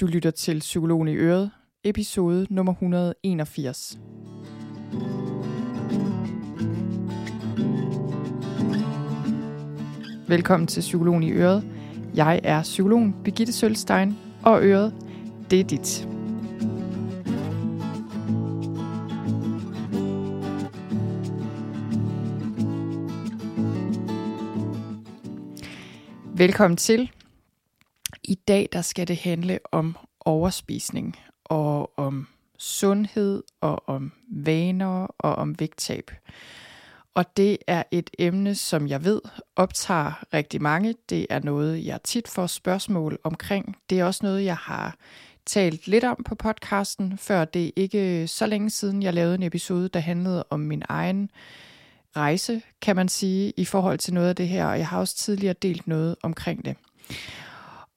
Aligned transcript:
Du 0.00 0.06
lytter 0.06 0.30
til 0.30 0.58
Psykologen 0.58 1.08
i 1.08 1.14
Øret, 1.14 1.50
episode 1.84 2.46
nummer 2.50 2.72
181. 2.72 3.98
Velkommen 10.28 10.66
til 10.66 10.80
Psykologen 10.80 11.22
i 11.22 11.32
Øret. 11.32 11.64
Jeg 12.14 12.40
er 12.44 12.62
psykologen 12.62 13.16
Birgitte 13.24 13.52
Sølstein, 13.52 14.18
og 14.42 14.62
Øret, 14.62 14.94
det 15.50 15.60
er 15.60 15.64
dit. 15.64 16.08
Velkommen 26.36 26.76
til. 26.76 27.10
I 28.30 28.34
dag 28.34 28.68
der 28.72 28.82
skal 28.82 29.08
det 29.08 29.16
handle 29.16 29.58
om 29.72 29.96
overspisning 30.20 31.16
og 31.44 31.98
om 31.98 32.28
sundhed 32.58 33.42
og 33.60 33.88
om 33.88 34.12
vaner 34.28 35.06
og 35.18 35.34
om 35.34 35.60
vægttab. 35.60 36.10
Og 37.14 37.36
det 37.36 37.58
er 37.66 37.82
et 37.90 38.10
emne, 38.18 38.54
som 38.54 38.88
jeg 38.88 39.04
ved 39.04 39.20
optager 39.56 40.24
rigtig 40.34 40.62
mange. 40.62 40.94
Det 41.08 41.26
er 41.30 41.40
noget, 41.40 41.86
jeg 41.86 42.02
tit 42.04 42.28
får 42.28 42.46
spørgsmål 42.46 43.18
omkring. 43.24 43.76
Det 43.90 44.00
er 44.00 44.04
også 44.04 44.20
noget, 44.22 44.44
jeg 44.44 44.56
har 44.56 44.96
talt 45.46 45.86
lidt 45.86 46.04
om 46.04 46.24
på 46.26 46.34
podcasten, 46.34 47.18
før 47.18 47.44
det 47.44 47.66
er 47.66 47.72
ikke 47.76 48.26
så 48.26 48.46
længe 48.46 48.70
siden, 48.70 49.02
jeg 49.02 49.14
lavede 49.14 49.34
en 49.34 49.42
episode, 49.42 49.88
der 49.88 50.00
handlede 50.00 50.44
om 50.50 50.60
min 50.60 50.82
egen 50.88 51.30
rejse, 52.16 52.62
kan 52.82 52.96
man 52.96 53.08
sige, 53.08 53.52
i 53.56 53.64
forhold 53.64 53.98
til 53.98 54.14
noget 54.14 54.28
af 54.28 54.36
det 54.36 54.48
her. 54.48 54.66
Og 54.66 54.78
jeg 54.78 54.88
har 54.88 54.98
også 54.98 55.16
tidligere 55.16 55.54
delt 55.62 55.86
noget 55.86 56.16
omkring 56.22 56.64
det. 56.64 56.76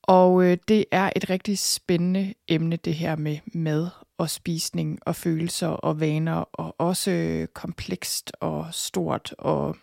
Og 0.03 0.43
øh, 0.43 0.57
det 0.67 0.85
er 0.91 1.09
et 1.15 1.29
rigtig 1.29 1.59
spændende 1.59 2.33
emne, 2.47 2.75
det 2.75 2.95
her 2.95 3.15
med 3.15 3.37
mad 3.53 3.89
og 4.17 4.29
spisning 4.29 4.99
og 5.05 5.15
følelser 5.15 5.67
og 5.67 5.99
vaner, 5.99 6.33
og 6.53 6.75
også 6.77 7.11
øh, 7.11 7.47
komplekst 7.47 8.31
og 8.39 8.67
stort. 8.71 9.35
Og 9.37 9.75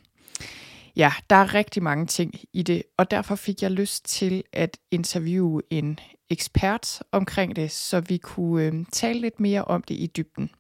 ja, 0.97 1.13
der 1.31 1.37
er 1.37 1.55
rigtig 1.55 1.83
mange 1.83 2.07
ting 2.07 2.35
i 2.53 2.63
det, 2.63 2.83
og 2.99 3.11
derfor 3.11 3.35
fik 3.35 3.63
jeg 3.63 3.71
lyst 3.71 4.05
til 4.05 4.43
at 4.53 4.79
interviewe 4.91 5.63
en 5.71 5.99
ekspert 6.31 7.03
omkring 7.13 7.57
det, 7.57 7.71
så 7.71 8.01
vi 8.01 8.17
kunne 8.17 8.65
øh, 8.65 8.85
tale 8.93 9.21
lidt 9.21 9.41
mere 9.41 9.65
om 9.65 9.83
det 9.83 9.95
i 9.95 10.07
dybden. 10.17 10.51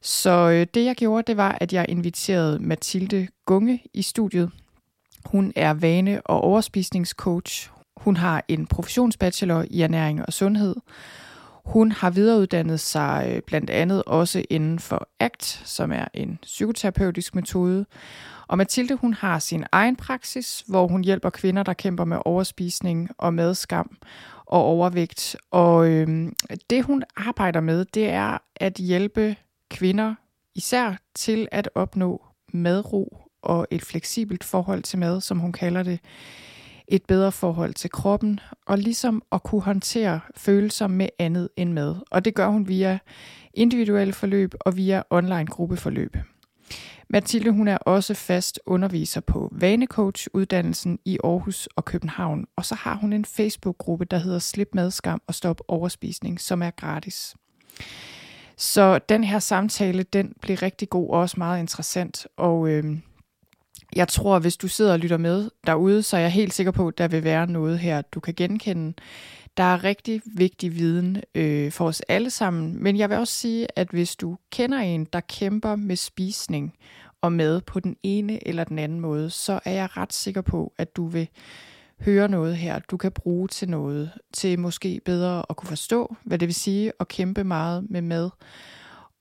Så 0.00 0.30
øh, 0.30 0.66
det 0.74 0.84
jeg 0.84 0.96
gjorde, 0.96 1.22
det 1.26 1.36
var, 1.36 1.58
at 1.60 1.72
jeg 1.72 1.86
inviterede 1.88 2.58
Mathilde 2.58 3.28
Gunge 3.46 3.82
i 3.94 4.02
studiet. 4.02 4.50
Hun 5.24 5.52
er 5.56 5.74
vane- 5.74 6.26
og 6.26 6.40
overspisningscoach. 6.40 7.70
Hun 8.04 8.16
har 8.16 8.44
en 8.48 8.66
professionsbachelor 8.66 9.64
i 9.70 9.82
ernæring 9.82 10.26
og 10.26 10.32
sundhed. 10.32 10.76
Hun 11.64 11.92
har 11.92 12.10
videreuddannet 12.10 12.80
sig 12.80 13.26
øh, 13.28 13.42
blandt 13.42 13.70
andet 13.70 14.02
også 14.06 14.42
inden 14.50 14.78
for 14.78 15.08
ACT, 15.20 15.62
som 15.64 15.92
er 15.92 16.04
en 16.14 16.38
psykoterapeutisk 16.42 17.34
metode. 17.34 17.86
Og 18.48 18.58
Mathilde 18.58 18.94
hun 18.94 19.14
har 19.14 19.38
sin 19.38 19.64
egen 19.72 19.96
praksis, 19.96 20.64
hvor 20.68 20.86
hun 20.88 21.04
hjælper 21.04 21.30
kvinder, 21.30 21.62
der 21.62 21.72
kæmper 21.72 22.04
med 22.04 22.18
overspisning 22.24 23.10
og 23.18 23.34
madskam 23.34 23.96
og 24.46 24.62
overvægt. 24.62 25.36
Og 25.50 25.88
øhm, 25.88 26.36
det 26.70 26.84
hun 26.84 27.02
arbejder 27.16 27.60
med, 27.60 27.84
det 27.84 28.08
er 28.08 28.38
at 28.56 28.74
hjælpe 28.74 29.36
kvinder 29.70 30.14
især 30.54 30.94
til 31.14 31.48
at 31.52 31.70
opnå 31.74 32.24
madro 32.52 33.18
og 33.42 33.66
et 33.70 33.82
fleksibelt 33.82 34.44
forhold 34.44 34.82
til 34.82 34.98
mad, 34.98 35.20
som 35.20 35.38
hun 35.38 35.52
kalder 35.52 35.82
det, 35.82 36.00
et 36.88 37.04
bedre 37.04 37.32
forhold 37.32 37.74
til 37.74 37.90
kroppen, 37.90 38.40
og 38.66 38.78
ligesom 38.78 39.22
at 39.32 39.42
kunne 39.42 39.62
håndtere 39.62 40.20
følelser 40.36 40.86
med 40.86 41.08
andet 41.18 41.48
end 41.56 41.72
mad. 41.72 41.96
Og 42.10 42.24
det 42.24 42.34
gør 42.34 42.48
hun 42.48 42.68
via 42.68 42.98
individuelle 43.54 44.12
forløb 44.12 44.54
og 44.60 44.76
via 44.76 45.02
online 45.10 45.46
gruppeforløb. 45.46 46.16
Mathilde 47.08 47.50
hun 47.50 47.68
er 47.68 47.76
også 47.76 48.14
fast 48.14 48.60
underviser 48.66 49.20
på 49.20 49.52
Vanecoach-uddannelsen 49.52 50.98
i 51.04 51.18
Aarhus 51.24 51.68
og 51.76 51.84
København, 51.84 52.46
og 52.56 52.64
så 52.64 52.74
har 52.74 52.94
hun 52.94 53.12
en 53.12 53.24
Facebook-gruppe, 53.24 54.04
der 54.04 54.18
hedder 54.18 54.38
Slip 54.38 54.68
madskam 54.74 55.22
og 55.26 55.34
stop 55.34 55.60
overspisning, 55.68 56.40
som 56.40 56.62
er 56.62 56.70
gratis. 56.70 57.36
Så 58.56 58.98
den 58.98 59.24
her 59.24 59.38
samtale, 59.38 60.02
den 60.02 60.32
bliver 60.40 60.62
rigtig 60.62 60.88
god 60.88 61.10
og 61.10 61.20
også 61.20 61.34
meget 61.38 61.60
interessant. 61.60 62.26
Og 62.36 62.68
øh, 62.68 62.84
jeg 63.96 64.08
tror, 64.08 64.38
hvis 64.38 64.56
du 64.56 64.68
sidder 64.68 64.92
og 64.92 64.98
lytter 64.98 65.16
med 65.16 65.50
derude, 65.66 66.02
så 66.02 66.16
er 66.16 66.20
jeg 66.20 66.30
helt 66.30 66.54
sikker 66.54 66.72
på, 66.72 66.88
at 66.88 66.98
der 66.98 67.08
vil 67.08 67.24
være 67.24 67.46
noget 67.46 67.78
her, 67.78 68.02
du 68.02 68.20
kan 68.20 68.34
genkende. 68.34 68.94
Der 69.56 69.62
er 69.62 69.84
rigtig 69.84 70.22
vigtig 70.36 70.74
viden 70.76 71.22
øh, 71.34 71.72
for 71.72 71.86
os 71.86 72.00
alle 72.00 72.30
sammen, 72.30 72.82
men 72.82 72.96
jeg 72.96 73.10
vil 73.10 73.18
også 73.18 73.34
sige, 73.34 73.66
at 73.76 73.88
hvis 73.90 74.16
du 74.16 74.36
kender 74.52 74.78
en, 74.78 75.06
der 75.12 75.20
kæmper 75.20 75.76
med 75.76 75.96
spisning 75.96 76.74
og 77.20 77.32
mad 77.32 77.60
på 77.60 77.80
den 77.80 77.96
ene 78.02 78.48
eller 78.48 78.64
den 78.64 78.78
anden 78.78 79.00
måde, 79.00 79.30
så 79.30 79.60
er 79.64 79.72
jeg 79.72 79.96
ret 79.96 80.12
sikker 80.12 80.40
på, 80.40 80.72
at 80.78 80.96
du 80.96 81.06
vil 81.06 81.28
høre 82.00 82.28
noget 82.28 82.56
her, 82.56 82.78
du 82.78 82.96
kan 82.96 83.12
bruge 83.12 83.48
til 83.48 83.68
noget, 83.68 84.10
til 84.32 84.58
måske 84.58 85.00
bedre 85.04 85.42
at 85.50 85.56
kunne 85.56 85.68
forstå, 85.68 86.16
hvad 86.24 86.38
det 86.38 86.48
vil 86.48 86.54
sige 86.54 86.92
at 87.00 87.08
kæmpe 87.08 87.44
meget 87.44 87.90
med 87.90 88.02
mad, 88.02 88.30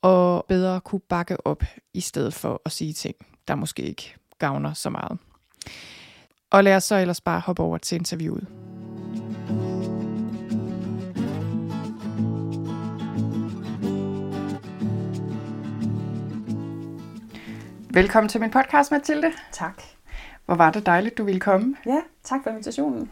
og 0.01 0.45
bedre 0.47 0.81
kunne 0.81 1.01
bakke 1.09 1.47
op, 1.47 1.63
i 1.93 2.01
stedet 2.01 2.33
for 2.33 2.61
at 2.65 2.71
sige 2.71 2.93
ting, 2.93 3.15
der 3.47 3.55
måske 3.55 3.81
ikke 3.83 4.15
gavner 4.41 4.73
så 4.73 4.89
meget. 4.89 5.17
Og 6.51 6.63
lad 6.63 6.75
os 6.75 6.83
så 6.83 6.95
ellers 6.95 7.21
bare 7.21 7.39
hoppe 7.39 7.63
over 7.63 7.77
til 7.77 7.95
interviewet. 7.95 8.47
Velkommen 17.93 18.29
til 18.29 18.41
min 18.41 18.51
podcast, 18.51 18.91
Mathilde. 18.91 19.31
Tak. 19.51 19.81
Hvor 20.45 20.55
var 20.55 20.71
det 20.71 20.85
dejligt, 20.85 21.17
du 21.17 21.23
ville 21.23 21.39
komme. 21.39 21.75
Ja, 21.85 22.01
tak 22.23 22.39
for 22.43 22.49
invitationen. 22.49 23.11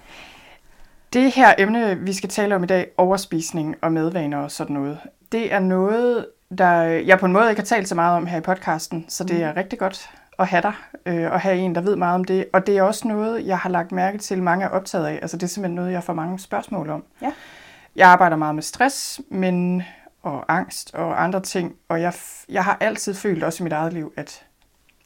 Det 1.14 1.32
her 1.32 1.54
emne, 1.58 2.00
vi 2.00 2.14
skal 2.14 2.30
tale 2.30 2.56
om 2.56 2.64
i 2.64 2.68
dag, 2.68 2.92
overspisning 2.98 3.76
og 3.82 3.92
madvaner 3.92 4.38
og 4.38 4.52
sådan 4.52 4.74
noget, 4.74 5.00
det 5.32 5.54
er 5.54 5.60
noget, 5.60 6.28
der 6.58 6.82
jeg 6.82 7.20
på 7.20 7.26
en 7.26 7.34
måde 7.34 7.50
ikke 7.50 7.62
har 7.62 7.66
talt 7.66 7.88
så 7.88 7.96
meget 7.96 8.18
om 8.18 8.26
her 8.26 8.38
i 8.38 8.42
podcasten, 8.42 9.06
så 9.08 9.24
det 9.24 9.44
er 9.44 9.52
mm. 9.52 9.58
rigtig 9.58 9.80
godt 9.80 10.10
at 10.40 10.48
have 10.48 10.62
dig, 10.62 10.74
øh, 11.06 11.32
og 11.32 11.40
have 11.40 11.58
en, 11.58 11.76
der 11.76 11.82
ved 11.82 11.96
meget 11.96 12.16
om 12.16 12.24
det. 12.24 12.46
Og 12.54 12.68
det 12.68 12.78
er 12.78 12.84
også 12.84 13.08
noget, 13.08 13.48
jeg 13.48 13.58
har 13.58 13.70
lagt 13.70 13.92
mærke 13.92 14.18
til, 14.18 14.44
mange 14.44 14.66
er 14.66 14.70
optaget 14.70 15.06
af. 15.06 15.20
Altså 15.22 15.38
det 15.38 15.44
er 15.44 15.48
simpelthen 15.48 15.76
noget, 15.76 15.92
jeg 15.92 16.04
får 16.04 16.14
mange 16.14 16.40
spørgsmål 16.40 16.90
om. 16.90 17.04
Ja. 17.22 17.32
Jeg 17.96 18.10
arbejder 18.10 18.36
meget 18.36 18.56
med 18.56 18.64
stress, 18.64 19.22
men 19.30 19.84
og 20.24 20.46
angst 20.48 20.96
og 20.96 21.24
andre 21.24 21.40
ting, 21.40 21.76
og 21.90 22.02
jeg, 22.02 22.14
jeg 22.50 22.64
har 22.64 22.78
altid 22.80 23.14
følt 23.14 23.44
også 23.44 23.64
i 23.64 23.66
mit 23.66 23.74
eget 23.74 23.94
liv, 23.94 24.14
at 24.18 24.46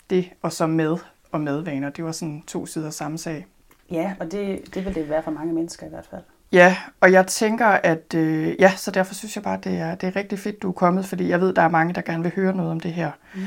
det 0.09 0.29
og 0.41 0.51
så 0.51 0.67
med 0.67 0.97
og 1.31 1.41
madvaner, 1.41 1.89
det 1.89 2.03
var 2.05 2.11
sådan 2.11 2.43
to 2.47 2.65
sider 2.65 2.89
samme 2.89 3.17
sag. 3.17 3.45
Ja, 3.91 4.13
og 4.19 4.31
det, 4.31 4.75
det 4.75 4.85
vil 4.85 4.95
det 4.95 5.09
være 5.09 5.23
for 5.23 5.31
mange 5.31 5.53
mennesker 5.53 5.85
i 5.85 5.89
hvert 5.89 6.07
fald. 6.09 6.21
Ja, 6.51 6.77
og 7.01 7.11
jeg 7.11 7.27
tænker, 7.27 7.65
at 7.65 8.13
øh, 8.15 8.55
ja, 8.59 8.71
så 8.75 8.91
derfor 8.91 9.13
synes 9.13 9.35
jeg 9.35 9.43
bare, 9.43 9.59
det 9.63 9.77
er, 9.77 9.95
det 9.95 10.07
er 10.07 10.15
rigtig 10.15 10.39
fedt, 10.39 10.61
du 10.61 10.67
er 10.67 10.73
kommet, 10.73 11.05
fordi 11.05 11.29
jeg 11.29 11.41
ved, 11.41 11.53
der 11.53 11.61
er 11.61 11.69
mange, 11.69 11.93
der 11.93 12.01
gerne 12.01 12.23
vil 12.23 12.31
høre 12.35 12.55
noget 12.55 12.71
om 12.71 12.79
det 12.79 12.93
her. 12.93 13.11
Mm. 13.35 13.41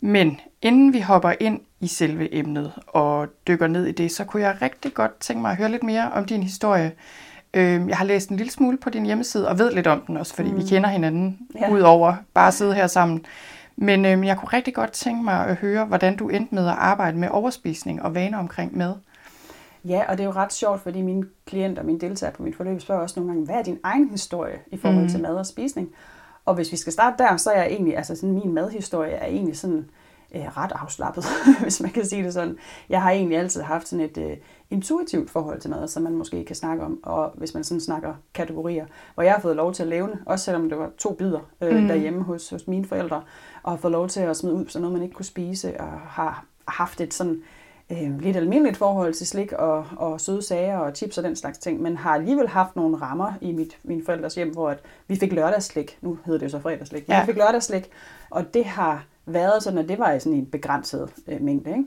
Men 0.00 0.40
inden 0.62 0.92
vi 0.92 1.00
hopper 1.00 1.32
ind 1.40 1.60
i 1.80 1.86
selve 1.86 2.34
emnet 2.34 2.72
og 2.86 3.28
dykker 3.46 3.66
ned 3.66 3.86
i 3.86 3.92
det, 3.92 4.12
så 4.12 4.24
kunne 4.24 4.42
jeg 4.42 4.62
rigtig 4.62 4.94
godt 4.94 5.20
tænke 5.20 5.42
mig 5.42 5.50
at 5.50 5.56
høre 5.56 5.70
lidt 5.70 5.82
mere 5.82 6.10
om 6.12 6.24
din 6.24 6.42
historie. 6.42 6.92
Øh, 7.54 7.88
jeg 7.88 7.96
har 7.96 8.04
læst 8.04 8.30
en 8.30 8.36
lille 8.36 8.52
smule 8.52 8.76
på 8.76 8.90
din 8.90 9.06
hjemmeside 9.06 9.48
og 9.48 9.58
ved 9.58 9.72
lidt 9.72 9.86
om 9.86 10.00
den 10.00 10.16
også, 10.16 10.34
fordi 10.34 10.50
mm. 10.50 10.56
vi 10.56 10.62
kender 10.62 10.88
hinanden 10.88 11.38
ja. 11.60 11.70
ud 11.70 11.80
over 11.80 12.14
bare 12.34 12.48
at 12.48 12.54
sidde 12.54 12.74
her 12.74 12.86
sammen. 12.86 13.24
Men 13.76 14.04
øh, 14.04 14.26
jeg 14.26 14.36
kunne 14.36 14.48
rigtig 14.48 14.74
godt 14.74 14.92
tænke 14.92 15.24
mig 15.24 15.46
at 15.46 15.56
høre, 15.56 15.84
hvordan 15.84 16.16
du 16.16 16.28
endte 16.28 16.54
med 16.54 16.66
at 16.66 16.74
arbejde 16.78 17.18
med 17.18 17.28
overspisning 17.30 18.02
og 18.02 18.14
vaner 18.14 18.38
omkring 18.38 18.76
mad. 18.76 18.94
Ja, 19.84 20.02
og 20.08 20.18
det 20.18 20.24
er 20.24 20.26
jo 20.26 20.32
ret 20.32 20.52
sjovt, 20.52 20.80
fordi 20.80 21.02
mine 21.02 21.24
klienter, 21.46 21.82
mine 21.82 22.00
deltagere 22.00 22.34
på 22.34 22.42
mit 22.42 22.56
forløb, 22.56 22.80
spørger 22.80 23.02
også 23.02 23.20
nogle 23.20 23.32
gange, 23.32 23.44
hvad 23.44 23.54
er 23.54 23.62
din 23.62 23.78
egen 23.82 24.10
historie 24.10 24.58
i 24.72 24.76
forhold 24.76 25.02
mm. 25.02 25.08
til 25.08 25.22
mad 25.22 25.34
og 25.34 25.46
spisning? 25.46 25.88
Og 26.44 26.54
hvis 26.54 26.72
vi 26.72 26.76
skal 26.76 26.92
starte 26.92 27.22
der, 27.22 27.36
så 27.36 27.50
er 27.50 27.62
jeg 27.62 27.70
egentlig, 27.70 27.96
altså 27.96 28.16
sådan 28.16 28.34
min 28.34 28.54
madhistorie 28.54 29.12
er 29.12 29.26
egentlig 29.26 29.56
sådan 29.56 29.90
øh, 30.34 30.56
ret 30.56 30.72
afslappet, 30.74 31.24
hvis 31.62 31.80
man 31.80 31.90
kan 31.90 32.04
sige 32.04 32.24
det 32.24 32.32
sådan. 32.32 32.56
Jeg 32.88 33.02
har 33.02 33.10
egentlig 33.10 33.38
altid 33.38 33.62
haft 33.62 33.88
sådan 33.88 34.04
et 34.04 34.18
øh, 34.18 34.36
intuitivt 34.70 35.30
forhold 35.30 35.60
til 35.60 35.70
mad, 35.70 35.88
som 35.88 36.02
man 36.02 36.12
måske 36.12 36.44
kan 36.44 36.56
snakke 36.56 36.84
om, 36.84 37.00
og 37.02 37.32
hvis 37.34 37.54
man 37.54 37.64
sådan 37.64 37.80
snakker 37.80 38.14
kategorier, 38.34 38.86
hvor 39.14 39.22
jeg 39.22 39.32
har 39.32 39.40
fået 39.40 39.56
lov 39.56 39.72
til 39.72 39.82
at 39.82 39.88
levne, 39.88 40.18
også 40.26 40.44
selvom 40.44 40.68
det 40.68 40.78
var 40.78 40.90
to 40.98 41.12
bidder 41.12 41.40
øh, 41.60 41.76
mm. 41.76 41.88
derhjemme 41.88 42.22
hos, 42.22 42.50
hos 42.50 42.68
mine 42.68 42.84
forældre, 42.84 43.22
og 43.62 43.72
har 43.72 43.76
fået 43.76 43.92
lov 43.92 44.08
til 44.08 44.20
at 44.20 44.36
smide 44.36 44.54
ud, 44.54 44.66
så 44.68 44.78
noget 44.78 44.92
man 44.92 45.02
ikke 45.02 45.14
kunne 45.14 45.24
spise, 45.24 45.80
og 45.80 46.00
har 46.00 46.44
haft 46.68 47.00
et 47.00 47.14
sådan 47.14 47.42
øh, 47.90 48.20
lidt 48.20 48.36
almindeligt 48.36 48.76
forhold 48.76 49.14
til 49.14 49.26
slik 49.26 49.52
og, 49.52 49.86
og 49.96 50.20
søde 50.20 50.42
sager 50.42 50.78
og 50.78 50.96
chips 50.96 51.18
og 51.18 51.24
den 51.24 51.36
slags 51.36 51.58
ting, 51.58 51.82
men 51.82 51.96
har 51.96 52.14
alligevel 52.14 52.48
haft 52.48 52.76
nogle 52.76 52.96
rammer 52.96 53.32
i 53.40 53.52
mit, 53.52 53.78
min 53.82 54.04
forældres 54.04 54.34
hjem, 54.34 54.50
hvor 54.52 54.70
at 54.70 54.78
vi 55.08 55.16
fik 55.16 55.32
lørdagsslik. 55.32 55.98
Nu 56.00 56.18
hedder 56.26 56.38
det 56.38 56.46
jo 56.46 56.50
så 56.50 56.60
fredagslik. 56.60 57.08
Ja. 57.08 57.20
Vi 57.20 57.26
fik 57.26 57.36
lørdagsslik, 57.36 57.90
og 58.30 58.54
det 58.54 58.64
har 58.64 59.04
været 59.26 59.62
sådan, 59.62 59.78
at 59.78 59.88
det 59.88 59.98
var 59.98 60.12
i 60.12 60.20
sådan 60.20 60.38
en 60.38 60.46
begrænset 60.46 61.10
øh, 61.28 61.42
mængde. 61.42 61.70
Ikke? 61.70 61.84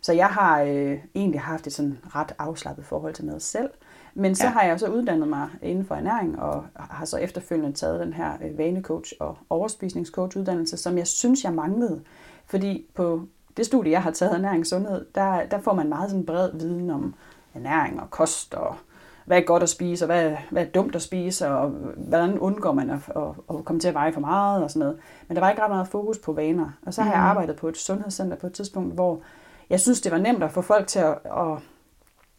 Så 0.00 0.12
jeg 0.12 0.26
har 0.26 0.60
øh, 0.62 0.98
egentlig 1.14 1.40
haft 1.40 1.66
et 1.66 1.72
sådan 1.72 1.98
ret 2.14 2.32
afslappet 2.38 2.84
forhold 2.84 3.14
til 3.14 3.24
mad 3.24 3.40
selv. 3.40 3.70
Men 4.14 4.34
så 4.34 4.44
Ja. 4.44 4.50
har 4.50 4.62
jeg 4.62 4.80
så 4.80 4.88
uddannet 4.88 5.28
mig 5.28 5.48
inden 5.62 5.84
for 5.86 5.94
ernæring, 5.94 6.38
og 6.42 6.64
har 6.76 7.04
så 7.04 7.16
efterfølgende 7.18 7.72
taget 7.72 8.00
den 8.00 8.12
her 8.12 8.32
øh, 8.44 8.58
vanecoach 8.58 9.12
og 9.20 9.38
overspisningscoach 9.50 10.36
uddannelse, 10.38 10.76
som 10.76 10.98
jeg 10.98 11.06
synes, 11.06 11.44
jeg 11.44 11.52
manglede. 11.52 12.00
Fordi 12.46 12.86
på 12.94 13.22
det 13.56 13.66
studie, 13.66 13.92
jeg 13.92 14.02
har 14.02 14.10
taget 14.10 14.34
ernæring 14.34 14.60
og 14.60 14.66
sundhed, 14.66 15.06
der, 15.14 15.46
der 15.46 15.60
får 15.60 15.72
man 15.74 15.88
meget 15.88 16.10
sådan 16.10 16.26
bred 16.26 16.50
viden 16.54 16.90
om 16.90 17.14
ernæring 17.54 18.00
og 18.00 18.10
kost, 18.10 18.54
og 18.54 18.76
hvad 19.24 19.38
er 19.38 19.42
godt 19.42 19.62
at 19.62 19.68
spise, 19.68 20.04
og 20.04 20.06
hvad, 20.06 20.36
hvad 20.50 20.62
er 20.66 20.70
dumt 20.70 20.94
at 20.94 21.02
spise, 21.02 21.48
og 21.48 21.68
hvordan 21.96 22.38
undgår 22.38 22.72
man 22.72 22.90
at, 22.90 22.98
at, 23.16 23.22
at 23.58 23.64
komme 23.64 23.80
til 23.80 23.88
at 23.88 23.94
veje 23.94 24.12
for 24.12 24.20
meget 24.20 24.62
og 24.64 24.70
sådan 24.70 24.80
noget. 24.80 24.96
Men 25.28 25.36
der 25.36 25.40
var 25.42 25.50
ikke 25.50 25.62
ret 25.62 25.70
meget 25.70 25.88
fokus 25.88 26.18
på 26.18 26.32
vaner. 26.32 26.70
Og 26.86 26.94
så 26.94 27.02
har 27.02 27.10
jeg 27.10 27.20
Mhm. 27.20 27.28
arbejdet 27.28 27.56
på 27.56 27.68
et 27.68 27.76
sundhedscenter 27.76 28.36
på 28.36 28.46
et 28.46 28.52
tidspunkt, 28.52 28.94
hvor 28.94 29.20
jeg 29.70 29.80
synes, 29.80 30.00
det 30.00 30.12
var 30.12 30.18
nemt 30.18 30.42
at 30.42 30.50
få 30.52 30.60
folk 30.62 30.86
til 30.86 30.98
at, 30.98 31.18
at 31.26 31.58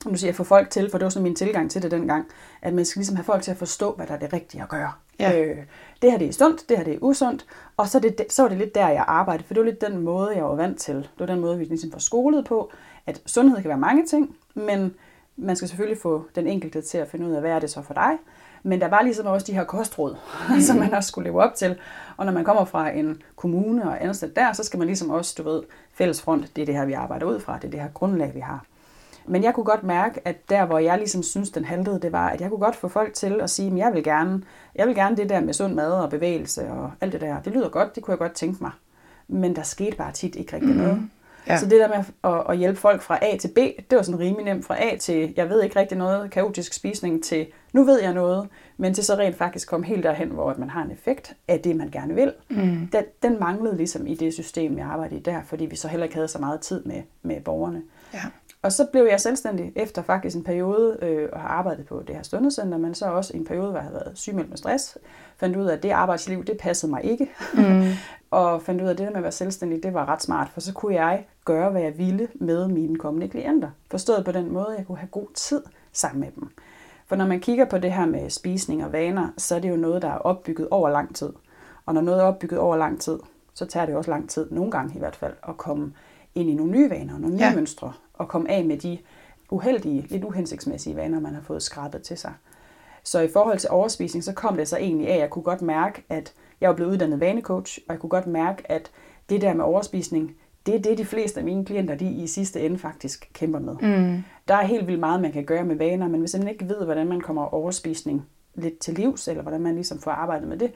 nu 0.05 0.15
siger 0.15 0.27
jeg 0.29 0.35
få 0.35 0.43
folk 0.43 0.69
til, 0.69 0.91
for 0.91 0.97
det 0.97 1.05
var 1.05 1.09
sådan 1.09 1.23
min 1.23 1.35
tilgang 1.35 1.71
til 1.71 1.81
det 1.81 1.91
dengang, 1.91 2.25
at 2.61 2.73
man 2.73 2.85
skal 2.85 2.99
ligesom 2.99 3.15
have 3.15 3.23
folk 3.23 3.43
til 3.43 3.51
at 3.51 3.57
forstå, 3.57 3.91
hvad 3.93 4.07
der 4.07 4.13
er 4.13 4.19
det 4.19 4.33
rigtige 4.33 4.63
at 4.63 4.69
gøre. 4.69 4.91
Ja. 5.19 5.41
Øh, 5.41 5.57
det 6.01 6.11
her 6.11 6.17
det 6.17 6.27
er 6.27 6.33
sundt, 6.33 6.69
det 6.69 6.77
her 6.77 6.83
det 6.83 6.93
er 6.93 6.97
usundt, 7.01 7.45
og 7.77 7.87
så, 7.87 7.97
er 7.97 8.01
det, 8.01 8.25
så 8.29 8.41
var 8.41 8.49
det 8.49 8.57
lidt 8.57 8.75
der, 8.75 8.87
jeg 8.89 9.05
arbejdede, 9.07 9.47
for 9.47 9.53
det 9.53 9.61
var 9.63 9.69
lidt 9.69 9.81
den 9.81 9.97
måde, 9.97 10.35
jeg 10.35 10.43
var 10.43 10.55
vant 10.55 10.79
til. 10.79 10.95
Det 10.95 11.09
var 11.19 11.25
den 11.25 11.39
måde, 11.39 11.57
vi 11.57 11.63
ligesom 11.65 11.93
var 11.93 11.99
skolet 11.99 12.45
på, 12.45 12.71
at 13.05 13.21
sundhed 13.25 13.61
kan 13.61 13.69
være 13.69 13.77
mange 13.77 14.05
ting, 14.05 14.35
men 14.53 14.93
man 15.37 15.55
skal 15.55 15.67
selvfølgelig 15.67 16.01
få 16.01 16.25
den 16.35 16.47
enkelte 16.47 16.81
til 16.81 16.97
at 16.97 17.07
finde 17.07 17.27
ud 17.27 17.31
af, 17.31 17.41
hvad 17.41 17.51
er 17.51 17.59
det 17.59 17.69
så 17.69 17.81
for 17.81 17.93
dig. 17.93 18.11
Men 18.63 18.81
der 18.81 18.87
var 18.87 19.01
ligesom 19.01 19.25
også 19.25 19.47
de 19.47 19.53
her 19.53 19.63
kostråd, 19.63 20.15
som 20.67 20.77
man 20.77 20.93
også 20.93 21.07
skulle 21.07 21.29
leve 21.29 21.43
op 21.43 21.55
til. 21.55 21.79
Og 22.17 22.25
når 22.25 22.33
man 22.33 22.43
kommer 22.43 22.65
fra 22.65 22.89
en 22.89 23.21
kommune 23.35 23.83
og 23.83 24.03
ansat 24.03 24.35
der, 24.35 24.53
så 24.53 24.63
skal 24.63 24.77
man 24.77 24.87
ligesom 24.87 25.09
også, 25.09 25.35
du 25.37 25.43
ved, 25.43 25.63
fælles 25.93 26.21
front, 26.21 26.55
det 26.55 26.61
er 26.61 26.65
det 26.65 26.75
her, 26.75 26.85
vi 26.85 26.93
arbejder 26.93 27.25
ud 27.25 27.39
fra, 27.39 27.55
det 27.55 27.63
er 27.63 27.71
det 27.71 27.79
her 27.79 27.89
grundlag, 27.93 28.31
vi 28.33 28.39
har. 28.39 28.65
Men 29.27 29.43
jeg 29.43 29.53
kunne 29.53 29.63
godt 29.63 29.83
mærke, 29.83 30.27
at 30.27 30.49
der, 30.49 30.65
hvor 30.65 30.79
jeg 30.79 30.97
ligesom 30.97 31.23
synes, 31.23 31.49
den 31.49 31.65
haltede, 31.65 31.99
det 32.01 32.11
var, 32.11 32.29
at 32.29 32.41
jeg 32.41 32.49
kunne 32.49 32.59
godt 32.59 32.75
få 32.75 32.87
folk 32.87 33.13
til 33.13 33.41
at 33.41 33.49
sige, 33.49 33.71
at 33.71 33.77
jeg 33.77 33.93
vil 33.93 34.03
gerne, 34.03 34.43
jeg 34.75 34.87
vil 34.87 34.95
gerne 34.95 35.17
det 35.17 35.29
der 35.29 35.39
med 35.39 35.53
sund 35.53 35.73
mad 35.73 35.91
og 35.91 36.09
bevægelse 36.09 36.67
og 36.67 36.91
alt 37.01 37.13
det 37.13 37.21
der. 37.21 37.41
Det 37.41 37.53
lyder 37.53 37.69
godt, 37.69 37.95
det 37.95 38.03
kunne 38.03 38.11
jeg 38.11 38.19
godt 38.19 38.33
tænke 38.33 38.63
mig. 38.63 38.71
Men 39.27 39.55
der 39.55 39.63
skete 39.63 39.97
bare 39.97 40.11
tit 40.11 40.35
ikke 40.35 40.53
rigtig 40.53 40.75
noget. 40.75 40.93
Mm-hmm. 40.93 41.09
Ja. 41.47 41.57
Så 41.57 41.65
det 41.65 41.79
der 41.79 41.87
med 41.87 41.97
at, 42.23 42.43
at 42.49 42.57
hjælpe 42.57 42.79
folk 42.79 43.01
fra 43.01 43.19
A 43.21 43.37
til 43.37 43.47
B, 43.47 43.57
det 43.89 43.95
var 43.95 44.01
sådan 44.01 44.19
rimelig 44.19 44.45
nemt. 44.45 44.65
Fra 44.65 44.83
A 44.83 44.97
til, 44.97 45.33
jeg 45.37 45.49
ved 45.49 45.63
ikke 45.63 45.79
rigtig 45.79 45.97
noget, 45.97 46.31
kaotisk 46.31 46.73
spisning, 46.73 47.23
til 47.23 47.47
nu 47.73 47.83
ved 47.83 48.01
jeg 48.01 48.13
noget, 48.13 48.47
men 48.77 48.93
til 48.93 49.03
så 49.03 49.15
rent 49.15 49.37
faktisk 49.37 49.69
komme 49.69 49.85
helt 49.85 50.03
derhen, 50.03 50.29
hvor 50.29 50.49
at 50.49 50.57
man 50.57 50.69
har 50.69 50.83
en 50.83 50.91
effekt 50.91 51.33
af 51.47 51.59
det, 51.59 51.75
man 51.75 51.89
gerne 51.91 52.15
vil. 52.15 52.33
Mm. 52.49 52.87
Den, 52.91 53.03
den 53.23 53.39
manglede 53.39 53.77
ligesom 53.77 54.07
i 54.07 54.15
det 54.15 54.33
system, 54.33 54.77
jeg 54.77 54.85
arbejdede 54.85 55.19
i 55.19 55.23
der, 55.23 55.41
fordi 55.45 55.65
vi 55.65 55.75
så 55.75 55.87
heller 55.87 56.03
ikke 56.03 56.15
havde 56.15 56.27
så 56.27 56.39
meget 56.39 56.59
tid 56.59 56.83
med, 56.83 57.01
med 57.21 57.41
borgerne. 57.41 57.81
Ja. 58.13 58.21
Og 58.65 58.71
så 58.71 58.85
blev 58.91 59.07
jeg 59.09 59.21
selvstændig 59.21 59.71
efter 59.75 60.01
faktisk 60.01 60.35
en 60.35 60.43
periode 60.43 60.97
øh, 61.01 61.29
og 61.33 61.41
har 61.41 61.47
arbejdet 61.47 61.85
på 61.85 62.03
det 62.07 62.15
her 62.15 62.23
sundhedscenter, 62.23 62.77
men 62.77 62.95
så 62.95 63.05
også 63.05 63.37
en 63.37 63.45
periode, 63.45 63.69
hvor 63.69 63.79
jeg 63.79 63.83
havde 63.83 63.95
været 64.05 64.17
sygemeldt 64.17 64.49
med 64.49 64.57
stress. 64.57 64.97
Fandt 65.37 65.55
ud 65.55 65.65
af, 65.65 65.73
at 65.73 65.83
det 65.83 65.89
arbejdsliv, 65.89 66.45
det 66.45 66.57
passede 66.57 66.89
mig 66.89 67.03
ikke. 67.03 67.29
Mm. 67.53 67.91
og 68.31 68.61
fandt 68.61 68.81
ud 68.81 68.87
af, 68.87 68.91
at 68.91 68.97
det 68.97 69.05
der 69.05 69.11
med 69.11 69.17
at 69.17 69.23
være 69.23 69.31
selvstændig, 69.31 69.83
det 69.83 69.93
var 69.93 70.05
ret 70.05 70.21
smart, 70.21 70.49
for 70.49 70.61
så 70.61 70.73
kunne 70.73 70.95
jeg 70.95 71.25
gøre, 71.45 71.69
hvad 71.69 71.81
jeg 71.81 71.97
ville 71.97 72.27
med 72.35 72.67
mine 72.67 72.95
kommende 72.95 73.27
klienter. 73.27 73.69
Forstået 73.91 74.25
på 74.25 74.31
den 74.31 74.53
måde, 74.53 74.67
at 74.71 74.77
jeg 74.77 74.85
kunne 74.87 74.97
have 74.97 75.09
god 75.11 75.27
tid 75.33 75.63
sammen 75.91 76.19
med 76.19 76.31
dem. 76.35 76.49
For 77.07 77.15
når 77.15 77.25
man 77.25 77.39
kigger 77.39 77.65
på 77.65 77.77
det 77.77 77.93
her 77.93 78.05
med 78.05 78.29
spisning 78.29 78.85
og 78.85 78.91
vaner, 78.91 79.27
så 79.37 79.55
er 79.55 79.59
det 79.59 79.69
jo 79.69 79.75
noget, 79.75 80.01
der 80.01 80.09
er 80.09 80.17
opbygget 80.17 80.67
over 80.71 80.89
lang 80.89 81.15
tid. 81.15 81.33
Og 81.85 81.93
når 81.93 82.01
noget 82.01 82.21
er 82.21 82.25
opbygget 82.25 82.59
over 82.59 82.75
lang 82.75 83.01
tid, 83.01 83.19
så 83.53 83.65
tager 83.65 83.85
det 83.85 83.95
også 83.95 84.11
lang 84.11 84.29
tid, 84.29 84.47
nogle 84.51 84.71
gange 84.71 84.95
i 84.95 84.99
hvert 84.99 85.15
fald, 85.15 85.33
at 85.47 85.57
komme 85.57 85.93
ind 86.35 86.49
i 86.49 86.53
nogle 86.53 86.71
nye 86.71 86.89
vaner, 86.89 87.17
nogle 87.17 87.35
nye 87.35 87.43
ja. 87.43 87.55
mønstre, 87.55 87.93
og 88.17 88.27
komme 88.27 88.51
af 88.51 88.65
med 88.65 88.77
de 88.77 88.97
uheldige, 89.49 90.07
lidt 90.09 90.23
uhensigtsmæssige 90.23 90.95
vaner, 90.95 91.19
man 91.19 91.33
har 91.33 91.41
fået 91.41 91.63
skrabet 91.63 92.01
til 92.01 92.17
sig. 92.17 92.33
Så 93.03 93.19
i 93.19 93.27
forhold 93.27 93.59
til 93.59 93.69
overspisning, 93.69 94.23
så 94.23 94.33
kom 94.33 94.57
det 94.57 94.67
så 94.67 94.77
egentlig 94.77 95.07
af, 95.07 95.13
at 95.13 95.19
jeg 95.19 95.29
kunne 95.29 95.43
godt 95.43 95.61
mærke, 95.61 96.03
at 96.09 96.33
jeg 96.61 96.69
var 96.69 96.75
blevet 96.75 96.91
uddannet 96.91 97.19
vanecoach, 97.19 97.79
og 97.87 97.93
jeg 97.93 97.99
kunne 97.99 98.09
godt 98.09 98.27
mærke, 98.27 98.71
at 98.71 98.91
det 99.29 99.41
der 99.41 99.53
med 99.53 99.65
overspisning, 99.65 100.35
det 100.65 100.75
er 100.75 100.79
det, 100.79 100.97
de 100.97 101.05
fleste 101.05 101.39
af 101.39 101.45
mine 101.45 101.65
klienter, 101.65 101.95
de 101.95 102.11
i 102.11 102.27
sidste 102.27 102.61
ende 102.61 102.77
faktisk 102.77 103.29
kæmper 103.33 103.59
med. 103.59 103.75
Mm. 103.81 104.23
Der 104.47 104.55
er 104.55 104.65
helt 104.65 104.87
vildt 104.87 104.99
meget, 104.99 105.21
man 105.21 105.31
kan 105.31 105.45
gøre 105.45 105.63
med 105.63 105.75
vaner, 105.75 106.07
men 106.07 106.19
hvis 106.19 106.37
man 106.37 106.47
ikke 106.47 106.69
ved, 106.69 106.85
hvordan 106.85 107.07
man 107.07 107.21
kommer 107.21 107.53
overspisning 107.53 108.25
lidt 108.55 108.79
til 108.79 108.93
livs, 108.93 109.27
eller 109.27 109.41
hvordan 109.41 109.61
man 109.61 109.75
ligesom 109.75 109.99
får 109.99 110.11
arbejdet 110.11 110.47
med 110.47 110.57
det, 110.57 110.71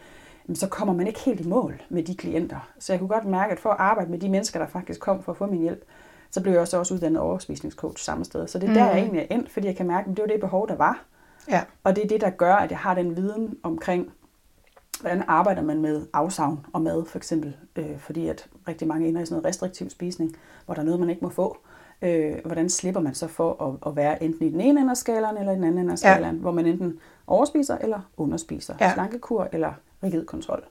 så 0.54 0.68
kommer 0.68 0.94
man 0.94 1.08
ikke 1.08 1.20
helt 1.20 1.40
i 1.40 1.48
mål 1.48 1.82
med 1.90 2.04
de 2.04 2.16
klienter. 2.16 2.70
Så 2.80 2.94
jeg 2.94 3.00
kunne 3.00 3.10
godt 3.10 3.26
mærke, 3.26 3.52
at 3.52 3.60
for 3.60 3.70
at 3.70 3.80
arbejde 3.80 4.12
med 4.12 4.20
de 4.20 4.30
mennesker, 4.30 4.60
der 4.60 4.68
faktisk 4.68 5.00
kom 5.00 5.24
for 5.24 5.32
at 5.32 5.38
få 5.38 5.46
min 5.46 5.62
hjælp, 5.62 5.84
så 6.32 6.42
blev 6.42 6.52
jeg 6.54 6.62
også, 6.62 6.78
også 6.78 6.94
uddannet 6.94 7.22
overspisningscoach 7.22 8.04
samme 8.04 8.26
sted. 8.26 8.48
Så 8.48 8.60
det 8.60 8.70
er 8.70 8.74
der, 8.74 8.84
Mhm. 8.84 8.90
jeg 8.90 8.98
egentlig 9.00 9.22
er 9.30 9.36
endt, 9.36 9.52
fordi 9.52 9.68
jeg 9.68 9.76
kan 9.76 9.88
mærke, 9.88 10.10
at 10.10 10.18
det 10.18 10.22
var 10.24 10.28
det 10.28 10.40
behov, 10.40 10.68
der 10.68 10.76
var. 10.76 11.04
Ja. 11.50 11.62
Og 11.84 11.96
det 11.96 12.04
er 12.04 12.08
det, 12.08 12.22
der 12.22 12.30
gør, 12.30 12.56
at 12.56 12.70
jeg 12.72 12.80
har 12.80 12.94
den 12.96 13.16
viden 13.18 13.58
omkring, 13.64 14.12
hvordan 15.02 15.24
arbejder 15.28 15.62
man 15.62 15.82
med 15.82 16.06
afsavn 16.14 16.66
og 16.74 16.82
mad, 16.82 17.06
for 17.06 17.18
eksempel. 17.18 17.56
Øh, 17.76 18.00
fordi 18.00 18.28
at 18.28 18.48
rigtig 18.68 18.88
mange 18.88 19.08
ender 19.08 19.22
i 19.22 19.26
sådan 19.26 19.34
noget 19.36 19.46
restriktiv 19.46 19.90
spisning, 19.90 20.36
hvor 20.66 20.74
der 20.74 20.82
er 20.82 20.86
noget, 20.86 21.00
man 21.00 21.10
ikke 21.10 21.22
må 21.22 21.30
få. 21.30 21.58
Øh, 22.02 22.36
hvordan 22.46 22.70
slipper 22.70 23.02
man 23.02 23.14
så 23.16 23.28
for 23.28 23.64
at, 23.68 23.90
at 23.92 23.96
være 23.96 24.24
enten 24.24 24.48
i 24.48 24.52
den 24.52 24.62
ene 24.62 24.80
ende 24.82 24.92
af 24.92 24.98
skalaen, 24.98 25.38
eller 25.38 25.52
i 25.52 25.56
den 25.56 25.64
anden 25.64 25.78
ende 25.80 25.92
af 25.94 26.04
Ja. 26.04 26.14
skalaen, 26.14 26.36
hvor 26.36 26.52
man 26.52 26.66
enten 26.66 27.00
overspiser 27.28 27.78
eller 27.78 28.00
underspiser. 28.18 28.76
Ja. 28.82 28.94
Slankekur 28.94 29.48
eller 29.52 29.74
rigid 30.04 30.26
kontrol. 30.26 30.64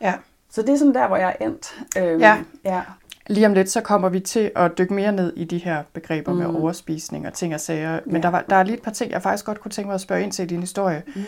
Ja. 0.00 0.14
Så 0.50 0.62
det 0.62 0.68
er 0.70 0.76
sådan 0.76 0.94
der, 0.94 1.06
hvor 1.08 1.16
jeg 1.16 1.36
er 1.40 1.46
endt. 1.46 1.84
Øhm, 1.98 2.20
Ja. 2.20 2.38
ja. 2.64 2.82
Lige 3.28 3.46
om 3.46 3.54
lidt, 3.54 3.70
så 3.70 3.80
kommer 3.80 4.08
vi 4.08 4.20
til 4.20 4.50
at 4.56 4.78
dykke 4.78 4.94
mere 4.94 5.12
ned 5.12 5.32
i 5.36 5.44
de 5.44 5.58
her 5.58 5.82
begreber 5.92 6.32
mm. 6.32 6.38
med 6.38 6.46
Mm. 6.48 6.56
overspisning 6.56 7.26
og 7.26 7.32
ting 7.32 7.54
og 7.54 7.60
sager. 7.60 8.00
Men 8.06 8.16
Ja. 8.16 8.22
der, 8.22 8.28
var, 8.28 8.44
der 8.50 8.56
er 8.56 8.62
lige 8.62 8.76
et 8.76 8.82
par 8.82 8.90
ting, 8.90 9.12
jeg 9.12 9.22
faktisk 9.22 9.44
godt 9.44 9.60
kunne 9.60 9.72
tænke 9.72 9.86
mig 9.86 9.94
at 9.94 10.00
spørge 10.00 10.22
ind 10.22 10.32
til 10.32 10.42
i 10.42 10.46
din 10.46 10.60
historie. 10.60 11.02
Mm. 11.16 11.22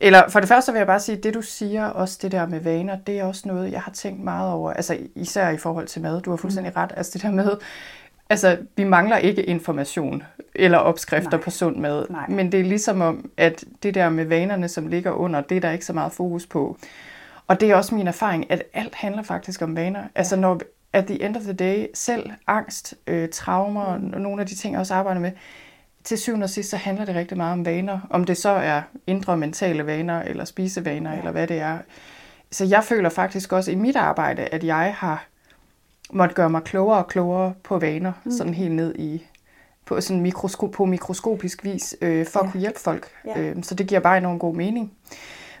Eller 0.00 0.28
for 0.28 0.40
det 0.40 0.48
første 0.48 0.72
vil 0.72 0.78
jeg 0.78 0.86
bare 0.86 1.00
sige, 1.00 1.16
at 1.18 1.24
det 1.24 1.34
du 1.34 1.42
siger, 1.42 1.86
også 1.86 2.18
det 2.22 2.32
der 2.32 2.46
med 2.46 2.60
vaner, 2.60 2.96
det 3.06 3.18
er 3.18 3.24
også 3.24 3.42
noget, 3.48 3.72
jeg 3.72 3.80
har 3.80 3.92
tænkt 3.92 4.24
meget 4.24 4.52
over. 4.52 4.72
Altså 4.72 4.98
især 5.14 5.48
i 5.50 5.56
forhold 5.56 5.86
til 5.86 6.02
mad. 6.02 6.20
Du 6.20 6.30
har 6.30 6.36
fuldstændig 6.36 6.76
ret. 6.76 6.92
Altså 6.96 7.10
det 7.14 7.22
der 7.22 7.30
med, 7.30 7.50
altså 8.30 8.56
vi 8.76 8.84
mangler 8.84 9.16
ikke 9.16 9.42
information 9.42 10.22
eller 10.54 10.78
opskrifter 10.78 11.30
Nej. 11.30 11.40
på 11.40 11.50
sund 11.50 11.76
mad. 11.76 12.06
Nej. 12.10 12.26
Men 12.28 12.52
det 12.52 12.60
er 12.60 12.64
ligesom 12.64 13.00
om, 13.00 13.30
at 13.36 13.64
det 13.82 13.94
der 13.94 14.08
med 14.08 14.24
vanerne, 14.24 14.68
som 14.68 14.86
ligger 14.86 15.10
under, 15.10 15.40
det 15.40 15.56
er 15.56 15.60
der 15.60 15.70
ikke 15.70 15.84
så 15.84 15.92
meget 15.92 16.12
fokus 16.12 16.46
på. 16.46 16.76
Og 17.46 17.60
det 17.60 17.70
er 17.70 17.74
også 17.76 17.94
min 17.94 18.06
erfaring, 18.08 18.50
at 18.50 18.62
alt 18.74 18.94
handler 18.94 19.22
faktisk 19.22 19.62
om 19.62 19.76
vaner. 19.76 20.02
Altså 20.14 20.36
når 20.36 20.60
at 20.92 21.06
the 21.06 21.22
end 21.22 21.36
of 21.36 21.42
the 21.42 21.52
day, 21.52 21.86
selv 21.94 22.30
angst, 22.46 22.94
øh, 23.06 23.28
traumer 23.28 23.98
Mm. 23.98 24.12
og 24.14 24.20
nogle 24.20 24.40
af 24.40 24.46
de 24.46 24.54
ting, 24.54 24.72
jeg 24.72 24.80
også 24.80 24.94
arbejder 24.94 25.20
med, 25.20 25.32
til 26.04 26.18
syvende 26.18 26.44
og 26.44 26.50
sidst, 26.50 26.70
så 26.70 26.76
handler 26.76 27.04
det 27.04 27.14
rigtig 27.14 27.36
meget 27.36 27.52
om 27.52 27.66
vaner. 27.66 28.00
Om 28.10 28.24
det 28.24 28.36
så 28.36 28.48
er 28.48 28.82
indre 29.06 29.36
mentale 29.36 29.86
vaner, 29.86 30.22
eller 30.22 30.44
spisevaner, 30.44 31.12
ja. 31.12 31.18
Eller 31.18 31.30
hvad 31.30 31.46
det 31.46 31.58
er. 31.58 31.78
Så 32.50 32.64
jeg 32.64 32.84
føler 32.84 33.08
faktisk 33.08 33.52
også 33.52 33.70
i 33.70 33.74
mit 33.74 33.96
arbejde, 33.96 34.42
at 34.42 34.64
jeg 34.64 34.94
har 34.98 35.26
måtte 36.12 36.34
gøre 36.34 36.50
mig 36.50 36.62
klogere 36.62 36.98
og 36.98 37.08
klogere 37.08 37.54
på 37.64 37.78
vaner, 37.78 38.12
mm. 38.24 38.30
sådan 38.30 38.54
helt 38.54 38.72
ned 38.72 38.94
i 38.98 39.26
på, 39.86 40.00
sådan 40.00 40.22
mikrosko, 40.22 40.66
på 40.66 40.84
mikroskopisk 40.84 41.64
vis, 41.64 41.96
øh, 42.00 42.26
for. 42.26 42.40
Ja. 42.40 42.46
at 42.46 42.52
kunne 42.52 42.60
hjælpe 42.60 42.80
folk. 42.80 43.08
Ja. 43.26 43.40
Øh, 43.40 43.62
så 43.62 43.74
det 43.74 43.86
giver 43.86 44.00
bare 44.00 44.18
enormt 44.18 44.40
god 44.40 44.54
mening. 44.54 44.92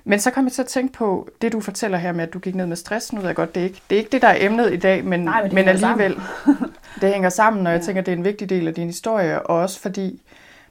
Men 0.04 0.20
så 0.20 0.30
kom 0.30 0.44
jeg 0.44 0.52
til 0.52 0.62
at 0.62 0.68
tænke 0.68 0.92
på 0.92 1.28
det, 1.42 1.52
du 1.52 1.60
fortæller 1.60 1.98
her 1.98 2.12
med, 2.12 2.22
at 2.24 2.32
du 2.32 2.38
gik 2.38 2.54
ned 2.54 2.66
med 2.66 2.76
stress. 2.76 3.12
Nu 3.12 3.20
ved 3.20 3.28
jeg 3.28 3.36
godt, 3.36 3.54
det 3.54 3.60
er 3.60 3.64
ikke 3.64 3.80
det, 3.90 3.96
er 3.96 3.98
ikke 3.98 4.10
det 4.12 4.22
der 4.22 4.28
er 4.28 4.36
emnet 4.46 4.72
i 4.72 4.76
dag, 4.76 5.04
men, 5.04 5.20
Nej, 5.20 5.34
men 5.42 5.44
det 5.44 5.54
men 5.54 5.68
alligevel, 5.68 6.16
det 7.00 7.12
hænger 7.12 7.28
sammen, 7.28 7.66
og 7.66 7.72
jeg 7.72 7.80
Ja. 7.80 7.84
tænker, 7.86 8.02
det 8.02 8.12
er 8.12 8.16
en 8.16 8.24
vigtig 8.24 8.48
del 8.50 8.68
af 8.68 8.74
din 8.74 8.86
historie, 8.86 9.42
og 9.46 9.56
også 9.58 9.80
fordi 9.80 10.22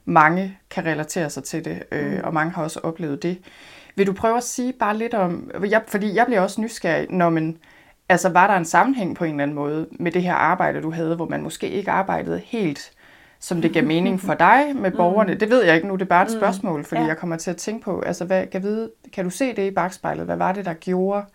mange 0.05 0.57
kan 0.69 0.85
relatere 0.85 1.29
sig 1.29 1.43
til 1.43 1.65
det, 1.65 1.83
øh, 1.91 2.11
Mm. 2.11 2.19
og 2.23 2.33
mange 2.33 2.51
har 2.51 2.63
også 2.63 2.79
oplevet 2.83 3.23
det. 3.23 3.37
Vil 3.95 4.07
du 4.07 4.13
prøve 4.13 4.37
at 4.37 4.43
sige 4.43 4.73
bare 4.73 4.97
lidt 4.97 5.13
om, 5.13 5.51
jeg, 5.69 5.81
fordi 5.87 6.15
jeg 6.15 6.25
bliver 6.25 6.41
også 6.41 6.61
nysgerrig, 6.61 7.07
når 7.09 7.29
man, 7.29 7.57
altså 8.09 8.29
var 8.29 8.47
der 8.47 8.53
en 8.53 8.65
sammenhæng 8.65 9.15
på 9.15 9.23
en 9.25 9.31
eller 9.31 9.43
anden 9.43 9.55
måde 9.55 9.87
med 9.91 10.11
det 10.11 10.23
her 10.23 10.33
arbejde, 10.33 10.81
du 10.81 10.91
havde, 10.91 11.15
hvor 11.15 11.27
man 11.27 11.41
måske 11.41 11.69
ikke 11.69 11.91
arbejdede 11.91 12.41
helt, 12.45 12.91
som 13.39 13.61
det 13.61 13.73
gav 13.73 13.83
mening 13.85 14.21
for 14.21 14.33
dig 14.33 14.71
med 14.75 14.91
borgerne? 14.91 15.33
Det 15.35 15.49
ved 15.49 15.63
jeg 15.63 15.75
ikke 15.75 15.87
nu, 15.87 15.93
det 15.95 16.01
er 16.01 16.05
bare 16.05 16.25
et 16.25 16.31
Mm. 16.33 16.39
spørgsmål, 16.39 16.85
fordi 16.85 17.01
Ja. 17.01 17.07
jeg 17.07 17.17
kommer 17.17 17.37
til 17.37 17.51
at 17.51 17.57
tænke 17.57 17.83
på, 17.83 17.99
altså 18.01 18.25
hvad, 18.25 18.47
kan, 18.47 18.63
vide, 18.63 18.91
kan 19.13 19.23
du 19.23 19.29
se 19.29 19.55
det 19.55 19.67
i 19.67 19.71
bagspejlet? 19.71 20.25
Hvad 20.25 20.35
var 20.37 20.51
det, 20.51 20.65
der 20.65 20.73
gjorde, 20.73 21.25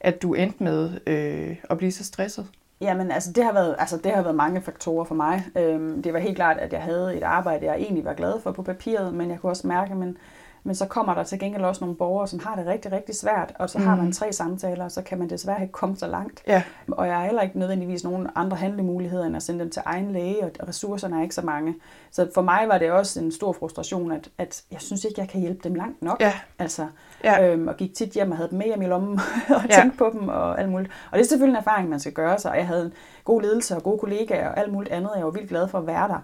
at 0.00 0.22
du 0.22 0.34
endte 0.34 0.62
med 0.64 0.90
øh, 1.06 1.56
at 1.70 1.78
blive 1.78 1.92
så 1.92 2.04
stresset? 2.04 2.46
Jamen, 2.80 3.10
altså 3.10 3.32
det, 3.32 3.44
har 3.44 3.52
været, 3.52 3.76
altså 3.78 3.96
det 3.96 4.12
har 4.12 4.22
været 4.22 4.36
mange 4.36 4.60
faktorer 4.60 5.04
for 5.04 5.14
mig. 5.14 5.44
Øhm, 5.56 6.02
det 6.02 6.12
var 6.12 6.18
helt 6.18 6.36
klart, 6.36 6.56
at 6.58 6.72
jeg 6.72 6.80
havde 6.82 7.16
et 7.16 7.22
arbejde, 7.22 7.66
jeg 7.66 7.74
egentlig 7.76 8.04
var 8.04 8.14
glad 8.14 8.40
for 8.42 8.52
på 8.52 8.62
papiret, 8.62 9.14
men 9.14 9.30
jeg 9.30 9.38
kunne 9.40 9.52
også 9.52 9.66
mærke, 9.66 9.94
men, 9.94 10.16
men 10.62 10.74
så 10.74 10.86
kommer 10.86 11.14
der 11.14 11.22
til 11.22 11.38
gengæld 11.38 11.62
også 11.64 11.80
nogle 11.84 11.96
borgere, 11.96 12.28
som 12.28 12.38
har 12.44 12.54
det 12.56 12.66
rigtig, 12.66 12.92
rigtig 12.92 13.14
svært, 13.14 13.52
og 13.58 13.70
så 13.70 13.78
har 13.78 13.94
Mm. 13.96 14.02
man 14.02 14.12
tre 14.12 14.32
samtaler, 14.32 14.84
og 14.84 14.90
så 14.90 15.02
kan 15.02 15.18
man 15.18 15.30
desværre 15.30 15.60
ikke 15.62 15.72
komme 15.72 15.96
så 15.96 16.06
langt. 16.06 16.42
Ja, 16.46 16.62
Og 16.92 17.06
jeg 17.06 17.16
har 17.16 17.24
heller 17.24 17.42
ikke 17.42 17.58
nødvendigvis 17.58 18.04
nogen 18.04 18.26
andre 18.34 18.56
handlemuligheder, 18.56 19.24
end 19.26 19.36
at 19.36 19.42
sende 19.42 19.60
dem 19.60 19.70
til 19.70 19.82
egen 19.84 20.12
læge, 20.12 20.44
og 20.44 20.68
ressourcerne 20.68 21.18
er 21.18 21.22
ikke 21.22 21.34
så 21.34 21.42
mange. 21.42 21.74
Så 22.10 22.30
for 22.34 22.42
mig 22.42 22.64
var 22.68 22.78
det 22.78 22.90
også 22.90 23.20
en 23.20 23.32
stor 23.32 23.52
frustration, 23.52 24.12
at, 24.12 24.28
at 24.38 24.62
jeg 24.72 24.80
synes 24.80 25.04
ikke, 25.04 25.20
jeg 25.20 25.28
kan 25.28 25.40
hjælpe 25.40 25.60
dem 25.68 25.74
langt 25.74 26.02
nok. 26.02 26.20
ja, 26.20 26.32
Altså, 26.58 26.86
ja. 27.24 27.46
Øhm, 27.48 27.68
og 27.68 27.76
gik 27.76 27.94
tit 27.94 28.10
hjem 28.12 28.30
og 28.30 28.36
havde 28.36 28.50
dem 28.50 28.58
med 28.58 28.66
hjem 28.66 28.82
i 28.82 28.86
lommen 28.86 29.20
og 29.56 29.60
Ja. 29.70 29.74
tænkte 29.80 29.98
på 29.98 30.10
dem 30.12 30.28
og 30.28 30.60
alt 30.60 30.68
muligt. 30.68 30.92
Og 31.10 31.18
det 31.18 31.24
er 31.24 31.28
selvfølgelig 31.28 31.56
en 31.58 31.64
erfaring, 31.66 31.88
man 31.88 32.00
skal 32.00 32.12
gøre 32.12 32.38
sig. 32.38 32.50
Og 32.50 32.56
jeg 32.56 32.66
havde 32.66 32.84
en 32.86 32.92
god 33.24 33.42
ledelse 33.42 33.76
og 33.76 33.82
gode 33.82 33.98
kollegaer 33.98 34.48
og 34.48 34.58
alt 34.58 34.72
muligt 34.72 34.92
andet. 34.92 35.10
Jeg 35.16 35.24
var 35.24 35.30
vildt 35.30 35.48
glad 35.48 35.68
for 35.68 35.78
at 35.78 35.86
være 35.86 36.08
der. 36.08 36.18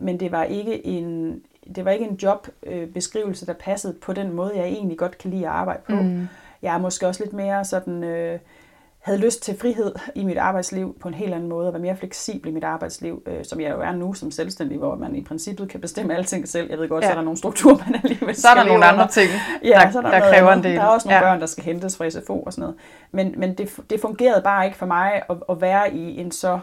men 0.00 0.20
det 0.20 0.32
var 0.32 0.42
ikke 0.44 0.86
en, 0.86 1.40
det 1.74 1.84
var 1.84 1.90
ikke 1.90 2.04
en 2.04 2.18
jobbeskrivelse, 2.22 3.46
der 3.46 3.52
passede 3.52 3.94
på 4.02 4.12
den 4.12 4.32
måde, 4.32 4.52
jeg 4.56 4.64
egentlig 4.64 4.98
godt 4.98 5.18
kan 5.18 5.30
lide 5.30 5.46
at 5.46 5.52
arbejde 5.52 5.82
på. 5.86 5.94
Mm. 5.94 6.28
Jeg 6.62 6.74
er 6.74 6.78
måske 6.78 7.06
også 7.06 7.22
lidt 7.24 7.32
mere 7.32 7.64
sådan... 7.64 8.04
Øh, 8.04 8.38
havde 9.06 9.18
lyst 9.18 9.42
til 9.42 9.58
frihed 9.58 9.94
i 10.14 10.24
mit 10.24 10.38
arbejdsliv 10.38 10.96
på 11.00 11.08
en 11.08 11.14
helt 11.14 11.34
anden 11.34 11.48
måde, 11.48 11.66
og 11.66 11.72
være 11.72 11.82
mere 11.82 11.96
fleksibel 11.96 12.50
i 12.50 12.52
mit 12.52 12.64
arbejdsliv, 12.64 13.22
øh, 13.26 13.44
som 13.44 13.60
jeg 13.60 13.70
jo 13.70 13.80
er 13.80 13.92
nu 13.92 14.14
som 14.14 14.30
selvstændig, 14.30 14.78
hvor 14.78 14.94
man 14.94 15.16
i 15.16 15.24
princippet 15.24 15.68
kan 15.68 15.80
bestemme 15.80 16.16
alting 16.16 16.48
selv. 16.48 16.70
Jeg 16.70 16.78
ved 16.78 16.88
godt, 16.88 17.04
ja. 17.04 17.08
så 17.08 17.10
er 17.10 17.14
der 17.14 17.22
nogle 17.22 17.38
strukturer, 17.38 17.76
man 17.86 18.00
alligevel 18.04 18.34
Så 18.36 18.48
er 18.48 18.54
der 18.54 18.64
nogle 18.64 18.84
andre 18.84 19.08
ting, 19.08 19.30
ja, 19.64 19.68
der, 19.68 19.90
så 19.90 19.98
er 19.98 20.02
der, 20.02 20.10
der 20.10 20.20
kræver 20.20 20.52
en 20.52 20.64
del. 20.64 20.76
Der 20.76 20.82
er 20.82 20.86
også 20.86 21.08
nogle 21.08 21.16
ja. 21.16 21.22
børn, 21.22 21.40
der 21.40 21.46
skal 21.46 21.64
hentes 21.64 21.96
fra 21.96 22.10
SFO 22.10 22.42
og 22.42 22.52
sådan 22.52 22.62
noget. 22.62 22.76
Men, 23.12 23.34
men 23.36 23.54
det, 23.54 23.76
det 23.90 24.00
fungerede 24.00 24.42
bare 24.42 24.64
ikke 24.64 24.78
for 24.78 24.86
mig 24.86 25.22
at, 25.30 25.36
at 25.48 25.60
være 25.60 25.94
i 25.94 26.20
en 26.20 26.30
så 26.30 26.52
øh, 26.52 26.60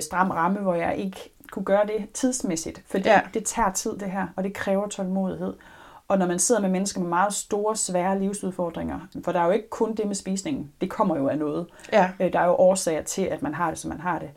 stram 0.00 0.30
ramme, 0.30 0.60
hvor 0.60 0.74
jeg 0.74 0.96
ikke 0.96 1.30
kunne 1.50 1.64
gøre 1.64 1.86
det 1.86 2.10
tidsmæssigt. 2.14 2.82
For 2.86 2.98
ja. 2.98 3.20
det 3.34 3.44
tager 3.44 3.72
tid, 3.72 3.98
det 3.98 4.10
her, 4.10 4.26
og 4.36 4.44
det 4.44 4.54
kræver 4.54 4.88
tålmodighed. 4.88 5.54
Og 6.08 6.18
når 6.18 6.26
man 6.26 6.38
sidder 6.38 6.60
med 6.60 6.68
mennesker 6.68 7.00
med 7.00 7.08
meget 7.08 7.34
store, 7.34 7.76
svære 7.76 8.18
livsudfordringer, 8.18 9.00
for 9.24 9.32
der 9.32 9.40
er 9.40 9.44
jo 9.44 9.50
ikke 9.50 9.68
kun 9.68 9.94
det 9.94 10.06
med 10.06 10.14
spisningen, 10.14 10.72
det 10.80 10.90
kommer 10.90 11.16
jo 11.16 11.28
af 11.28 11.38
noget. 11.38 11.66
Ja. 11.92 12.10
Øh, 12.20 12.32
der 12.32 12.40
er 12.40 12.46
jo 12.46 12.54
årsager 12.54 13.02
til, 13.02 13.22
at 13.22 13.42
man 13.42 13.54
har 13.54 13.70
det, 13.70 13.78
som 13.78 13.88
man 13.88 14.00
har 14.00 14.18
det. 14.18 14.30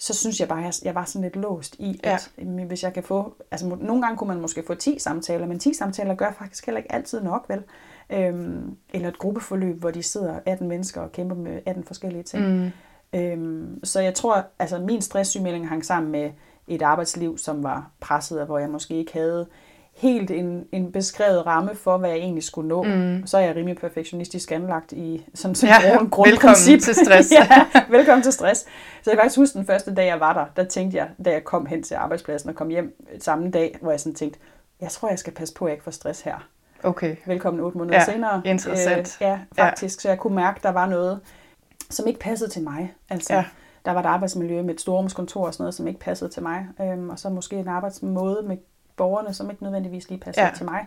Så 0.00 0.14
synes 0.14 0.40
jeg 0.40 0.48
bare, 0.48 0.66
at 0.66 0.82
jeg 0.82 0.94
var 0.94 1.04
sådan 1.04 1.22
lidt 1.22 1.36
låst 1.36 1.76
i, 1.78 2.00
at 2.04 2.30
ja. 2.38 2.64
hvis 2.64 2.82
jeg 2.82 2.94
kan 2.94 3.02
få, 3.02 3.34
altså 3.50 3.66
nogle 3.66 4.02
gange 4.02 4.16
kunne 4.16 4.28
man 4.28 4.40
måske 4.40 4.62
få 4.66 4.74
10 4.74 4.98
samtaler, 4.98 5.46
men 5.46 5.58
10 5.58 5.74
samtaler 5.74 6.14
gør 6.14 6.32
faktisk 6.38 6.66
heller 6.66 6.78
ikke 6.78 6.92
altid 6.92 7.22
nok, 7.22 7.44
vel? 7.48 7.62
Øhm, 8.10 8.76
eller 8.90 9.08
et 9.08 9.18
gruppeforløb, 9.18 9.80
hvor 9.80 9.90
de 9.90 10.02
sidder 10.02 10.40
18 10.46 10.68
mennesker 10.68 11.00
og 11.00 11.12
kæmper 11.12 11.36
med 11.36 11.60
18 11.66 11.84
forskellige 11.84 12.22
ting. 12.22 12.64
Mm. 12.64 12.70
Øhm, 13.12 13.84
så 13.84 14.00
jeg 14.00 14.14
tror, 14.14 14.46
altså 14.58 14.78
min 14.78 15.02
stresssygmelding 15.02 15.68
hang 15.68 15.84
sammen 15.84 16.12
med 16.12 16.30
et 16.68 16.82
arbejdsliv, 16.82 17.38
som 17.38 17.62
var 17.62 17.90
presset, 18.00 18.40
og 18.40 18.46
hvor 18.46 18.58
jeg 18.58 18.68
måske 18.68 18.94
ikke 18.94 19.12
havde 19.12 19.46
helt 19.98 20.30
en, 20.30 20.64
en 20.72 20.92
beskrevet 20.92 21.46
ramme 21.46 21.74
for, 21.74 21.96
hvad 21.96 22.10
jeg 22.10 22.18
egentlig 22.18 22.44
skulle 22.44 22.68
nå. 22.68 22.82
Mm. 22.82 23.26
Så 23.26 23.38
er 23.38 23.42
jeg 23.42 23.56
rimelig 23.56 23.76
perfektionistisk 23.76 24.52
anlagt 24.52 24.92
i 24.92 25.26
sådan 25.34 25.52
et 25.52 25.62
ja, 25.62 25.96
grundprincip. 26.10 26.32
Velkommen 26.32 26.80
til 26.80 26.94
stress. 27.04 27.32
ja, 27.32 27.66
velkommen 27.90 28.22
til 28.22 28.32
stress. 28.32 28.60
Så 29.02 29.10
jeg 29.10 29.12
kan 29.12 29.22
faktisk 29.22 29.38
huske 29.38 29.58
den 29.58 29.66
første 29.66 29.94
dag, 29.94 30.06
jeg 30.06 30.20
var 30.20 30.32
der, 30.32 30.62
der 30.62 30.68
tænkte 30.68 30.96
jeg, 30.96 31.08
da 31.24 31.30
jeg 31.30 31.44
kom 31.44 31.66
hen 31.66 31.82
til 31.82 31.94
arbejdspladsen 31.94 32.50
og 32.50 32.56
kom 32.56 32.68
hjem 32.68 33.04
samme 33.20 33.50
dag, 33.50 33.78
hvor 33.80 33.90
jeg 33.90 34.00
sådan 34.00 34.14
tænkte, 34.14 34.38
jeg 34.80 34.90
tror, 34.90 35.08
jeg 35.08 35.18
skal 35.18 35.32
passe 35.32 35.54
på, 35.54 35.64
at 35.64 35.68
jeg 35.68 35.74
ikke 35.74 35.84
får 35.84 35.90
stress 35.90 36.20
her. 36.20 36.48
Okay. 36.82 37.16
Velkommen 37.26 37.62
otte 37.64 37.78
måneder 37.78 37.98
ja, 37.98 38.04
senere. 38.04 38.42
Interessant. 38.44 39.18
Øh, 39.20 39.26
ja, 39.26 39.38
faktisk. 39.56 39.98
Ja. 39.98 40.00
Så 40.00 40.08
jeg 40.08 40.18
kunne 40.18 40.34
mærke, 40.34 40.60
der 40.62 40.70
var 40.70 40.86
noget, 40.86 41.20
som 41.90 42.06
ikke 42.06 42.20
passede 42.20 42.50
til 42.50 42.62
mig. 42.62 42.94
Altså, 43.10 43.34
ja. 43.34 43.44
Der 43.84 43.92
var 43.92 44.00
et 44.00 44.06
arbejdsmiljø 44.06 44.62
med 44.62 44.74
et 44.74 44.80
storrumskontor 44.80 45.46
og 45.46 45.54
sådan 45.54 45.62
noget, 45.62 45.74
som 45.74 45.86
ikke 45.86 46.00
passede 46.00 46.30
til 46.30 46.42
mig. 46.42 46.66
Øhm, 46.80 47.10
og 47.10 47.18
så 47.18 47.28
måske 47.28 47.56
en 47.56 47.68
arbejdsmåde 47.68 48.42
med 48.42 48.56
borgerne, 48.96 49.34
som 49.34 49.50
ikke 49.50 49.62
nødvendigvis 49.62 50.08
lige 50.08 50.20
passer 50.20 50.44
ja. 50.44 50.50
til 50.56 50.64
mig. 50.64 50.86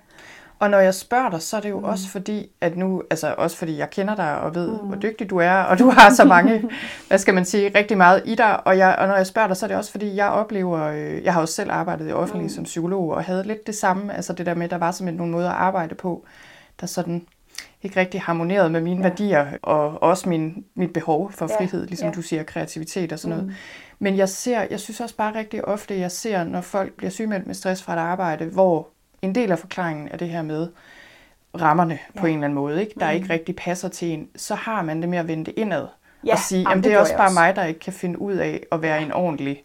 Og 0.59 0.69
når 0.69 0.79
jeg 0.79 0.93
spørger 0.93 1.29
dig, 1.29 1.41
så 1.41 1.57
er 1.57 1.61
det 1.61 1.69
jo 1.69 1.79
mm. 1.79 1.85
også 1.85 2.09
fordi, 2.09 2.51
at 2.61 2.77
nu, 2.77 3.03
altså 3.09 3.35
også 3.37 3.57
fordi 3.57 3.77
jeg 3.77 3.89
kender 3.89 4.15
dig 4.15 4.39
og 4.39 4.55
ved, 4.55 4.67
mm. 4.67 4.87
hvor 4.87 4.95
dygtig 4.95 5.29
du 5.29 5.37
er, 5.37 5.51
og 5.51 5.79
du 5.79 5.89
har 5.89 6.13
så 6.13 6.23
mange, 6.23 6.69
hvad 7.07 7.17
skal 7.17 7.33
man 7.33 7.45
sige, 7.45 7.71
rigtig 7.75 7.97
meget 7.97 8.21
i 8.25 8.35
dig. 8.35 8.67
Og, 8.67 8.77
jeg, 8.77 8.95
og 8.99 9.07
når 9.07 9.15
jeg 9.15 9.27
spørger 9.27 9.47
dig, 9.47 9.57
så 9.57 9.65
er 9.65 9.67
det 9.67 9.77
også 9.77 9.91
fordi, 9.91 10.15
jeg 10.15 10.27
oplever, 10.27 10.79
øh, 10.83 11.23
jeg 11.23 11.33
har 11.33 11.41
jo 11.41 11.45
selv 11.45 11.71
arbejdet 11.71 12.09
i 12.09 12.11
offentlig 12.11 12.43
mm. 12.43 12.49
som 12.49 12.63
psykolog, 12.63 13.09
og 13.09 13.23
havde 13.23 13.43
lidt 13.43 13.67
det 13.67 13.75
samme, 13.75 14.15
altså 14.15 14.33
det 14.33 14.45
der 14.45 14.55
med, 14.55 14.69
der 14.69 14.77
var 14.77 14.91
simpelthen 14.91 15.17
nogle 15.17 15.31
måder 15.31 15.49
at 15.49 15.55
arbejde 15.55 15.95
på, 15.95 16.25
der 16.81 16.87
sådan 16.87 17.25
ikke 17.83 17.99
rigtig 17.99 18.21
harmonerede 18.21 18.69
med 18.69 18.81
mine 18.81 19.01
ja. 19.01 19.09
værdier, 19.09 19.47
og 19.61 20.03
også 20.03 20.29
min, 20.29 20.65
mit 20.75 20.93
behov 20.93 21.31
for 21.31 21.47
frihed, 21.47 21.81
ja. 21.81 21.87
ligesom 21.87 22.07
ja. 22.07 22.13
du 22.13 22.21
siger, 22.21 22.43
kreativitet 22.43 23.11
og 23.11 23.19
sådan 23.19 23.37
noget. 23.37 23.49
Mm. 23.49 23.55
Men 23.99 24.17
jeg 24.17 24.29
ser, 24.29 24.65
jeg 24.69 24.79
synes 24.79 25.01
også 25.01 25.15
bare 25.15 25.35
rigtig 25.35 25.65
ofte, 25.65 25.99
jeg 25.99 26.11
ser, 26.11 26.43
når 26.43 26.61
folk 26.61 26.93
bliver 26.93 27.11
sygemeldt 27.11 27.47
med 27.47 27.55
stress 27.55 27.83
fra 27.83 27.93
et 27.93 27.99
arbejde, 27.99 28.45
hvor 28.45 28.87
en 29.21 29.35
del 29.35 29.51
af 29.51 29.59
forklaringen 29.59 30.09
er 30.11 30.17
det 30.17 30.29
her 30.29 30.41
med 30.41 30.67
rammerne 31.61 31.99
ja. 32.15 32.19
på 32.19 32.27
en 32.27 32.33
eller 32.33 32.45
anden 32.45 32.55
måde, 32.55 32.81
ikke? 32.81 32.93
der 32.99 33.09
mm. 33.09 33.15
ikke 33.15 33.33
rigtig 33.33 33.55
passer 33.55 33.89
til 33.89 34.07
en, 34.07 34.27
så 34.35 34.55
har 34.55 34.81
man 34.81 35.01
det 35.01 35.09
med 35.09 35.17
at 35.17 35.27
vende 35.27 35.51
indad 35.51 35.87
ja, 36.25 36.33
og 36.33 36.39
sige, 36.39 36.69
jamen, 36.69 36.83
det, 36.83 36.89
det 36.89 36.93
er 36.93 36.99
også 36.99 37.17
bare 37.17 37.27
også. 37.27 37.39
mig, 37.39 37.55
der 37.55 37.65
ikke 37.65 37.79
kan 37.79 37.93
finde 37.93 38.21
ud 38.21 38.33
af 38.33 38.63
at 38.71 38.81
være 38.81 39.01
en 39.01 39.11
ordentlig 39.11 39.63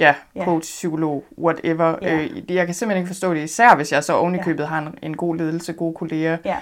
ja, 0.00 0.14
coach, 0.40 0.70
psykolog, 0.70 1.24
whatever. 1.38 1.98
Ja. 2.02 2.14
Øh, 2.14 2.54
jeg 2.54 2.66
kan 2.66 2.74
simpelthen 2.74 3.02
ikke 3.02 3.08
forstå 3.08 3.34
det, 3.34 3.44
især 3.44 3.74
hvis 3.76 3.92
jeg 3.92 4.04
så 4.04 4.12
ovenikøbet 4.12 4.62
ja. 4.62 4.68
har 4.68 4.78
en, 4.78 4.94
en 5.02 5.16
god 5.16 5.36
ledelse, 5.36 5.72
gode 5.72 5.94
kolleger. 5.94 6.36
Ja. 6.44 6.56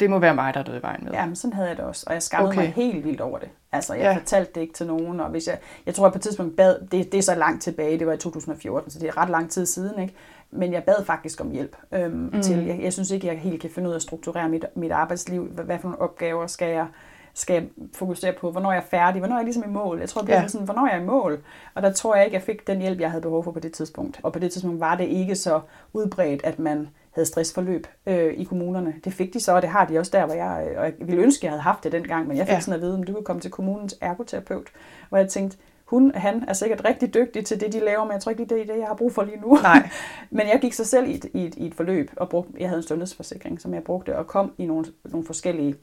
Det 0.00 0.10
må 0.10 0.18
være 0.18 0.34
mig, 0.34 0.54
der 0.54 0.60
er 0.60 0.64
død 0.64 0.78
i 0.78 0.82
vejen 0.82 1.04
med. 1.04 1.12
Ja, 1.12 1.26
men 1.26 1.36
sådan 1.36 1.52
havde 1.52 1.68
jeg 1.68 1.76
det 1.76 1.84
også, 1.84 2.04
og 2.06 2.14
jeg 2.14 2.22
skammede 2.22 2.50
okay. 2.50 2.60
mig 2.60 2.72
helt 2.72 3.04
vildt 3.04 3.20
over 3.20 3.38
det. 3.38 3.48
Altså, 3.72 3.94
jeg 3.94 4.02
ja. 4.02 4.16
fortalte 4.16 4.52
det 4.54 4.60
ikke 4.60 4.74
til 4.74 4.86
nogen, 4.86 5.20
og 5.20 5.30
hvis 5.30 5.46
jeg, 5.46 5.58
jeg 5.86 5.94
tror, 5.94 6.06
jeg 6.06 6.12
på 6.12 6.18
et 6.18 6.22
tidspunkt 6.22 6.56
bad, 6.56 6.80
det, 6.80 7.12
det 7.12 7.18
er 7.18 7.22
så 7.22 7.34
langt 7.34 7.62
tilbage, 7.62 7.98
det 7.98 8.06
var 8.06 8.12
i 8.12 8.18
2014, 8.18 8.90
så 8.90 8.98
det 8.98 9.08
er 9.08 9.16
ret 9.16 9.30
lang 9.30 9.50
tid 9.50 9.66
siden, 9.66 10.02
ikke? 10.02 10.14
Men 10.50 10.72
jeg 10.72 10.84
bad 10.84 11.04
faktisk 11.04 11.40
om 11.40 11.50
hjælp 11.50 11.76
øhm, 11.92 12.30
mm. 12.32 12.42
til, 12.42 12.66
jeg, 12.66 12.80
jeg 12.82 12.92
synes 12.92 13.10
ikke, 13.10 13.26
jeg 13.26 13.38
helt 13.38 13.60
kan 13.60 13.70
finde 13.70 13.88
ud 13.88 13.94
af 13.94 13.96
at 13.96 14.02
strukturere 14.02 14.48
mit, 14.48 14.64
mit 14.74 14.92
arbejdsliv, 14.92 15.44
hvad, 15.44 15.64
hvad 15.64 15.78
for 15.78 15.88
nogle 15.88 16.00
opgaver 16.00 16.46
skal 16.46 16.68
jeg, 16.68 16.86
skal 17.40 17.54
jeg 17.54 17.64
fokusere 17.94 18.32
på, 18.32 18.50
hvornår 18.50 18.72
jeg 18.72 18.78
er 18.78 18.86
færdig, 18.90 19.20
hvornår 19.20 19.34
er 19.34 19.38
jeg 19.38 19.44
ligesom 19.44 19.64
i 19.66 19.72
mål. 19.72 19.98
Jeg 19.98 20.08
tror, 20.08 20.20
det 20.20 20.26
bliver 20.26 20.40
ja. 20.40 20.48
sådan, 20.48 20.64
hvornår 20.64 20.86
jeg 20.86 20.96
er 20.96 21.00
i 21.00 21.04
mål. 21.04 21.42
Og 21.74 21.82
der 21.82 21.92
tror 21.92 22.14
jeg 22.14 22.24
ikke, 22.24 22.34
jeg 22.34 22.42
fik 22.42 22.66
den 22.66 22.80
hjælp, 22.80 23.00
jeg 23.00 23.10
havde 23.10 23.22
behov 23.22 23.44
for 23.44 23.52
på 23.52 23.60
det 23.60 23.72
tidspunkt. 23.72 24.20
Og 24.22 24.32
på 24.32 24.38
det 24.38 24.52
tidspunkt 24.52 24.80
var 24.80 24.96
det 24.96 25.04
ikke 25.04 25.36
så 25.36 25.60
udbredt, 25.92 26.44
at 26.44 26.58
man 26.58 26.88
havde 27.10 27.26
stressforløb 27.26 27.86
øh, 28.06 28.34
i 28.34 28.44
kommunerne. 28.44 28.94
Det 29.04 29.12
fik 29.12 29.34
de 29.34 29.40
så, 29.40 29.52
og 29.52 29.62
det 29.62 29.70
har 29.70 29.84
de 29.84 29.98
også 29.98 30.10
der, 30.14 30.26
hvor 30.26 30.34
jeg, 30.34 30.74
og 30.76 30.84
jeg 30.84 30.94
ville 30.98 31.22
ønske, 31.22 31.46
jeg 31.46 31.52
havde 31.52 31.62
haft 31.62 31.84
det 31.84 31.92
dengang, 31.92 32.28
men 32.28 32.36
jeg 32.36 32.46
fik 32.46 32.54
ja. 32.54 32.60
sådan 32.60 32.74
at 32.74 32.80
vide, 32.80 32.94
om 32.94 33.02
du 33.02 33.12
kunne 33.12 33.24
komme 33.24 33.42
til 33.42 33.50
kommunens 33.50 33.98
ergoterapeut, 34.00 34.68
hvor 35.08 35.18
jeg 35.18 35.28
tænkte, 35.28 35.56
hun, 35.84 36.12
han 36.14 36.44
er 36.48 36.52
sikkert 36.52 36.84
rigtig 36.84 37.14
dygtig 37.14 37.46
til 37.46 37.60
det, 37.60 37.72
de 37.72 37.80
laver, 37.80 38.04
men 38.04 38.12
jeg 38.12 38.20
tror 38.20 38.30
ikke 38.30 38.44
det 38.44 38.60
er 38.60 38.66
det, 38.66 38.78
jeg 38.78 38.86
har 38.86 38.94
brug 38.94 39.12
for 39.12 39.22
lige 39.22 39.40
nu. 39.40 39.58
Nej. 39.62 39.90
men 40.30 40.46
jeg 40.46 40.58
gik 40.60 40.72
så 40.72 40.84
selv 40.84 41.08
i 41.08 41.14
et, 41.14 41.26
i 41.34 41.46
et, 41.46 41.54
i 41.54 41.66
et 41.66 41.74
forløb, 41.74 42.10
og 42.16 42.28
brugte, 42.28 42.52
jeg 42.60 42.68
havde 42.68 42.78
en 42.78 42.86
sundhedsforsikring, 42.86 43.60
som 43.60 43.74
jeg 43.74 43.82
brugte, 43.82 44.16
og 44.18 44.26
kom 44.26 44.52
i 44.58 44.66
nogle, 44.66 44.84
nogle 45.04 45.26
forskellige 45.26 45.74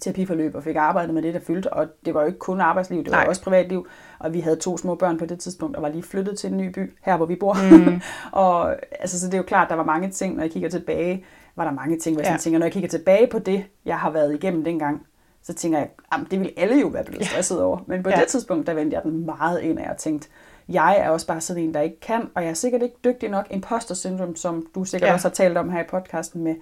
terapiforløb 0.00 0.54
og 0.54 0.62
fik 0.62 0.76
arbejdet 0.76 1.14
med 1.14 1.22
det, 1.22 1.34
der 1.34 1.40
fyldte. 1.40 1.72
Og 1.72 1.86
det 2.04 2.14
var 2.14 2.20
jo 2.20 2.26
ikke 2.26 2.38
kun 2.38 2.60
arbejdsliv, 2.60 3.04
det 3.04 3.10
var 3.10 3.18
Nej. 3.18 3.26
også 3.28 3.42
privatliv. 3.42 3.86
Og 4.18 4.32
vi 4.32 4.40
havde 4.40 4.56
to 4.56 4.78
små 4.78 4.94
børn 4.94 5.18
på 5.18 5.26
det 5.26 5.40
tidspunkt, 5.40 5.76
og 5.76 5.82
var 5.82 5.88
lige 5.88 6.02
flyttet 6.02 6.38
til 6.38 6.50
en 6.50 6.56
ny 6.56 6.68
by, 6.68 6.92
her 7.02 7.16
hvor 7.16 7.26
vi 7.26 7.36
bor. 7.36 7.56
Mm. 7.70 8.00
og 8.42 8.76
altså, 9.00 9.20
så 9.20 9.26
det 9.26 9.34
er 9.34 9.38
jo 9.38 9.44
klart, 9.44 9.68
der 9.68 9.74
var 9.74 9.84
mange 9.84 10.10
ting, 10.10 10.34
når 10.34 10.42
jeg 10.42 10.50
kigger 10.50 10.68
tilbage, 10.68 11.24
var 11.56 11.64
der 11.64 11.72
mange 11.72 11.98
ting, 11.98 12.16
hvor 12.16 12.22
jeg 12.22 12.32
ja. 12.32 12.36
tænker, 12.36 12.58
når 12.58 12.66
jeg 12.66 12.72
kigger 12.72 12.88
tilbage 12.88 13.26
på 13.26 13.38
det, 13.38 13.64
jeg 13.84 13.98
har 13.98 14.10
været 14.10 14.34
igennem 14.34 14.64
dengang, 14.64 15.06
så 15.42 15.54
tænker 15.54 15.78
jeg, 15.78 15.88
at 16.12 16.20
det 16.30 16.40
ville 16.40 16.52
alle 16.56 16.80
jo 16.80 16.86
være 16.86 17.04
blevet 17.04 17.26
stresset 17.26 17.62
over. 17.62 17.78
Men 17.86 18.02
på 18.02 18.10
ja. 18.10 18.16
det 18.16 18.28
tidspunkt, 18.28 18.66
der 18.66 18.74
vendte 18.74 18.94
jeg 18.94 19.02
den 19.02 19.26
meget 19.26 19.60
ind 19.60 19.78
af 19.78 19.90
og 19.90 19.96
tænkte, 19.96 20.28
jeg 20.68 20.98
er 20.98 21.10
også 21.10 21.26
bare 21.26 21.40
sådan 21.40 21.62
en, 21.62 21.74
der 21.74 21.80
ikke 21.80 22.00
kan, 22.00 22.30
og 22.34 22.42
jeg 22.42 22.50
er 22.50 22.54
sikkert 22.54 22.82
ikke 22.82 22.96
dygtig 23.04 23.28
nok. 23.28 23.46
Imposter 23.50 23.94
syndrome, 23.94 24.36
som 24.36 24.66
du 24.74 24.84
sikkert 24.84 25.08
ja. 25.08 25.14
også 25.14 25.28
har 25.28 25.34
talt 25.34 25.58
om 25.58 25.70
her 25.70 25.80
i 25.80 25.86
podcasten 25.88 26.44
med, 26.44 26.54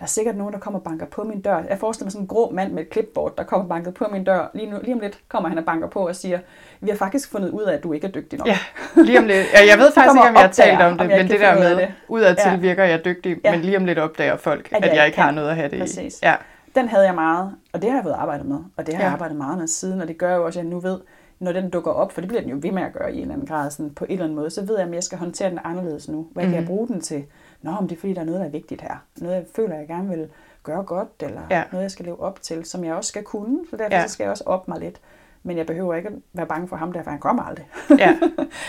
der 0.00 0.04
er 0.04 0.08
sikkert 0.08 0.36
nogen, 0.36 0.52
der 0.52 0.58
kommer 0.58 0.78
og 0.80 0.84
banker 0.84 1.06
på 1.06 1.24
min 1.24 1.40
dør. 1.40 1.62
Jeg 1.68 1.78
forestiller 1.78 2.06
mig 2.06 2.12
sådan 2.12 2.24
en 2.24 2.28
grå 2.28 2.50
mand 2.50 2.72
med 2.72 2.82
et 2.82 2.92
clipboard, 2.92 3.36
der 3.36 3.44
kommer 3.44 3.64
og 3.64 3.68
banker 3.68 3.90
på 3.90 4.06
min 4.12 4.24
dør. 4.24 4.50
Lige, 4.54 4.70
nu, 4.70 4.78
lige 4.82 4.94
om 4.94 5.00
lidt 5.00 5.18
kommer 5.28 5.48
han 5.48 5.58
og 5.58 5.64
banker 5.64 5.88
på 5.88 6.08
og 6.08 6.16
siger, 6.16 6.38
vi 6.80 6.90
har 6.90 6.96
faktisk 6.96 7.30
fundet 7.30 7.50
ud 7.50 7.62
af, 7.62 7.74
at 7.74 7.82
du 7.82 7.92
ikke 7.92 8.06
er 8.06 8.10
dygtig 8.10 8.38
nok. 8.38 8.48
Ja, 8.48 8.58
lige 8.96 9.18
om 9.18 9.26
lidt. 9.26 9.46
Ja, 9.54 9.66
jeg 9.70 9.78
ved 9.78 9.92
faktisk 9.94 10.14
ikke, 10.14 10.28
om 10.28 10.34
jeg 10.34 10.42
har 10.42 10.52
talt 10.52 10.80
om 10.80 10.98
det, 10.98 11.06
men 11.06 11.28
det 11.28 11.40
der 11.40 11.58
med, 11.58 11.76
det. 11.76 11.88
udad 12.08 12.36
til 12.36 12.50
ja. 12.50 12.56
virker 12.56 12.84
jeg 12.84 13.04
dygtig, 13.04 13.36
ja. 13.44 13.50
men 13.50 13.60
lige 13.60 13.76
om 13.76 13.84
lidt 13.84 13.98
opdager 13.98 14.36
folk, 14.36 14.68
at, 14.72 14.84
at 14.84 14.96
jeg 14.96 15.06
ikke 15.06 15.16
kan. 15.16 15.24
har 15.24 15.30
noget 15.30 15.48
at 15.48 15.56
have 15.56 15.70
det 15.70 15.80
Præcis. 15.80 16.16
i. 16.16 16.18
Ja. 16.22 16.34
Den 16.74 16.88
havde 16.88 17.04
jeg 17.04 17.14
meget, 17.14 17.54
og 17.72 17.82
det 17.82 17.90
har 17.90 17.96
jeg 17.96 18.04
fået 18.04 18.14
arbejdet 18.18 18.46
med, 18.46 18.58
og 18.76 18.86
det 18.86 18.94
har 18.94 19.00
ja. 19.00 19.04
jeg 19.04 19.12
arbejdet 19.12 19.36
meget 19.36 19.58
med 19.58 19.66
siden, 19.66 20.00
og 20.00 20.08
det 20.08 20.18
gør 20.18 20.36
jo 20.36 20.44
også, 20.44 20.58
at 20.58 20.64
jeg 20.64 20.70
nu 20.70 20.80
ved, 20.80 20.98
når 21.40 21.52
den 21.52 21.70
dukker 21.70 21.90
op, 21.90 22.12
for 22.12 22.20
det 22.20 22.28
bliver 22.28 22.40
den 22.40 22.50
jo 22.50 22.58
ved 22.62 22.72
med 22.72 22.82
at 22.82 22.92
gøre 22.92 23.12
i 23.12 23.16
en 23.16 23.20
eller 23.20 23.34
anden 23.34 23.46
grad, 23.46 23.70
sådan 23.70 23.90
på 23.90 24.04
en 24.04 24.10
eller 24.12 24.24
anden 24.24 24.36
måde, 24.36 24.50
så 24.50 24.64
ved 24.64 24.78
jeg, 24.78 24.88
at 24.88 24.94
jeg 24.94 25.02
skal 25.02 25.18
håndtere 25.18 25.50
den 25.50 25.58
anderledes 25.64 26.08
nu. 26.08 26.26
Hvad 26.32 26.44
mm. 26.44 26.50
kan 26.50 26.54
jeg 26.54 26.62
mhm. 26.62 26.68
bruge 26.68 26.88
den 26.88 27.00
til? 27.00 27.24
Nå, 27.62 27.70
men 27.80 27.88
det 27.88 27.96
er 27.96 28.00
fordi, 28.00 28.14
der 28.14 28.20
er 28.20 28.24
noget, 28.24 28.40
der 28.40 28.46
er 28.46 28.50
vigtigt 28.50 28.80
her. 28.82 29.04
Noget, 29.16 29.36
jeg 29.36 29.44
føler, 29.56 29.76
jeg 29.76 29.86
gerne 29.86 30.08
vil 30.08 30.28
gøre 30.62 30.82
godt, 30.82 31.08
eller 31.20 31.40
ja. 31.50 31.62
noget, 31.72 31.82
jeg 31.82 31.90
skal 31.90 32.04
leve 32.04 32.20
op 32.20 32.42
til, 32.42 32.64
som 32.64 32.84
jeg 32.84 32.94
også 32.94 33.08
skal 33.08 33.22
kunne, 33.22 33.58
så 33.70 33.76
derfor 33.76 33.96
ja. 33.96 34.06
så 34.06 34.12
skal 34.12 34.24
jeg 34.24 34.30
også 34.30 34.44
op 34.46 34.68
mig 34.68 34.80
lidt. 34.80 35.00
Men 35.42 35.56
jeg 35.56 35.66
behøver 35.66 35.94
ikke 35.94 36.08
at 36.08 36.14
være 36.32 36.46
bange 36.46 36.68
for 36.68 36.76
ham, 36.76 36.92
derfor 36.92 37.10
han 37.10 37.20
kommer 37.20 37.42
aldrig. 37.42 37.68
ja, 37.98 38.18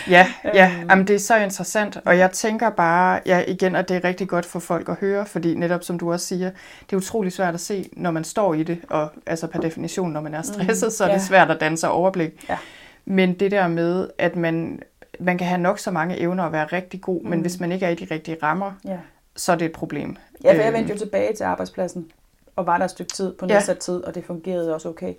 ja, 0.08 0.26
ja. 0.54 0.72
Øhm. 0.78 0.90
Jamen, 0.90 1.06
det 1.06 1.14
er 1.14 1.18
så 1.18 1.36
interessant, 1.36 1.98
og 2.04 2.18
jeg 2.18 2.30
tænker 2.30 2.70
bare, 2.70 3.20
ja, 3.26 3.44
igen, 3.48 3.76
at 3.76 3.88
det 3.88 3.96
er 3.96 4.04
rigtig 4.04 4.28
godt 4.28 4.46
for 4.46 4.58
folk 4.58 4.88
at 4.88 4.94
høre, 4.94 5.26
fordi 5.26 5.54
netop 5.54 5.84
som 5.84 5.98
du 5.98 6.12
også 6.12 6.26
siger, 6.26 6.50
det 6.90 6.92
er 6.92 6.96
utrolig 6.96 7.32
svært 7.32 7.54
at 7.54 7.60
se, 7.60 7.88
når 7.92 8.10
man 8.10 8.24
står 8.24 8.54
i 8.54 8.62
det, 8.62 8.78
og 8.90 9.08
altså 9.26 9.46
per 9.46 9.60
definition, 9.60 10.12
når 10.12 10.20
man 10.20 10.34
er 10.34 10.42
stresset, 10.42 10.86
mm, 10.86 10.90
så 10.90 11.04
er 11.04 11.08
ja. 11.08 11.14
det 11.14 11.22
svært 11.22 11.50
at 11.50 11.60
danse 11.60 11.88
overblik. 11.88 12.48
Ja. 12.48 12.58
Men 13.04 13.34
det 13.34 13.50
der 13.50 13.68
med, 13.68 14.08
at 14.18 14.36
man, 14.36 14.82
man 15.20 15.38
kan 15.38 15.46
have 15.46 15.60
nok 15.60 15.78
så 15.78 15.90
mange 15.90 16.18
evner 16.18 16.44
og 16.44 16.52
være 16.52 16.64
rigtig 16.64 17.00
god, 17.00 17.22
mm. 17.22 17.30
men 17.30 17.40
hvis 17.40 17.60
man 17.60 17.72
ikke 17.72 17.86
er 17.86 17.90
i 17.90 17.94
de 17.94 18.14
rigtige 18.14 18.36
rammer, 18.42 18.72
ja. 18.84 18.98
så 19.36 19.52
er 19.52 19.56
det 19.56 19.64
et 19.64 19.72
problem. 19.72 20.16
Ja, 20.44 20.50
for 20.50 20.56
jeg 20.56 20.66
øhm. 20.66 20.74
vendte 20.74 20.92
jo 20.92 20.98
tilbage 20.98 21.34
til 21.34 21.44
arbejdspladsen, 21.44 22.10
og 22.56 22.66
var 22.66 22.78
der 22.78 22.84
et 22.84 22.90
stykke 22.90 23.12
tid 23.12 23.34
på 23.34 23.46
nedsat 23.46 23.74
ja. 23.74 23.80
tid, 23.80 24.04
og 24.04 24.14
det 24.14 24.24
fungerede 24.24 24.74
også 24.74 24.88
okay. 24.88 25.14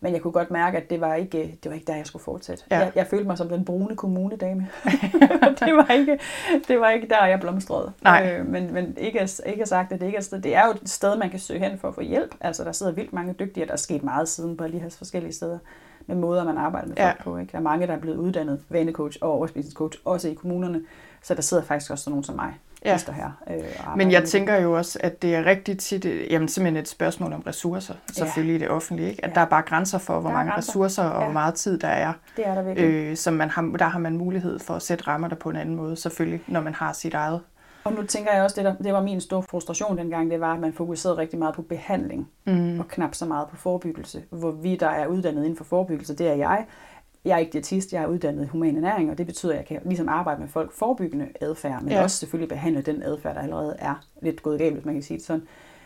Men 0.00 0.12
jeg 0.12 0.20
kunne 0.20 0.32
godt 0.32 0.50
mærke, 0.50 0.76
at 0.76 0.90
det 0.90 1.00
var 1.00 1.14
ikke, 1.14 1.58
det 1.62 1.70
var 1.70 1.74
ikke 1.74 1.86
der, 1.86 1.96
jeg 1.96 2.06
skulle 2.06 2.22
fortsætte. 2.22 2.64
Ja. 2.70 2.78
Jeg, 2.78 2.92
jeg 2.94 3.06
følte 3.06 3.26
mig 3.26 3.38
som 3.38 3.48
den 3.48 3.64
brune 3.64 3.96
kommunedame. 3.96 4.68
det, 5.60 5.76
var 5.76 5.92
ikke, 5.92 6.18
det 6.68 6.80
var 6.80 6.90
ikke 6.90 7.08
der, 7.08 7.26
jeg 7.26 7.40
blomstrede. 7.40 7.92
Nej. 8.02 8.36
Øh, 8.38 8.46
men 8.46 8.72
men 8.72 8.94
ikke, 8.98 9.28
ikke 9.46 9.66
sagt, 9.66 9.92
at 9.92 10.00
det 10.00 10.06
ikke 10.06 10.16
er 10.16 10.20
et 10.20 10.24
sted. 10.24 10.40
Det 10.40 10.54
er 10.54 10.66
jo 10.66 10.70
et 10.70 10.88
sted, 10.88 11.16
man 11.16 11.30
kan 11.30 11.38
søge 11.38 11.60
hen 11.60 11.78
for 11.78 11.88
at 11.88 11.94
få 11.94 12.00
hjælp. 12.00 12.34
Altså, 12.40 12.64
der 12.64 12.72
sidder 12.72 12.92
vildt 12.92 13.12
mange 13.12 13.32
dygtige, 13.32 13.66
der 13.66 13.72
er 13.72 13.76
sket 13.76 14.02
meget 14.02 14.28
siden 14.28 14.56
på 14.56 14.64
alle 14.64 14.76
de 14.76 14.82
her 14.82 14.90
forskellige 14.90 15.32
steder 15.32 15.58
med 16.06 16.16
måder, 16.16 16.44
man 16.44 16.58
arbejder 16.58 16.88
med 16.88 16.96
folk 16.96 17.06
ja. 17.18 17.22
på. 17.24 17.36
Ikke? 17.38 17.52
Der 17.52 17.58
er 17.58 17.62
mange, 17.62 17.86
der 17.86 17.92
er 17.92 17.98
blevet 18.00 18.16
uddannet 18.16 18.60
vanecoach 18.68 19.18
og 19.20 19.30
overspisningscoach, 19.32 19.98
også 20.04 20.28
i 20.28 20.34
kommunerne, 20.34 20.80
Så 21.22 21.34
der 21.34 21.42
sidder 21.42 21.62
faktisk 21.62 21.90
også 21.90 22.10
nogen 22.10 22.24
som 22.24 22.34
mig, 22.36 22.54
Ja. 22.84 22.98
ja. 23.08 23.12
her. 23.12 23.30
Øh, 23.50 23.96
Men 23.96 24.10
jeg 24.12 24.24
tænker 24.24 24.56
jo 24.56 24.72
også, 24.72 24.98
at 25.02 25.22
det 25.22 25.34
er 25.34 25.44
rigtig 25.44 25.78
tit 25.78 26.04
øh, 26.04 26.32
jamen, 26.32 26.48
simpelthen 26.48 26.76
et 26.82 26.88
spørgsmål 26.88 27.32
om 27.32 27.40
ressourcer, 27.40 27.94
selvfølgelig 28.12 28.56
i 28.56 28.58
det 28.58 28.68
offentlige. 28.68 29.10
Ikke? 29.10 29.24
At 29.24 29.30
Ja. 29.30 29.34
der 29.34 29.40
er 29.40 29.44
bare 29.46 29.62
grænser 29.62 29.98
for, 29.98 30.20
hvor 30.20 30.30
mange 30.30 30.52
grænser. 30.52 30.68
ressourcer 30.70 31.02
og 31.04 31.18
Ja. 31.20 31.24
hvor 31.24 31.32
meget 31.32 31.54
tid 31.54 31.78
der 31.78 31.88
er. 31.88 32.12
Det 32.36 32.46
er 32.46 32.54
der 32.54 32.62
virkelig. 32.62 32.88
Øh. 32.90 33.16
Som 33.16 33.34
man 33.34 33.50
har, 33.50 33.62
der 33.62 33.84
har 33.84 33.98
man 33.98 34.16
mulighed 34.16 34.58
for 34.58 34.74
at 34.74 34.82
sætte 34.82 35.04
rammer 35.08 35.28
der 35.28 35.36
på 35.36 35.50
en 35.50 35.56
anden 35.56 35.76
måde, 35.76 35.96
selvfølgelig, 35.96 36.42
når 36.46 36.60
man 36.60 36.74
har 36.74 36.92
sit 36.92 37.14
eget. 37.14 37.40
Og 37.84 37.92
nu 37.92 38.02
tænker 38.02 38.32
jeg 38.32 38.42
også, 38.42 38.56
det, 38.56 38.64
der, 38.64 38.74
det 38.84 38.92
var 38.92 39.02
min 39.02 39.20
store 39.20 39.42
frustration 39.42 39.98
dengang, 39.98 40.30
det 40.30 40.40
var, 40.40 40.54
at 40.54 40.60
man 40.60 40.72
fokuserede 40.72 41.16
rigtig 41.18 41.38
meget 41.38 41.54
på 41.54 41.62
behandling, 41.62 42.28
Mm. 42.46 42.80
og 42.80 42.88
knap 42.88 43.14
så 43.14 43.26
meget 43.26 43.48
på 43.48 43.56
forebyggelse. 43.56 44.22
Hvor 44.30 44.50
vi, 44.50 44.76
der 44.76 44.88
er 44.88 45.06
uddannet 45.06 45.42
inden 45.42 45.56
for 45.56 45.64
forebyggelse, 45.64 46.14
det 46.16 46.28
er 46.28 46.34
jeg. 46.34 46.66
Jeg 47.24 47.34
er 47.34 47.38
ikke 47.38 47.52
diætist, 47.52 47.92
jeg 47.92 48.02
er 48.02 48.06
uddannet 48.06 48.44
i 48.44 48.46
human 48.46 48.76
ernæring, 48.76 49.10
og 49.10 49.18
det 49.18 49.26
betyder, 49.26 49.52
at 49.52 49.58
jeg 49.58 49.66
kan 49.66 49.80
ligesom 49.84 50.08
arbejde 50.08 50.40
med 50.40 50.48
folk 50.48 50.72
forebyggende 50.72 51.28
adfærd, 51.40 51.82
men 51.82 51.92
Ja. 51.92 52.02
også 52.02 52.16
selvfølgelig 52.16 52.48
behandle 52.48 52.82
den 52.82 53.02
adfærd, 53.02 53.34
der 53.34 53.40
allerede 53.42 53.76
er 53.78 54.04
lidt 54.22 54.42
gået 54.42 54.58
galt, 54.58 54.74
hvis 54.74 54.84
man 54.84 54.94
kan 54.94 55.02
sige 55.02 55.16
det 55.18 55.26
sådan. 55.26 55.42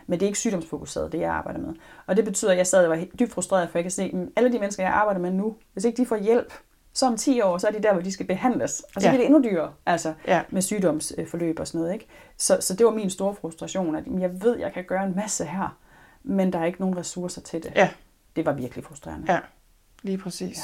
Men 0.07 0.19
det 0.19 0.25
er 0.25 0.27
ikke 0.27 0.39
sygdomsfokuseret, 0.39 1.11
det 1.11 1.19
jeg 1.19 1.31
arbejder 1.31 1.59
med. 1.59 1.73
Og 2.07 2.17
det 2.17 2.25
betyder, 2.25 2.51
at 2.51 2.57
jeg 2.57 2.67
sad 2.67 2.83
og 2.83 2.89
var 2.89 3.03
dybt 3.19 3.31
frustreret, 3.31 3.69
for 3.69 3.77
jeg 3.77 3.83
kan 3.83 3.91
se, 3.91 4.03
at 4.03 4.29
alle 4.35 4.51
de 4.53 4.59
mennesker, 4.59 4.83
jeg 4.83 4.93
arbejder 4.93 5.19
med 5.21 5.31
nu, 5.31 5.55
hvis 5.73 5.85
ikke 5.85 5.97
de 5.97 6.05
får 6.05 6.17
hjælp, 6.17 6.53
så 6.93 7.05
om 7.07 7.17
10 7.17 7.41
år, 7.41 7.57
så 7.57 7.67
er 7.67 7.71
de 7.71 7.83
der, 7.83 7.93
hvor 7.93 8.01
de 8.01 8.11
skal 8.11 8.25
behandles. 8.25 8.83
Og 8.95 9.01
så 9.01 9.07
Ja. 9.07 9.11
bliver 9.11 9.27
det 9.27 9.35
endnu 9.35 9.49
dyrere, 9.51 9.73
altså 9.85 10.13
Ja. 10.27 10.41
med 10.49 10.61
sygdomsforløb 10.61 11.59
og 11.59 11.67
sådan 11.67 11.81
noget. 11.81 11.93
Ikke? 11.93 12.07
Så, 12.37 12.57
så 12.61 12.75
det 12.75 12.85
var 12.85 12.91
min 12.91 13.09
store 13.09 13.35
frustration, 13.35 13.95
at 13.95 14.03
jeg 14.19 14.41
ved, 14.41 14.55
at 14.55 14.61
jeg 14.61 14.73
kan 14.73 14.83
gøre 14.83 15.03
en 15.03 15.15
masse 15.15 15.45
her, 15.45 15.77
men 16.23 16.53
der 16.53 16.59
er 16.59 16.65
ikke 16.65 16.79
nogen 16.79 16.97
ressourcer 16.97 17.41
til 17.41 17.63
det. 17.63 17.71
Ja. 17.75 17.89
Det 18.35 18.45
var 18.45 18.53
virkelig 18.53 18.85
frustrerende. 18.85 19.33
Ja, 19.33 19.39
lige 20.03 20.17
præcis. 20.17 20.57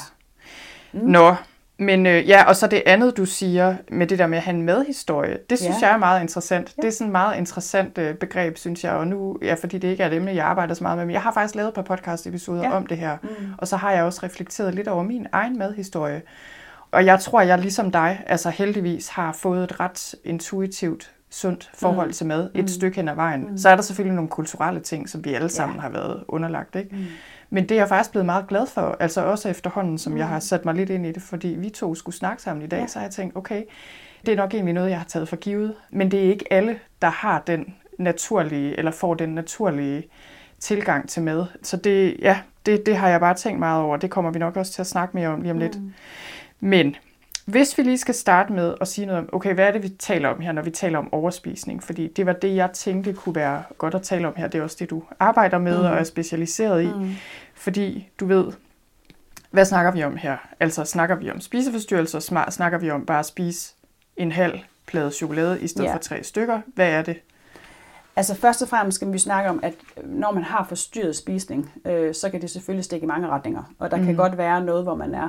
Ja. 0.94 0.98
Mm. 1.00 1.06
Nå, 1.08 1.34
men 1.78 2.06
øh, 2.06 2.28
ja, 2.28 2.44
og 2.44 2.56
så 2.56 2.66
det 2.66 2.82
andet, 2.86 3.16
du 3.16 3.24
siger 3.24 3.76
med 3.90 4.06
det 4.06 4.18
der 4.18 4.26
med 4.26 4.38
at 4.38 4.44
have 4.44 4.54
en 4.56 4.62
medhistorie, 4.62 5.38
det 5.50 5.58
synes 5.58 5.76
Ja. 5.82 5.86
jeg 5.86 5.94
er 5.94 5.98
meget 5.98 6.20
interessant. 6.22 6.74
Ja. 6.76 6.82
Det 6.82 6.88
er 6.88 6.92
sådan 6.92 7.06
et 7.06 7.12
meget 7.12 7.38
interessant 7.38 7.98
øh, 7.98 8.14
begreb, 8.14 8.56
synes 8.58 8.84
jeg, 8.84 8.92
og 8.92 9.06
nu, 9.08 9.38
ja, 9.42 9.54
fordi 9.54 9.78
det 9.78 9.88
ikke 9.88 10.02
er 10.02 10.06
et 10.06 10.12
emne, 10.14 10.34
jeg 10.34 10.44
arbejder 10.46 10.74
så 10.74 10.84
meget 10.84 10.98
med, 10.98 11.04
men 11.06 11.12
jeg 11.12 11.22
har 11.22 11.32
faktisk 11.32 11.54
lavet 11.54 11.68
et 11.68 11.74
par 11.74 11.82
podcast-episoder 11.96 12.62
Ja. 12.62 12.76
om 12.76 12.86
det 12.86 12.96
her, 12.96 13.16
Mm. 13.22 13.28
og 13.58 13.68
så 13.68 13.76
har 13.76 13.92
jeg 13.92 14.02
også 14.04 14.20
reflekteret 14.22 14.74
lidt 14.74 14.88
over 14.88 15.02
min 15.02 15.26
egen 15.32 15.58
medhistorie. 15.58 16.22
Og 16.90 17.04
jeg 17.06 17.20
tror, 17.20 17.40
jeg 17.40 17.58
ligesom 17.58 17.90
dig, 17.90 18.22
altså 18.26 18.50
heldigvis 18.50 19.08
har 19.08 19.32
fået 19.32 19.64
et 19.64 19.80
ret 19.80 20.14
intuitivt, 20.24 21.10
sundt 21.30 21.70
forhold 21.74 22.06
Mm. 22.06 22.12
til 22.12 22.26
mad 22.26 22.50
et 22.54 22.60
Mm. 22.64 22.68
stykke 22.68 22.96
hen 22.96 23.08
ad 23.08 23.14
vejen. 23.14 23.46
Mm. 23.50 23.58
Så 23.58 23.68
er 23.68 23.74
der 23.74 23.82
selvfølgelig 23.82 24.14
nogle 24.14 24.30
kulturelle 24.30 24.80
ting, 24.80 25.08
som 25.08 25.24
vi 25.24 25.34
alle 25.34 25.48
sammen 25.48 25.76
Ja. 25.76 25.80
har 25.82 25.88
været 25.88 26.24
underlagt, 26.28 26.76
ikke? 26.76 26.96
Mm. 26.96 27.04
Men 27.50 27.68
det 27.68 27.70
er 27.70 27.76
jeg 27.76 27.88
faktisk 27.88 28.10
blevet 28.10 28.26
meget 28.26 28.46
glad 28.46 28.66
for, 28.66 28.96
altså 29.00 29.24
også 29.24 29.48
efterhånden, 29.48 29.98
som 29.98 30.12
mm. 30.12 30.18
jeg 30.18 30.28
har 30.28 30.40
sat 30.40 30.64
mig 30.64 30.74
lidt 30.74 30.90
ind 30.90 31.06
i 31.06 31.12
det, 31.12 31.22
fordi 31.22 31.48
vi 31.48 31.70
to 31.70 31.94
skulle 31.94 32.16
snakke 32.16 32.42
sammen 32.42 32.64
i 32.64 32.68
dag, 32.68 32.80
ja. 32.80 32.86
Så 32.86 32.98
har 32.98 33.06
jeg 33.06 33.12
tænkt, 33.12 33.36
okay, 33.36 33.62
det 34.26 34.32
er 34.32 34.36
nok 34.36 34.54
egentlig 34.54 34.74
noget, 34.74 34.90
jeg 34.90 34.98
har 34.98 35.04
taget 35.04 35.28
for 35.28 35.36
givet, 35.36 35.74
men 35.90 36.10
det 36.10 36.24
er 36.24 36.30
ikke 36.30 36.52
alle, 36.52 36.78
der 37.02 37.08
har 37.08 37.42
den 37.46 37.74
naturlige, 37.98 38.78
eller 38.78 38.90
får 38.90 39.14
den 39.14 39.28
naturlige 39.28 40.08
tilgang 40.58 41.08
til 41.08 41.22
mad. 41.22 41.46
Så 41.62 41.76
det, 41.76 42.16
ja, 42.22 42.38
det, 42.66 42.86
det 42.86 42.96
har 42.96 43.08
jeg 43.08 43.20
bare 43.20 43.34
tænkt 43.34 43.58
meget 43.58 43.82
over, 43.82 43.96
det 43.96 44.10
kommer 44.10 44.30
vi 44.30 44.38
nok 44.38 44.56
også 44.56 44.72
til 44.72 44.82
at 44.82 44.86
snakke 44.86 45.16
mere 45.16 45.28
om 45.28 45.40
lige 45.40 45.52
om 45.52 45.58
lidt. 45.58 45.80
Mm. 45.80 45.92
Men 46.60 46.96
hvis 47.46 47.78
vi 47.78 47.82
lige 47.82 47.98
skal 47.98 48.14
starte 48.14 48.52
med 48.52 48.74
at 48.80 48.88
sige 48.88 49.06
noget 49.06 49.20
om, 49.22 49.28
okay, 49.32 49.54
hvad 49.54 49.66
er 49.66 49.70
det, 49.72 49.82
vi 49.82 49.88
taler 49.88 50.28
om 50.28 50.40
her, 50.40 50.52
når 50.52 50.62
vi 50.62 50.70
taler 50.70 50.98
om 50.98 51.12
overspisning? 51.14 51.82
Fordi 51.82 52.08
det 52.08 52.26
var 52.26 52.32
det, 52.32 52.56
jeg 52.56 52.70
tænkte 52.72 53.12
kunne 53.12 53.34
være 53.34 53.62
godt 53.78 53.94
at 53.94 54.02
tale 54.02 54.28
om 54.28 54.34
her. 54.36 54.48
Det 54.48 54.58
er 54.58 54.62
også 54.62 54.76
det, 54.80 54.90
du 54.90 55.02
arbejder 55.20 55.58
med 55.58 55.78
Mm. 55.78 55.84
og 55.84 55.90
er 55.96 56.04
specialiseret 56.04 56.82
i. 56.82 56.86
Mm. 56.86 57.10
Fordi 57.54 58.08
du 58.20 58.26
ved, 58.26 58.52
hvad 59.50 59.64
snakker 59.64 59.92
vi 59.92 60.02
om 60.04 60.16
her? 60.16 60.36
Altså 60.60 60.84
snakker 60.84 61.14
vi 61.16 61.30
om 61.30 61.40
spiseforstyrrelser, 61.40 62.20
sma- 62.20 62.50
snakker 62.50 62.78
vi 62.78 62.90
om 62.90 63.06
bare 63.06 63.18
at 63.18 63.26
spise 63.26 63.74
en 64.16 64.32
halv 64.32 64.58
plade 64.86 65.10
chokolade 65.10 65.60
i 65.60 65.66
stedet 65.66 65.88
Ja. 65.88 65.94
for 65.94 65.98
tre 65.98 66.22
stykker? 66.22 66.60
Hvad 66.74 66.90
er 66.90 67.02
det? 67.02 67.16
Altså 68.16 68.34
først 68.34 68.62
og 68.62 68.68
fremmest 68.68 68.94
skal 68.94 69.12
vi 69.12 69.18
snakke 69.18 69.50
om, 69.50 69.60
at 69.62 69.74
når 70.04 70.32
man 70.32 70.42
har 70.42 70.66
forstyrret 70.68 71.16
spisning, 71.16 71.72
øh, 71.84 72.14
så 72.14 72.30
kan 72.30 72.40
det 72.40 72.50
selvfølgelig 72.50 72.84
stikke 72.84 73.04
i 73.04 73.06
mange 73.06 73.28
retninger. 73.28 73.62
Og 73.78 73.90
der 73.90 73.96
mm. 73.96 74.04
kan 74.04 74.16
godt 74.16 74.38
være 74.38 74.60
noget, 74.64 74.82
hvor 74.82 74.94
man 74.94 75.14
er 75.14 75.28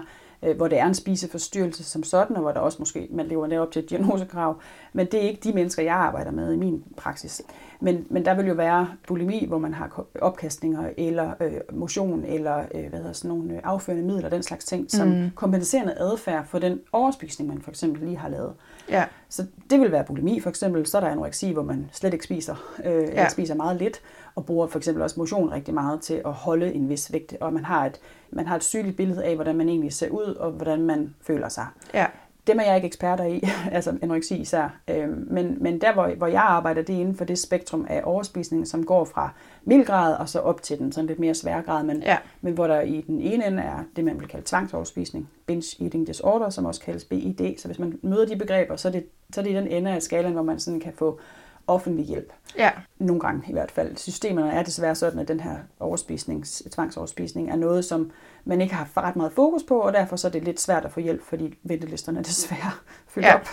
hvor 0.56 0.68
det 0.68 0.80
er 0.80 0.86
en 0.86 0.94
spiseforstyrrelse 0.94 1.84
som 1.84 2.04
sådan, 2.04 2.36
og 2.36 2.42
hvor 2.42 2.52
der 2.52 2.60
også 2.60 2.78
måske, 2.80 3.08
man 3.12 3.28
lever 3.28 3.60
op 3.60 3.72
til 3.72 3.84
et 3.84 3.90
diagnosekrav. 3.90 4.60
Men 4.94 5.06
det 5.06 5.24
er 5.24 5.30
ikke 5.30 5.42
de 5.44 5.54
mennesker, 5.54 5.84
jeg 5.84 5.96
arbejder 5.96 6.32
med 6.32 6.54
i 6.54 6.56
min 6.56 6.84
praksis. 6.98 7.42
Men, 7.80 8.06
men 8.10 8.26
der 8.26 8.34
vil 8.34 8.48
jo 8.48 8.54
være 8.54 8.88
bulimi, 9.08 9.46
hvor 9.48 9.58
man 9.58 9.74
har 9.74 10.06
opkastninger, 10.22 10.90
eller 10.98 11.34
øh, 11.40 11.52
motion, 11.74 12.24
eller 12.26 12.58
øh, 12.58 12.90
hvad 12.90 13.00
hedder 13.00 13.14
sådan 13.14 13.38
nogle 13.38 13.54
øh, 13.54 13.60
afførende 13.64 14.06
midler, 14.06 14.30
den 14.30 14.44
slags 14.44 14.66
ting, 14.66 14.92
som 14.92 15.08
mm. 15.08 15.32
kompenserende 15.36 15.94
adfærd 15.98 16.46
for 16.46 16.60
den 16.60 16.80
overspisning, 16.92 17.50
man 17.50 17.62
for 17.62 17.72
eksempel 17.72 18.04
lige 18.04 18.18
har 18.18 18.30
lavet. 18.30 18.54
Ja, 18.90 19.06
Så 19.30 19.46
det 19.70 19.80
vil 19.80 19.92
være 19.92 20.04
bulimi 20.04 20.40
for 20.40 20.50
eksempel. 20.50 20.86
Så 20.86 20.98
er 20.98 21.02
der 21.02 21.08
anoreksi, 21.08 21.52
hvor 21.52 21.64
man 21.64 21.90
slet 21.92 22.14
ikke 22.14 22.26
spiser, 22.26 22.56
øh, 22.86 22.94
ja. 22.94 23.00
eller 23.00 23.30
spiser 23.30 23.56
meget 23.56 23.78
lidt, 23.78 24.02
og 24.38 24.46
bruger 24.46 24.68
for 24.68 24.78
eksempel 24.78 25.04
også 25.04 25.20
motion 25.20 25.52
rigtig 25.52 25.74
meget 25.74 26.02
til 26.02 26.22
at 26.26 26.34
holde 26.34 26.74
en 26.74 26.90
vis 26.90 27.14
vægt. 27.14 27.36
Og 27.42 27.54
man 27.54 27.66
har 27.66 27.86
et, 27.86 28.00
man 28.32 28.48
har 28.48 28.56
et 28.56 28.64
sygeligt 28.64 28.98
billede 28.98 29.24
af, 29.24 29.36
hvordan 29.36 29.56
man 29.56 29.70
egentlig 29.70 29.94
ser 29.94 30.10
ud, 30.10 30.36
og 30.40 30.52
hvordan 30.52 30.82
man 30.82 31.16
føler 31.22 31.50
sig. 31.50 31.66
ja, 31.94 32.06
Dem 32.48 32.60
er 32.60 32.64
jeg 32.64 32.76
ikke 32.76 32.86
eksperter 32.86 33.24
i, 33.24 33.44
altså 33.72 33.98
anoreksi 34.02 34.36
især. 34.36 34.80
Øh, 34.88 35.10
men, 35.32 35.58
men 35.60 35.82
der, 35.82 35.94
hvor, 35.94 36.16
hvor 36.18 36.28
jeg 36.28 36.42
arbejder, 36.42 36.82
det 36.82 36.96
er 36.96 37.00
inden 37.00 37.16
for 37.16 37.26
det 37.26 37.40
spektrum 37.40 37.86
af 37.90 38.02
overspisning, 38.04 38.68
som 38.68 38.86
går 38.86 39.06
fra 39.06 39.34
mild 39.64 39.86
grad 39.86 40.16
og 40.16 40.30
så 40.30 40.40
op 40.40 40.62
til 40.62 40.80
den 40.80 40.92
sådan 40.92 41.08
lidt 41.08 41.20
mere 41.20 41.34
svære 41.34 41.62
grad. 41.62 41.84
Men, 41.84 42.04
ja, 42.04 42.18
men 42.42 42.54
hvor 42.54 42.68
der 42.68 42.82
i 42.82 43.02
den 43.02 43.22
ene 43.22 43.48
ende 43.48 43.64
er 43.64 43.84
det, 43.96 44.06
man 44.06 44.20
vil 44.20 44.28
kalde 44.28 44.46
tvangsoverspisning, 44.46 45.30
binge 45.46 45.84
eating 45.84 46.08
disorder, 46.08 46.50
som 46.50 46.66
også 46.66 46.82
kaldes 46.82 47.06
BID. 47.06 47.58
Så 47.58 47.68
hvis 47.68 47.80
man 47.80 48.00
møder 48.02 48.26
de 48.26 48.36
begreber, 48.36 48.76
så 48.76 48.88
er 48.88 48.92
det, 48.92 49.06
så 49.34 49.42
er 49.42 49.44
det 49.44 49.52
i 49.52 49.56
den 49.56 49.68
ende 49.68 49.92
af 49.92 50.02
skalaen, 50.02 50.34
hvor 50.34 50.44
man 50.44 50.60
sådan 50.60 50.80
kan 50.80 50.94
få 50.94 51.20
offentlig 51.68 52.06
hjælp. 52.06 52.34
ja, 52.58 52.72
Nogle 53.00 53.20
gange 53.20 53.44
i 53.50 53.52
hvert 53.52 53.72
fald. 53.72 53.98
Systemerne 53.98 54.52
er 54.52 54.64
desværre 54.64 54.96
sådan, 54.96 55.20
at 55.20 55.28
den 55.28 55.40
her 55.40 55.56
overspisning, 55.80 56.46
tvangsoverspisning 56.72 57.50
er 57.52 57.56
noget, 57.56 57.86
som 57.86 58.12
man 58.46 58.62
ikke 58.62 58.76
har 58.76 58.90
ret 58.98 59.16
meget 59.16 59.32
fokus 59.32 59.64
på, 59.64 59.80
og 59.80 59.94
derfor 59.94 60.16
så 60.16 60.28
er 60.28 60.32
det 60.32 60.44
lidt 60.44 60.60
svært 60.62 60.86
at 60.86 60.92
få 60.92 61.00
hjælp, 61.00 61.22
fordi 61.24 61.54
ventelisterne 61.64 62.20
er 62.20 62.24
desværre 62.34 62.72
fyldt 63.08 63.28
Ja. 63.28 63.36
op. 63.36 63.48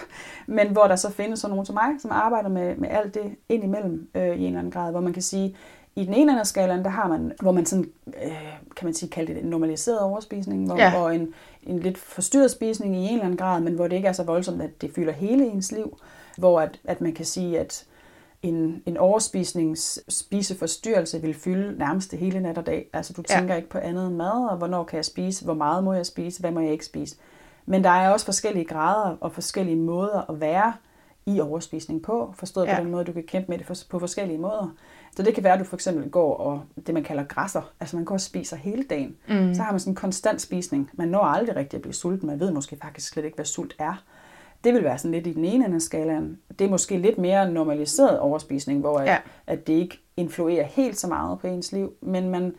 Men 0.47 0.69
hvor 0.73 0.85
der 0.87 0.97
så 0.97 1.11
findes 1.11 1.41
så 1.41 1.49
nogen 1.49 1.67
som 1.67 1.75
mig, 1.75 1.91
som 2.01 2.11
arbejder 2.11 2.49
med, 2.49 2.77
med 2.77 2.89
alt 2.89 3.15
det 3.15 3.37
indimellem 3.49 4.09
øh, 4.15 4.23
i 4.23 4.29
en 4.29 4.47
eller 4.47 4.59
anden 4.59 4.73
grad, 4.73 4.91
hvor 4.91 5.01
man 5.01 5.13
kan 5.13 5.23
sige, 5.23 5.57
i 5.97 6.05
den 6.05 6.15
ene 6.15 6.23
ende 6.33 6.41
af 6.41 6.47
skalaen, 6.47 6.85
der 6.85 6.91
har 6.91 7.09
man, 7.09 7.33
hvor 7.43 7.53
man 7.53 7.67
sådan, 7.67 7.91
øh, 8.25 8.33
kan 8.77 8.87
man 8.87 8.95
sige, 8.95 9.11
kalde 9.11 9.35
det 9.35 9.43
en 9.43 9.51
normaliseret 9.51 10.01
overspisning, 10.01 10.67
hvor, 10.67 10.77
ja. 10.77 10.91
hvor 10.97 11.11
en, 11.11 11.35
en 11.63 11.79
lidt 11.79 11.99
forstyrret 11.99 12.51
spisning 12.51 12.97
i 12.97 12.99
en 12.99 13.09
eller 13.13 13.25
anden 13.25 13.37
grad, 13.37 13.61
men 13.61 13.75
hvor 13.75 13.89
det 13.89 13.97
ikke 13.97 14.09
er 14.09 14.13
så 14.13 14.23
voldsomt, 14.23 14.63
at 14.63 14.81
det 14.81 14.91
fylder 14.95 15.13
hele 15.13 15.45
ens 15.47 15.73
liv, 15.73 15.99
hvor 16.39 16.61
at, 16.61 16.81
at 16.85 17.01
man 17.01 17.13
kan 17.13 17.25
sige, 17.25 17.61
at 17.61 17.85
en, 18.49 18.83
en 18.87 18.97
overspisnings 18.97 20.01
spiseforstyrrelse 20.09 21.21
vil 21.23 21.35
fylde 21.35 21.79
nærmest 21.79 22.11
det 22.11 22.19
hele 22.19 22.41
nat 22.41 22.59
og 22.59 22.67
dag. 22.67 22.91
Altså 22.93 23.13
du 23.13 23.23
Ja. 23.31 23.39
tænker 23.39 23.55
ikke 23.55 23.69
på 23.69 23.79
andet 23.79 24.07
end 24.07 24.15
mad, 24.17 24.49
og 24.51 24.57
hvornår 24.57 24.85
kan 24.85 24.97
jeg 24.97 25.05
spise, 25.05 25.45
hvor 25.45 25.55
meget 25.55 25.85
må 25.85 25.93
jeg 25.93 26.07
spise, 26.07 26.41
hvad 26.41 26.51
må 26.51 26.61
jeg 26.61 26.73
ikke 26.73 26.85
spise. 26.87 27.17
Men 27.67 27.85
der 27.85 27.91
er 27.91 28.11
også 28.11 28.25
forskellige 28.27 28.65
grader 28.65 29.17
og 29.21 29.33
forskellige 29.33 29.77
måder 29.77 30.31
at 30.31 30.41
være 30.41 30.73
i 31.27 31.41
overspisning 31.41 32.03
på, 32.03 32.35
forstået 32.37 32.67
Ja. 32.67 32.77
på 32.77 32.83
den 32.83 32.91
måde, 32.91 33.05
du 33.05 33.13
kan 33.13 33.23
kæmpe 33.23 33.49
med 33.49 33.59
det 33.59 33.87
på 33.91 33.99
forskellige 33.99 34.39
måder. 34.39 34.75
Så 35.17 35.23
det 35.23 35.35
kan 35.35 35.45
være, 35.45 35.53
at 35.53 35.59
du 35.61 35.65
for 35.65 35.77
eksempel 35.77 36.11
går 36.11 36.37
og 36.37 36.63
det, 36.87 36.95
man 36.95 37.05
kalder 37.05 37.25
græsser, 37.25 37.73
altså 37.81 37.97
man 37.97 38.05
går 38.05 38.15
og 38.15 38.21
spiser 38.21 38.57
hele 38.57 38.83
dagen. 38.83 39.17
Mm. 39.29 39.55
Så 39.55 39.63
har 39.63 39.71
man 39.71 39.81
sådan 39.81 39.91
en 39.91 39.97
konstant 39.97 40.41
spisning. 40.41 40.91
Man 40.95 41.09
når 41.09 41.21
aldrig 41.25 41.57
rigtig 41.57 41.77
at 41.77 41.83
blive 41.83 41.95
sulten, 41.95 42.27
man 42.27 42.41
ved 42.41 42.51
måske 42.51 42.77
faktisk 42.83 43.09
slet 43.13 43.25
ikke, 43.25 43.35
hvad 43.35 43.45
sult 43.45 43.75
er. 43.79 44.03
Det 44.65 44.75
vil 44.75 44.85
være 44.85 44.99
sådan 44.99 45.11
lidt 45.11 45.27
i 45.27 45.33
den 45.33 45.45
ene 45.45 45.65
ende 45.65 45.75
af 45.77 45.83
skalaen. 45.83 46.39
Det 46.59 46.65
er 46.65 46.69
måske 46.71 46.97
lidt 46.99 47.19
mere 47.19 47.51
normaliseret 47.51 48.19
overspisning, 48.19 48.81
hvor 48.81 49.01
Ja. 49.01 49.15
at, 49.15 49.21
at 49.47 49.67
det 49.67 49.73
ikke 49.73 49.99
influerer 50.17 50.65
helt 50.65 50.99
så 51.01 51.07
meget 51.09 51.39
på 51.39 51.47
ens 51.47 51.73
liv, 51.73 51.93
men 52.03 52.29
man 52.29 52.55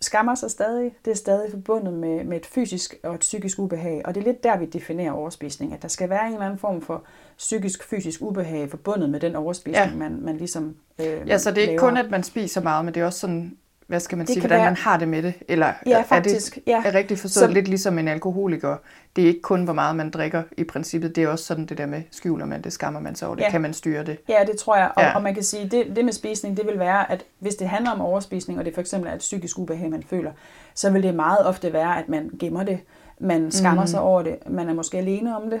skammer 0.00 0.34
sig 0.34 0.50
stadig. 0.50 0.94
Det 1.04 1.10
er 1.10 1.14
stadig 1.14 1.50
forbundet 1.50 1.94
med, 1.94 2.24
med 2.24 2.36
et 2.36 2.46
fysisk 2.46 2.94
og 3.02 3.14
et 3.14 3.20
psykisk 3.20 3.58
ubehag, 3.58 4.02
og 4.04 4.14
det 4.14 4.20
er 4.20 4.24
lidt 4.24 4.44
der, 4.44 4.56
vi 4.58 4.66
definerer 4.66 5.12
overspisning, 5.12 5.72
at 5.72 5.82
der 5.82 5.88
skal 5.88 6.10
være 6.10 6.26
en 6.26 6.32
eller 6.32 6.46
anden 6.46 6.58
form 6.58 6.80
for 6.80 7.02
psykisk-fysisk 7.38 8.22
ubehag 8.22 8.70
forbundet 8.70 9.10
med 9.10 9.20
den 9.20 9.36
overspisning, 9.36 9.90
Ja. 9.92 9.96
man, 9.96 10.18
man 10.22 10.36
ligesom 10.36 10.76
øh, 10.98 11.06
Ja, 11.28 11.38
så 11.38 11.50
det 11.50 11.58
er 11.58 11.62
ikke 11.62 11.70
laver. 11.72 11.80
kun, 11.80 11.96
at 11.96 12.10
man 12.10 12.22
spiser 12.22 12.60
meget, 12.60 12.84
men 12.84 12.94
det 12.94 13.00
er 13.00 13.04
også 13.06 13.18
sådan, 13.18 13.56
hvad 13.86 14.00
skal 14.00 14.18
man 14.18 14.26
Det 14.26 14.32
sige, 14.32 14.40
hvordan 14.42 14.58
være- 14.58 14.66
man 14.70 14.76
har 14.76 14.96
det 14.98 15.08
med 15.08 15.22
det. 15.22 15.34
Eller 15.48 15.72
Ja, 15.86 15.98
er 15.98 16.02
faktisk. 16.04 16.54
det 16.54 16.62
ja. 16.66 16.82
er 16.84 16.94
rigtigt 16.94 17.20
forstået 17.20 17.48
Så- 17.48 17.54
lidt 17.54 17.68
ligesom 17.68 17.98
en 17.98 18.08
alkoholiker. 18.08 18.76
Det 19.16 19.24
er 19.24 19.28
ikke 19.28 19.40
kun, 19.42 19.64
hvor 19.64 19.72
meget 19.72 19.96
man 19.96 20.10
drikker 20.10 20.42
i 20.56 20.64
princippet. 20.64 21.16
Det 21.16 21.24
er 21.24 21.28
også 21.28 21.44
sådan 21.44 21.66
det 21.66 21.78
der 21.78 21.86
med, 21.86 22.02
skjuler 22.10 22.44
man 22.46 22.62
det, 22.62 22.72
skammer 22.72 23.00
man 23.00 23.14
sig 23.14 23.28
over 23.28 23.34
det. 23.36 23.42
Ja. 23.42 23.50
Kan 23.50 23.60
man 23.60 23.74
styre 23.74 24.04
det? 24.04 24.18
Ja, 24.28 24.38
det 24.46 24.56
tror 24.58 24.76
jeg. 24.76 24.90
Og, 24.96 25.02
Ja. 25.02 25.14
og 25.14 25.22
man 25.22 25.34
kan 25.34 25.42
sige, 25.42 25.68
det, 25.68 25.96
det 25.96 26.04
med 26.04 26.12
spisning, 26.12 26.56
det 26.56 26.66
vil 26.66 26.78
være, 26.78 27.12
at 27.12 27.24
hvis 27.38 27.54
det 27.54 27.68
handler 27.68 27.90
om 27.90 28.00
overspisning, 28.00 28.58
og 28.58 28.64
det 28.64 28.74
for 28.74 28.80
eksempel 28.80 29.10
er 29.10 29.14
et 29.14 29.18
psykisk 29.18 29.58
ubehag, 29.58 29.90
man 29.90 30.02
føler, 30.10 30.30
så 30.74 30.90
vil 30.90 31.02
det 31.02 31.14
meget 31.14 31.46
ofte 31.46 31.72
være, 31.72 31.98
at 31.98 32.08
man 32.08 32.30
gemmer 32.40 32.62
det. 32.64 32.78
Man 33.18 33.52
skammer 33.52 33.82
mm. 33.82 33.86
sig 33.86 34.00
over 34.00 34.22
det. 34.22 34.36
Man 34.50 34.68
er 34.68 34.74
måske 34.74 34.98
alene 34.98 35.36
om 35.36 35.50
det. 35.50 35.60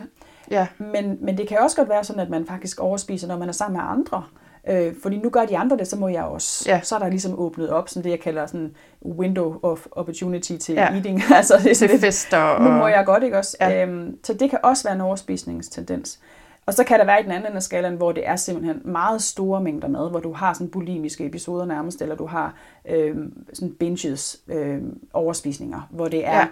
Ja, 0.50 0.66
Men, 0.78 1.18
men 1.20 1.38
det 1.38 1.48
kan 1.48 1.58
også 1.58 1.76
godt 1.76 1.88
være 1.88 2.04
sådan, 2.04 2.22
at 2.22 2.30
man 2.30 2.46
faktisk 2.46 2.80
overspiser, 2.80 3.28
når 3.28 3.38
man 3.38 3.48
er 3.48 3.52
sammen 3.52 3.76
med 3.80 3.84
andre. 3.90 4.22
Øh, 4.68 4.94
fordi 5.02 5.16
nu 5.18 5.30
gør 5.30 5.44
de 5.46 5.58
andre 5.58 5.76
det, 5.76 5.86
så 5.88 5.96
må 5.96 6.08
jeg 6.08 6.24
også. 6.24 6.64
Ja. 6.70 6.80
Så 6.82 6.94
er 6.94 6.98
der 6.98 7.08
ligesom 7.08 7.38
åbnet 7.38 7.70
op, 7.70 7.88
sådan 7.88 8.04
det 8.04 8.10
jeg 8.10 8.20
kalder 8.20 8.46
sådan 8.46 8.74
window 9.04 9.56
of 9.62 9.86
opportunity 9.90 10.56
til 10.56 10.74
Ja. 10.74 10.94
eating. 10.94 11.22
altså 11.36 11.54
det 11.62 11.70
er 11.70 11.74
til 11.74 11.88
lidt, 11.90 12.00
fester. 12.00 12.58
nu 12.58 12.68
Og... 12.68 12.72
må 12.74 12.86
jeg 12.86 13.04
godt, 13.06 13.22
ikke 13.22 13.38
også? 13.38 13.56
Ja. 13.60 13.82
Øhm, 13.86 14.18
så 14.24 14.34
det 14.34 14.50
kan 14.50 14.58
også 14.62 14.84
være 14.84 14.94
en 14.94 15.00
overspisningstendens. 15.00 16.20
Og 16.66 16.74
så 16.74 16.84
kan 16.84 16.98
der 16.98 17.04
være 17.04 17.20
i 17.20 17.22
den 17.22 17.30
anden 17.32 17.46
ende 17.46 17.56
af 17.56 17.62
skalaen, 17.62 17.94
hvor 17.96 18.12
det 18.12 18.28
er 18.28 18.36
simpelthen 18.36 18.80
meget 18.84 19.22
store 19.22 19.60
mængder 19.60 19.88
mad, 19.88 20.10
hvor 20.10 20.20
du 20.20 20.32
har 20.32 20.52
sådan 20.52 20.68
bulimiske 20.68 21.26
episoder 21.26 21.64
nærmest, 21.66 22.02
eller 22.02 22.16
du 22.16 22.26
har 22.26 22.54
øh, 22.88 23.16
sådan 23.52 23.74
binges, 23.74 24.40
øh, 24.48 24.82
overspisninger, 25.12 25.80
hvor 25.90 26.08
det 26.08 26.26
er 26.26 26.38
ja. 26.38 26.46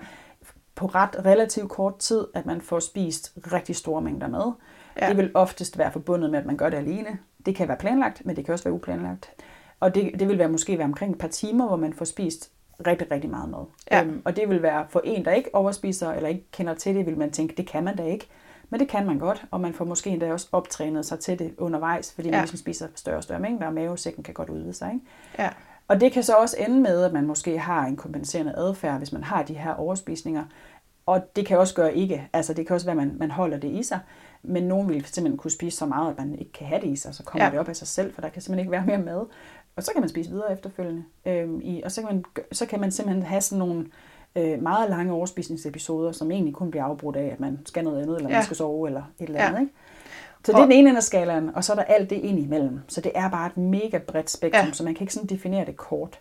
på 0.74 0.86
ret 0.86 1.24
relativt 1.24 1.68
kort 1.68 1.98
tid, 1.98 2.24
at 2.34 2.46
man 2.46 2.60
får 2.60 2.80
spist 2.80 3.32
rigtig 3.52 3.76
store 3.76 4.02
mængder 4.02 4.28
mad. 4.28 4.52
Ja. 5.00 5.08
Det 5.08 5.16
vil 5.16 5.30
oftest 5.34 5.78
være 5.78 5.92
forbundet 5.92 6.30
med, 6.30 6.38
at 6.38 6.46
man 6.46 6.56
gør 6.56 6.68
det 6.70 6.76
alene. 6.76 7.18
Det 7.46 7.54
kan 7.54 7.68
være 7.68 7.76
planlagt, 7.76 8.26
men 8.26 8.36
det 8.36 8.44
kan 8.44 8.52
også 8.52 8.64
være 8.64 8.74
uplanlagt. 8.74 9.30
Og 9.80 9.94
det, 9.94 10.10
det 10.20 10.28
vil 10.28 10.38
være 10.38 10.48
måske 10.48 10.78
være 10.78 10.84
omkring 10.84 11.12
et 11.12 11.18
par 11.18 11.28
timer, 11.28 11.66
hvor 11.66 11.76
man 11.76 11.92
får 11.92 12.04
spist 12.04 12.50
rigtig, 12.86 13.10
rigtig 13.10 13.30
meget 13.30 13.50
mad. 13.50 13.64
Ja. 13.90 14.04
Øhm, 14.04 14.22
og 14.24 14.36
det 14.36 14.48
vil 14.48 14.62
være 14.62 14.86
for 14.88 15.00
en, 15.04 15.24
der 15.24 15.32
ikke 15.32 15.54
overspiser 15.54 16.12
eller 16.12 16.28
ikke 16.28 16.46
kender 16.52 16.74
til 16.74 16.94
det, 16.94 17.06
vil 17.06 17.18
man 17.18 17.30
tænke, 17.30 17.54
det 17.56 17.66
kan 17.66 17.84
man 17.84 17.96
da 17.96 18.04
ikke. 18.04 18.28
Men 18.70 18.80
det 18.80 18.88
kan 18.88 19.06
man 19.06 19.18
godt, 19.18 19.44
og 19.50 19.60
man 19.60 19.74
får 19.74 19.84
måske 19.84 20.10
endda 20.10 20.32
også 20.32 20.48
optrænet 20.52 21.06
sig 21.06 21.18
til 21.18 21.38
det 21.38 21.54
undervejs, 21.58 22.14
fordi 22.14 22.28
ja. 22.28 22.32
man 22.32 22.40
ligesom 22.40 22.58
spiser 22.58 22.86
større 22.94 23.16
og 23.16 23.22
større 23.22 23.40
mængder, 23.40 23.66
og 23.66 23.72
mavesækken 23.72 24.24
kan 24.24 24.34
godt 24.34 24.48
udvide 24.48 24.74
sig. 24.74 24.92
Ikke? 24.92 25.06
Ja. 25.38 25.48
Og 25.88 26.00
det 26.00 26.12
kan 26.12 26.22
så 26.22 26.32
også 26.32 26.56
ende 26.58 26.80
med, 26.80 27.02
at 27.02 27.12
man 27.12 27.26
måske 27.26 27.58
har 27.58 27.86
en 27.86 27.96
kompenserende 27.96 28.54
adfærd, 28.56 28.98
hvis 28.98 29.12
man 29.12 29.24
har 29.24 29.42
de 29.42 29.54
her 29.54 29.74
overspisninger. 29.74 30.44
Og 31.06 31.36
det 31.36 31.46
kan 31.46 31.58
også 31.58 31.74
gøre 31.74 31.96
ikke. 31.96 32.28
Altså 32.32 32.54
det 32.54 32.66
kan 32.66 32.74
også 32.74 32.86
være, 32.86 33.00
at 33.00 33.08
man, 33.08 33.16
man 33.18 33.30
holder 33.30 33.58
det 33.58 33.70
i 33.70 33.82
sig. 33.82 34.00
Men 34.42 34.62
nogen 34.62 34.88
vil 34.88 35.04
simpelthen 35.04 35.38
kunne 35.38 35.50
spise 35.50 35.76
så 35.76 35.86
meget, 35.86 36.10
at 36.10 36.18
man 36.18 36.38
ikke 36.38 36.52
kan 36.52 36.66
have 36.66 36.80
det 36.80 36.88
i 36.88 36.96
sig, 36.96 37.14
så 37.14 37.22
kommer 37.22 37.44
ja. 37.44 37.50
det 37.50 37.58
op 37.58 37.68
af 37.68 37.76
sig 37.76 37.88
selv, 37.88 38.14
for 38.14 38.20
der 38.20 38.28
kan 38.28 38.42
simpelthen 38.42 38.58
ikke 38.58 38.72
være 38.72 38.86
mere 38.86 38.98
mad. 38.98 39.26
Og 39.76 39.82
så 39.82 39.92
kan 39.92 40.02
man 40.02 40.08
spise 40.08 40.30
videre 40.30 40.52
efterfølgende. 40.52 41.04
Øhm, 41.26 41.60
i, 41.60 41.82
og 41.84 41.92
så 41.92 42.00
kan, 42.00 42.10
man, 42.14 42.24
så 42.52 42.66
kan 42.66 42.80
man 42.80 42.90
simpelthen 42.90 43.22
have 43.22 43.40
sådan 43.40 43.58
nogle 43.58 43.86
øh, 44.36 44.62
meget 44.62 44.90
lange 44.90 45.12
overspisningsepisoder, 45.12 46.12
som 46.12 46.30
egentlig 46.30 46.54
kun 46.54 46.70
bliver 46.70 46.84
afbrudt 46.84 47.16
af, 47.16 47.26
at 47.32 47.40
man 47.40 47.58
skal 47.66 47.84
noget 47.84 48.02
andet, 48.02 48.16
eller 48.16 48.30
ja. 48.30 48.36
man 48.36 48.44
skal 48.44 48.56
sove, 48.56 48.88
eller 48.88 49.02
et 49.20 49.26
eller 49.26 49.40
andet. 49.40 49.58
Ja. 49.58 49.60
Ikke? 49.60 49.72
Så 50.44 50.52
det 50.52 50.58
er 50.58 50.62
den 50.62 50.72
ene 50.72 50.88
ende 50.88 50.98
af 50.98 51.02
skalaen, 51.02 51.54
og 51.54 51.64
så 51.64 51.72
er 51.72 51.76
der 51.76 51.82
alt 51.82 52.10
det 52.10 52.16
ind 52.16 52.38
imellem. 52.38 52.80
Så 52.88 53.00
det 53.00 53.12
er 53.14 53.30
bare 53.30 53.46
et 53.46 53.56
mega 53.56 53.98
bredt 53.98 54.30
spektrum, 54.30 54.66
ja. 54.66 54.72
så 54.72 54.84
man 54.84 54.94
kan 54.94 55.02
ikke 55.02 55.14
sådan 55.14 55.28
definere 55.28 55.66
det 55.66 55.76
kort. 55.76 56.20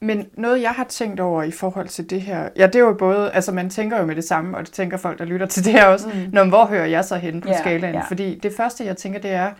Men 0.00 0.26
noget, 0.34 0.62
jeg 0.62 0.70
har 0.70 0.84
tænkt 0.84 1.20
over 1.20 1.42
i 1.42 1.50
forhold 1.50 1.88
til 1.88 2.10
det 2.10 2.22
her, 2.22 2.48
ja, 2.56 2.66
det 2.66 2.74
er 2.74 2.80
jo 2.80 2.92
både, 2.92 3.32
altså 3.32 3.52
man 3.52 3.70
tænker 3.70 3.98
jo 3.98 4.06
med 4.06 4.16
det 4.16 4.24
samme, 4.24 4.56
og 4.56 4.66
det 4.66 4.72
tænker 4.72 4.96
folk, 4.96 5.18
der 5.18 5.24
lytter 5.24 5.46
til 5.46 5.64
det 5.64 5.72
her 5.72 5.86
også, 5.86 6.08
mm. 6.08 6.28
når 6.32 6.44
hvor 6.44 6.64
hører 6.64 6.86
jeg 6.86 7.04
så 7.04 7.16
hen 7.16 7.40
på 7.40 7.48
ja, 7.48 7.58
skalaen? 7.58 7.94
Ja. 7.94 8.02
Fordi 8.08 8.38
det 8.42 8.52
første, 8.56 8.84
jeg 8.84 8.96
tænker, 8.96 9.20
det 9.20 9.30
er, 9.30 9.50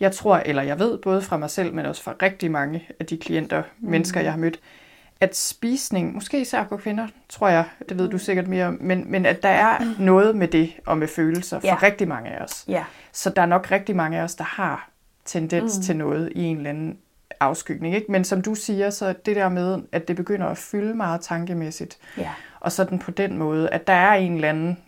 jeg 0.00 0.12
tror, 0.12 0.36
eller 0.36 0.62
jeg 0.62 0.78
ved, 0.78 0.98
både 0.98 1.22
fra 1.22 1.36
mig 1.36 1.50
selv, 1.50 1.74
men 1.74 1.86
også 1.86 2.02
fra 2.02 2.14
rigtig 2.22 2.50
mange 2.50 2.88
af 3.00 3.06
de 3.06 3.16
klienter, 3.16 3.62
mm. 3.80 3.90
mennesker, 3.90 4.20
jeg 4.20 4.32
har 4.32 4.38
mødt, 4.38 4.60
at 5.20 5.36
spisning, 5.36 6.14
måske 6.14 6.40
især 6.40 6.64
på 6.64 6.76
kvinder, 6.76 7.06
tror 7.28 7.48
jeg, 7.48 7.64
det 7.88 7.98
ved 7.98 8.08
du 8.08 8.14
mm. 8.14 8.18
sikkert 8.18 8.48
mere 8.48 8.66
om, 8.66 8.78
men, 8.80 9.04
men 9.10 9.26
at 9.26 9.42
der 9.42 9.48
er 9.48 9.78
mm. 9.78 10.04
noget 10.04 10.36
med 10.36 10.48
det 10.48 10.72
og 10.86 10.98
med 10.98 11.08
følelser 11.08 11.60
for 11.60 11.66
ja. 11.66 11.76
rigtig 11.82 12.08
mange 12.08 12.30
af 12.30 12.44
os. 12.44 12.64
Ja. 12.68 12.84
Så 13.12 13.30
der 13.30 13.42
er 13.42 13.46
nok 13.46 13.70
rigtig 13.70 13.96
mange 13.96 14.18
af 14.18 14.22
os, 14.22 14.34
der 14.34 14.44
har 14.44 14.90
tendens 15.24 15.76
mm. 15.76 15.82
til 15.82 15.96
noget 15.96 16.32
i 16.34 16.42
en 16.42 16.56
eller 16.56 16.70
anden 16.70 16.98
afskygning. 17.40 17.94
Ikke? 17.94 18.12
Men 18.12 18.24
som 18.24 18.42
du 18.42 18.54
siger, 18.54 18.90
så 18.90 19.14
det 19.26 19.36
der 19.36 19.48
med, 19.48 19.78
at 19.92 20.08
det 20.08 20.16
begynder 20.16 20.46
at 20.46 20.58
fylde 20.58 20.94
meget 20.94 21.20
tankemæssigt, 21.20 21.98
ja. 22.18 22.30
og 22.60 22.72
sådan 22.72 22.98
på 22.98 23.10
den 23.10 23.38
måde, 23.38 23.70
at 23.70 23.86
der 23.86 23.92
er 23.92 24.14
en 24.14 24.34
eller 24.34 24.48
anden 24.48 24.78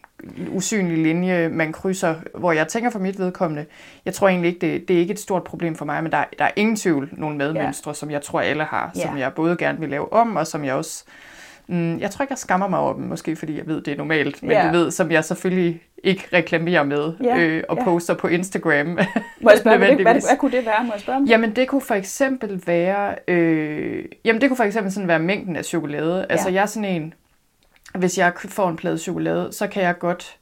usynlig 0.49 0.99
linje, 0.99 1.49
man 1.49 1.73
krydser, 1.73 2.15
hvor 2.35 2.53
jeg 2.53 2.69
tænker 2.69 2.91
for 2.91 2.99
mit 2.99 3.19
vedkommende, 3.19 3.67
jeg 4.05 4.15
tror 4.15 4.29
egentlig 4.29 4.49
ikke, 4.49 4.67
det, 4.67 4.89
det 4.89 4.97
er 4.97 5.01
ikke 5.01 5.13
et 5.13 5.19
stort 5.19 5.45
problem 5.45 5.75
for 5.75 5.85
mig, 5.85 6.03
men 6.03 6.13
der, 6.13 6.25
der 6.39 6.45
er 6.45 6.51
ingen 6.57 6.77
tvivl 6.77 7.09
nogle 7.13 7.37
medmønstre, 7.37 7.89
yeah. 7.89 7.97
som 7.97 8.11
jeg 8.11 8.23
tror 8.23 8.41
alle 8.41 8.65
har, 8.65 8.93
yeah. 8.97 9.09
som 9.09 9.19
jeg 9.19 9.33
både 9.35 9.57
gerne 9.57 9.81
vil 9.81 9.89
lave 9.89 10.13
om, 10.13 10.37
og 10.37 10.47
som 10.47 10.65
jeg 10.65 10.75
også, 10.75 11.05
mm, 11.67 11.99
jeg 11.99 12.11
tror 12.11 12.23
ikke, 12.23 12.33
jeg 12.33 12.39
skammer 12.39 12.69
mig 12.69 12.79
over 12.79 12.95
dem, 12.95 13.05
måske 13.05 13.37
fordi 13.37 13.57
jeg 13.59 13.67
ved, 13.67 13.83
det 13.83 13.93
er 13.93 13.97
normalt, 13.97 14.43
men 14.43 14.53
yeah. 14.53 14.75
du 14.75 14.79
ved, 14.79 14.91
som 14.91 15.11
jeg 15.11 15.25
selvfølgelig 15.25 15.83
ikke 16.05 16.29
reklamerer 16.33 16.83
med 16.83 17.13
yeah. 17.25 17.41
øh, 17.41 17.63
og 17.69 17.77
yeah. 17.77 17.85
poster 17.85 18.15
på 18.15 18.29
Instagram. 18.29 18.87
Må 19.41 19.51
jeg 19.51 19.59
spørge, 19.59 19.79
hvad, 19.79 19.89
hvad, 19.89 20.05
hvad 20.05 20.37
kunne 20.39 20.53
det 20.53 20.67
være? 20.67 20.85
Må 20.85 20.93
jeg 20.93 21.01
spørge 21.01 21.25
Jamen 21.27 21.57
det 21.57 21.69
kunne 21.69 21.81
for 21.81 21.95
eksempel 21.95 22.63
være, 22.67 23.15
øh, 23.29 24.05
jamen 24.25 24.41
det 24.41 24.51
kunne 24.51 24.57
for 24.57 24.65
eksempel 24.65 24.93
sådan 24.93 25.09
være 25.09 25.19
mængden 25.19 25.57
af 25.57 25.65
chokolade. 25.65 26.15
Yeah. 26.15 26.27
Altså 26.31 26.49
jeg 26.49 26.63
er 26.63 26.67
sådan 26.67 26.89
en, 26.89 27.15
hvis 27.95 28.19
jeg 28.19 28.33
får 28.37 28.69
en 28.69 28.77
plade 28.77 28.99
chokolade, 28.99 29.53
så 29.53 29.67
kan 29.67 29.83
jeg 29.83 29.99
godt 29.99 30.37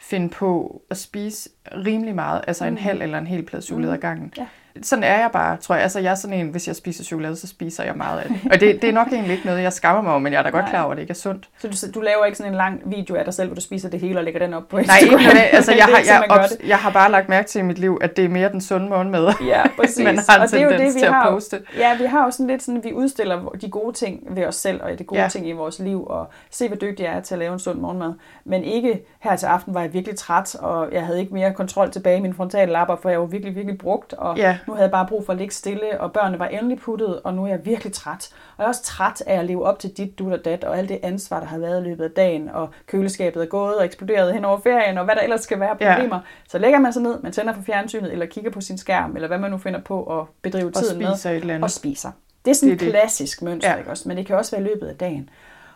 finde 0.00 0.28
på 0.28 0.82
at 0.90 0.96
spise 0.96 1.48
rimelig 1.72 2.14
meget, 2.14 2.44
altså 2.46 2.64
en 2.64 2.70
mm. 2.70 2.76
halv 2.76 3.02
eller 3.02 3.18
en 3.18 3.26
hel 3.26 3.42
plade 3.42 3.62
chokolade 3.62 3.92
ad 3.92 3.98
gangen. 3.98 4.32
Ja 4.38 4.46
sådan 4.82 5.04
er 5.04 5.18
jeg 5.18 5.30
bare, 5.32 5.56
tror 5.56 5.74
jeg. 5.74 5.82
Altså, 5.82 6.00
jeg 6.00 6.10
er 6.10 6.14
sådan 6.14 6.36
en, 6.36 6.48
hvis 6.48 6.68
jeg 6.68 6.76
spiser 6.76 7.04
chokolade, 7.04 7.36
så 7.36 7.46
spiser 7.46 7.84
jeg 7.84 7.94
meget 7.96 8.20
af 8.20 8.28
det. 8.28 8.40
Og 8.52 8.60
det, 8.60 8.82
det 8.82 8.88
er 8.88 8.92
nok 8.92 9.06
egentlig 9.12 9.32
ikke 9.32 9.46
noget, 9.46 9.62
jeg 9.62 9.72
skammer 9.72 10.02
mig 10.02 10.10
over, 10.10 10.20
men 10.20 10.32
jeg 10.32 10.38
er 10.38 10.42
da 10.42 10.48
godt 10.48 10.64
Nej. 10.64 10.70
klar 10.70 10.82
over, 10.82 10.90
at 10.90 10.96
det 10.96 11.02
ikke 11.02 11.10
er 11.10 11.14
sundt. 11.14 11.48
Så 11.58 11.68
du, 11.68 12.00
du 12.00 12.00
laver 12.00 12.24
ikke 12.24 12.38
sådan 12.38 12.52
en 12.52 12.56
lang 12.56 12.82
video 12.84 13.14
af 13.16 13.24
dig 13.24 13.34
selv, 13.34 13.48
hvor 13.48 13.54
du 13.54 13.60
spiser 13.60 13.90
det 13.90 14.00
hele 14.00 14.18
og 14.18 14.24
lægger 14.24 14.40
den 14.40 14.54
op 14.54 14.68
på 14.68 14.78
Instagram? 14.78 15.20
Nej, 15.20 15.30
ikke 15.30 15.40
Altså, 15.40 15.72
jeg, 15.74 15.84
har, 15.84 16.02
jeg, 16.06 16.24
op, 16.30 16.40
jeg 16.66 16.78
har 16.78 16.90
bare 16.90 17.10
lagt 17.10 17.28
mærke 17.28 17.48
til 17.48 17.58
i 17.58 17.62
mit 17.62 17.78
liv, 17.78 17.98
at 18.00 18.16
det 18.16 18.24
er 18.24 18.28
mere 18.28 18.52
den 18.52 18.60
sunde 18.60 18.88
morgenmad, 18.88 19.32
ja, 19.46 19.62
præcis. 19.76 20.04
man 20.04 20.18
har 20.28 20.36
en 20.36 20.42
og 20.42 20.50
det 20.50 20.60
er 20.60 20.64
jo 20.64 20.70
det, 20.70 20.94
vi 20.94 21.00
til 21.00 21.08
har, 21.08 21.22
at 21.22 21.32
poste. 21.32 21.62
Ja, 21.78 21.96
vi 21.96 22.04
har 22.04 22.24
jo 22.24 22.30
sådan 22.30 22.46
lidt 22.46 22.62
sådan, 22.62 22.84
vi 22.84 22.92
udstiller 22.92 23.56
de 23.60 23.70
gode 23.70 23.96
ting 23.96 24.22
ved 24.30 24.46
os 24.46 24.54
selv, 24.54 24.82
og 24.82 24.98
de 24.98 25.04
gode 25.04 25.22
ja. 25.22 25.28
ting 25.28 25.48
i 25.48 25.52
vores 25.52 25.78
liv, 25.78 26.06
og 26.06 26.28
se, 26.50 26.68
hvor 26.68 26.76
dygtig 26.76 27.04
jeg 27.04 27.12
er 27.12 27.20
til 27.20 27.34
at 27.34 27.38
lave 27.38 27.52
en 27.52 27.58
sund 27.58 27.78
morgenmad. 27.78 28.14
Men 28.44 28.64
ikke 28.64 29.06
her 29.20 29.36
til 29.36 29.46
aften 29.46 29.74
var 29.74 29.80
jeg 29.80 29.92
virkelig 29.92 30.18
træt, 30.18 30.54
og 30.54 30.88
jeg 30.92 31.06
havde 31.06 31.20
ikke 31.20 31.34
mere 31.34 31.52
kontrol 31.52 31.90
tilbage 31.90 32.18
i 32.18 32.20
mine 32.20 32.34
frontale 32.34 32.72
lapper, 32.72 32.96
for 32.96 33.08
jeg 33.08 33.20
var 33.20 33.26
virkelig, 33.26 33.54
virkelig 33.54 33.78
brugt, 33.78 34.12
og 34.12 34.36
ja. 34.36 34.58
Nu 34.66 34.72
havde 34.72 34.82
jeg 34.82 34.90
bare 34.90 35.06
brug 35.06 35.26
for 35.26 35.32
at 35.32 35.38
ligge 35.38 35.54
stille, 35.54 36.00
og 36.00 36.12
børnene 36.12 36.38
var 36.38 36.46
endelig 36.46 36.78
puttet, 36.78 37.20
og 37.22 37.34
nu 37.34 37.44
er 37.44 37.48
jeg 37.48 37.64
virkelig 37.64 37.92
træt. 37.92 38.30
Og 38.32 38.54
jeg 38.58 38.64
er 38.64 38.68
også 38.68 38.82
træt 38.82 39.22
af 39.26 39.38
at 39.38 39.44
leve 39.44 39.66
op 39.66 39.78
til 39.78 39.90
dit, 39.90 40.18
du 40.18 40.32
og 40.32 40.44
dat, 40.44 40.64
og 40.64 40.78
alt 40.78 40.88
det 40.88 40.98
ansvar, 41.02 41.40
der 41.40 41.46
har 41.46 41.58
været 41.58 41.80
i 41.80 41.84
løbet 41.84 42.04
af 42.04 42.10
dagen, 42.10 42.48
og 42.48 42.68
køleskabet 42.86 43.42
er 43.42 43.46
gået 43.46 43.76
og 43.76 43.84
eksploderet 43.84 44.34
hen 44.34 44.44
over 44.44 44.60
ferien, 44.60 44.98
og 44.98 45.04
hvad 45.04 45.14
der 45.14 45.22
ellers 45.22 45.40
skal 45.40 45.60
være 45.60 45.76
problemer. 45.76 46.16
Ja. 46.16 46.22
Så 46.48 46.58
lægger 46.58 46.78
man 46.78 46.92
sig 46.92 47.02
ned, 47.02 47.22
man 47.22 47.32
tænder 47.32 47.52
for 47.52 47.62
fjernsynet, 47.62 48.12
eller 48.12 48.26
kigger 48.26 48.50
på 48.50 48.60
sin 48.60 48.78
skærm, 48.78 49.16
eller 49.16 49.28
hvad 49.28 49.38
man 49.38 49.50
nu 49.50 49.58
finder 49.58 49.80
på 49.80 50.20
at 50.20 50.26
bedrive 50.42 50.70
tiden 50.70 50.98
med, 50.98 51.08
et 51.08 51.26
eller 51.26 51.54
andet. 51.54 51.64
og 51.64 51.70
spiser. 51.70 52.10
Det 52.44 52.50
er 52.50 52.54
sådan 52.54 52.74
et 52.74 52.80
klassisk 52.80 53.42
mønster, 53.42 53.70
ja. 53.70 53.76
ikke 53.76 53.90
også? 53.90 54.08
men 54.08 54.16
det 54.16 54.26
kan 54.26 54.36
også 54.36 54.56
være 54.56 54.66
i 54.66 54.68
løbet 54.68 54.86
af 54.86 54.96
dagen. 54.96 55.30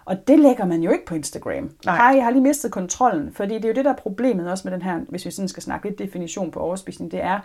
Og 0.04 0.28
det 0.28 0.38
lægger 0.38 0.64
man 0.64 0.82
jo 0.82 0.90
ikke 0.90 1.06
på 1.06 1.14
Instagram. 1.14 1.70
Nej. 1.84 1.96
Hej, 1.96 2.16
jeg 2.16 2.24
har 2.24 2.30
lige 2.30 2.42
mistet 2.42 2.72
kontrollen, 2.72 3.32
fordi 3.32 3.54
det 3.54 3.64
er 3.64 3.68
jo 3.68 3.74
det, 3.74 3.84
der 3.84 3.90
er 3.90 3.96
problemet 3.96 4.50
også 4.50 4.68
med 4.68 4.72
den 4.72 4.82
her, 4.82 4.98
hvis 5.08 5.26
vi 5.26 5.30
sådan 5.30 5.48
skal 5.48 5.62
snakke 5.62 5.88
lidt 5.88 5.98
definition 5.98 6.50
på 6.50 6.60
overspisning, 6.60 7.12
det 7.12 7.22
er, 7.22 7.40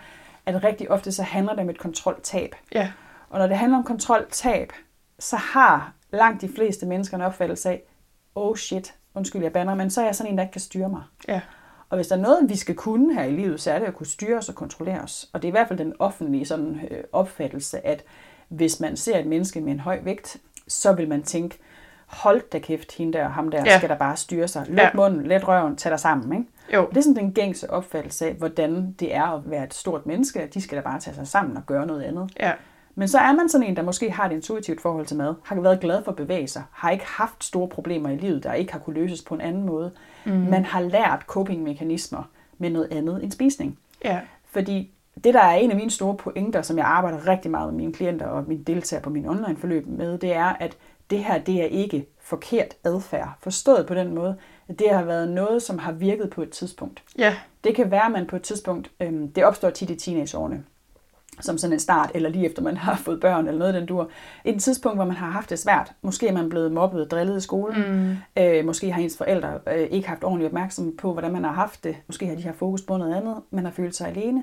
at 0.46 0.64
rigtig 0.64 0.90
ofte 0.90 1.12
så 1.12 1.22
handler 1.22 1.52
det 1.52 1.62
om 1.62 1.70
et 1.70 1.78
kontroltab. 1.78 2.54
Ja. 2.74 2.92
Og 3.30 3.38
når 3.38 3.46
det 3.46 3.56
handler 3.56 3.78
om 3.78 3.84
kontroltab, 3.84 4.72
så 5.18 5.36
har 5.36 5.92
langt 6.12 6.40
de 6.42 6.48
fleste 6.48 6.86
mennesker 6.86 7.16
en 7.16 7.22
opfattelse 7.22 7.68
af, 7.68 7.82
oh 8.34 8.56
shit, 8.56 8.94
undskyld 9.14 9.42
jeg 9.42 9.52
banner, 9.52 9.74
men 9.74 9.90
så 9.90 10.00
er 10.00 10.04
jeg 10.04 10.14
sådan 10.14 10.32
en, 10.32 10.38
der 10.38 10.44
ikke 10.44 10.52
kan 10.52 10.60
styre 10.60 10.88
mig. 10.88 11.02
Ja. 11.28 11.40
Og 11.88 11.96
hvis 11.96 12.06
der 12.06 12.16
er 12.16 12.20
noget, 12.20 12.48
vi 12.48 12.56
skal 12.56 12.74
kunne 12.74 13.14
her 13.14 13.24
i 13.24 13.32
livet, 13.32 13.60
så 13.60 13.70
er 13.72 13.78
det 13.78 13.86
at 13.86 13.94
kunne 13.94 14.06
styre 14.06 14.38
os 14.38 14.48
og 14.48 14.54
kontrollere 14.54 15.00
os. 15.00 15.30
Og 15.32 15.42
det 15.42 15.48
er 15.48 15.50
i 15.50 15.56
hvert 15.56 15.68
fald 15.68 15.78
den 15.78 15.92
offentlige 15.98 16.46
sådan, 16.46 16.80
øh, 16.90 17.04
opfattelse, 17.12 17.86
at 17.86 18.04
hvis 18.48 18.80
man 18.80 18.96
ser 18.96 19.18
et 19.18 19.26
menneske 19.26 19.60
med 19.60 19.72
en 19.72 19.80
høj 19.80 20.00
vægt, 20.02 20.36
så 20.68 20.92
vil 20.92 21.08
man 21.08 21.22
tænke, 21.22 21.58
hold 22.06 22.50
da 22.50 22.58
kæft, 22.58 22.92
hende 22.92 23.12
der 23.12 23.24
og 23.24 23.32
ham 23.32 23.50
der, 23.50 23.62
ja. 23.66 23.78
skal 23.78 23.88
der 23.88 23.96
bare 23.96 24.16
styre 24.16 24.48
sig. 24.48 24.66
Luk 24.68 24.78
ja. 24.78 24.90
munden, 24.94 25.26
let 25.26 25.48
røven, 25.48 25.76
tag 25.76 25.90
dig 25.90 26.00
sammen. 26.00 26.38
Ikke? 26.38 26.50
Jo. 26.74 26.86
Det 26.88 26.96
er 26.96 27.00
sådan 27.00 27.16
den 27.16 27.32
gængse 27.32 27.70
opfattelse 27.70 28.26
af, 28.26 28.34
hvordan 28.34 28.92
det 29.00 29.14
er 29.14 29.24
at 29.24 29.50
være 29.50 29.64
et 29.64 29.74
stort 29.74 30.06
menneske. 30.06 30.50
De 30.54 30.60
skal 30.60 30.76
da 30.78 30.82
bare 30.82 31.00
tage 31.00 31.14
sig 31.14 31.26
sammen 31.26 31.56
og 31.56 31.62
gøre 31.66 31.86
noget 31.86 32.02
andet. 32.02 32.30
Ja. 32.40 32.52
Men 32.94 33.08
så 33.08 33.18
er 33.18 33.32
man 33.32 33.48
sådan 33.48 33.66
en, 33.66 33.76
der 33.76 33.82
måske 33.82 34.10
har 34.10 34.26
et 34.26 34.32
intuitivt 34.32 34.80
forhold 34.80 35.06
til 35.06 35.16
mad, 35.16 35.34
har 35.42 35.60
været 35.60 35.80
glad 35.80 36.04
for 36.04 36.10
at 36.10 36.16
bevæge 36.16 36.48
sig, 36.48 36.62
har 36.72 36.90
ikke 36.90 37.06
haft 37.06 37.44
store 37.44 37.68
problemer 37.68 38.08
i 38.08 38.16
livet, 38.16 38.42
der 38.42 38.52
ikke 38.52 38.72
har 38.72 38.78
kunne 38.78 39.00
løses 39.00 39.22
på 39.22 39.34
en 39.34 39.40
anden 39.40 39.66
måde. 39.66 39.90
Mm. 40.24 40.32
Man 40.32 40.64
har 40.64 40.80
lært 40.80 41.22
coping-mekanismer 41.26 42.28
med 42.58 42.70
noget 42.70 42.88
andet 42.92 43.22
end 43.22 43.32
spisning. 43.32 43.78
Ja. 44.04 44.20
Fordi 44.50 44.90
det, 45.24 45.34
der 45.34 45.40
er 45.40 45.54
en 45.54 45.70
af 45.70 45.76
mine 45.76 45.90
store 45.90 46.16
pointer, 46.16 46.62
som 46.62 46.78
jeg 46.78 46.86
arbejder 46.86 47.28
rigtig 47.28 47.50
meget 47.50 47.72
med 47.72 47.76
mine 47.76 47.92
klienter 47.92 48.26
og 48.26 48.44
mine 48.48 48.64
deltagere 48.64 49.02
på 49.02 49.10
min 49.10 49.28
online-forløb 49.28 49.86
med, 49.86 50.18
det 50.18 50.34
er, 50.34 50.56
at 50.60 50.76
det 51.10 51.18
her, 51.18 51.38
det 51.38 51.62
er 51.62 51.66
ikke 51.66 52.06
forkert 52.20 52.74
adfærd. 52.84 53.28
Forstået 53.40 53.86
på 53.86 53.94
den 53.94 54.14
måde, 54.14 54.36
det 54.68 54.90
har 54.90 55.04
været 55.04 55.28
noget, 55.28 55.62
som 55.62 55.78
har 55.78 55.92
virket 55.92 56.30
på 56.30 56.42
et 56.42 56.50
tidspunkt. 56.50 57.02
Ja. 57.18 57.36
Det 57.64 57.74
kan 57.74 57.90
være, 57.90 58.04
at 58.04 58.12
man 58.12 58.26
på 58.26 58.36
et 58.36 58.42
tidspunkt, 58.42 58.90
øhm, 59.00 59.32
det 59.32 59.44
opstår 59.44 59.70
tit 59.70 59.90
i 59.90 59.96
teenageårene, 59.96 60.64
som 61.40 61.58
sådan 61.58 61.72
en 61.72 61.80
start, 61.80 62.10
eller 62.14 62.28
lige 62.28 62.46
efter 62.46 62.62
man 62.62 62.76
har 62.86 62.96
fået 62.96 63.20
børn, 63.20 63.46
eller 63.46 63.58
noget 63.58 63.74
den 63.74 63.86
dur. 63.86 64.10
Et 64.44 64.62
tidspunkt, 64.62 64.98
hvor 64.98 65.04
man 65.04 65.16
har 65.16 65.30
haft 65.30 65.50
det 65.50 65.58
svært. 65.58 65.92
Måske 66.02 66.28
er 66.28 66.32
man 66.32 66.48
blevet 66.48 66.72
mobbet 66.72 67.00
og 67.00 67.10
drillet 67.10 67.36
i 67.36 67.40
skolen. 67.40 67.82
Mm. 68.36 68.42
Øh, 68.42 68.64
måske 68.64 68.92
har 68.92 69.02
ens 69.02 69.18
forældre 69.18 69.58
øh, 69.66 69.80
ikke 69.90 70.08
haft 70.08 70.24
ordentlig 70.24 70.46
opmærksomhed 70.46 70.96
på, 70.96 71.12
hvordan 71.12 71.32
man 71.32 71.44
har 71.44 71.52
haft 71.52 71.84
det. 71.84 71.96
Måske 72.06 72.26
har 72.26 72.34
de 72.34 72.42
haft 72.42 72.58
fokus 72.58 72.82
på 72.82 72.96
noget 72.96 73.16
andet. 73.16 73.36
Man 73.50 73.64
har 73.64 73.72
følt 73.72 73.96
sig 73.96 74.08
alene. 74.08 74.42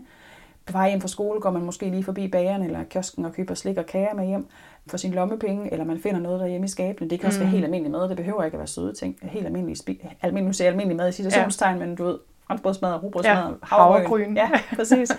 På 0.65 0.71
vej 0.71 0.89
hjem 0.89 1.01
fra 1.01 1.07
skole 1.07 1.39
går 1.39 1.51
man 1.51 1.61
måske 1.61 1.89
lige 1.89 2.03
forbi 2.03 2.27
bageren 2.27 2.63
eller 2.63 2.83
kiosken 2.83 3.25
og 3.25 3.33
køber 3.33 3.53
slik 3.53 3.77
og 3.77 3.85
kager 3.85 4.13
med 4.13 4.25
hjem 4.25 4.47
for 4.87 4.97
sin 4.97 5.11
lommepenge, 5.11 5.71
eller 5.71 5.85
man 5.85 5.99
finder 5.99 6.19
noget 6.19 6.39
derhjemme 6.39 6.65
i 6.65 6.67
skabene. 6.67 7.09
Det 7.09 7.19
kan 7.19 7.27
også 7.27 7.39
mm. 7.39 7.43
være 7.43 7.51
helt 7.51 7.65
almindelig 7.65 7.91
mad. 7.91 8.09
Det 8.09 8.17
behøver 8.17 8.43
ikke 8.43 8.55
at 8.55 8.59
være 8.59 8.67
søde 8.67 8.93
ting. 8.93 9.17
Helt 9.21 9.45
almindelig, 9.45 9.77
spi- 9.77 10.15
almindelig, 10.21 10.47
nu 10.47 10.53
siger 10.53 10.69
almindelig 10.69 10.97
mad 10.97 11.09
i 11.09 11.11
situationstegn, 11.11 11.77
ja. 11.77 11.85
men 11.85 11.95
du 11.95 12.03
ved, 12.03 12.17
franskbrødsmad, 12.47 13.03
rugbrødsmad, 13.03 13.49
ja. 13.49 13.53
havregryn. 13.61 14.35
Ja, 14.35 14.49
præcis. 14.77 15.11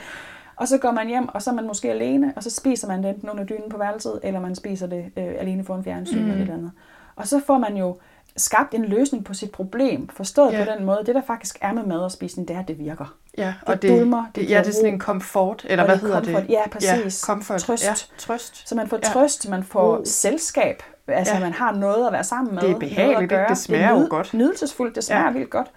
Og 0.56 0.68
så 0.68 0.78
går 0.78 0.90
man 0.90 1.08
hjem, 1.08 1.28
og 1.28 1.42
så 1.42 1.50
er 1.50 1.54
man 1.54 1.66
måske 1.66 1.90
alene, 1.90 2.32
og 2.36 2.42
så 2.42 2.50
spiser 2.50 2.88
man 2.88 3.02
det 3.02 3.10
enten 3.10 3.30
under 3.30 3.44
dynen 3.44 3.70
på 3.70 3.78
værelset, 3.78 4.20
eller 4.22 4.40
man 4.40 4.54
spiser 4.54 4.86
det 4.86 5.04
øh, 5.16 5.34
alene 5.38 5.64
foran 5.64 5.84
fjernsyn 5.84 6.22
mm. 6.22 6.30
eller 6.30 6.44
et 6.44 6.50
andet. 6.50 6.72
Og 7.16 7.26
så 7.26 7.40
får 7.46 7.58
man 7.58 7.76
jo 7.76 7.98
skabt 8.36 8.74
en 8.74 8.84
løsning 8.84 9.24
på 9.24 9.34
sit 9.34 9.50
problem, 9.50 10.08
forstået 10.08 10.50
yeah. 10.54 10.66
på 10.66 10.72
den 10.72 10.84
måde. 10.84 11.02
Det, 11.06 11.14
der 11.14 11.22
faktisk 11.26 11.58
er 11.60 11.72
med 11.72 11.82
mad 11.82 11.98
og 11.98 12.12
spisning, 12.12 12.48
det 12.48 12.56
er, 12.56 12.60
at 12.60 12.68
det 12.68 12.78
virker. 12.78 13.16
Ja, 13.38 13.54
og 13.66 13.82
det, 13.82 13.90
dulmer, 13.90 14.24
det, 14.26 14.36
det 14.36 14.50
ja, 14.50 14.58
det 14.58 14.68
er 14.68 14.72
sådan 14.72 14.92
en 14.94 14.98
komfort, 14.98 15.66
eller 15.68 15.84
hvad 15.84 15.94
det 15.94 16.02
hedder 16.02 16.22
comfort. 16.24 16.42
det? 16.42 16.50
Ja, 16.50 16.68
præcis. 16.68 17.22
Ja, 17.22 17.26
comfort. 17.26 17.60
Trøst. 17.60 17.84
Ja, 17.84 17.94
trøst. 18.18 18.68
Så 18.68 18.74
man 18.74 18.88
får 18.88 18.96
Ja. 18.96 19.08
trøst, 19.08 19.48
man 19.48 19.62
får 19.64 19.96
Ro. 19.96 20.04
selskab. 20.04 20.82
Altså, 21.08 21.34
Ja. 21.34 21.40
man 21.40 21.52
har 21.52 21.72
noget 21.72 22.06
at 22.06 22.12
være 22.12 22.24
sammen 22.24 22.54
med. 22.54 22.62
Det 22.62 22.70
er 22.70 22.78
behageligt, 22.78 23.30
gøre. 23.30 23.48
Det 23.48 23.58
smager 23.58 23.84
er 23.88 24.00
jo 24.00 24.06
godt. 24.10 24.34
Nydelsesfuldt, 24.34 24.94
det 24.94 25.04
smager 25.04 25.20
Ja. 25.22 25.26
ja. 25.26 25.32
vildt 25.32 25.50
godt. 25.50 25.70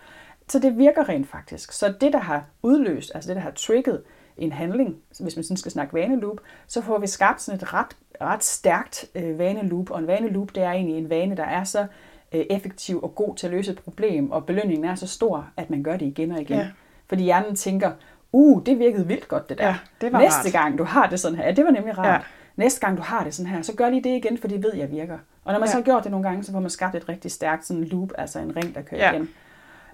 Så 0.49 0.59
det 0.59 0.77
virker 0.77 1.09
rent 1.09 1.29
faktisk. 1.29 1.71
Så 1.71 1.93
det, 2.01 2.13
der 2.13 2.19
har 2.19 2.43
udløst, 2.63 3.11
altså 3.15 3.27
det, 3.27 3.35
der 3.35 3.41
har 3.41 3.51
trigget 3.51 4.01
en 4.37 4.51
handling, 4.51 4.95
hvis 5.19 5.35
man 5.35 5.43
sådan 5.43 5.57
skal 5.57 5.71
snakke 5.71 5.93
vaneloop, 5.93 6.37
så 6.67 6.81
får 6.81 6.99
vi 6.99 7.07
skabt 7.07 7.41
sådan 7.41 7.59
et 7.61 7.73
ret, 7.73 7.87
ret 8.21 8.43
stærkt 8.43 9.05
øh, 9.15 9.39
vaneloop. 9.39 9.91
Og 9.91 9.99
en 9.99 10.07
vaneloop, 10.07 10.55
det 10.55 10.63
er 10.63 10.71
egentlig 10.71 10.97
en 10.97 11.09
vane, 11.09 11.37
der 11.37 11.43
er 11.45 11.63
så 11.63 11.85
effektiv 12.31 13.03
og 13.03 13.15
god 13.15 13.35
til 13.35 13.47
at 13.47 13.53
løse 13.53 13.71
et 13.71 13.79
problem, 13.79 14.31
og 14.31 14.45
belønningen 14.45 14.85
er 14.85 14.95
så 14.95 15.07
stor, 15.07 15.47
at 15.57 15.69
man 15.69 15.83
gør 15.83 15.97
det 15.97 16.05
igen 16.05 16.31
og 16.31 16.41
igen. 16.41 16.57
Ja. 16.57 16.67
Fordi 17.09 17.23
hjernen 17.23 17.55
tænker, 17.55 17.91
uh, 18.31 18.61
det 18.65 18.79
virkede 18.79 19.07
vildt 19.07 19.27
godt 19.27 19.49
det 19.49 19.57
der. 19.57 19.67
Ja, 19.67 19.75
det 20.01 20.13
var 20.13 20.19
Næste 20.19 20.37
rart. 20.45 20.51
gang, 20.51 20.77
du 20.77 20.83
har 20.83 21.09
det 21.09 21.19
sådan 21.19 21.37
her, 21.37 21.45
ja, 21.45 21.51
det 21.51 21.65
var 21.65 21.71
nemlig 21.71 21.97
rart. 21.97 22.07
Ja. 22.07 22.17
Næste 22.55 22.79
gang, 22.79 22.97
du 22.97 23.01
har 23.01 23.23
det 23.23 23.33
sådan 23.33 23.51
her, 23.51 23.61
så 23.61 23.73
gør 23.75 23.89
lige 23.89 24.03
det 24.03 24.09
igen, 24.09 24.37
for 24.37 24.47
det 24.47 24.63
ved 24.63 24.75
jeg 24.75 24.91
virker. 24.91 25.17
Og 25.45 25.53
når 25.53 25.59
man 25.59 25.67
Ja. 25.67 25.71
så 25.71 25.77
har 25.77 25.83
gjort 25.83 26.03
det 26.03 26.11
nogle 26.11 26.27
gange, 26.27 26.43
så 26.43 26.51
får 26.51 26.59
man 26.59 26.69
skabt 26.69 26.95
et 26.95 27.09
rigtig 27.09 27.31
stærkt 27.31 27.65
sådan 27.65 27.83
loop, 27.83 28.11
altså 28.17 28.39
en 28.39 28.55
ring, 28.55 28.75
der 28.75 28.81
kører 28.81 29.01
Ja. 29.05 29.11
igen. 29.13 29.29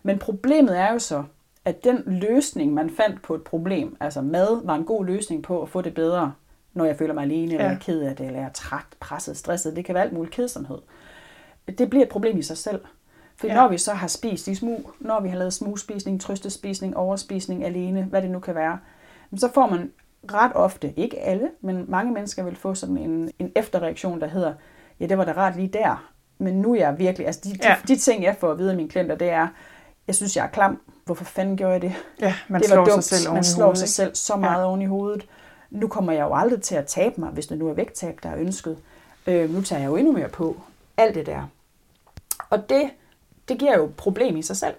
Men 0.03 0.19
problemet 0.19 0.79
er 0.79 0.91
jo 0.93 0.99
så, 0.99 1.23
at 1.65 1.83
den 1.83 2.03
løsning, 2.05 2.73
man 2.73 2.89
fandt 2.89 3.21
på 3.21 3.35
et 3.35 3.41
problem, 3.43 3.97
altså 3.99 4.21
mad, 4.21 4.65
var 4.65 4.75
en 4.75 4.83
god 4.83 5.05
løsning 5.05 5.43
på 5.43 5.61
at 5.61 5.69
få 5.69 5.81
det 5.81 5.93
bedre, 5.93 6.33
når 6.73 6.85
jeg 6.85 6.95
føler 6.97 7.13
mig 7.13 7.23
alene, 7.23 7.51
eller 7.51 7.63
Ja. 7.63 7.69
jeg 7.69 7.75
er 7.75 7.79
ked 7.79 8.01
af 8.01 8.15
det, 8.15 8.25
eller 8.25 8.39
jeg 8.39 8.45
er 8.47 8.51
træt, 8.53 8.85
presset, 8.99 9.37
stresset. 9.37 9.75
Det 9.75 9.85
kan 9.85 9.95
være 9.95 10.03
alt 10.03 10.13
muligt 10.13 10.33
kedsomhed. 10.35 10.77
Det 11.77 11.89
bliver 11.89 12.03
et 12.05 12.09
problem 12.09 12.37
i 12.37 12.41
sig 12.41 12.57
selv. 12.57 12.81
For 13.37 13.47
Ja. 13.47 13.53
når 13.53 13.67
vi 13.67 13.77
så 13.77 13.93
har 13.93 14.07
spist 14.07 14.47
i 14.47 14.55
smug, 14.55 14.91
når 14.99 15.19
vi 15.19 15.29
har 15.29 15.37
lavet 15.37 15.53
smugspisning, 15.53 16.21
trøstespisning, 16.21 16.97
overspisning 16.97 17.65
alene, 17.65 18.03
hvad 18.03 18.21
det 18.21 18.31
nu 18.31 18.39
kan 18.39 18.55
være, 18.55 18.79
så 19.37 19.49
får 19.53 19.67
man 19.69 19.91
ret 20.33 20.51
ofte, 20.55 20.93
ikke 20.97 21.19
alle, 21.19 21.49
men 21.61 21.85
mange 21.87 22.13
mennesker 22.13 22.43
vil 22.43 22.55
få 22.55 22.75
sådan 22.75 22.97
en, 22.97 23.31
en 23.39 23.51
efterreaktion, 23.55 24.21
der 24.21 24.27
hedder, 24.27 24.53
ja, 24.99 25.05
det 25.07 25.17
var 25.17 25.25
da 25.25 25.31
rart 25.31 25.55
lige 25.55 25.67
der, 25.67 26.09
men 26.37 26.53
nu 26.61 26.71
er 26.73 26.79
jeg 26.79 26.99
virkelig, 26.99 27.27
altså 27.27 27.41
de, 27.43 27.49
de, 27.53 27.57
Ja. 27.63 27.75
de 27.87 27.95
ting, 27.95 28.23
jeg 28.23 28.35
får 28.39 28.51
at 28.51 28.57
vide 28.57 28.69
af 28.71 28.75
mine 28.77 28.89
klienter, 28.89 29.15
det 29.15 29.29
er, 29.29 29.47
jeg 30.07 30.15
synes, 30.15 30.37
jeg 30.37 30.43
er 30.45 30.49
klam, 30.49 30.81
hvorfor 31.05 31.23
fanden 31.25 31.57
gjorde 31.57 31.73
jeg 31.73 31.81
det? 31.81 31.93
Ja, 32.21 32.35
man 32.47 32.61
det 32.61 32.69
slår 32.69 32.77
var 32.77 32.85
dumt, 32.85 33.03
sig 33.03 33.19
selv 33.19 33.33
man 33.33 33.43
slår 33.43 33.63
hovedet, 33.65 33.79
sig 33.79 33.89
selv 33.89 34.15
så 34.15 34.35
meget 34.35 34.61
ja. 34.61 34.67
oven 34.67 34.81
i 34.81 34.85
hovedet. 34.85 35.25
Nu 35.69 35.87
kommer 35.87 36.11
jeg 36.11 36.21
jo 36.21 36.35
aldrig 36.35 36.61
til 36.61 36.75
at 36.75 36.85
tabe 36.85 37.21
mig, 37.21 37.29
hvis 37.29 37.47
det 37.47 37.57
nu 37.57 37.69
er 37.69 37.73
vægttab, 37.73 38.19
der 38.23 38.29
er 38.29 38.37
ønsket. 38.37 38.77
Øh, 39.27 39.49
nu 39.53 39.61
tager 39.61 39.79
jeg 39.81 39.87
jo 39.87 39.95
endnu 39.95 40.11
mere 40.13 40.29
på. 40.29 40.57
Alt 40.97 41.15
det 41.15 41.25
der. 41.25 41.47
Og 42.49 42.69
det, 42.69 42.89
det 43.47 43.57
giver 43.57 43.77
jo 43.77 43.85
et 43.85 43.95
problem 43.95 44.37
i 44.37 44.41
sig 44.41 44.57
selv. 44.57 44.75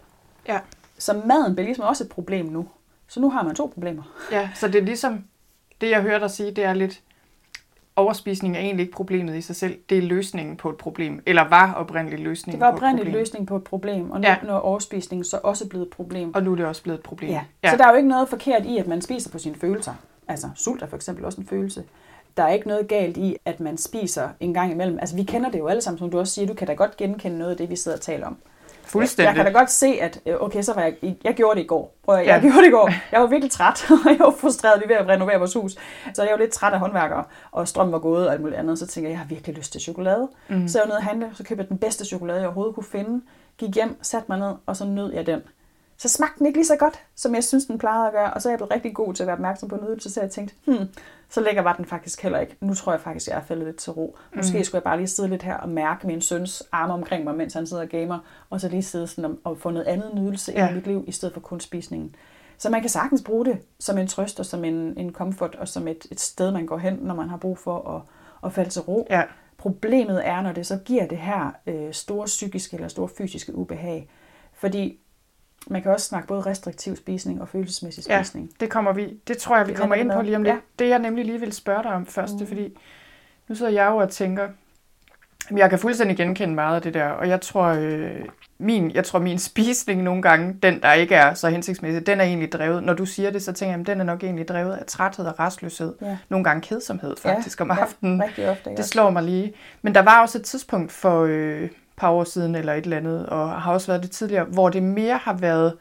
Ja. 0.48 0.60
Så 0.98 1.22
maden 1.26 1.54
bliver 1.54 1.66
ligesom 1.66 1.84
også 1.84 2.04
et 2.04 2.10
problem 2.10 2.46
nu. 2.46 2.68
Så 3.08 3.20
nu 3.20 3.30
har 3.30 3.42
man 3.42 3.54
to 3.54 3.70
problemer. 3.74 4.02
Ja, 4.30 4.50
så 4.54 4.68
det 4.68 4.74
er 4.74 4.84
ligesom, 4.84 5.24
det 5.80 5.90
jeg 5.90 6.02
hører 6.02 6.18
dig 6.18 6.30
sige, 6.30 6.50
det 6.50 6.64
er 6.64 6.74
lidt, 6.74 7.02
overspisning 7.96 8.56
er 8.56 8.60
egentlig 8.60 8.82
ikke 8.82 8.94
problemet 8.96 9.36
i 9.36 9.40
sig 9.40 9.56
selv, 9.56 9.78
det 9.88 9.98
er 9.98 10.02
løsningen 10.02 10.56
på 10.56 10.70
et 10.70 10.76
problem, 10.76 11.22
eller 11.26 11.48
var 11.48 11.72
oprindeligt 11.72 12.22
løsningen 12.22 12.60
Det 12.60 12.66
var 12.66 12.70
på 12.70 12.76
et 12.76 12.78
oprindeligt 12.78 13.06
problem. 13.06 13.20
løsning 13.20 13.46
på 13.46 13.56
et 13.56 13.64
problem, 13.64 14.10
og 14.10 14.20
nu, 14.20 14.26
ja. 14.26 14.36
nu 14.42 14.52
er 14.52 14.58
overspisning 14.58 15.26
så 15.26 15.40
også 15.42 15.68
blevet 15.68 15.86
et 15.86 15.90
problem. 15.90 16.34
Og 16.34 16.42
nu 16.42 16.52
er 16.52 16.56
det 16.56 16.66
også 16.66 16.82
blevet 16.82 16.98
et 16.98 17.04
problem. 17.04 17.30
Ja. 17.30 17.44
ja. 17.62 17.70
Så 17.70 17.76
der 17.76 17.84
er 17.84 17.90
jo 17.90 17.96
ikke 17.96 18.08
noget 18.08 18.28
forkert 18.28 18.66
i, 18.66 18.78
at 18.78 18.86
man 18.86 19.02
spiser 19.02 19.30
på 19.30 19.38
sine 19.38 19.54
følelser. 19.54 19.94
Altså, 20.28 20.50
sult 20.54 20.82
er 20.82 20.86
for 20.86 20.96
eksempel 20.96 21.24
også 21.24 21.40
en 21.40 21.46
følelse. 21.46 21.84
Der 22.36 22.42
er 22.42 22.48
ikke 22.52 22.68
noget 22.68 22.88
galt 22.88 23.16
i, 23.16 23.36
at 23.44 23.60
man 23.60 23.78
spiser 23.78 24.28
en 24.40 24.54
gang 24.54 24.72
imellem. 24.72 24.98
Altså, 24.98 25.16
vi 25.16 25.22
kender 25.22 25.50
det 25.50 25.58
jo 25.58 25.66
alle 25.66 25.82
sammen, 25.82 25.98
som 25.98 26.10
du 26.10 26.18
også 26.18 26.32
siger. 26.34 26.46
Du 26.46 26.54
kan 26.54 26.66
da 26.66 26.72
godt 26.72 26.96
genkende 26.96 27.38
noget 27.38 27.50
af 27.50 27.56
det, 27.56 27.70
vi 27.70 27.76
sidder 27.76 27.96
og 27.96 28.00
taler 28.02 28.26
om. 28.26 28.36
Fuldstændig. 28.86 29.26
Jeg 29.26 29.34
kan 29.34 29.44
da 29.52 29.58
godt 29.58 29.70
se, 29.70 29.86
at 29.86 30.20
øh, 30.26 30.34
okay, 30.40 30.62
så 30.62 30.74
var 30.74 30.82
jeg, 30.82 31.16
jeg 31.24 31.34
gjorde 31.34 31.56
det 31.58 31.64
i 31.64 31.66
går. 31.66 31.94
Prøv, 32.04 32.16
jeg 32.16 32.26
Ja. 32.26 32.40
gjorde 32.42 32.58
det 32.58 32.66
i 32.66 32.70
går. 32.70 32.90
Jeg 33.12 33.20
var 33.20 33.26
virkelig 33.26 33.50
træt, 33.50 33.90
og 34.04 34.10
jeg 34.10 34.18
var 34.18 34.34
frustreret 34.38 34.78
lige 34.78 34.88
ved 34.88 34.96
at 34.96 35.08
renovere 35.08 35.38
vores 35.38 35.54
hus. 35.54 35.72
Så 36.14 36.22
jeg 36.22 36.32
var 36.32 36.38
lidt 36.38 36.52
træt 36.52 36.72
af 36.72 36.78
håndværkere, 36.78 37.24
og 37.52 37.68
strøm 37.68 37.92
var 37.92 37.98
gået 37.98 38.26
og 38.26 38.32
alt 38.32 38.40
muligt 38.40 38.58
andet. 38.58 38.78
Så 38.78 38.86
tænkte 38.86 39.08
jeg, 39.08 39.10
jeg 39.10 39.18
har 39.18 39.26
virkelig 39.26 39.56
lyst 39.56 39.72
til 39.72 39.80
chokolade. 39.80 40.28
Mm. 40.48 40.68
Så 40.68 40.78
jeg 40.78 40.82
var 40.84 40.88
nede 40.88 40.96
og 40.98 41.04
handle, 41.04 41.30
så 41.34 41.44
købte 41.44 41.62
jeg 41.62 41.68
den 41.68 41.78
bedste 41.78 42.04
chokolade, 42.04 42.38
jeg 42.38 42.46
overhovedet 42.46 42.74
kunne 42.74 42.84
finde. 42.84 43.20
Gik 43.58 43.74
hjem, 43.74 43.96
satte 44.02 44.26
mig 44.28 44.38
ned, 44.38 44.52
og 44.66 44.76
så 44.76 44.84
nød 44.84 45.12
jeg 45.12 45.26
den. 45.26 45.40
Så 45.96 46.08
smagte 46.08 46.38
den 46.38 46.46
ikke 46.46 46.58
lige 46.58 46.66
så 46.66 46.76
godt, 46.76 46.94
som 47.14 47.34
jeg 47.34 47.44
synes, 47.44 47.64
den 47.66 47.78
plejede 47.78 48.06
at 48.06 48.12
gøre. 48.12 48.32
Og 48.34 48.42
så 48.42 48.48
er 48.48 48.52
jeg 48.52 48.58
blevet 48.58 48.72
rigtig 48.72 48.94
god 48.94 49.14
til 49.14 49.22
at 49.22 49.26
være 49.26 49.34
opmærksom 49.36 49.68
på 49.68 49.76
nydelse, 49.82 50.10
så 50.10 50.20
jeg 50.20 50.30
tænkte, 50.30 50.54
hmm, 50.64 50.88
så 51.34 51.40
lækker 51.40 51.62
var 51.62 51.72
den 51.72 51.84
faktisk 51.84 52.22
heller 52.22 52.38
ikke. 52.38 52.56
Nu 52.60 52.74
tror 52.74 52.92
jeg 52.92 53.00
faktisk, 53.00 53.28
jeg 53.28 53.36
er 53.36 53.42
faldet 53.42 53.66
lidt 53.66 53.76
til 53.76 53.92
ro. 53.92 54.16
Måske 54.36 54.58
Mm. 54.58 54.64
skulle 54.64 54.78
jeg 54.78 54.82
bare 54.84 54.96
lige 54.96 55.06
sidde 55.06 55.28
lidt 55.28 55.42
her 55.42 55.56
og 55.56 55.68
mærke 55.68 56.06
min 56.06 56.20
søns 56.20 56.62
arme 56.72 56.92
omkring 56.92 57.24
mig, 57.24 57.34
mens 57.34 57.54
han 57.54 57.66
sidder 57.66 57.82
og 57.82 57.88
gamer, 57.88 58.18
og 58.50 58.60
så 58.60 58.68
lige 58.68 58.82
sidde 58.82 59.06
sådan 59.06 59.24
og, 59.24 59.36
og 59.44 59.58
få 59.58 59.70
noget 59.70 59.86
andet 59.86 60.14
nydelse 60.14 60.52
ja. 60.52 60.62
Ind 60.68 60.70
i 60.70 60.74
mit 60.74 60.86
liv, 60.86 61.04
i 61.06 61.12
stedet 61.12 61.32
for 61.32 61.40
kun 61.40 61.60
spisningen. 61.60 62.14
Så 62.58 62.70
man 62.70 62.80
kan 62.80 62.90
sagtens 62.90 63.22
bruge 63.22 63.44
det 63.44 63.58
som 63.80 63.98
en 63.98 64.06
trøst 64.06 64.40
og 64.40 64.46
som 64.46 64.64
en, 64.64 64.74
en 64.98 65.12
comfort 65.12 65.54
og 65.54 65.68
som 65.68 65.88
et, 65.88 66.06
et 66.10 66.20
sted, 66.20 66.50
man 66.50 66.66
går 66.66 66.78
hen, 66.78 66.98
når 67.02 67.14
man 67.14 67.28
har 67.28 67.36
brug 67.36 67.58
for 67.58 67.88
at, 67.96 68.02
at 68.46 68.52
falde 68.52 68.70
til 68.70 68.82
ro. 68.82 69.06
Ja. 69.10 69.22
Problemet 69.58 70.26
er, 70.26 70.42
når 70.42 70.52
det 70.52 70.66
så 70.66 70.78
giver 70.84 71.06
det 71.06 71.18
her 71.18 71.50
øh, 71.66 71.92
store 71.92 72.26
psykiske 72.26 72.74
eller 72.74 72.88
store 72.88 73.08
fysiske 73.08 73.54
ubehag. 73.54 74.08
Fordi 74.52 75.00
man 75.66 75.82
kan 75.82 75.90
også 75.92 76.06
snakke 76.06 76.28
både 76.28 76.40
restriktiv 76.42 76.96
spisning 76.96 77.40
og 77.42 77.48
følelsesmæssig 77.48 78.04
Ja, 78.08 78.22
spisning. 78.22 78.50
det 78.60 78.70
kommer 78.70 78.92
vi, 78.92 79.20
det 79.28 79.38
tror 79.38 79.56
jeg, 79.56 79.66
vi 79.66 79.70
Det 79.72 79.78
kommer 79.80 79.96
ind 79.96 80.12
på 80.12 80.22
lige 80.22 80.36
om 80.36 80.42
lidt. 80.42 80.54
Ja. 80.54 80.60
Det 80.78 80.88
jeg 80.88 80.98
nemlig 80.98 81.24
lige 81.24 81.40
vil 81.40 81.52
spørge 81.52 81.82
dig 81.82 81.92
om 81.92 82.06
først, 82.06 82.32
det 82.32 82.40
er 82.40 82.44
Mm. 82.44 82.48
fordi, 82.48 82.78
nu 83.48 83.54
sidder 83.54 83.72
jeg 83.72 83.86
jo 83.90 83.96
og 83.96 84.10
tænker, 84.10 84.48
jeg 85.56 85.70
kan 85.70 85.78
fuldstændig 85.78 86.16
genkende 86.16 86.54
meget 86.54 86.76
af 86.76 86.82
det 86.82 86.94
der, 86.94 87.08
og 87.08 87.28
jeg 87.28 87.40
tror, 87.40 87.64
øh, 87.64 88.10
min, 88.58 88.90
jeg 88.90 89.04
tror 89.04 89.18
min 89.18 89.38
spisning 89.50 90.02
nogle 90.02 90.22
gange, 90.22 90.54
den 90.62 90.82
der 90.82 90.92
ikke 90.92 91.14
er 91.14 91.34
så 91.34 91.48
hensigtsmæssig, 91.48 92.06
den 92.06 92.20
er 92.20 92.24
egentlig 92.24 92.52
drevet. 92.52 92.82
Når 92.82 92.92
du 92.94 93.06
siger 93.06 93.30
det, 93.30 93.42
så 93.42 93.52
tænker 93.52 93.72
jeg, 93.72 93.80
at 93.80 93.86
den 93.86 94.00
er 94.00 94.04
nok 94.04 94.22
egentlig 94.22 94.48
drevet 94.48 94.72
af 94.76 94.86
træthed 94.86 95.26
og 95.26 95.40
restløshed. 95.40 95.94
Ja. 96.02 96.18
Nogle 96.28 96.44
gange 96.44 96.60
kedsomhed 96.62 97.16
faktisk 97.16 97.60
om 97.60 97.70
aftenen. 97.70 98.22
Ja, 98.38 98.50
ofte. 98.50 98.70
Det 98.76 98.84
slår 98.84 99.10
mig 99.10 99.22
lige. 99.22 99.52
Men 99.82 99.94
der 99.94 100.02
var 100.02 100.22
også 100.22 100.38
et 100.38 100.44
tidspunkt 100.44 100.92
for 100.92 101.24
øh, 101.28 101.68
par 101.96 102.10
år 102.10 102.24
siden 102.24 102.54
eller 102.54 102.72
et 102.72 102.84
eller 102.84 102.96
andet, 102.96 103.26
og 103.26 103.62
har 103.62 103.72
også 103.72 103.86
været 103.86 104.02
det 104.02 104.10
tidligere, 104.10 104.44
hvor 104.44 104.68
det 104.68 104.82
mere 104.82 105.16
har 105.16 105.32
været 105.32 105.76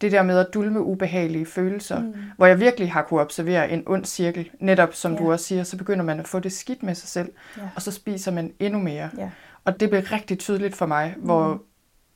det 0.00 0.12
der 0.12 0.22
med 0.22 0.38
at 0.38 0.46
dulme 0.54 0.80
ubehagelige 0.82 1.46
følelser, 1.46 2.00
mm. 2.00 2.14
hvor 2.36 2.46
jeg 2.46 2.60
virkelig 2.60 2.92
har 2.92 3.02
kunne 3.02 3.20
observere 3.20 3.70
en 3.70 3.82
ond 3.86 4.04
cirkel. 4.04 4.50
Netop 4.60 4.94
som 4.94 5.12
Ja. 5.12 5.18
du 5.18 5.32
også 5.32 5.44
siger, 5.44 5.64
så 5.64 5.76
begynder 5.76 6.04
man 6.04 6.20
at 6.20 6.28
få 6.28 6.38
det 6.38 6.52
skidt 6.52 6.82
med 6.82 6.94
sig 6.94 7.08
selv, 7.08 7.28
Ja. 7.56 7.62
og 7.76 7.82
så 7.82 7.92
spiser 7.92 8.32
man 8.32 8.52
endnu 8.60 8.80
mere. 8.80 9.10
Ja. 9.18 9.30
Og 9.64 9.80
det 9.80 9.90
blev 9.90 10.02
rigtig 10.12 10.38
tydeligt 10.38 10.76
for 10.76 10.86
mig, 10.86 11.14
hvor, 11.18 11.52
mm. 11.54 11.60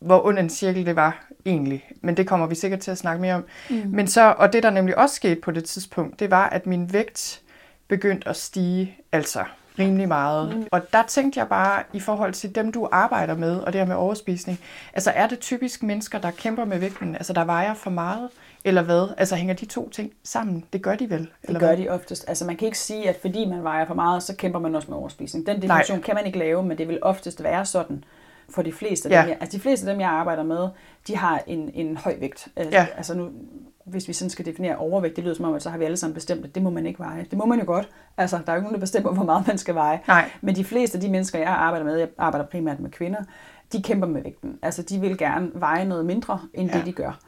hvor 0.07 0.27
ond 0.27 0.39
en 0.39 0.51
cirkel 0.51 0.87
det 0.87 0.97
var 0.97 1.27
egentlig. 1.47 1.85
Men 2.01 2.17
det 2.17 2.27
kommer 2.27 2.47
vi 2.47 2.55
sikkert 2.55 2.81
til 2.81 2.91
at 2.91 2.99
snakke 2.99 3.21
mere 3.21 3.35
om. 3.35 3.45
Mm. 3.71 3.83
Men 3.89 4.07
så, 4.07 4.35
og 4.39 4.53
det 4.53 4.63
der 4.63 4.71
nemlig 4.71 4.99
også 4.99 5.15
skete 5.15 5.41
på 5.41 5.51
det 5.51 5.65
tidspunkt, 5.65 6.21
det 6.21 6.31
var, 6.31 6.49
at 6.49 6.67
min 6.67 6.93
vægt 6.93 7.41
begyndte 7.89 8.29
at 8.29 8.37
stige, 8.37 8.97
altså 9.13 9.45
rimelig 9.79 10.09
meget. 10.09 10.57
Mm. 10.57 10.67
Og 10.71 10.93
der 10.93 11.03
tænkte 11.03 11.41
jeg 11.41 11.49
bare, 11.49 11.83
i 11.93 12.01
forhold 12.01 12.33
til 12.33 12.55
dem, 12.55 12.73
du 12.73 12.89
arbejder 12.93 13.37
med, 13.37 13.57
og 13.57 13.73
det 13.73 13.81
her 13.81 13.87
med 13.87 13.97
overspisning, 13.97 14.61
altså 14.93 15.11
er 15.11 15.27
det 15.27 15.41
typisk 15.41 15.83
mennesker, 15.83 16.19
der 16.19 16.31
kæmper 16.31 16.65
med 16.65 16.79
vægten, 16.79 17.15
altså 17.15 17.33
der 17.33 17.45
vejer 17.45 17.75
for 17.75 17.91
meget, 17.91 18.29
eller 18.65 18.83
hvad? 18.83 19.15
Altså 19.19 19.37
hænger 19.37 19.55
de 19.55 19.67
to 19.67 19.89
ting 19.89 20.13
sammen? 20.25 20.65
Det 20.73 20.83
gør 20.83 20.95
de 20.95 21.11
vel? 21.11 21.19
Det 21.19 21.29
eller 21.43 21.61
gør 21.61 21.67
hvad? 21.67 21.77
de 21.77 21.89
oftest. 21.89 22.25
Altså 22.29 22.45
man 22.45 22.57
kan 22.57 22.67
ikke 22.67 22.79
sige, 22.79 23.09
at 23.09 23.17
fordi 23.21 23.47
man 23.47 23.65
vejer 23.65 23.87
for 23.87 23.95
meget, 23.95 24.23
så 24.23 24.37
kæmper 24.37 24.59
man 24.59 24.75
også 24.75 24.91
med 24.91 24.99
overspisning. 24.99 25.47
Den 25.47 25.63
definition 25.63 25.99
Nej. 25.99 26.05
kan 26.05 26.15
man 26.15 26.27
ikke 26.27 26.39
lave, 26.39 26.63
men 26.63 26.79
det 26.79 26.89
vil 26.89 26.99
oftest 27.03 27.43
være 27.43 27.67
sådan 27.67 28.05
for 28.51 28.63
de 28.63 28.73
fleste 28.73 29.09
af 29.09 29.13
Ja. 29.13 29.21
dem, 29.21 29.29
jeg, 29.29 29.37
altså 29.41 29.57
de 29.57 29.63
fleste 29.63 29.87
af 29.89 29.95
dem, 29.95 30.01
jeg 30.01 30.11
arbejder 30.11 30.43
med, 30.43 30.69
de 31.07 31.17
har 31.17 31.43
en, 31.47 31.71
en 31.75 31.97
høj 31.97 32.17
vægt. 32.21 32.49
Altså, 32.57 32.71
Ja. 32.73 32.87
altså 32.97 33.15
nu, 33.15 33.29
hvis 33.85 34.09
vi 34.09 34.13
sådan 34.13 34.31
skal 34.31 34.47
definere 34.47 34.77
overvægt, 34.77 35.17
det 35.17 35.25
lyder 35.25 35.35
som 35.35 35.45
om, 35.45 35.55
at 35.55 35.63
så 35.63 35.71
har 35.71 35.79
vi 35.79 35.85
alle 35.85 35.97
sammen 35.97 36.15
bestemt, 36.15 36.45
at 36.45 36.55
det 36.55 36.63
må 36.63 36.71
man 36.71 36.87
ikke 36.87 36.99
veje. 36.99 37.27
Det 37.31 37.39
må 37.39 37.45
man 37.47 37.59
jo 37.59 37.67
godt. 37.67 37.89
Altså, 38.17 38.37
der 38.47 38.53
er 38.53 38.53
jo 38.53 38.59
ikke 38.59 38.65
nogen, 38.65 38.75
der 38.75 38.81
bestemmer, 38.81 39.13
hvor 39.13 39.25
meget 39.25 39.47
man 39.47 39.59
skal 39.59 39.75
veje. 39.75 40.01
Nej. 40.09 40.31
Men 40.41 40.57
de 40.57 40.65
fleste 40.65 40.97
af 40.99 41.01
de 41.03 41.11
mennesker, 41.11 41.39
jeg 41.39 41.49
arbejder 41.49 41.87
med, 41.87 41.97
jeg 41.97 42.09
arbejder 42.19 42.47
primært 42.47 42.81
med 42.81 42.91
kvinder, 42.91 43.21
de 43.73 43.83
kæmper 43.83 44.07
med 44.07 44.23
vægten. 44.23 44.59
Altså, 44.63 44.83
de 44.83 45.01
vil 45.01 45.19
gerne 45.19 45.51
veje 45.55 45.85
noget 45.85 46.07
mindre, 46.07 46.41
end 46.55 46.71
ja. 46.71 46.77
Det 46.79 46.87
de 46.87 46.93
gør. 46.93 47.19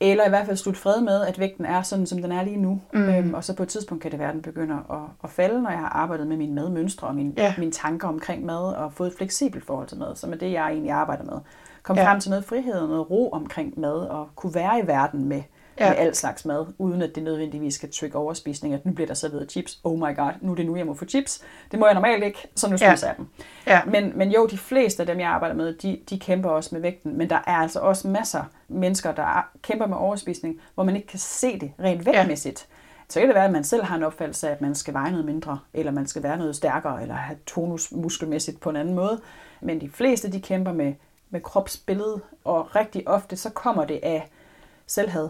Eller 0.00 0.26
i 0.26 0.28
hvert 0.28 0.46
fald 0.46 0.56
slutte 0.56 0.80
fred 0.80 1.00
med, 1.00 1.22
at 1.26 1.38
vægten 1.38 1.64
er 1.64 1.82
sådan, 1.82 2.06
som 2.06 2.22
den 2.22 2.32
er 2.32 2.42
lige 2.42 2.56
nu. 2.56 2.80
Mm. 2.92 3.08
Øhm, 3.08 3.34
og 3.34 3.44
så 3.44 3.56
på 3.56 3.62
et 3.62 3.68
tidspunkt 3.68 4.02
kan 4.02 4.10
det 4.10 4.18
være, 4.18 4.28
at 4.28 4.34
den 4.34 4.42
begynder 4.42 4.76
at, 4.76 5.10
at 5.24 5.30
falde, 5.30 5.62
når 5.62 5.70
jeg 5.70 5.78
har 5.78 5.88
arbejdet 5.88 6.26
med 6.26 6.36
mine 6.36 6.54
madmønstre 6.54 7.06
og 7.08 7.14
mine, 7.14 7.32
Ja. 7.36 7.54
mine 7.58 7.70
tanker 7.72 8.08
omkring 8.08 8.44
mad, 8.46 8.74
og 8.74 8.92
fået 8.92 9.08
et 9.08 9.16
fleksibelt 9.16 9.64
forhold 9.66 9.86
til 9.88 9.98
mad, 9.98 10.16
som 10.16 10.32
er 10.32 10.36
det, 10.36 10.52
jeg 10.52 10.68
egentlig 10.68 10.92
arbejder 10.92 11.24
med. 11.24 11.38
Kom 11.82 11.96
Ja. 11.96 12.10
frem 12.10 12.20
til 12.20 12.30
noget 12.30 12.44
frihed 12.44 12.74
og 12.74 12.88
noget 12.88 13.10
ro 13.10 13.30
omkring 13.32 13.80
mad, 13.80 13.92
og 13.96 14.28
kunne 14.36 14.54
være 14.54 14.80
i 14.84 14.86
verden 14.86 15.24
med, 15.24 15.42
Ja. 15.80 15.84
ja. 15.86 15.90
med 15.90 15.98
al 15.98 16.14
slags 16.14 16.44
mad, 16.44 16.66
uden 16.78 17.02
at 17.02 17.14
det 17.14 17.22
nødvendigvis 17.22 17.74
skal 17.74 17.92
trigge 17.92 18.18
overspisning, 18.18 18.74
at 18.74 18.86
nu 18.86 18.92
bliver 18.92 19.06
der 19.06 19.14
serveret 19.14 19.50
chips. 19.50 19.80
Oh 19.84 19.98
my 19.98 20.16
god, 20.16 20.30
nu 20.40 20.50
er 20.52 20.56
det 20.56 20.66
nu, 20.66 20.76
jeg 20.76 20.86
må 20.86 20.94
få 20.94 21.04
chips. 21.04 21.42
Det 21.70 21.78
må 21.78 21.86
jeg 21.86 21.94
normalt 21.94 22.24
ikke, 22.24 22.48
så 22.54 22.70
nu 22.70 22.76
Ja. 22.80 22.90
spiser 22.94 23.06
jeg 23.06 23.16
dem. 23.16 23.26
Ja. 23.66 23.80
Men, 23.86 24.12
men 24.18 24.30
jo, 24.30 24.46
de 24.46 24.58
fleste 24.58 25.02
af 25.02 25.06
dem, 25.06 25.20
jeg 25.20 25.28
arbejder 25.28 25.54
med, 25.54 25.74
de, 25.74 26.00
de 26.10 26.18
kæmper 26.18 26.50
også 26.50 26.70
med 26.72 26.80
vægten. 26.82 27.18
Men 27.18 27.30
der 27.30 27.36
er 27.46 27.54
altså 27.56 27.80
også 27.80 28.08
masser 28.08 28.38
af 28.38 28.44
mennesker, 28.68 29.12
der 29.12 29.22
er- 29.22 29.48
kæmper 29.62 29.86
med 29.86 29.96
overspisning, 29.96 30.60
hvor 30.74 30.84
man 30.84 30.96
ikke 30.96 31.08
kan 31.08 31.18
se 31.18 31.60
det 31.60 31.72
rent 31.80 32.06
vægtmæssigt. 32.06 32.66
Så 33.08 33.18
kan 33.20 33.28
det 33.28 33.34
være, 33.34 33.44
at 33.44 33.52
man 33.52 33.64
selv 33.64 33.82
har 33.84 33.96
en 33.96 34.02
opfattelse 34.02 34.48
af, 34.48 34.52
at 34.52 34.60
man 34.60 34.74
skal 34.74 34.94
veje 34.94 35.10
noget 35.10 35.26
mindre, 35.26 35.58
eller 35.74 35.92
man 35.92 36.06
skal 36.06 36.22
være 36.22 36.36
noget 36.38 36.56
stærkere, 36.56 37.02
eller 37.02 37.14
have 37.14 37.38
tonus 37.46 37.92
muskelmæssigt 37.92 38.60
på 38.60 38.70
en 38.70 38.76
anden 38.76 38.94
måde. 38.94 39.20
Men 39.60 39.80
de 39.80 39.90
fleste, 39.90 40.32
de 40.32 40.40
kæmper 40.40 40.72
med, 40.72 40.94
med 41.30 41.40
kropsbilledet, 41.40 42.20
og 42.44 42.76
rigtig 42.76 43.08
ofte, 43.08 43.36
så 43.36 43.50
kommer 43.50 43.84
det 43.84 44.00
af 44.02 44.28
selvhad. 44.86 45.28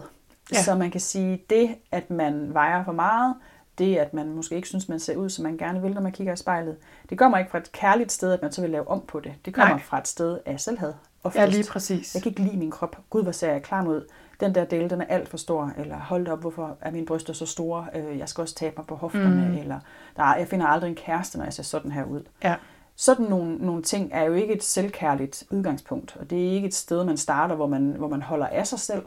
Ja. 0.51 0.61
Så 0.63 0.75
man 0.75 0.91
kan 0.91 1.01
sige, 1.01 1.43
det, 1.49 1.75
at 1.91 2.09
man 2.09 2.53
vejer 2.53 2.83
for 2.83 2.91
meget, 2.91 3.35
det, 3.77 3.97
at 3.97 4.13
man 4.13 4.29
måske 4.29 4.55
ikke 4.55 4.67
synes, 4.67 4.89
man 4.89 4.99
ser 4.99 5.15
ud, 5.15 5.29
som 5.29 5.43
man 5.43 5.57
gerne 5.57 5.81
vil, 5.81 5.93
når 5.93 6.01
man 6.01 6.11
kigger 6.11 6.33
i 6.33 6.37
spejlet, 6.37 6.77
det 7.09 7.17
kommer 7.17 7.37
ikke 7.37 7.51
fra 7.51 7.57
et 7.57 7.71
kærligt 7.71 8.11
sted, 8.11 8.31
at 8.31 8.41
man 8.41 8.51
så 8.51 8.61
vil 8.61 8.69
lave 8.69 8.87
om 8.87 9.01
på 9.07 9.19
det. 9.19 9.33
Det 9.45 9.53
kommer 9.53 9.75
Nej. 9.75 9.83
fra 9.83 9.97
et 9.97 10.07
sted 10.07 10.39
af 10.45 10.59
selvhed. 10.59 10.93
Oftest. 11.23 11.41
Ja, 11.41 11.45
lige 11.45 11.67
præcis. 11.69 12.15
Jeg 12.15 12.23
kan 12.23 12.29
ikke 12.29 12.41
lide 12.41 12.57
min 12.57 12.71
krop. 12.71 12.97
Gud, 13.09 13.23
hvor 13.23 13.31
ser 13.31 13.51
jeg 13.51 13.61
klar 13.61 13.83
mod. 13.83 14.05
Den 14.39 14.55
der 14.55 14.65
del, 14.65 14.89
den 14.89 15.01
er 15.01 15.05
alt 15.05 15.29
for 15.29 15.37
stor. 15.37 15.71
Eller 15.77 15.97
hold 15.97 16.27
op, 16.27 16.41
hvorfor 16.41 16.77
er 16.81 16.91
mine 16.91 17.05
bryster 17.05 17.33
så 17.33 17.45
store? 17.45 17.87
Øh, 17.95 18.17
jeg 18.17 18.29
skal 18.29 18.41
også 18.41 18.55
tabe 18.55 18.75
mig 18.77 18.85
på 18.87 18.95
hofterne. 18.95 19.47
Mm. 19.49 19.57
Eller 19.57 19.79
der 20.15 20.23
er, 20.23 20.37
jeg 20.37 20.47
finder 20.47 20.67
aldrig 20.67 20.89
en 20.89 20.95
kæreste, 20.95 21.37
når 21.37 21.45
jeg 21.45 21.53
ser 21.53 21.63
sådan 21.63 21.91
her 21.91 22.03
ud. 22.03 22.21
Ja. 22.43 22.55
Sådan 22.95 23.25
nogle, 23.25 23.55
nogle 23.55 23.83
ting 23.83 24.09
er 24.13 24.23
jo 24.23 24.33
ikke 24.33 24.53
et 24.53 24.63
selvkærligt 24.63 25.43
udgangspunkt. 25.49 26.17
Og 26.19 26.29
det 26.29 26.47
er 26.47 26.51
ikke 26.51 26.67
et 26.67 26.73
sted, 26.73 27.03
man 27.03 27.17
starter, 27.17 27.55
hvor 27.55 27.67
man, 27.67 27.95
hvor 27.97 28.07
man 28.07 28.21
holder 28.21 28.47
af 28.47 28.67
sig 28.67 28.79
selv. 28.79 29.03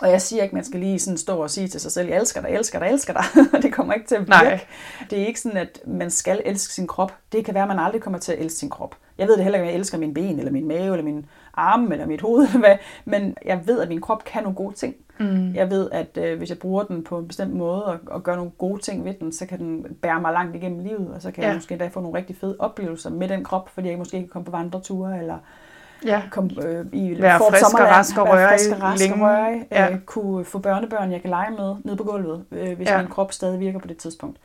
Og 0.00 0.10
jeg 0.10 0.20
siger 0.20 0.42
ikke, 0.42 0.54
man 0.54 0.64
skal 0.64 0.80
lige 0.80 0.98
sådan 0.98 1.18
stå 1.18 1.36
og 1.42 1.50
sige 1.50 1.68
til 1.68 1.80
sig 1.80 1.92
selv, 1.92 2.08
jeg 2.08 2.18
elsker 2.18 2.40
dig, 2.40 2.50
elsker 2.50 2.78
dig, 2.78 2.88
elsker 2.88 3.12
dig. 3.12 3.22
det 3.62 3.72
kommer 3.72 3.94
ikke 3.94 4.06
til 4.06 4.14
at 4.14 4.20
virke. 4.20 4.30
Nej. 4.30 4.60
Det 5.10 5.22
er 5.22 5.26
ikke 5.26 5.40
sådan, 5.40 5.58
at 5.58 5.80
man 5.86 6.10
skal 6.10 6.42
elske 6.44 6.72
sin 6.72 6.86
krop. 6.86 7.12
Det 7.32 7.44
kan 7.44 7.54
være, 7.54 7.62
at 7.62 7.68
man 7.68 7.78
aldrig 7.78 8.02
kommer 8.02 8.18
til 8.18 8.32
at 8.32 8.38
elske 8.38 8.58
sin 8.58 8.70
krop. 8.70 8.96
Jeg 9.18 9.28
ved 9.28 9.36
det 9.36 9.44
heller 9.44 9.58
ikke, 9.58 9.64
om 9.64 9.68
jeg 9.68 9.78
elsker 9.78 9.98
min 9.98 10.14
ben, 10.14 10.38
eller 10.38 10.52
min 10.52 10.68
mave, 10.68 10.92
eller 10.92 11.04
min 11.04 11.26
arme, 11.54 11.92
eller 11.92 12.06
mit 12.06 12.20
hoved, 12.20 12.48
hvad. 12.58 12.76
men 13.04 13.36
jeg 13.44 13.66
ved, 13.66 13.80
at 13.80 13.88
min 13.88 14.00
krop 14.00 14.24
kan 14.24 14.42
nogle 14.42 14.56
gode 14.56 14.74
ting. 14.74 14.94
Mm. 15.20 15.54
Jeg 15.54 15.70
ved, 15.70 15.90
at 15.90 16.18
øh, 16.20 16.38
hvis 16.38 16.50
jeg 16.50 16.58
bruger 16.58 16.82
den 16.82 17.04
på 17.04 17.18
en 17.18 17.28
bestemt 17.28 17.54
måde, 17.54 17.84
og, 17.84 17.98
og 18.06 18.22
gør 18.22 18.36
nogle 18.36 18.50
gode 18.50 18.82
ting 18.82 19.04
ved 19.04 19.14
den, 19.14 19.32
så 19.32 19.46
kan 19.46 19.58
den 19.58 19.86
bære 20.02 20.20
mig 20.20 20.32
langt 20.32 20.56
igennem 20.56 20.78
livet, 20.78 21.08
og 21.14 21.22
så 21.22 21.30
kan 21.30 21.42
ja. 21.42 21.48
jeg 21.48 21.56
måske 21.56 21.72
endda 21.72 21.88
få 21.88 22.00
nogle 22.00 22.18
rigtig 22.18 22.36
fede 22.36 22.56
oplevelser 22.58 23.10
med 23.10 23.28
den 23.28 23.44
krop, 23.44 23.68
fordi 23.68 23.88
jeg 23.88 23.98
måske 23.98 24.16
ikke 24.16 24.26
kan 24.26 24.32
komme 24.32 24.44
på 24.44 24.50
vandreture, 24.50 25.18
eller 25.18 25.38
ja. 26.04 26.22
kom 26.30 26.50
øh, 26.66 26.86
i 26.92 27.22
være 27.22 27.38
frisk 27.38 27.74
og 27.74 27.80
rask 27.80 28.18
og 28.18 28.28
røre 28.28 28.48
frisk 28.48 28.70
og 28.70 28.82
rask 28.82 29.02
længe. 29.02 29.24
Og 29.24 29.30
røre, 29.30 29.64
ja. 29.70 29.92
øh, 29.92 29.98
kunne 30.00 30.44
få 30.44 30.58
børnebørn, 30.58 31.12
jeg 31.12 31.20
kan 31.20 31.30
lege 31.30 31.50
med 31.50 31.76
nede 31.84 31.96
på 31.96 32.04
gulvet, 32.04 32.44
øh, 32.50 32.76
hvis 32.76 32.88
ja. 32.88 32.98
min 32.98 33.10
krop 33.10 33.32
stadig 33.32 33.60
virker 33.60 33.78
på 33.78 33.88
det 33.88 33.96
tidspunkt. 33.96 34.38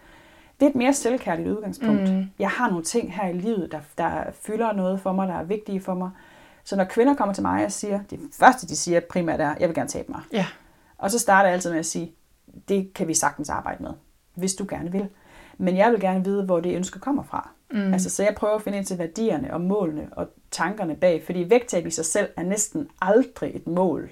Det 0.60 0.66
er 0.66 0.70
et 0.70 0.76
mere 0.76 0.94
selvkærligt 0.94 1.48
udgangspunkt. 1.48 2.14
Mm. 2.14 2.26
Jeg 2.40 2.50
har 2.50 2.70
nogle 2.70 2.84
ting 2.84 3.14
her 3.14 3.28
i 3.28 3.34
livet, 3.34 3.72
der, 3.72 3.80
der 3.98 4.24
fylder 4.34 4.74
noget 4.74 5.00
for 5.00 5.12
mig, 5.12 5.28
der 5.28 5.34
er 5.34 5.44
vigtige 5.44 5.82
for 5.82 5.94
mig. 5.94 6.10
Så 6.64 6.76
når 6.76 6.84
kvinder 6.84 7.14
kommer 7.16 7.34
til 7.34 7.44
mig 7.44 7.66
og 7.66 7.72
siger, 7.72 8.00
det 8.10 8.20
første 8.40 8.68
de 8.68 8.76
siger 8.76 9.00
primært 9.10 9.42
er, 9.42 9.56
jeg 9.60 9.70
vil 9.70 9.76
gerne 9.76 9.90
tabe 9.90 10.12
mig. 10.12 10.22
Ja. 10.34 10.46
Og 10.98 11.12
så 11.12 11.20
starter 11.20 11.48
jeg 11.48 11.54
altid 11.54 11.72
med 11.72 11.80
at 11.80 11.86
sige, 11.86 12.12
det 12.68 12.94
kan 12.94 13.08
vi 13.08 13.14
sagtens 13.14 13.50
arbejde 13.50 13.84
med, 13.84 13.92
hvis 14.36 14.56
du 14.56 14.66
gerne 14.70 14.92
vil. 14.92 15.08
Men 15.58 15.78
jeg 15.78 15.92
vil 15.92 16.00
gerne 16.00 16.24
vide, 16.24 16.44
hvor 16.44 16.60
det 16.60 16.76
ønske 16.76 17.00
kommer 17.00 17.24
fra. 17.24 17.50
Mm. 17.72 17.94
Altså, 17.94 18.10
så 18.10 18.24
jeg 18.24 18.36
prøver 18.36 18.56
at 18.56 18.62
finde 18.62 18.78
ind 18.78 18.86
til 18.86 18.98
værdierne 18.98 19.54
og 19.54 19.62
målene 19.62 20.08
og 20.12 20.28
tankerne 20.52 20.96
bag, 20.96 21.24
fordi 21.26 21.46
vægttab 21.50 21.86
i 21.86 21.92
sig 21.92 22.06
selv 22.06 22.28
er 22.38 22.44
næsten 22.44 22.88
aldrig 23.02 23.56
et 23.56 23.68
mål 23.68 24.12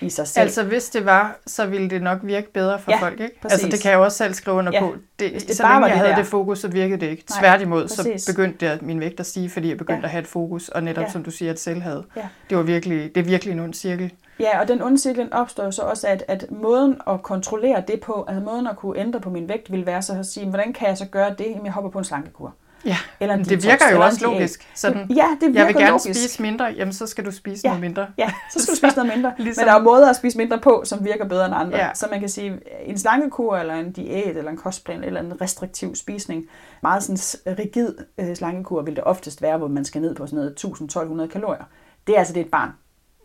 i 0.00 0.10
sig 0.10 0.28
selv. 0.28 0.42
Altså 0.42 0.64
hvis 0.64 0.90
det 0.90 1.04
var, 1.04 1.38
så 1.46 1.66
ville 1.66 1.90
det 1.90 2.02
nok 2.02 2.18
virke 2.22 2.52
bedre 2.52 2.78
for 2.78 2.90
ja, 2.90 2.98
folk, 3.00 3.20
ikke? 3.20 3.40
Præcis. 3.40 3.52
Altså 3.52 3.68
det 3.68 3.82
kan 3.82 3.90
jeg 3.90 3.98
jo 3.98 4.04
også 4.04 4.16
selv 4.16 4.34
skrive 4.34 4.56
under 4.56 4.72
ja, 4.72 4.80
på. 4.80 4.94
Det, 5.18 5.32
det 5.32 5.56
så 5.56 5.62
længe 5.62 5.86
jeg 5.86 5.96
havde 5.96 6.10
der. 6.10 6.16
det 6.16 6.26
fokus, 6.26 6.58
så 6.58 6.68
virkede 6.68 7.00
det 7.00 7.06
ikke. 7.06 7.24
Nej, 7.30 7.40
Tværtimod, 7.40 7.82
præcis. 7.82 8.22
så 8.22 8.32
begyndte 8.32 8.70
det, 8.70 8.82
min 8.82 9.00
vægt 9.00 9.20
at 9.20 9.26
stige, 9.26 9.50
fordi 9.50 9.68
jeg 9.68 9.78
begyndte 9.78 10.00
ja. 10.00 10.04
at 10.04 10.10
have 10.10 10.20
et 10.20 10.26
fokus, 10.26 10.68
og 10.68 10.82
netop 10.82 11.04
ja. 11.04 11.10
som 11.10 11.24
du 11.24 11.30
siger, 11.30 11.50
et 11.50 11.58
selvhad. 11.58 12.02
Ja. 12.16 12.28
Det 12.50 12.56
var 12.56 12.62
virkelig, 12.62 13.14
det 13.14 13.20
er 13.20 13.24
virkelig 13.24 13.52
en 13.52 13.60
ond 13.60 13.74
cirkel. 13.74 14.12
Ja, 14.40 14.60
og 14.60 14.68
den 14.68 14.82
onde 14.82 14.98
cirkel 14.98 15.28
opstår 15.32 15.70
så 15.70 15.82
også, 15.82 16.06
at, 16.06 16.24
at 16.28 16.46
måden 16.50 16.96
at 17.06 17.22
kontrollere 17.22 17.82
det 17.88 18.00
på, 18.00 18.24
altså 18.28 18.44
måden 18.44 18.66
at 18.66 18.76
kunne 18.76 18.98
ændre 18.98 19.20
på 19.20 19.30
min 19.30 19.48
vægt, 19.48 19.72
vil 19.72 19.86
være 19.86 20.02
så 20.02 20.12
at 20.12 20.26
sige, 20.26 20.46
hvordan 20.46 20.72
kan 20.72 20.88
jeg 20.88 20.98
så 20.98 21.06
gøre 21.06 21.34
det? 21.38 21.46
Jamen, 21.46 21.64
jeg 21.64 21.72
hopper 21.72 21.90
på 21.90 21.98
en 21.98 22.04
slankekur. 22.04 22.54
Ja, 22.86 22.96
eller 23.20 23.36
det 23.36 23.64
virker 23.64 23.84
jo 23.92 24.00
også 24.00 24.24
logisk. 24.24 24.70
Sådan, 24.74 25.10
ja, 25.10 25.26
det 25.40 25.48
virker 25.48 25.60
Jeg 25.60 25.66
vil 25.66 25.74
gerne 25.76 25.88
logisk. 25.88 26.20
spise 26.20 26.42
mindre, 26.42 26.64
jamen 26.64 26.92
så 26.92 27.06
skal 27.06 27.24
du 27.24 27.30
spise 27.30 27.60
ja, 27.64 27.68
noget 27.68 27.80
mindre. 27.80 28.06
Ja, 28.18 28.32
så 28.52 28.62
skal 28.62 28.74
du 28.74 28.78
spise 28.86 28.96
noget 28.96 29.12
mindre. 29.14 29.32
ligesom... 29.38 29.62
Men 29.62 29.68
der 29.68 29.74
er 29.74 29.82
måder 29.82 30.10
at 30.10 30.16
spise 30.16 30.38
mindre 30.38 30.58
på, 30.58 30.82
som 30.84 31.04
virker 31.04 31.24
bedre 31.28 31.46
end 31.46 31.54
andre. 31.54 31.78
Ja. 31.78 31.94
Så 31.94 32.06
man 32.10 32.20
kan 32.20 32.28
sige, 32.28 32.60
en 32.84 32.98
slankekur, 32.98 33.56
eller 33.56 33.74
en 33.74 33.92
diæt, 33.92 34.36
eller 34.36 34.50
en 34.50 34.56
kostplan, 34.56 35.04
eller 35.04 35.20
en 35.20 35.40
restriktiv 35.40 35.94
spisning, 35.94 36.44
meget 36.82 37.02
sådan 37.02 37.54
rigid 37.58 37.94
øh, 38.18 38.36
slankekur 38.36 38.82
vil 38.82 38.96
det 38.96 39.04
oftest 39.04 39.42
være, 39.42 39.58
hvor 39.58 39.68
man 39.68 39.84
skal 39.84 40.00
ned 40.00 40.14
på 40.14 40.26
sådan 40.26 40.36
noget 40.36 41.24
1000-1200 41.24 41.32
kalorier. 41.32 41.64
Det 42.06 42.14
er 42.14 42.18
altså 42.18 42.34
det, 42.34 42.40
et 42.40 42.50
barn 42.50 42.70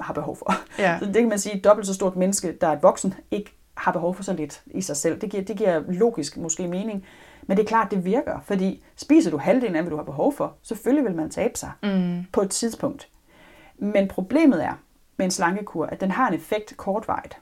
har 0.02 0.14
behov 0.14 0.36
for. 0.38 0.54
Ja. 0.80 0.98
Så 1.00 1.06
det 1.06 1.16
kan 1.16 1.30
man 1.30 1.40
sige, 1.40 1.62
dobbelt 1.64 1.88
så 1.88 1.94
stort 1.94 2.16
menneske, 2.16 2.58
der 2.62 2.68
er 2.68 2.72
et 2.72 2.84
voksen, 2.84 3.14
ikke 3.32 3.58
har 3.78 3.92
behov 3.92 4.16
for 4.16 4.24
så 4.24 4.34
lidt 4.34 4.62
i 4.66 4.82
sig 4.82 4.98
selv. 4.98 5.22
Det 5.22 5.30
giver, 5.30 5.44
det 5.44 5.58
giver 5.58 5.82
logisk 5.88 6.38
måske 6.38 6.68
mening. 6.68 7.06
Men 7.48 7.58
det 7.58 7.64
er 7.64 7.68
klart, 7.68 7.92
det 7.92 8.06
virker, 8.06 8.40
fordi 8.46 8.84
spiser 8.96 9.32
du 9.32 9.38
halvdelen 9.38 9.76
af, 9.76 9.82
hvad 9.82 9.92
du 9.92 9.98
har 9.98 10.04
behov 10.04 10.34
for, 10.34 10.56
selvfølgelig 10.62 11.06
vil 11.06 11.16
man 11.16 11.30
tabe 11.30 11.58
sig 11.58 11.72
mm. 11.84 12.26
på 12.34 12.42
et 12.42 12.50
tidspunkt. 12.50 13.08
Men 13.78 14.08
problemet 14.08 14.66
er 14.66 14.74
med 15.18 15.26
en 15.26 15.32
slankekur, 15.32 15.86
at 15.86 16.02
den 16.02 16.12
har 16.12 16.28
en 16.28 16.34
effekt 16.34 16.78
kortvarigt. 16.78 17.38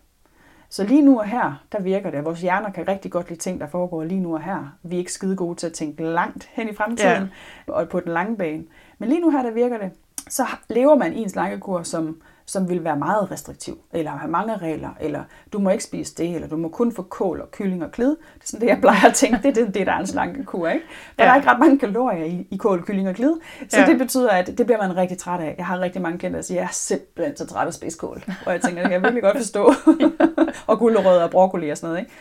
Så 0.69 0.83
lige 0.83 1.01
nu 1.01 1.19
og 1.19 1.25
her, 1.25 1.63
der 1.71 1.81
virker 1.81 2.11
det. 2.11 2.25
Vores 2.25 2.41
hjerner 2.41 2.71
kan 2.71 2.87
rigtig 2.87 3.11
godt 3.11 3.29
lide 3.29 3.39
ting, 3.39 3.59
der 3.59 3.67
foregår 3.67 4.03
lige 4.03 4.19
nu 4.19 4.33
og 4.33 4.43
her. 4.43 4.77
Vi 4.83 4.95
er 4.95 4.99
ikke 4.99 5.13
skide 5.13 5.35
gode 5.35 5.55
til 5.55 5.67
at 5.67 5.73
tænke 5.73 6.03
langt 6.03 6.49
hen 6.51 6.69
i 6.69 6.73
fremtiden 6.73 7.21
yeah. 7.21 7.29
og 7.67 7.89
på 7.89 7.99
den 7.99 8.11
lange 8.11 8.37
bane. 8.37 8.63
Men 8.99 9.09
lige 9.09 9.21
nu 9.21 9.29
her, 9.29 9.43
der 9.43 9.51
virker 9.51 9.77
det. 9.77 9.91
Så 10.29 10.45
lever 10.69 10.95
man 10.95 11.13
i 11.13 11.21
en 11.21 11.29
slankekur, 11.29 11.83
som 11.83 12.21
som 12.49 12.69
vil 12.69 12.83
være 12.83 12.97
meget 12.97 13.31
restriktiv, 13.31 13.77
eller 13.93 14.11
have 14.11 14.31
mange 14.31 14.57
regler, 14.57 14.89
eller 14.99 15.23
du 15.53 15.59
må 15.59 15.69
ikke 15.69 15.83
spise 15.83 16.15
det, 16.15 16.35
eller 16.35 16.47
du 16.47 16.57
må 16.57 16.69
kun 16.69 16.91
få 16.91 17.01
kål 17.03 17.41
og 17.41 17.51
kylling 17.51 17.83
og 17.83 17.91
klid. 17.91 18.09
Det 18.09 18.43
er 18.43 18.45
sådan 18.45 18.61
det, 18.61 18.67
jeg 18.67 18.77
plejer 18.81 19.05
at 19.07 19.13
tænke, 19.13 19.37
det 19.37 19.57
er 19.57 19.65
det, 19.65 19.73
det 19.73 19.87
der 19.87 19.93
er 19.93 19.99
en 19.99 20.07
slankekur, 20.07 20.67
ikke? 20.67 20.85
For 20.87 21.13
ja. 21.17 21.23
der 21.23 21.31
er 21.31 21.35
ikke 21.35 21.49
ret 21.49 21.59
mange 21.59 21.79
kalorier 21.79 22.25
i, 22.25 22.47
i 22.51 22.57
kål, 22.57 22.83
kylling 22.85 23.09
og 23.09 23.15
klid, 23.15 23.33
så 23.69 23.79
ja. 23.79 23.85
det 23.85 23.97
betyder, 23.97 24.29
at 24.29 24.47
det 24.47 24.65
bliver 24.65 24.87
man 24.87 24.97
rigtig 24.97 25.17
træt 25.17 25.39
af. 25.39 25.55
Jeg 25.57 25.65
har 25.65 25.79
rigtig 25.79 26.01
mange 26.01 26.19
kendte, 26.19 26.37
der 26.37 26.43
siger, 26.43 26.61
jeg 26.61 26.67
er 26.67 26.73
simpelthen 26.73 27.37
så 27.37 27.45
træt 27.45 27.63
af 27.63 27.67
at 27.67 27.73
spise 27.73 27.97
kål. 27.97 28.23
Og 28.45 28.51
jeg 28.51 28.61
tænker, 28.61 28.81
det 28.81 28.91
kan 28.91 28.91
jeg 28.91 29.01
virkelig 29.01 29.23
godt 29.23 29.37
forstå. 29.37 29.73
og 30.67 30.79
gulerødder 30.79 31.23
og 31.23 31.31
broccoli 31.31 31.69
og 31.69 31.77
sådan 31.77 31.89
noget, 31.89 31.99
ikke? 31.99 32.11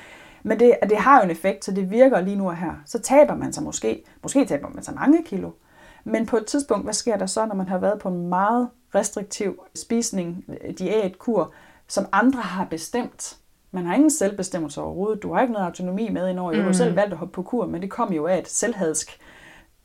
Men 0.43 0.61
det, 0.61 0.75
det 0.83 0.97
har 0.97 1.19
jo 1.19 1.25
en 1.25 1.31
effekt, 1.31 1.65
så 1.65 1.73
det 1.73 1.91
virker 1.91 2.21
lige 2.21 2.37
nu 2.37 2.49
og 2.49 2.57
her. 2.57 2.73
Så 2.87 2.99
taber 2.99 3.35
man 3.35 3.53
sig 3.53 3.63
måske, 3.63 4.05
måske 4.23 4.45
taber 4.45 4.69
man 4.69 4.83
sig 4.83 4.95
mange 4.95 5.25
kilo, 5.25 5.51
men 6.05 6.27
på 6.27 6.37
et 6.37 6.47
tidspunkt, 6.47 6.87
hvad 6.87 6.95
sker 6.95 7.17
der 7.17 7.27
så, 7.27 7.47
når 7.47 7.55
man 7.55 7.69
har 7.69 7.79
været 7.79 7.99
på 7.99 8.09
en 8.09 8.29
meget 8.29 8.69
restriktiv 8.95 9.61
spisning, 9.75 10.45
diætkur, 10.79 11.53
som 11.89 12.07
andre 12.13 12.41
har 12.41 12.65
bestemt? 12.65 13.37
Man 13.71 13.87
har 13.87 13.95
ingen 13.95 14.11
selvbestemmelse 14.11 14.81
overhovedet. 14.81 15.23
Du 15.23 15.35
har 15.35 15.41
ikke 15.41 15.53
noget 15.53 15.67
autonomi 15.67 16.09
med 16.09 16.29
indover. 16.29 16.53
Jeg 16.53 16.63
har 16.63 16.69
mm. 16.69 16.75
selv 16.75 16.97
valgt 16.97 17.13
at 17.13 17.19
hoppe 17.19 17.33
på 17.33 17.43
kur, 17.43 17.67
men 17.67 17.83
det 17.83 17.91
kom 17.91 18.13
jo 18.13 18.27
af 18.27 18.39
et 18.39 18.49
selvhadsk 18.49 19.21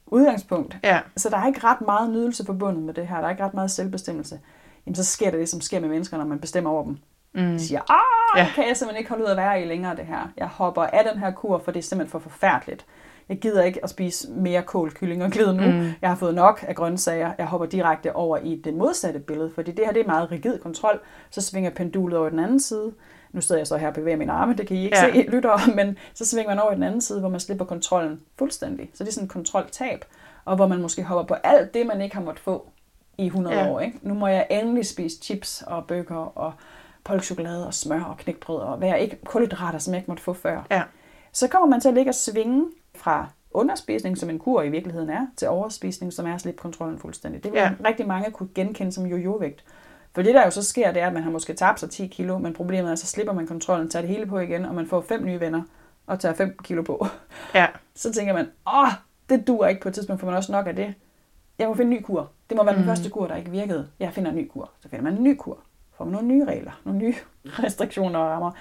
udgangspunkt. 0.06 0.78
Ja. 0.84 1.00
Så 1.18 1.30
der 1.30 1.38
er 1.38 1.48
ikke 1.48 1.64
ret 1.64 1.82
meget 1.82 2.10
nydelse 2.10 2.46
forbundet 2.46 2.84
med 2.84 2.94
det 2.94 3.08
her. 3.08 3.18
Der 3.18 3.26
er 3.26 3.30
ikke 3.32 3.44
ret 3.44 3.54
meget 3.54 3.72
selvbestemmelse. 3.72 4.40
Jamen, 4.86 4.96
så 4.96 5.04
sker 5.04 5.32
der 5.32 5.38
det, 5.38 5.50
som 5.50 5.62
sker 5.62 5.80
med 5.80 5.90
mennesker, 5.90 6.18
når 6.18 6.26
man 6.26 6.40
bestemmer 6.40 6.70
over 6.70 6.84
dem. 6.84 6.98
Mm. 7.34 7.52
De 7.52 7.60
siger, 7.60 7.82
ah, 7.92 8.40
ja. 8.40 8.48
kan 8.56 8.68
jeg 8.68 8.78
simpelthen 8.78 9.00
ikke 9.00 9.10
holde 9.10 9.24
ud 9.24 9.30
at 9.30 9.38
være 9.38 9.62
i 9.62 9.66
længere 9.66 9.96
det 9.96 10.06
her. 10.06 10.32
Jeg 10.38 10.48
hopper 10.48 10.84
af 10.84 11.06
den 11.12 11.20
her 11.20 11.32
kur, 11.32 11.62
for 11.66 11.72
det 11.72 11.80
er 11.80 11.84
simpelthen 11.84 12.12
for 12.12 12.20
forfærdeligt 12.20 12.86
jeg 13.30 13.38
gider 13.38 13.64
ikke 13.64 13.84
at 13.84 13.90
spise 13.90 14.32
mere 14.32 14.62
kål, 14.62 14.92
kylling 14.92 15.24
og 15.24 15.32
glid 15.32 15.54
nu. 15.54 15.72
Mm. 15.72 15.92
Jeg 16.02 16.10
har 16.10 16.16
fået 16.16 16.36
nok 16.36 16.66
af 16.68 16.76
grøntsager. 16.76 17.32
Jeg 17.38 17.46
hopper 17.46 17.68
direkte 17.68 18.16
over 18.16 18.38
i 18.38 18.56
det 18.56 18.74
modsatte 18.74 19.20
billede, 19.20 19.52
fordi 19.56 19.72
det 19.72 19.86
her 19.86 19.94
det 19.94 20.02
er 20.02 20.08
meget 20.08 20.32
rigid 20.32 20.60
kontrol. 20.60 21.00
Så 21.30 21.42
svinger 21.42 21.70
pendulet 21.70 22.18
over 22.20 22.30
den 22.30 22.40
anden 22.40 22.60
side. 22.60 22.94
Nu 23.32 23.42
sidder 23.42 23.60
jeg 23.60 23.68
så 23.68 23.78
her 23.78 23.88
og 23.88 23.94
bevæger 23.94 24.18
mine 24.18 24.32
arme, 24.32 24.54
det 24.54 24.68
kan 24.68 24.78
I 24.78 24.84
ikke 24.84 24.98
ja. 24.98 25.14
se, 25.14 25.22
lytter, 25.36 25.76
men 25.76 25.98
så 26.14 26.26
svinger 26.26 26.52
man 26.52 26.60
over 26.60 26.72
i 26.72 26.76
den 26.76 26.84
anden 26.84 27.02
side, 27.02 27.20
hvor 27.20 27.30
man 27.30 27.40
slipper 27.40 27.66
kontrollen 27.66 28.22
fuldstændig. 28.40 28.90
Så 28.94 29.04
det 29.04 29.10
er 29.10 29.14
sådan 29.14 29.26
en 29.26 29.30
kontroltab, 29.30 30.06
og 30.46 30.56
hvor 30.56 30.68
man 30.68 30.82
måske 30.82 31.04
hopper 31.04 31.24
på 31.24 31.34
alt 31.34 31.74
det, 31.74 31.88
man 31.88 32.02
ikke 32.02 32.16
har 32.16 32.24
måttet 32.24 32.44
få 32.44 32.68
i 33.18 33.26
100 33.26 33.56
ja. 33.56 33.70
år. 33.70 33.80
Ikke? 33.80 34.00
Nu 34.02 34.14
må 34.14 34.28
jeg 34.28 34.48
endelig 34.50 34.86
spise 34.86 35.18
chips 35.22 35.64
og 35.68 35.86
bøger 35.86 36.38
og 36.38 36.54
polkchokolade 37.04 37.68
og 37.68 37.74
smør 37.74 38.04
og 38.04 38.18
knækbrød 38.18 38.62
og 38.62 38.78
hvad 38.78 38.88
jeg 38.88 39.00
ikke, 39.00 39.18
kulhydrater, 39.26 39.80
som 39.80 39.94
jeg 39.94 40.00
ikke 40.00 40.12
måtte 40.12 40.24
få 40.24 40.34
før. 40.34 40.68
Ja. 40.72 40.84
Så 41.32 41.48
kommer 41.48 41.68
man 41.70 41.82
til 41.82 41.88
at 41.88 41.94
ligge 41.94 42.12
og 42.12 42.16
svinge 42.16 42.66
fra 42.96 43.28
underspisning, 43.52 44.18
som 44.18 44.30
en 44.30 44.40
kur 44.40 44.62
i 44.62 44.70
virkeligheden 44.70 45.10
er, 45.10 45.28
til 45.38 45.48
overspisning, 45.48 46.14
som 46.14 46.26
er 46.28 46.34
at 46.34 46.42
slippe 46.42 46.62
kontrollen 46.62 47.00
fuldstændig. 47.00 47.44
Det 47.44 47.52
vil 47.52 47.60
ja. 47.60 47.72
rigtig 47.86 48.08
mange 48.08 48.32
kunne 48.32 48.50
genkende 48.56 48.92
som 48.92 49.06
jojo-vægt. 49.06 49.64
For 50.16 50.22
det, 50.22 50.36
der 50.36 50.46
jo 50.46 50.52
så 50.52 50.64
sker, 50.64 50.92
det 50.92 51.02
er, 51.02 51.08
at 51.08 51.14
man 51.14 51.24
har 51.24 51.32
måske 51.32 51.54
tabt 51.54 51.80
sig 51.80 51.90
10 51.90 52.08
kilo, 52.08 52.38
men 52.38 52.54
problemet 52.54 52.92
er, 52.92 52.96
så 52.96 53.08
slipper 53.08 53.34
man 53.34 53.48
kontrollen, 53.48 53.90
tager 53.90 54.02
det 54.02 54.10
hele 54.10 54.26
på 54.26 54.40
igen, 54.40 54.66
og 54.66 54.76
man 54.76 54.88
får 54.88 55.02
fem 55.02 55.26
nye 55.26 55.40
venner, 55.40 55.62
og 56.08 56.20
tager 56.20 56.36
5 56.36 56.58
kilo 56.64 56.82
på. 56.82 57.08
Ja. 57.56 57.68
Så 57.96 58.14
tænker 58.14 58.34
man, 58.34 58.48
åh, 58.76 58.92
det 59.30 59.48
duer 59.48 59.68
ikke 59.68 59.82
på 59.82 59.88
et 59.88 59.94
tidspunkt, 59.94 60.20
for 60.20 60.28
man 60.28 60.36
også 60.36 60.52
nok 60.52 60.68
af 60.68 60.76
det. 60.76 60.94
Jeg 61.60 61.68
må 61.68 61.74
finde 61.74 61.92
en 61.92 61.98
ny 61.98 62.04
kur. 62.04 62.30
Det 62.50 62.58
må 62.58 62.64
være 62.64 62.76
den 62.76 62.82
mm. 62.82 62.88
første 62.88 63.10
kur, 63.10 63.28
der 63.28 63.36
ikke 63.36 63.52
virkede. 63.52 63.88
Jeg 64.00 64.14
finder 64.14 64.32
en 64.32 64.38
ny 64.38 64.48
kur. 64.48 64.72
Så 64.80 64.90
finder 64.90 65.04
man 65.04 65.14
en 65.14 65.24
ny 65.24 65.36
kur. 65.40 65.58
Får 65.98 66.06
man 66.06 66.12
nogle 66.12 66.28
nye 66.28 66.46
regler, 66.46 66.72
nogle 66.84 67.00
nye 67.00 67.16
restriktioner 67.64 68.20
og 68.20 68.30
rammer. 68.30 68.52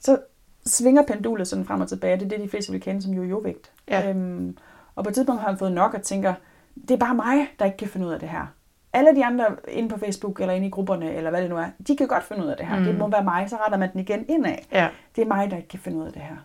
Så 0.00 0.18
svinger 0.66 1.02
pendulet 1.02 1.48
sådan 1.48 1.64
frem 1.64 1.80
og 1.80 1.88
tilbage. 1.88 2.16
Det 2.16 2.24
er 2.24 2.28
det, 2.28 2.40
de 2.40 2.48
fleste 2.48 2.72
vil 2.72 2.80
kende 2.80 3.02
som 3.02 3.12
jojo-vægt. 3.12 3.72
Ja. 3.88 4.10
Øhm, 4.10 4.56
og 4.94 5.04
på 5.04 5.08
et 5.08 5.14
tidspunkt 5.14 5.40
har 5.40 5.48
han 5.48 5.58
fået 5.58 5.72
nok 5.72 5.94
og 5.94 6.02
tænker, 6.02 6.34
det 6.74 6.90
er 6.90 6.96
bare 6.96 7.14
mig, 7.14 7.48
der 7.58 7.64
ikke 7.64 7.76
kan 7.76 7.88
finde 7.88 8.06
ud 8.06 8.12
af 8.12 8.20
det 8.20 8.28
her. 8.28 8.46
Alle 8.92 9.16
de 9.16 9.24
andre 9.24 9.44
inde 9.68 9.88
på 9.88 9.98
Facebook 9.98 10.40
eller 10.40 10.54
inde 10.54 10.66
i 10.66 10.70
grupperne, 10.70 11.14
eller 11.14 11.30
hvad 11.30 11.42
det 11.42 11.50
nu 11.50 11.56
er, 11.56 11.66
de 11.88 11.96
kan 11.96 12.08
godt 12.08 12.24
finde 12.24 12.44
ud 12.44 12.48
af 12.48 12.56
det 12.56 12.66
her. 12.66 12.78
Mm. 12.78 12.84
Det 12.84 12.98
må 12.98 13.08
være 13.08 13.24
mig, 13.24 13.50
så 13.50 13.56
retter 13.56 13.78
man 13.78 13.92
den 13.92 14.00
igen 14.00 14.24
indad. 14.28 14.56
Ja. 14.72 14.88
Det 15.16 15.22
er 15.22 15.26
mig, 15.26 15.50
der 15.50 15.56
ikke 15.56 15.68
kan 15.68 15.78
finde 15.78 15.98
ud 15.98 16.06
af 16.06 16.12
det 16.12 16.22
her. 16.22 16.36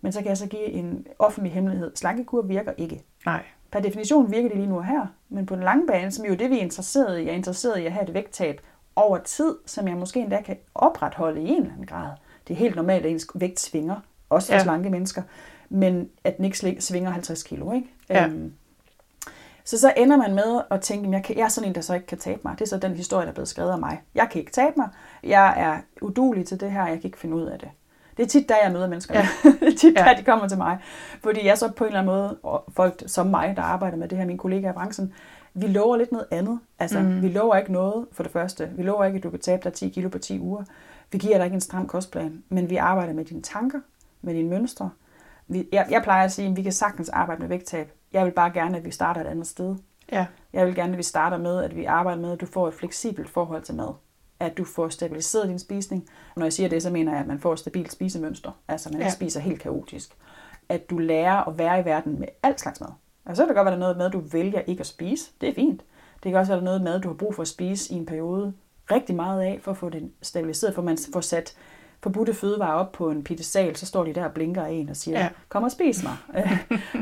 Men 0.00 0.12
så 0.12 0.20
kan 0.20 0.28
jeg 0.28 0.36
så 0.36 0.46
give 0.46 0.66
en 0.66 1.06
offentlig 1.18 1.52
hemmelighed. 1.52 1.92
Slankekur 1.94 2.42
virker 2.42 2.72
ikke. 2.76 3.02
Nej. 3.26 3.42
Per 3.72 3.80
definition 3.80 4.32
virker 4.32 4.48
det 4.48 4.56
lige 4.56 4.68
nu 4.68 4.76
og 4.76 4.84
her, 4.84 5.06
men 5.28 5.46
på 5.46 5.54
den 5.54 5.62
lange 5.62 5.86
bane, 5.86 6.10
som 6.10 6.26
jo 6.26 6.34
det, 6.34 6.50
vi 6.50 6.58
er 6.58 6.62
interesseret 6.62 7.18
i, 7.18 7.24
jeg 7.24 7.30
er 7.30 7.36
interesseret 7.36 7.78
i 7.78 7.86
at 7.86 7.92
have 7.92 8.08
et 8.08 8.14
vægttab 8.14 8.60
over 8.96 9.18
tid, 9.18 9.54
som 9.66 9.88
jeg 9.88 9.96
måske 9.96 10.20
endda 10.20 10.42
kan 10.42 10.56
opretholde 10.74 11.42
i 11.42 11.48
en 11.48 11.56
eller 11.56 11.72
anden 11.72 11.86
grad 11.86 12.10
Det 12.48 12.54
er 12.54 12.58
helt 12.58 12.76
normalt, 12.76 13.04
at 13.06 13.12
ens 13.12 13.26
vægt 13.34 13.60
svinger, 13.60 13.96
også 14.30 14.48
for 14.48 14.54
Ja. 14.54 14.62
slanke 14.62 14.90
mennesker, 14.90 15.22
men 15.68 16.08
at 16.24 16.36
den 16.36 16.44
ikke 16.44 16.76
svinger 16.80 17.10
50 17.10 17.42
kilo. 17.42 17.72
Ikke? 17.72 17.88
Ja. 18.08 18.26
Øhm, 18.26 18.52
så 19.64 19.78
så 19.80 19.92
ender 19.96 20.16
man 20.16 20.34
med 20.34 20.60
at 20.70 20.80
tænke, 20.80 21.06
at 21.08 21.12
jeg, 21.12 21.24
kan, 21.24 21.36
jeg 21.36 21.44
er 21.44 21.48
sådan 21.48 21.68
en, 21.68 21.74
der 21.74 21.80
så 21.80 21.94
ikke 21.94 22.06
kan 22.06 22.18
tabe 22.18 22.40
mig. 22.44 22.52
Det 22.58 22.60
er 22.64 22.68
så 22.68 22.78
den 22.78 22.92
historie, 22.94 23.22
der 23.24 23.30
er 23.30 23.34
blevet 23.34 23.48
skrevet 23.48 23.70
af 23.70 23.78
mig. 23.78 24.00
Jeg 24.14 24.28
kan 24.32 24.40
ikke 24.40 24.52
tabe 24.52 24.72
mig. 24.76 24.88
Jeg 25.24 25.54
er 25.56 25.78
udulig 26.02 26.46
til 26.46 26.60
det 26.60 26.70
her. 26.72 26.86
Jeg 26.86 27.00
kan 27.00 27.04
ikke 27.04 27.18
finde 27.18 27.36
ud 27.36 27.42
af 27.46 27.58
det. 27.58 27.68
Det 28.16 28.22
er 28.22 28.26
tit, 28.26 28.48
da 28.48 28.54
jeg 28.64 28.72
møder 28.72 28.88
mennesker. 28.88 29.14
Ja. 29.14 29.28
Det 29.60 29.68
er 29.72 29.76
tit, 29.76 29.94
Ja. 29.98 30.04
da 30.04 30.14
de 30.18 30.22
kommer 30.24 30.48
til 30.48 30.58
mig. 30.58 30.78
Fordi 31.22 31.46
jeg 31.46 31.58
så 31.58 31.70
på 31.72 31.84
en 31.84 31.88
eller 31.88 32.00
anden 32.00 32.14
måde, 32.14 32.36
og 32.42 32.64
folk 32.76 33.02
som 33.06 33.26
mig, 33.26 33.54
der 33.56 33.62
arbejder 33.62 33.96
med 33.96 34.08
det 34.08 34.18
her, 34.18 34.24
mine 34.26 34.38
kollegaer 34.38 34.70
i 34.70 34.74
branchen, 34.74 35.12
vi 35.54 35.66
lover 35.66 35.96
lidt 35.96 36.12
noget 36.12 36.26
andet. 36.30 36.60
Altså, 36.78 37.00
mm. 37.00 37.22
vi 37.22 37.28
lover 37.28 37.56
ikke 37.56 37.72
noget 37.72 38.06
for 38.12 38.22
det 38.22 38.32
første. 38.32 38.70
Vi 38.76 38.82
lover 38.82 39.04
ikke, 39.04 39.16
at 39.16 39.22
du 39.22 39.30
kan 39.30 39.38
tabe 39.40 39.64
dig 39.64 39.72
10 39.72 39.88
kilo 39.88 40.08
på 40.08 40.18
10 40.18 40.40
uger. 40.40 40.64
Vi 41.12 41.18
giver 41.18 41.36
dig 41.36 41.44
ikke 41.44 41.54
en 41.54 41.60
stram 41.60 41.86
kostplan, 41.88 42.44
men 42.48 42.70
vi 42.70 42.76
arbejder 42.76 43.12
med 43.12 43.24
dine 43.24 43.42
tanker, 43.42 43.80
med 44.22 44.34
dine 44.34 44.48
mønstre. 44.48 44.90
Vi, 45.48 45.68
jeg, 45.72 45.86
jeg 45.90 46.02
plejer 46.02 46.24
at 46.24 46.32
sige, 46.32 46.48
at 46.48 46.56
vi 46.56 46.62
kan 46.62 46.72
sagtens 46.72 47.08
arbejde 47.08 47.40
med 47.40 47.48
vægttab. 47.48 47.92
Jeg 48.12 48.24
vil 48.24 48.30
bare 48.32 48.50
gerne, 48.50 48.76
at 48.76 48.84
vi 48.84 48.90
starter 48.90 49.20
et 49.20 49.26
andet 49.26 49.46
sted. 49.46 49.76
Ja. 50.12 50.26
Jeg 50.52 50.66
vil 50.66 50.74
gerne, 50.74 50.92
at 50.92 50.98
vi 50.98 51.02
starter 51.02 51.36
med, 51.38 51.62
at 51.62 51.76
vi 51.76 51.84
arbejder 51.84 52.20
med, 52.22 52.32
at 52.32 52.40
du 52.40 52.46
får 52.46 52.68
et 52.68 52.74
fleksibelt 52.74 53.28
forhold 53.28 53.62
til 53.62 53.74
mad. 53.74 53.94
At 54.40 54.58
du 54.58 54.64
får 54.64 54.88
stabiliseret 54.88 55.48
din 55.48 55.58
spisning. 55.58 56.08
Når 56.36 56.44
jeg 56.44 56.52
siger 56.52 56.68
det, 56.68 56.82
så 56.82 56.90
mener 56.90 57.12
jeg, 57.12 57.20
at 57.20 57.26
man 57.26 57.38
får 57.40 57.52
et 57.52 57.58
stabilt 57.58 57.92
spisemønster. 57.92 58.50
Altså, 58.68 58.88
man 58.92 59.00
Ja. 59.00 59.06
ikke 59.06 59.12
spiser 59.14 59.40
helt 59.40 59.60
kaotisk. 59.60 60.16
At 60.68 60.90
du 60.90 60.98
lærer 60.98 61.48
at 61.48 61.58
være 61.58 61.80
i 61.80 61.84
verden 61.84 62.20
med 62.20 62.28
alt 62.42 62.60
slags 62.60 62.80
mad. 62.80 62.88
Altså, 63.26 63.40
så 63.40 63.44
kan 63.44 63.48
det 63.48 63.56
godt 63.56 63.64
være, 63.64 63.72
der 63.72 63.76
er 63.78 63.80
noget 63.80 63.96
mad, 63.96 64.10
du 64.10 64.20
vælger 64.20 64.60
ikke 64.60 64.80
at 64.80 64.86
spise. 64.86 65.30
Det 65.40 65.48
er 65.48 65.54
fint. 65.54 65.82
Det 66.22 66.32
kan 66.32 66.34
også 66.40 66.52
være, 66.52 66.56
der 66.56 66.62
er 66.62 66.64
noget 66.64 66.82
mad, 66.82 67.00
du 67.00 67.08
har 67.08 67.14
brug 67.14 67.34
for 67.34 67.42
at 67.42 67.48
spise 67.48 67.94
i 67.94 67.96
en 67.96 68.06
periode 68.06 68.52
rigtig 68.92 69.14
meget 69.16 69.42
af, 69.42 69.58
for 69.62 69.70
at 69.70 69.76
få 69.76 69.88
det 69.88 70.10
stabiliseret, 70.22 70.74
for 70.74 70.82
man 70.82 70.98
får 71.12 71.20
sat 71.20 71.54
forbudte 72.02 72.34
fødevarer 72.34 72.72
op 72.72 72.92
på 72.92 73.10
en 73.10 73.24
pedestal, 73.24 73.76
så 73.76 73.86
står 73.86 74.04
de 74.04 74.12
der 74.12 74.24
og 74.24 74.32
blinker 74.32 74.62
af 74.62 74.70
en 74.70 74.88
og 74.88 74.96
siger, 74.96 75.18
Ja. 75.20 75.28
kom 75.48 75.62
og 75.62 75.70
spis 75.70 76.02
mig. 76.02 76.16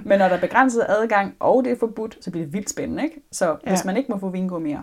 Men 0.05 0.19
når 0.19 0.29
der 0.29 0.37
er 0.37 0.41
begrænset 0.41 0.87
adgang, 0.89 1.35
og 1.41 1.65
det 1.65 1.73
er 1.73 1.77
forbudt, 1.79 2.19
så 2.21 2.31
bliver 2.31 2.45
det 2.47 2.53
vildt 2.53 2.71
spændende. 2.71 3.03
Ikke? 3.03 3.23
Så 3.33 3.57
Ja. 3.67 3.71
hvis 3.71 3.85
man 3.85 3.97
ikke 3.97 4.13
må 4.13 4.19
få 4.19 4.29
vingummier, 4.29 4.83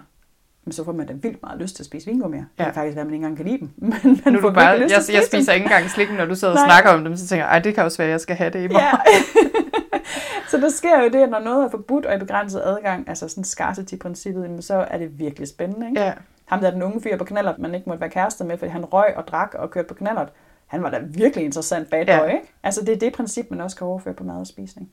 men 0.65 0.71
så 0.71 0.83
får 0.85 0.91
man 0.91 1.07
da 1.07 1.13
vildt 1.13 1.41
meget 1.43 1.61
lyst 1.61 1.75
til 1.75 1.83
at 1.83 1.85
spise 1.85 2.05
vingummier. 2.07 2.43
Ja. 2.59 2.63
Det 2.63 2.73
kan 2.73 2.73
faktisk 2.81 2.95
være, 2.95 3.01
at 3.01 3.07
man 3.07 3.13
ikke 3.13 3.25
engang 3.25 3.37
kan 3.37 3.45
lide 3.45 3.59
dem. 3.59 3.69
Men 4.03 4.21
man 4.25 4.33
Nu 4.33 4.41
får 4.41 4.49
du 4.49 4.55
bare, 4.55 4.79
lyst 4.79 4.93
jeg, 4.95 5.03
til 5.03 5.11
at 5.11 5.15
jeg 5.15 5.23
spise 5.23 5.31
dem. 5.31 5.41
spiser 5.41 5.53
ikke 5.53 5.63
engang 5.63 5.89
slik, 5.89 6.11
når 6.17 6.25
du 6.25 6.35
sidder 6.35 6.53
og 6.53 6.57
Nej. 6.59 6.67
snakker 6.67 6.89
om 6.91 7.03
dem, 7.03 7.15
så 7.15 7.27
tænker 7.27 7.47
jeg, 7.47 7.63
det 7.63 7.75
kan 7.75 7.83
også 7.83 7.97
være, 7.97 8.07
at 8.07 8.11
jeg 8.11 8.21
skal 8.21 8.35
have 8.35 8.49
det 8.49 8.59
i 8.63 8.67
morgen. 8.67 8.99
Ja. 9.05 10.49
så 10.51 10.57
der 10.57 10.69
sker 10.69 11.03
jo 11.03 11.09
det, 11.09 11.15
at 11.23 11.29
når 11.29 11.39
noget 11.39 11.65
er 11.65 11.69
forbudt 11.69 12.05
og 12.05 12.15
i 12.15 12.19
begrænset 12.19 12.61
adgang, 12.65 13.09
altså 13.09 13.27
sådan 13.27 13.43
scarcity-princippet, 13.43 14.63
så 14.63 14.75
er 14.75 14.97
det 14.97 15.19
virkelig 15.19 15.47
spændende. 15.47 15.87
Ikke? 15.89 16.01
Ja. 16.01 16.13
Ham 16.51 16.59
der 16.61 16.71
den 16.71 16.83
unge 16.83 17.01
fyr 17.01 17.17
på 17.17 17.23
knallert, 17.23 17.59
man 17.59 17.75
ikke 17.75 17.89
måtte 17.89 18.01
være 18.01 18.09
kærester 18.09 18.45
med, 18.45 18.57
fordi 18.57 18.71
han 18.71 18.85
røg 18.85 19.13
og 19.17 19.27
drak 19.27 19.53
og 19.53 19.71
kørte 19.71 19.87
på 19.87 19.93
knallert. 19.93 20.29
Han 20.67 20.83
var 20.83 20.89
da 20.89 20.99
virkelig 21.01 21.45
interessant 21.45 21.89
bad 21.89 22.05
boy, 22.05 22.11
Ja. 22.11 22.25
ikke? 22.25 22.53
Altså 22.63 22.81
det 22.81 22.89
er 22.95 22.99
det 22.99 23.13
princip, 23.13 23.45
man 23.49 23.61
også 23.61 23.77
kan 23.77 23.87
overføre 23.87 24.13
på 24.13 24.23
mad 24.23 24.35
og 24.35 24.47
spisning. 24.47 24.89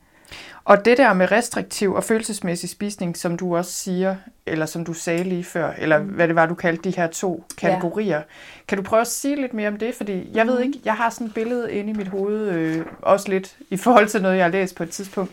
Og 0.65 0.85
det 0.85 0.99
der 0.99 1.13
med 1.13 1.33
restriktiv 1.33 1.95
og 1.95 2.05
følelsesmæssig 2.05 2.71
spisning, 2.71 3.17
som 3.17 3.37
du 3.37 3.57
også 3.57 3.73
siger, 3.73 4.17
eller 4.47 4.67
som 4.67 4.85
du 4.85 4.93
sagde 4.93 5.25
lige 5.25 5.45
før, 5.45 5.73
eller 5.79 5.99
hvad 5.99 6.29
det 6.29 6.37
var, 6.37 6.47
du 6.47 6.55
kaldte 6.55 6.91
de 6.91 6.97
her 6.97 7.07
to 7.07 7.45
kategorier. 7.59 8.17
Ja. 8.17 8.23
Kan 8.69 8.79
du 8.79 8.85
prøve 8.85 9.01
at 9.01 9.07
sige 9.07 9.37
lidt 9.37 9.55
mere 9.55 9.69
om 9.69 9.77
det? 9.77 9.95
Fordi 9.95 10.31
jeg 10.35 10.47
ved 10.47 10.61
ikke, 10.61 10.81
jeg 10.85 10.95
har 10.95 11.11
sådan 11.11 11.27
et 11.27 11.35
billede 11.35 11.73
inde 11.73 11.91
i 11.91 11.95
mit 11.95 12.09
hoved, 12.09 12.49
øh, 12.49 12.87
også 13.03 13.29
lidt 13.29 13.57
i 13.71 13.77
forhold 13.77 14.09
til 14.09 14.23
noget, 14.23 14.37
jeg 14.37 14.45
har 14.45 14.53
læst 14.53 14.77
på 14.77 14.83
et 14.83 14.91
tidspunkt, 14.91 15.33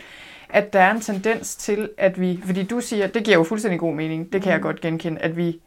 at 0.49 0.73
der 0.73 0.79
er 0.79 0.91
en 0.91 1.01
tendens 1.01 1.55
til, 1.55 1.89
at 1.97 2.19
vi, 2.19 2.39
fordi 2.45 2.63
du 2.63 2.81
siger, 2.81 3.07
det 3.07 3.23
giver 3.23 3.37
jo 3.37 3.43
fuldstændig 3.43 3.79
god 3.79 3.93
mening, 3.93 4.33
det 4.33 4.41
kan 4.41 4.51
jeg 4.51 4.61
godt 4.61 4.81
genkende, 4.81 5.21
at 5.21 5.37
vi 5.37 5.59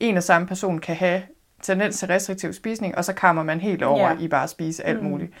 en 0.00 0.16
og 0.16 0.22
samme 0.22 0.48
person 0.48 0.78
kan 0.78 0.96
have 0.96 1.22
tendens 1.62 1.98
til 1.98 2.08
restriktiv 2.08 2.52
spisning, 2.52 2.98
og 2.98 3.04
så 3.04 3.12
kammer 3.12 3.42
man 3.42 3.60
helt 3.60 3.82
over 3.82 4.08
Ja. 4.10 4.16
i 4.20 4.28
bare 4.28 4.42
at 4.44 4.50
spise 4.50 4.86
alt 4.86 5.02
Mm. 5.02 5.08
muligt. 5.10 5.32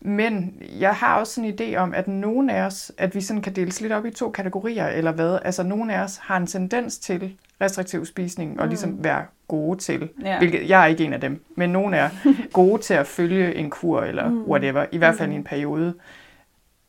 Men 0.00 0.54
jeg 0.80 0.94
har 0.94 1.18
også 1.18 1.34
sådan 1.34 1.50
en 1.50 1.58
idé 1.60 1.76
om, 1.76 1.94
at 1.94 2.08
nogen 2.08 2.50
af 2.50 2.62
os, 2.62 2.92
at 2.98 3.14
vi 3.14 3.20
sådan 3.20 3.42
kan 3.42 3.52
deles 3.56 3.80
lidt 3.80 3.92
op 3.92 4.06
i 4.06 4.10
to 4.10 4.30
kategorier, 4.30 4.86
eller 4.88 5.12
hvad? 5.12 5.38
Altså, 5.44 5.62
nogen 5.62 5.90
af 5.90 6.00
os 6.00 6.16
har 6.16 6.36
en 6.36 6.46
tendens 6.46 6.98
til 6.98 7.34
restriktiv 7.60 8.06
spisning, 8.06 8.60
og 8.60 8.68
ligesom 8.68 9.04
være 9.04 9.24
gode 9.48 9.78
til, 9.78 10.08
Ja. 10.24 10.38
hvilket 10.38 10.68
jeg 10.68 10.82
er 10.82 10.86
ikke 10.86 11.04
en 11.04 11.12
af 11.12 11.20
dem, 11.20 11.44
men 11.56 11.70
nogen 11.70 11.94
er 11.94 12.08
gode 12.52 12.82
til 12.82 12.94
at 12.94 13.06
følge 13.06 13.54
en 13.54 13.70
kur, 13.70 14.00
eller 14.02 14.28
Mm. 14.30 14.42
whatever, 14.44 14.86
i 14.92 14.98
hvert 14.98 15.14
fald 15.14 15.32
i 15.32 15.34
en 15.34 15.44
periode. 15.44 15.94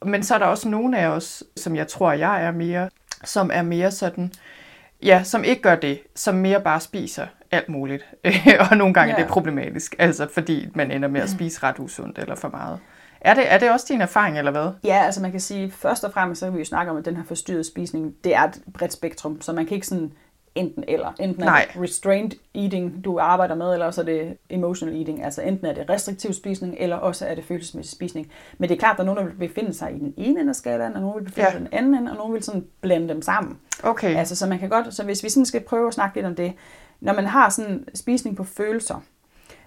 Men 0.05 0.23
så 0.23 0.35
er 0.35 0.39
der 0.39 0.45
også 0.45 0.69
nogen 0.69 0.93
af 0.93 1.07
os, 1.07 1.43
som 1.57 1.75
jeg 1.75 1.87
tror, 1.87 2.11
jeg 2.11 2.43
er 2.45 2.51
mere, 2.51 2.89
som 3.23 3.49
er 3.53 3.61
mere 3.61 3.91
sådan, 3.91 4.31
ja, 5.03 5.23
som 5.23 5.43
ikke 5.43 5.61
gør 5.61 5.75
det, 5.75 5.99
som 6.15 6.35
mere 6.35 6.61
bare 6.61 6.79
spiser 6.79 7.27
alt 7.51 7.69
muligt. 7.69 8.05
og 8.71 8.77
nogle 8.77 8.93
gange 8.93 9.09
ja. 9.09 9.15
er 9.15 9.19
Ja. 9.19 9.23
det 9.23 9.31
problematisk, 9.31 9.95
altså 9.99 10.27
fordi 10.33 10.67
man 10.75 10.91
ender 10.91 11.09
med 11.09 11.21
at 11.21 11.29
spise 11.29 11.63
ret 11.63 11.79
usundt 11.79 12.19
eller 12.19 12.35
for 12.35 12.49
meget. 12.49 12.79
Er 13.21 13.33
det, 13.33 13.53
er 13.53 13.57
det 13.57 13.71
også 13.71 13.85
din 13.89 14.01
erfaring, 14.01 14.37
eller 14.37 14.51
hvad? 14.51 14.67
Ja, 14.83 15.03
altså 15.05 15.21
man 15.21 15.31
kan 15.31 15.39
sige, 15.39 15.71
først 15.71 16.03
og 16.03 16.13
fremmest, 16.13 16.39
så 16.39 16.45
kan 16.45 16.53
vi 16.53 16.59
jo 16.59 16.65
snakke 16.65 16.91
om, 16.91 16.97
at 16.97 17.05
den 17.05 17.15
her 17.15 17.23
forstyrrede 17.23 17.63
spisning, 17.63 18.13
det 18.23 18.35
er 18.35 18.43
et 18.43 18.61
bredt 18.73 18.93
spektrum, 18.93 19.41
så 19.41 19.53
man 19.53 19.65
kan 19.65 19.75
ikke 19.75 19.87
sådan 19.87 20.11
enten 20.57 20.83
eller. 20.87 21.13
Enten 21.19 21.43
Nej. 21.43 21.65
er 21.69 21.73
det 21.73 21.81
restrained 21.83 22.31
eating, 22.55 23.05
du 23.05 23.19
arbejder 23.19 23.55
med, 23.55 23.73
eller 23.73 23.85
også 23.85 24.01
er 24.01 24.05
det 24.05 24.37
emotional 24.49 24.95
eating. 24.97 25.23
Altså 25.23 25.41
enten 25.41 25.65
er 25.67 25.73
det 25.73 25.89
restriktiv 25.89 26.33
spisning, 26.33 26.75
eller 26.79 26.95
også 26.95 27.25
er 27.25 27.35
det 27.35 27.43
følelsesmæssig 27.43 27.91
spisning. 27.95 28.31
Men 28.57 28.69
det 28.69 28.75
er 28.75 28.79
klart, 28.79 28.91
at 28.93 28.97
der 28.97 29.03
er 29.03 29.05
nogen, 29.05 29.17
der 29.17 29.33
vil 29.33 29.47
befinde 29.47 29.73
sig 29.73 29.95
i 29.95 29.99
den 29.99 30.13
ene 30.17 30.39
ende 30.39 30.49
af 30.49 30.55
skalaen, 30.55 30.93
og 30.93 31.01
nogen 31.01 31.15
vil 31.19 31.23
befinde 31.25 31.45
Ja. 31.45 31.51
sig 31.51 31.61
i 31.61 31.63
den 31.63 31.73
anden 31.73 31.95
ende, 31.95 32.11
og 32.11 32.17
nogen 32.17 32.33
vil 32.33 32.43
sådan 32.43 32.65
blande 32.81 33.09
dem 33.09 33.21
sammen. 33.21 33.57
Okay. 33.83 34.15
Altså, 34.15 34.35
så 34.35 34.47
man 34.47 34.59
kan 34.59 34.69
godt, 34.69 34.93
så 34.93 35.03
hvis 35.03 35.23
vi 35.23 35.29
sådan 35.29 35.45
skal 35.45 35.61
prøve 35.61 35.87
at 35.87 35.93
snakke 35.93 36.15
lidt 36.15 36.25
om 36.25 36.35
det, 36.35 36.53
når 37.01 37.13
man 37.13 37.25
har 37.25 37.49
sådan 37.49 37.85
spisning 37.95 38.37
på 38.37 38.43
følelser, 38.43 39.03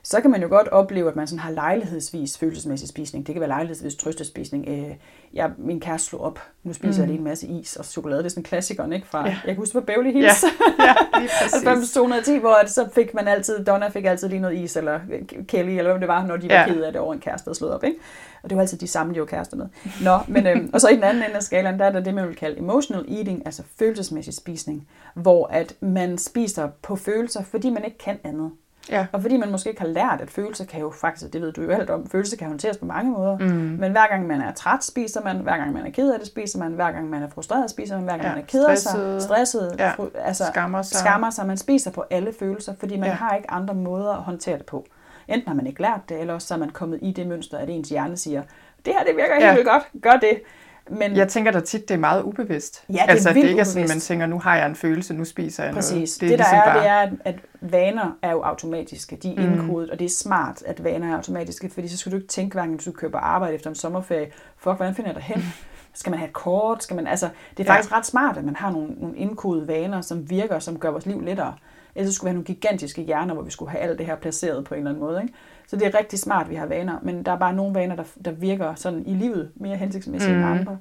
så 0.03 0.21
kan 0.21 0.31
man 0.31 0.43
jo 0.43 0.49
godt 0.49 0.69
opleve, 0.69 1.09
at 1.09 1.17
man 1.17 1.27
sådan 1.27 1.39
har 1.39 1.51
lejlighedsvis 1.51 2.39
følelsesmæssig 2.39 2.89
spisning. 2.89 3.27
Det 3.27 3.35
kan 3.35 3.41
være 3.41 3.49
lejlighedsvis 3.49 3.95
trøstespisning. 3.97 4.65
Øh, 4.69 4.95
jeg, 5.35 5.51
min 5.59 5.81
kæreste 5.81 6.09
slog 6.09 6.21
op. 6.21 6.41
Nu 6.63 6.73
spiser 6.73 6.93
mm. 6.93 6.99
jeg 6.99 7.07
lige 7.09 7.19
en 7.19 7.25
masse 7.25 7.47
is 7.47 7.77
og 7.77 7.85
chokolade. 7.85 8.19
Det 8.19 8.27
er 8.27 8.31
sådan 8.31 8.43
klassikeren, 8.43 8.93
ikke? 8.93 9.07
Fra, 9.07 9.19
Ja. 9.21 9.25
ja. 9.27 9.31
Jeg 9.47 9.55
kan 9.55 9.57
huske 9.57 9.73
fra 9.73 9.81
Beverly 9.81 10.07
ja, 10.07 10.13
Hills. 10.13 10.45
ja, 10.79 10.95
lige 11.21 11.31
præcis. 11.43 11.53
90 11.65 11.93
210, 11.93 12.39
hvor 12.39 12.55
at 12.55 12.71
så 12.71 12.89
fik 12.95 13.15
man 13.15 13.29
altid, 13.29 13.65
Donna 13.65 13.89
fik 13.89 14.05
altid 14.05 14.29
lige 14.29 14.41
noget 14.41 14.59
is, 14.59 14.77
eller 14.77 15.01
Kelly, 15.49 15.71
eller 15.71 15.91
hvad 15.91 16.01
det 16.01 16.09
var, 16.09 16.27
når 16.27 16.37
de 16.37 16.49
var 16.49 16.55
Ja. 16.55 16.61
ja. 16.61 16.67
kede 16.73 16.87
af 16.87 16.93
det 16.93 17.01
over 17.01 17.15
en 17.15 17.21
kæreste, 17.21 17.47
der 17.51 17.55
slået 17.55 17.73
op, 17.75 17.85
ikke? 17.85 17.97
Og 18.43 18.51
det 18.51 18.57
var 18.57 18.63
altid 18.63 18.79
de 18.79 18.87
samme, 18.87 19.15
de 19.15 19.21
var 19.21 19.27
kærester 19.27 19.57
med. 19.57 19.67
Nå, 20.03 20.19
men, 20.29 20.47
øhm, 20.47 20.71
og 20.73 20.81
så 20.81 20.89
i 20.89 20.95
den 20.95 21.03
anden 21.05 21.23
ende 21.23 21.37
af 21.37 21.43
skalaen, 21.43 21.79
der 21.79 21.85
er 21.85 21.91
der 21.93 22.01
det, 22.01 22.15
man 22.15 22.29
vil 22.29 22.37
kalde 22.37 22.59
emotional 22.59 23.05
eating, 23.19 23.43
altså 23.47 23.63
følelsesmæssig 23.79 24.35
spisning, 24.35 24.89
hvor 25.15 25.47
at 25.47 25.75
man 25.81 26.19
spiser 26.19 26.69
på 26.83 26.97
følelser, 26.97 27.43
fordi 27.43 27.71
man 27.71 27.85
ikke 27.85 27.99
kan 27.99 28.19
andet. 28.25 28.51
Ja. 28.91 29.07
Og 29.13 29.21
fordi 29.23 29.37
man 29.37 29.51
måske 29.51 29.69
ikke 29.71 29.81
har 29.81 29.89
lært, 29.89 30.21
at 30.21 30.31
følelser 30.31 30.65
kan 30.65 30.81
jo 30.81 30.91
faktisk, 31.01 31.33
det 31.33 31.41
ved 31.43 31.53
du 31.53 31.63
jo 31.63 31.71
alt 31.71 31.91
om, 31.91 32.07
følelser 32.11 32.37
kan 32.37 32.47
håndteres 32.49 32.77
på 32.77 32.85
mange 32.85 33.11
måder. 33.13 33.39
Mm. 33.39 33.47
Men 33.47 33.93
hver 33.93 34.07
gang 34.09 34.27
man 34.27 34.41
er 34.41 34.53
træt, 34.53 34.85
spiser 34.85 35.21
man. 35.25 35.37
Hver 35.37 35.57
gang 35.57 35.73
man 35.73 35.87
er 35.87 35.91
ked 35.91 36.13
af 36.13 36.19
det, 36.19 36.29
spiser 36.29 36.59
man. 36.59 36.73
Hver 36.73 36.91
gang 36.93 37.11
man 37.11 37.23
er 37.23 37.29
frustreret, 37.31 37.71
spiser 37.71 37.95
man. 37.95 38.05
Hver 38.05 38.13
gang 38.13 38.25
Ja, 38.25 38.29
man 38.35 38.39
er 38.43 38.47
ked 38.47 38.65
af 38.65 38.79
sig, 38.79 39.23
stresset, 39.23 39.75
Ja, 39.79 39.91
fru- 39.93 40.19
altså, 40.25 40.45
Skammer 40.45 40.83
sig. 40.83 40.97
skammer 40.99 41.31
sig. 41.31 41.47
Man 41.47 41.57
spiser 41.57 41.91
på 41.91 42.05
alle 42.11 42.33
følelser, 42.39 42.75
fordi 42.81 42.97
man 42.97 43.09
Ja. 43.09 43.15
har 43.15 43.37
ikke 43.37 43.51
andre 43.51 43.75
måder 43.75 44.11
at 44.13 44.23
håndtere 44.23 44.59
det 44.59 44.67
på. 44.67 44.87
Enten 45.29 45.49
har 45.49 45.55
man 45.55 45.67
ikke 45.67 45.83
lært 45.83 46.01
det, 46.09 46.21
eller 46.21 46.35
også 46.35 46.47
så 46.49 46.55
er 46.55 46.59
man 46.59 46.71
kommet 46.71 46.99
i 47.03 47.13
det 47.13 47.27
mønster, 47.27 47.59
at 47.59 47.69
ens 47.71 47.89
hjerne 47.89 48.17
siger, 48.17 48.43
det 48.85 48.93
her 48.99 49.05
det 49.05 49.17
virker 49.17 49.35
helt 49.35 49.45
Ja. 49.47 49.55
vildt 49.55 49.69
godt, 49.69 50.03
gør 50.03 50.13
det. 50.21 50.41
Men 50.91 51.17
Jeg 51.17 51.29
tænker 51.29 51.51
da 51.53 51.61
tit, 51.61 51.89
det 51.89 51.95
er 51.95 51.99
meget 51.99 52.23
ubevidst. 52.23 52.85
Ja, 52.89 52.93
det 52.93 53.01
er 53.01 53.05
altså, 53.07 53.29
det 53.29 53.37
ikke 53.37 53.61
er 53.61 53.65
sådan, 53.65 53.83
ubevidst. 53.83 53.95
man 53.95 54.01
tænker, 54.01 54.27
nu 54.27 54.39
har 54.39 54.57
jeg 54.57 54.67
en 54.67 54.75
følelse, 54.77 55.15
nu 55.15 55.25
spiser 55.25 55.65
jeg 55.65 55.75
Præcis. 55.75 55.93
noget. 55.93 56.21
Det, 56.21 56.21
det 56.21 56.31
der 56.31 56.37
ligesom 56.37 56.59
er, 56.59 56.65
bare... 56.65 56.79
det 56.81 56.89
er, 56.91 57.11
at, 57.25 57.35
vaner 57.61 58.17
er 58.23 58.31
jo 58.33 58.41
automatiske. 58.43 59.17
De 59.17 59.37
er 59.37 59.47
Mm. 59.47 59.53
indkodet, 59.53 59.91
og 59.91 59.99
det 59.99 60.05
er 60.05 60.09
smart, 60.09 60.63
at 60.67 60.85
vaner 60.85 61.13
er 61.13 61.17
automatiske, 61.17 61.71
fordi 61.71 61.89
så 61.89 61.97
skal 61.97 62.13
du 62.13 62.17
ikke 62.17 62.29
tænke, 62.29 62.53
hver 62.55 62.63
gang 62.63 62.77
du 62.79 62.83
skal 62.83 62.93
købe 62.95 63.17
arbejde 63.19 63.55
efter 63.55 63.71
en 63.71 63.77
sommerferie, 63.77 64.27
fuck, 64.59 64.77
hvordan 64.77 64.95
finder 64.95 65.11
jeg 65.11 65.15
dig 65.15 65.25
hen? 65.25 65.45
Skal 65.95 66.11
man 66.11 66.19
have 66.19 66.29
et 66.29 66.35
kort? 66.35 66.83
Skal 66.83 66.97
man, 66.97 67.07
altså, 67.07 67.29
det 67.57 67.61
er 67.61 67.73
Ja. 67.73 67.77
faktisk 67.77 67.93
ret 67.95 68.07
smart, 68.07 68.37
at 68.37 68.45
man 68.45 68.57
har 68.57 68.71
nogle, 68.71 68.89
nogle 68.99 69.17
indkodede 69.17 69.69
vaner, 69.69 70.01
som 70.01 70.31
virker, 70.31 70.59
som 70.59 70.79
gør 70.79 70.91
vores 70.91 71.07
liv 71.07 71.21
lettere. 71.21 71.55
Ellers 71.95 72.15
skulle 72.15 72.29
vi 72.29 72.31
have 72.31 72.35
nogle 72.35 72.45
gigantiske 72.45 73.03
hjerner, 73.03 73.35
hvor 73.35 73.43
vi 73.43 73.51
skulle 73.51 73.71
have 73.71 73.83
alt 73.83 73.99
det 73.99 74.07
her 74.07 74.17
placeret 74.17 74.65
på 74.65 74.75
en 74.75 74.79
eller 74.79 74.91
anden 74.91 75.05
måde. 75.05 75.23
Ikke? 75.23 75.35
Så 75.71 75.77
det 75.77 75.87
er 75.87 75.99
rigtig 75.99 76.19
smart, 76.19 76.45
at 76.45 76.51
vi 76.51 76.55
har 76.55 76.67
vaner, 76.67 76.99
men 77.03 77.23
der 77.23 77.33
er 77.33 77.39
bare 77.39 77.53
nogle 77.53 77.75
vaner, 77.75 77.97
der, 77.97 78.05
der 78.25 78.31
virker 78.31 78.75
sådan 78.75 79.07
i 79.07 79.15
livet 79.15 79.53
mere 79.55 79.77
hensigtsmæssigt 79.77 80.37
mm. 80.37 80.43
End 80.43 80.51
andre. 80.51 80.79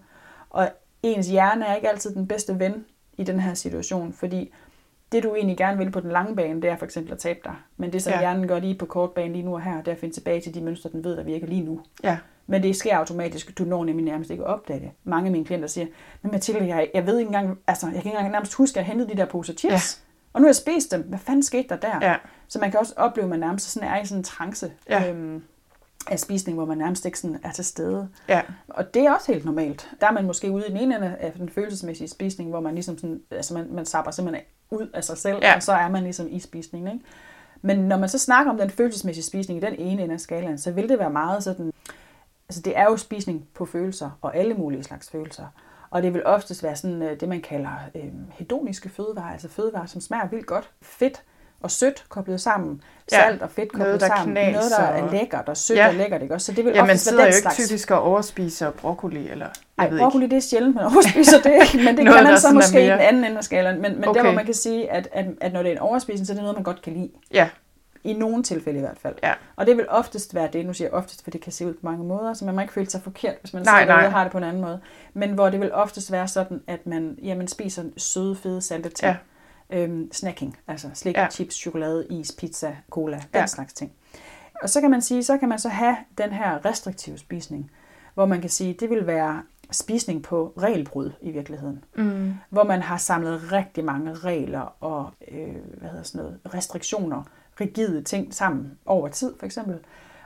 Og 0.50 0.70
ens 1.04 1.28
hjerne 1.28 1.66
er 1.66 1.76
ikke 1.76 1.90
altid 1.90 2.16
den 2.16 2.28
bedste 2.28 2.60
ven 2.60 2.86
i 3.18 3.24
den 3.24 3.40
her 3.40 3.54
situation, 3.54 4.14
fordi 4.14 4.54
det 5.12 5.24
du 5.24 5.36
egentlig 5.36 5.58
gerne 5.58 5.78
vil 5.78 5.92
på 5.92 6.00
den 6.00 6.12
lange 6.12 6.36
bane, 6.36 6.62
det 6.62 6.70
er 6.70 6.78
for 6.78 6.86
eksempel 6.86 7.14
at 7.14 7.20
tabe 7.20 7.40
dig. 7.44 7.56
Men 7.78 7.94
det 7.94 8.04
som 8.04 8.14
ja. 8.14 8.20
hjernen 8.20 8.48
gør 8.48 8.60
lige 8.60 8.76
på 8.76 8.86
kort 8.86 9.12
bane 9.12 9.34
lige 9.34 9.44
nu 9.44 9.54
og 9.54 9.62
her, 9.62 9.78
det 9.78 9.88
er 9.88 9.92
at 9.92 9.98
finde 9.98 10.16
tilbage 10.16 10.42
til 10.42 10.54
de 10.54 10.62
mønstre, 10.62 10.90
den 10.90 11.04
ved, 11.04 11.18
der 11.18 11.24
virker 11.24 11.48
lige 11.48 11.64
nu. 11.64 11.82
Ja. 12.04 12.18
Men 12.48 12.64
det 12.64 12.76
sker 12.76 12.98
automatisk. 12.98 13.58
Du 13.58 13.64
når 13.64 13.86
nemlig 13.86 14.06
nærmest 14.06 14.32
ikke 14.32 14.44
at 14.44 14.50
opdage 14.50 14.80
det. 14.80 14.92
Mange 15.04 15.26
af 15.26 15.32
mine 15.32 15.46
klienter 15.46 15.68
siger, 15.68 15.88
men 16.22 16.32
Mathilde, 16.32 16.68
jeg, 16.68 16.90
jeg 16.94 17.06
ved 17.06 17.20
ikke 17.20 17.30
engang, 17.30 17.60
altså, 17.68 17.86
jeg 17.86 17.94
kan 17.94 18.06
ikke 18.06 18.10
engang 18.10 18.32
nærmest 18.32 18.54
huske, 18.54 18.80
at 18.80 18.86
jeg 18.86 18.86
hentede 18.86 19.10
de 19.10 19.18
der 19.18 19.26
poser 19.26 19.54
chips. 19.54 19.74
Ja. 19.74 20.10
Og 20.34 20.42
nu 20.42 20.46
har 20.46 20.50
jeg 20.50 20.56
spist 20.56 20.92
dem. 20.92 21.02
Hvad 21.02 21.20
fanden 21.20 21.44
skete 21.44 21.70
der 21.70 21.76
der? 21.76 22.00
Ja. 22.02 22.16
Så 22.50 22.60
man 22.60 22.72
kan 22.72 22.80
også 22.80 22.94
opleve, 22.98 23.24
at 23.24 23.30
man 23.30 23.40
nærmest 23.40 23.72
sådan 23.72 23.90
er 23.90 24.02
i 24.02 24.06
sådan 24.06 24.20
en 24.20 24.24
trance 24.24 24.72
Ja. 24.90 25.10
øhm, 25.12 25.44
af 26.12 26.20
spisning, 26.20 26.58
hvor 26.58 26.66
man 26.66 26.78
nærmest 26.78 27.06
ikke 27.06 27.20
sådan 27.20 27.40
er 27.44 27.52
til 27.52 27.66
stede. 27.66 28.10
Ja. 28.28 28.42
Og 28.68 28.94
det 28.94 29.02
er 29.06 29.14
også 29.14 29.32
helt 29.32 29.46
normalt. 29.46 29.90
Der 30.02 30.08
er 30.08 30.12
man 30.12 30.26
måske 30.26 30.52
ude 30.52 30.66
i 30.68 30.70
den 30.70 30.78
ene 30.78 30.96
ende 30.96 31.16
af 31.20 31.32
den 31.32 31.50
følelsesmæssige 31.50 32.08
spisning, 32.08 32.50
hvor 32.50 32.60
man 32.60 32.74
ligesom 32.74 32.98
sådan, 32.98 33.22
altså 33.32 33.54
man, 33.54 33.68
man 33.72 33.86
sapper 33.86 34.12
simpelthen 34.12 34.46
ud 34.70 34.88
af 34.94 35.04
sig 35.04 35.18
selv, 35.18 35.38
Ja. 35.42 35.56
og 35.56 35.64
så 35.64 35.72
er 35.74 35.90
man 35.90 36.04
ligesom 36.04 36.28
i 36.30 36.40
spisningen. 36.40 36.94
Ikke? 36.94 37.06
Men 37.62 37.80
når 37.80 37.98
man 37.98 38.10
så 38.10 38.18
snakker 38.20 38.52
om 38.52 38.58
den 38.58 38.70
følelsesmæssige 38.70 39.24
spisning 39.26 39.64
i 39.64 39.66
den 39.66 39.76
ene 39.76 40.04
ende 40.04 40.14
af 40.14 40.20
skalaen, 40.20 40.58
så 40.58 40.72
vil 40.72 40.90
det 40.90 41.00
være 41.00 41.10
meget 41.10 41.44
sådan, 41.44 41.72
altså 42.50 42.62
det 42.62 42.78
er 42.78 42.84
jo 42.84 42.98
spisning 42.98 43.48
på 43.54 43.66
følelser, 43.66 44.10
og 44.22 44.36
alle 44.36 44.54
mulige 44.54 44.84
slags 44.84 45.10
følelser. 45.10 45.46
Og 45.90 46.04
det 46.04 46.14
vil 46.14 46.26
oftest 46.26 46.64
være 46.64 46.76
sådan 46.76 47.02
øh, 47.02 47.20
det, 47.20 47.30
man 47.30 47.42
kalder 47.42 47.70
øh, 47.96 48.04
hedoniske 48.32 48.90
fødevarer, 48.90 49.32
altså 49.34 49.48
fødevarer, 49.50 49.86
som 49.86 50.02
smager 50.02 50.28
vildt 50.28 50.46
godt. 50.46 50.72
Fedt 50.82 51.24
og 51.62 51.72
sødt 51.72 52.06
koblet 52.10 52.42
sammen. 52.42 52.82
Salt 53.12 53.40
ja, 53.40 53.46
og 53.46 53.52
fedt 53.52 53.72
koblet 53.72 53.88
noget, 53.88 54.02
sammen. 54.02 54.36
Knaser, 54.36 54.52
noget, 54.52 54.72
der 54.72 54.78
er 54.78 55.12
lækkert 55.12 55.50
og 55.50 55.58
sødt 55.58 55.80
ja. 55.80 55.88
og 55.88 55.94
lækkert. 55.94 56.22
Ikke? 56.22 56.40
Så 56.40 56.52
det 56.52 56.66
vil 56.66 56.74
ja, 56.76 56.86
man 56.86 56.98
sidder 56.98 57.24
jo 57.24 57.28
ikke 57.28 57.38
slags. 57.40 57.56
typisk 57.56 57.92
og 57.92 58.02
overspiser 58.02 58.72
broccoli. 58.72 59.30
Eller, 59.30 59.48
Nej, 59.78 59.90
broccoli 59.90 60.24
ikke. 60.24 60.36
det 60.36 60.44
er 60.44 60.48
sjældent, 60.48 60.76
man 60.76 60.84
overspiser 60.94 61.42
det. 61.42 61.60
Men 61.86 61.98
det 61.98 62.06
kan 62.06 62.24
man 62.24 62.40
så 62.40 62.54
måske 62.54 62.86
i 62.86 62.90
den 62.90 63.00
anden 63.00 63.24
ende 63.24 63.38
af 63.38 63.44
skalaen. 63.44 63.82
Men, 63.82 63.96
men 64.00 64.10
okay. 64.10 64.18
der, 64.18 64.26
hvor 64.26 64.34
man 64.34 64.46
kan 64.46 64.54
sige, 64.54 64.92
at, 64.92 65.08
at, 65.12 65.26
at 65.42 65.54
når 65.54 65.64
det 65.64 65.70
er 65.70 65.74
en 65.74 65.80
overspisning, 65.80 66.28
så 66.28 66.34
er 66.34 66.36
det 66.36 66.44
noget, 66.44 66.58
man 66.58 66.64
godt 66.64 66.82
kan 66.82 66.94
lide. 66.94 67.10
Ja. 67.34 67.50
I 68.04 68.14
nogle 68.14 68.44
tilfælde 68.44 68.78
i 68.78 68.82
hvert 68.82 68.98
fald. 69.02 69.16
Ja. 69.24 69.34
Og 69.56 69.66
det 69.66 69.78
vil 69.78 69.86
oftest 69.90 70.36
være 70.36 70.50
det, 70.54 70.66
nu 70.66 70.74
siger 70.74 70.88
jeg 70.88 70.94
oftest, 70.94 71.24
for 71.24 71.32
det 71.32 71.42
kan 71.42 71.52
se 71.52 71.68
ud 71.68 71.74
på 71.74 71.80
mange 71.82 72.04
måder, 72.04 72.34
så 72.34 72.46
man 72.46 72.56
må 72.56 72.62
ikke 72.62 72.74
føle 72.74 72.90
sig 72.90 73.02
forkert, 73.04 73.36
hvis 73.42 73.54
man 73.54 73.64
nej, 73.64 73.86
nej. 73.86 74.08
har 74.08 74.24
det 74.24 74.32
på 74.32 74.38
en 74.38 74.44
anden 74.44 74.62
måde. 74.62 74.80
Men 75.14 75.32
hvor 75.32 75.50
det 75.50 75.62
vil 75.62 75.74
oftest 75.74 76.12
være 76.12 76.28
sådan, 76.28 76.62
at 76.68 76.88
man 76.88 77.18
jamen, 77.24 77.48
spiser 77.48 77.84
søde, 77.98 78.36
fede, 78.36 78.62
salte 78.62 78.90
ting. 78.90 79.10
Ja. 79.10 79.16
Øhm, 79.70 80.12
snacking, 80.12 80.58
altså 80.68 80.90
slik, 80.94 81.16
ja. 81.16 81.30
chips, 81.30 81.56
chokolade, 81.56 82.08
is, 82.10 82.32
pizza, 82.32 82.76
cola, 82.90 83.18
den 83.18 83.26
ja. 83.34 83.46
slags 83.46 83.74
ting. 83.74 83.92
Og 84.64 84.70
så 84.70 84.82
kan 84.82 84.92
man 84.92 85.02
sige, 85.02 85.24
så 85.24 85.38
kan 85.38 85.50
man 85.50 85.60
så 85.60 85.70
have 85.70 85.98
den 86.18 86.30
her 86.30 86.66
restriktive 86.66 87.18
spisning, 87.18 87.72
hvor 88.14 88.26
man 88.26 88.42
kan 88.42 88.50
sige, 88.50 88.74
det 88.74 88.90
vil 88.90 89.08
være 89.08 89.42
spisning 89.72 90.24
på 90.24 90.54
regelbrud 90.58 91.12
i 91.22 91.32
virkeligheden. 91.32 91.84
Mm. 91.96 92.34
Hvor 92.50 92.64
man 92.64 92.82
har 92.82 92.98
samlet 92.98 93.52
rigtig 93.52 93.86
mange 93.86 94.14
regler 94.14 94.76
og 94.84 95.12
øh, 95.32 95.56
hvad 95.78 95.90
hedder 95.90 96.04
sådan 96.04 96.26
noget, 96.26 96.40
restriktioner 96.54 97.24
rigide 97.62 98.02
ting 98.02 98.34
sammen 98.34 98.78
over 98.86 99.08
tid, 99.08 99.34
for 99.40 99.46
eksempel. 99.46 99.80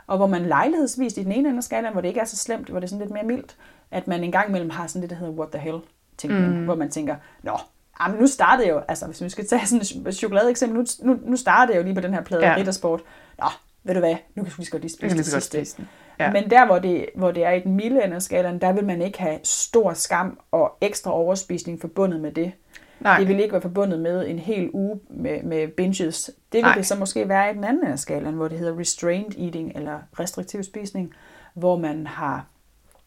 Og 0.07 0.17
hvor 0.17 0.27
man 0.27 0.45
lejlighedsvis 0.45 1.17
i 1.17 1.23
den 1.23 1.31
ene 1.31 1.49
ende 1.49 1.57
af 1.57 1.63
skalaen, 1.63 1.93
hvor 1.93 2.01
det 2.01 2.07
ikke 2.07 2.19
er 2.19 2.25
så 2.25 2.37
slemt, 2.37 2.69
hvor 2.69 2.79
det 2.79 2.87
er 2.87 2.89
sådan 2.89 3.01
lidt 3.01 3.13
mere 3.13 3.23
mildt, 3.23 3.57
at 3.91 4.07
man 4.07 4.23
en 4.23 4.31
gang 4.31 4.49
imellem 4.49 4.69
har 4.69 4.87
sådan 4.87 5.01
det, 5.01 5.09
der 5.09 5.15
hedder 5.15 5.33
what 5.33 5.49
the 5.51 5.59
hell 5.59 5.79
tænkning, 6.17 6.59
mm. 6.59 6.65
hvor 6.65 6.75
man 6.75 6.89
tænker, 6.89 7.15
nå, 7.43 7.57
men 7.99 8.19
nu 8.19 8.27
startede 8.27 8.67
jeg 8.67 8.73
jo, 8.73 8.81
altså 8.87 9.05
hvis 9.05 9.23
vi 9.23 9.29
skal 9.29 9.47
tage 9.47 9.67
sådan 9.67 10.07
et 10.07 10.15
chokolade 10.15 10.49
eksempel, 10.49 10.79
nu, 10.79 10.85
nu, 11.13 11.19
nu 11.25 11.35
startede 11.35 11.75
jeg 11.75 11.81
jo 11.81 11.85
lige 11.85 11.95
på 11.95 12.01
den 12.01 12.13
her 12.13 12.23
plade 12.23 12.47
ja. 12.47 12.55
Rittersport. 12.55 13.01
Nå, 13.39 13.45
ved 13.83 13.93
du 13.93 13.99
hvad, 13.99 14.15
nu 14.35 14.43
kan 14.43 14.53
vi 14.57 14.67
godt 14.71 14.81
lige 14.81 14.93
spise 14.93 15.17
det 15.17 15.25
sidste. 15.25 15.85
Ja. 16.19 16.31
Men 16.31 16.49
der, 16.49 16.65
hvor 16.65 16.79
det, 16.79 17.05
hvor 17.15 17.31
det 17.31 17.43
er 17.43 17.51
i 17.51 17.59
den 17.59 17.75
milde 17.75 18.03
ende 18.03 18.15
af 18.15 18.21
skalaen, 18.21 18.61
der 18.61 18.73
vil 18.73 18.85
man 18.85 19.01
ikke 19.01 19.19
have 19.19 19.39
stor 19.43 19.93
skam 19.93 20.39
og 20.51 20.77
ekstra 20.81 21.11
overspisning 21.11 21.81
forbundet 21.81 22.21
med 22.21 22.31
det. 22.31 22.51
Nej. 22.99 23.19
Det 23.19 23.27
vil 23.27 23.39
ikke 23.39 23.51
være 23.51 23.61
forbundet 23.61 23.99
med 23.99 24.27
en 24.27 24.39
hel 24.39 24.69
uge 24.73 24.99
med, 25.09 25.43
med 25.43 25.67
binges. 25.67 26.25
Det 26.25 26.57
vil 26.57 26.61
Nej. 26.61 26.75
det 26.75 26.85
så 26.85 26.95
måske 26.95 27.29
være 27.29 27.51
i 27.51 27.53
den 27.53 27.63
anden 27.63 27.87
af 27.87 27.99
skalaen, 27.99 28.35
hvor 28.35 28.47
det 28.47 28.59
hedder 28.59 28.79
restrained 28.79 29.39
eating 29.39 29.71
eller 29.75 29.99
restriktiv 30.19 30.63
spisning, 30.63 31.13
hvor 31.53 31.77
man 31.77 32.07
har 32.07 32.45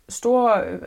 store 0.09 0.65
øh, 0.65 0.81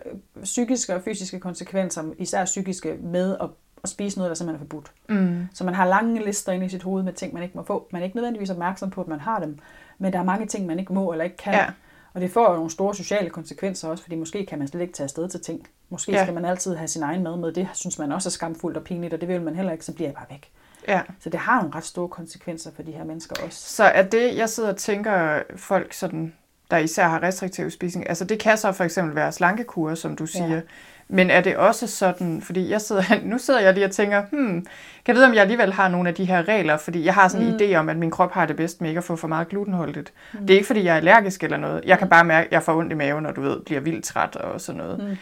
psykiske 0.43 0.95
og 0.95 1.01
fysiske 1.01 1.39
konsekvenser, 1.39 2.03
især 2.17 2.45
psykiske, 2.45 2.97
med 3.01 3.37
at, 3.41 3.49
at 3.83 3.89
spise 3.89 4.17
noget, 4.17 4.29
der 4.29 4.35
simpelthen 4.35 4.65
er 4.65 4.67
forbudt. 4.67 4.91
Mm. 5.09 5.47
Så 5.53 5.63
man 5.63 5.73
har 5.73 5.87
lange 5.87 6.25
lister 6.25 6.51
inde 6.51 6.65
i 6.65 6.69
sit 6.69 6.83
hoved 6.83 7.03
med 7.03 7.13
ting, 7.13 7.33
man 7.33 7.43
ikke 7.43 7.57
må 7.57 7.63
få. 7.63 7.87
Man 7.91 8.01
er 8.01 8.05
ikke 8.05 8.17
nødvendigvis 8.17 8.49
opmærksom 8.49 8.89
på, 8.89 9.01
at 9.01 9.07
man 9.07 9.19
har 9.19 9.39
dem, 9.39 9.59
men 9.97 10.13
der 10.13 10.19
er 10.19 10.23
mange 10.23 10.45
ting, 10.45 10.65
man 10.65 10.79
ikke 10.79 10.93
må 10.93 11.11
eller 11.11 11.25
ikke 11.25 11.37
kan. 11.37 11.53
Ja. 11.53 11.65
Og 12.13 12.21
det 12.21 12.31
får 12.31 12.49
jo 12.49 12.55
nogle 12.55 12.71
store 12.71 12.95
sociale 12.95 13.29
konsekvenser 13.29 13.89
også, 13.89 14.03
fordi 14.03 14.15
måske 14.15 14.45
kan 14.45 14.59
man 14.59 14.67
slet 14.67 14.81
ikke 14.81 14.93
tage 14.93 15.05
afsted 15.05 15.29
til 15.29 15.41
ting. 15.41 15.67
Måske 15.89 16.11
ja. 16.11 16.23
skal 16.23 16.33
man 16.33 16.45
altid 16.45 16.75
have 16.75 16.87
sin 16.87 17.03
egen 17.03 17.23
mad 17.23 17.37
med. 17.37 17.51
Det 17.51 17.67
synes 17.73 17.99
man 17.99 18.11
også 18.11 18.29
er 18.29 18.31
skamfuldt 18.31 18.77
og 18.77 18.83
pinligt, 18.83 19.13
og 19.13 19.21
det 19.21 19.29
vil 19.29 19.41
man 19.41 19.55
heller 19.55 19.71
ikke, 19.71 19.85
så 19.85 19.93
bliver 19.93 20.07
jeg 20.07 20.15
bare 20.15 20.25
væk. 20.29 20.51
Ja. 20.87 21.01
Så 21.19 21.29
det 21.29 21.39
har 21.39 21.61
nogle 21.61 21.75
ret 21.75 21.83
store 21.83 22.07
konsekvenser 22.07 22.71
for 22.75 22.83
de 22.83 22.91
her 22.91 23.03
mennesker 23.03 23.35
også. 23.45 23.75
Så 23.75 23.83
er 23.83 24.03
det, 24.03 24.37
jeg 24.37 24.49
sidder 24.49 24.69
og 24.69 24.77
tænker, 24.77 25.41
folk 25.55 25.93
sådan, 25.93 26.33
der 26.71 26.77
især 26.77 27.07
har 27.07 27.23
restriktiv 27.23 27.71
spisning, 27.71 28.09
altså 28.09 28.25
det 28.25 28.39
kan 28.39 28.57
så 28.57 28.71
for 28.71 28.83
eksempel 28.83 29.15
være 29.15 29.31
slankekur, 29.31 29.95
som 29.95 30.15
du 30.15 30.25
siger. 30.25 30.61
Men 31.09 31.29
er 31.29 31.41
det 31.41 31.57
også 31.57 31.87
sådan, 31.87 32.41
fordi 32.41 32.69
jeg 32.69 32.81
sidder, 32.81 33.03
nu 33.23 33.37
sidder 33.37 33.59
jeg 33.59 33.73
lige 33.73 33.85
og 33.85 33.91
tænker, 33.91 34.23
hmm, 34.31 34.65
kan 35.05 35.07
jeg 35.07 35.15
vide, 35.15 35.25
om 35.25 35.33
jeg 35.33 35.41
alligevel 35.41 35.73
har 35.73 35.87
nogle 35.87 36.09
af 36.09 36.15
de 36.15 36.25
her 36.25 36.47
regler, 36.47 36.77
fordi 36.77 37.05
jeg 37.05 37.13
har 37.13 37.27
sådan 37.27 37.47
en 37.47 37.51
mm. 37.51 37.57
idé 37.61 37.75
om, 37.75 37.89
at 37.89 37.97
min 37.97 38.11
krop 38.11 38.31
har 38.31 38.45
det 38.45 38.55
bedst 38.55 38.81
med 38.81 38.89
ikke 38.89 38.97
at 38.97 39.03
få 39.03 39.15
for 39.15 39.27
meget 39.27 39.49
glutenholdigt. 39.49 40.13
Mm. 40.33 40.39
Det 40.39 40.49
er 40.49 40.55
ikke, 40.55 40.67
fordi 40.67 40.83
jeg 40.83 40.93
er 40.93 40.97
allergisk 40.97 41.43
eller 41.43 41.57
noget. 41.57 41.81
Jeg 41.85 41.97
kan 41.97 42.05
mm. 42.05 42.09
bare 42.09 42.23
mærke, 42.23 42.47
at 42.47 42.51
jeg 42.51 42.63
får 42.63 42.75
ondt 42.77 42.91
i 42.91 42.95
maven, 42.95 43.23
når 43.23 43.31
du 43.31 43.41
ved, 43.41 43.59
bliver 43.65 43.81
vildt 43.81 44.05
træt 44.05 44.35
og 44.35 44.61
sådan 44.61 44.81
noget. 44.81 44.99
Mm 44.99 45.17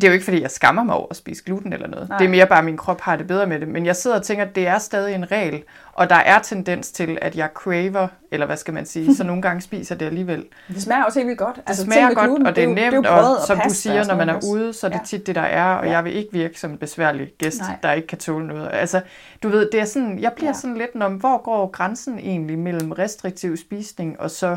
det 0.00 0.04
er 0.04 0.08
jo 0.08 0.12
ikke, 0.12 0.24
fordi 0.24 0.42
jeg 0.42 0.50
skammer 0.50 0.84
mig 0.84 0.94
over 0.94 1.06
at 1.10 1.16
spise 1.16 1.44
gluten 1.44 1.72
eller 1.72 1.88
noget. 1.88 2.08
Nej. 2.08 2.18
Det 2.18 2.24
er 2.24 2.28
mere 2.28 2.46
bare, 2.46 2.58
at 2.58 2.64
min 2.64 2.76
krop 2.76 3.00
har 3.00 3.16
det 3.16 3.26
bedre 3.26 3.46
med 3.46 3.60
det. 3.60 3.68
Men 3.68 3.86
jeg 3.86 3.96
sidder 3.96 4.16
og 4.16 4.22
tænker, 4.22 4.44
at 4.44 4.54
det 4.54 4.66
er 4.66 4.78
stadig 4.78 5.14
en 5.14 5.30
regel, 5.32 5.62
og 5.92 6.10
der 6.10 6.16
er 6.16 6.38
tendens 6.38 6.92
til, 6.92 7.18
at 7.22 7.36
jeg 7.36 7.48
craver, 7.54 8.08
eller 8.30 8.46
hvad 8.46 8.56
skal 8.56 8.74
man 8.74 8.86
sige, 8.86 9.16
så 9.16 9.24
nogle 9.24 9.42
gange 9.42 9.60
spiser 9.60 9.94
det 9.94 10.06
alligevel. 10.06 10.44
Det 10.68 10.82
smager 10.82 11.04
også 11.04 11.18
helt 11.18 11.26
vildt 11.26 11.38
godt. 11.38 11.56
Det 11.56 11.62
altså, 11.66 11.84
smager 11.84 12.14
godt, 12.14 12.26
gluten, 12.26 12.46
og 12.46 12.56
det 12.56 12.64
er 12.64 12.68
nemt, 12.68 12.78
det 12.78 13.06
er 13.06 13.10
og, 13.10 13.36
og 13.36 13.46
som 13.46 13.60
du 13.68 13.74
siger, 13.74 14.04
når 14.04 14.16
man 14.16 14.28
er 14.28 14.40
ude, 14.52 14.72
så 14.72 14.86
er 14.86 14.90
det 14.90 15.00
tit 15.04 15.26
det, 15.26 15.34
der 15.34 15.40
er, 15.40 15.74
og 15.74 15.86
ja. 15.86 15.90
jeg 15.90 16.04
vil 16.04 16.16
ikke 16.16 16.32
virke 16.32 16.60
som 16.60 16.70
en 16.70 16.78
besværlig 16.78 17.32
gæst, 17.38 17.60
Nej. 17.60 17.76
der 17.82 17.92
ikke 17.92 18.08
kan 18.08 18.18
tåle 18.18 18.46
noget. 18.46 18.70
Altså, 18.72 19.00
du 19.42 19.48
ved, 19.48 19.70
det 19.72 19.80
er 19.80 19.84
sådan, 19.84 20.18
jeg 20.18 20.32
bliver 20.32 20.48
ja. 20.48 20.54
sådan 20.54 20.76
lidt, 20.76 20.94
når, 20.94 21.08
hvor 21.08 21.42
går 21.42 21.70
grænsen 21.70 22.18
egentlig 22.18 22.58
mellem 22.58 22.92
restriktiv 22.92 23.56
spisning 23.56 24.20
og 24.20 24.30
så 24.30 24.56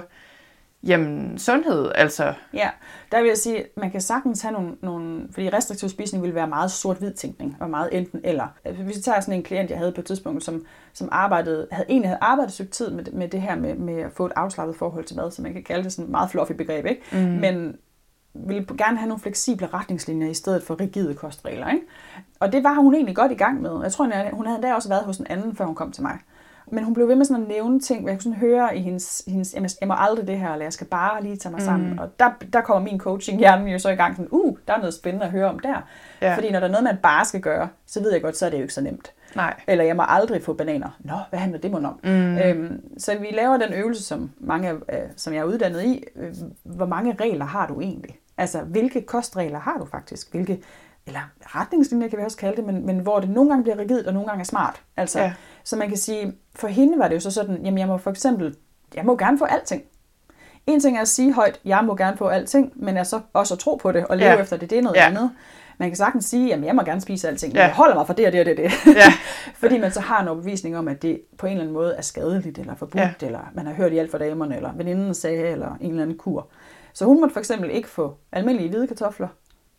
Jamen, 0.84 1.38
sundhed, 1.38 1.92
altså. 1.96 2.34
Ja, 2.54 2.70
der 3.12 3.22
vil 3.22 3.28
jeg 3.28 3.38
sige, 3.38 3.60
at 3.60 3.68
man 3.78 3.92
kan 3.92 4.02
sagtens 4.02 4.42
have 4.42 4.52
nogle, 4.52 4.76
nogle 4.82 5.28
fordi 5.32 5.50
restriktiv 5.50 5.90
spisning 5.90 6.24
vil 6.24 6.36
være 6.36 6.48
meget 6.48 6.72
sort-hvid 6.72 7.14
tænkning, 7.14 7.58
og 7.60 7.70
meget 7.70 7.90
enten 7.98 8.22
eller. 8.24 8.48
Altså, 8.66 8.84
hvis 8.84 8.98
vi 8.98 9.02
tager 9.02 9.20
sådan 9.20 9.34
en 9.34 9.44
klient, 9.44 9.70
jeg 9.70 9.78
havde 9.78 9.92
på 9.92 10.02
et 10.02 10.06
tidspunkt, 10.06 10.44
som, 10.44 10.66
som 10.94 11.10
arbejdede, 11.12 11.68
havde, 11.72 11.86
egentlig 11.90 12.10
havde 12.10 12.20
arbejdet 12.22 12.60
et 12.60 12.70
tid 12.70 12.92
med, 12.92 13.06
med 13.14 13.28
det 13.28 13.42
her 13.42 13.56
med, 13.56 13.76
med 13.76 14.02
at 14.02 14.12
få 14.12 14.26
et 14.26 14.32
afslappet 14.36 14.76
forhold 14.76 15.04
til 15.04 15.18
mad, 15.18 15.32
så 15.32 15.42
man 15.42 15.54
kan 15.54 15.64
kalde 15.64 15.84
det 15.84 15.92
sådan 15.92 16.06
et 16.06 16.12
meget 16.12 16.32
fluffy 16.32 16.52
begreb, 16.52 16.86
ikke? 16.86 17.02
Mm. 17.12 17.20
Men 17.20 17.76
ville 18.34 18.66
gerne 18.78 18.98
have 18.98 19.08
nogle 19.08 19.22
fleksible 19.22 19.68
retningslinjer 19.68 20.30
i 20.30 20.34
stedet 20.34 20.64
for 20.64 20.80
rigide 20.80 21.14
kostregler. 21.14 21.70
Ikke? 21.70 21.86
Og 22.40 22.52
det 22.52 22.64
var 22.64 22.74
hun 22.74 22.94
egentlig 22.94 23.16
godt 23.16 23.32
i 23.32 23.36
gang 23.36 23.62
med. 23.62 23.80
Jeg 23.84 23.92
tror, 23.92 24.32
hun 24.36 24.46
havde 24.46 24.62
da 24.62 24.74
også 24.74 24.90
været 24.90 25.04
hos 25.04 25.18
en 25.18 25.28
anden, 25.30 25.56
før 25.56 25.66
hun 25.66 25.76
kom 25.76 25.92
til 25.92 26.04
mig. 26.04 26.20
Men 26.72 26.84
hun 26.84 26.94
blev 26.94 27.08
ved 27.08 27.16
med 27.16 27.26
sådan 27.26 27.44
at 27.44 27.50
nævne 27.50 27.80
ting, 27.80 28.02
hvor 28.02 28.10
jeg 28.10 28.18
kunne 28.18 28.24
sådan 28.24 28.38
høre 28.38 28.78
i 28.78 28.82
hendes, 28.82 29.24
hendes 29.28 29.78
jeg 29.82 29.88
må 29.88 29.94
aldrig 29.98 30.28
det 30.28 30.40
her, 30.40 30.52
eller 30.52 30.66
jeg 30.66 30.74
skal 30.74 30.88
bare 30.88 31.24
lige 31.24 31.36
tage 31.36 31.54
mig 31.54 31.62
sammen. 31.62 31.92
Mm. 31.92 32.00
Og 32.00 32.20
der, 32.20 32.32
der 32.54 32.62
kommer 32.62 32.92
min 32.92 33.00
coaching 33.00 33.40
hjernen 33.40 33.68
jo 33.68 33.80
så 33.80 33.90
i 33.90 33.96
gang, 33.96 34.16
sådan, 34.16 34.28
uh, 34.32 34.58
der 34.68 34.74
er 34.74 34.78
noget 34.78 34.94
spændende 34.94 35.26
at 35.26 35.32
høre 35.32 35.50
om 35.50 35.60
der. 35.60 35.88
Ja. 36.22 36.36
Fordi 36.36 36.52
når 36.52 36.60
der 36.60 36.68
er 36.68 36.72
noget, 36.72 36.84
man 36.84 36.98
bare 37.04 37.26
skal 37.26 37.42
gøre, 37.42 37.70
så 37.86 38.02
ved 38.02 38.12
jeg 38.12 38.22
godt, 38.22 38.38
så 38.38 38.46
er 38.46 38.50
det 38.50 38.58
jo 38.58 38.62
ikke 38.62 38.74
så 38.74 38.82
nemt. 38.82 39.12
Nej. 39.36 39.54
Eller 39.68 39.84
jeg 39.84 39.96
må 39.96 40.04
aldrig 40.08 40.44
få 40.44 40.54
bananer. 40.54 40.98
Nå, 41.00 41.14
hvad 41.30 41.40
handler 41.40 41.60
det 41.60 41.74
om? 41.74 42.00
Mm. 42.04 42.38
Øhm, 42.38 42.82
så 42.98 43.18
vi 43.18 43.28
laver 43.32 43.58
den 43.58 43.74
øvelse, 43.74 44.04
som, 44.04 44.32
mange, 44.40 44.72
øh, 44.72 45.00
som 45.16 45.34
jeg 45.34 45.40
er 45.40 45.44
uddannet 45.44 45.84
i. 45.84 46.04
Øh, 46.16 46.34
hvor 46.64 46.86
mange 46.86 47.16
regler 47.20 47.46
har 47.46 47.68
du 47.68 47.82
egentlig? 47.82 48.20
Altså, 48.38 48.62
hvilke 48.62 49.02
kostregler 49.02 49.60
har 49.60 49.78
du 49.78 49.86
faktisk? 49.86 50.32
Hvilke 50.32 50.62
eller 51.08 51.20
retningslinjer 51.42 52.08
kan 52.08 52.20
vi 52.20 52.24
også 52.24 52.38
kalde 52.38 52.58
det, 52.58 52.66
men, 52.66 52.86
men 52.86 53.00
hvor 53.00 53.20
det 53.20 53.30
nogle 53.30 53.50
gange 53.50 53.64
bliver 53.64 53.78
rigidt, 53.78 54.08
og 54.08 54.14
nogle 54.14 54.28
gange 54.28 54.42
er 54.42 54.46
smart. 54.46 54.82
Altså, 54.98 55.20
ja. 55.20 55.34
Så 55.64 55.76
man 55.76 55.88
kan 55.88 55.98
sige, 55.98 56.34
for 56.56 56.68
hende 56.68 57.00
var 57.00 57.08
det 57.08 57.16
jo 57.16 57.20
så 57.20 57.32
sådan, 57.32 57.66
jamen 57.66 57.78
jeg 57.78 57.88
må 57.88 57.98
for 57.98 58.12
eksempel, 58.12 58.56
jeg 58.96 59.06
må 59.06 59.18
gerne 59.18 59.38
få 59.38 59.46
alting. 59.46 59.84
En 60.68 60.80
ting 60.80 60.98
er 60.98 61.02
at 61.02 61.08
sige 61.08 61.34
højt, 61.34 61.60
jeg 61.66 61.84
må 61.86 61.96
gerne 61.96 62.18
få 62.18 62.28
alting, 62.28 62.72
men 62.76 62.98
er 62.98 63.04
så 63.04 63.20
også 63.34 63.54
at 63.54 63.60
tro 63.60 63.76
på 63.76 63.92
det 63.92 64.08
og 64.08 64.18
leve 64.18 64.30
ja. 64.30 64.42
efter 64.42 64.58
det, 64.58 64.70
det 64.70 64.78
er 64.78 64.82
noget 64.82 64.96
ja. 64.96 65.08
andet. 65.08 65.32
Man 65.78 65.90
kan 65.90 65.96
sagtens 65.96 66.26
sige, 66.26 66.48
jamen 66.48 66.66
jeg 66.66 66.76
må 66.76 66.82
gerne 66.82 67.02
spise 67.02 67.28
alting, 67.28 67.54
men 67.54 67.58
ja. 67.58 67.66
jeg 67.66 67.76
holder 67.76 67.96
mig 67.96 68.08
for 68.08 68.14
det 68.14 68.26
og 68.26 68.32
det 68.32 68.40
og 68.40 68.46
det. 68.46 68.58
det. 68.58 68.72
Ja. 68.96 69.14
Fordi 69.62 69.78
man 69.78 69.92
så 69.92 70.00
har 70.00 70.22
en 70.22 70.28
overbevisning 70.28 70.78
om, 70.78 70.88
at 70.88 71.02
det 71.02 71.22
på 71.38 71.46
en 71.46 71.52
eller 71.52 71.62
anden 71.62 71.74
måde 71.74 71.96
er 71.96 72.02
skadeligt 72.02 72.58
eller 72.58 72.76
forbudt, 72.76 73.02
ja. 73.22 73.26
eller 73.26 73.40
man 73.54 73.66
har 73.66 73.74
hørt 73.74 73.92
i 73.92 73.98
alt 73.98 74.12
for 74.12 74.18
damerne, 74.18 74.56
eller 74.56 74.74
veninden 74.76 75.14
sagde, 75.14 75.48
eller 75.48 75.78
en 75.82 75.90
eller 75.90 76.04
anden 76.04 76.18
kur. 76.18 76.48
Så 76.94 77.06
hun 77.06 77.20
måtte 77.20 77.34
for 77.34 77.40
eksempel 77.40 77.72
ikke 77.72 77.90
få 77.90 78.18
almindelige 78.32 78.70
hvide 78.70 78.88
kartofler, 78.88 79.28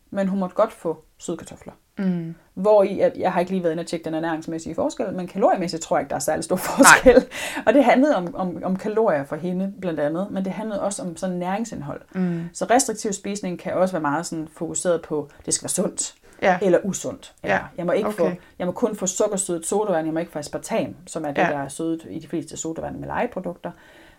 men 0.09 0.27
hun 0.27 0.39
måtte 0.39 0.55
godt 0.55 0.73
få 0.73 1.03
søde 1.23 1.37
kartofler. 1.37 1.73
Mm. 1.97 2.35
Hvor 2.53 2.83
i, 2.83 2.99
at 2.99 3.13
jeg 3.17 3.33
har 3.33 3.39
ikke 3.39 3.51
lige 3.51 3.63
været 3.63 3.71
inde 3.71 3.81
og 3.81 3.87
tjekke 3.87 4.05
den 4.05 4.13
ernæringsmæssige 4.13 4.75
forskel, 4.75 5.13
men 5.13 5.27
kaloriemæssigt 5.27 5.83
tror 5.83 5.97
jeg 5.97 6.01
ikke, 6.01 6.09
der 6.09 6.15
er 6.15 6.19
særlig 6.19 6.43
stor 6.43 6.55
forskel. 6.55 7.13
Nej. 7.13 7.63
Og 7.67 7.73
det 7.73 7.83
handlede 7.83 8.15
om, 8.15 8.35
om, 8.35 8.63
om 8.63 8.75
kalorier 8.75 9.23
for 9.23 9.35
hende 9.35 9.73
blandt 9.81 9.99
andet, 9.99 10.27
men 10.31 10.45
det 10.45 10.53
handlede 10.53 10.81
også 10.81 11.01
om 11.01 11.17
sådan 11.17 11.35
næringsindhold. 11.35 12.01
Mm. 12.15 12.43
Så 12.53 12.65
restriktiv 12.65 13.13
spisning 13.13 13.59
kan 13.59 13.73
også 13.73 13.93
være 13.93 14.01
meget 14.01 14.25
sådan 14.25 14.47
fokuseret 14.57 15.01
på, 15.01 15.29
det 15.45 15.53
skal 15.53 15.63
være 15.63 15.69
sundt. 15.69 16.15
Ja. 16.41 16.57
Eller 16.61 16.79
usundt. 16.83 17.33
Ja. 17.43 17.59
Jeg, 17.77 17.85
må 17.85 17.91
ikke 17.91 18.09
okay. 18.09 18.17
få, 18.17 18.31
jeg 18.59 18.67
må 18.67 18.73
kun 18.73 18.95
få 18.95 19.07
sukkersødet 19.07 19.65
sodavand, 19.65 20.07
jeg 20.07 20.13
må 20.13 20.19
ikke 20.19 20.31
få 20.31 20.39
aspartam, 20.39 20.95
som 21.07 21.25
er 21.25 21.31
det, 21.31 21.41
ja. 21.41 21.47
der 21.47 21.57
er 21.57 21.67
sødet 21.67 22.07
i 22.09 22.19
de 22.19 22.27
fleste 22.27 22.57
sodavand 22.57 22.95
med 22.95 23.07
legeprodukter 23.07 23.71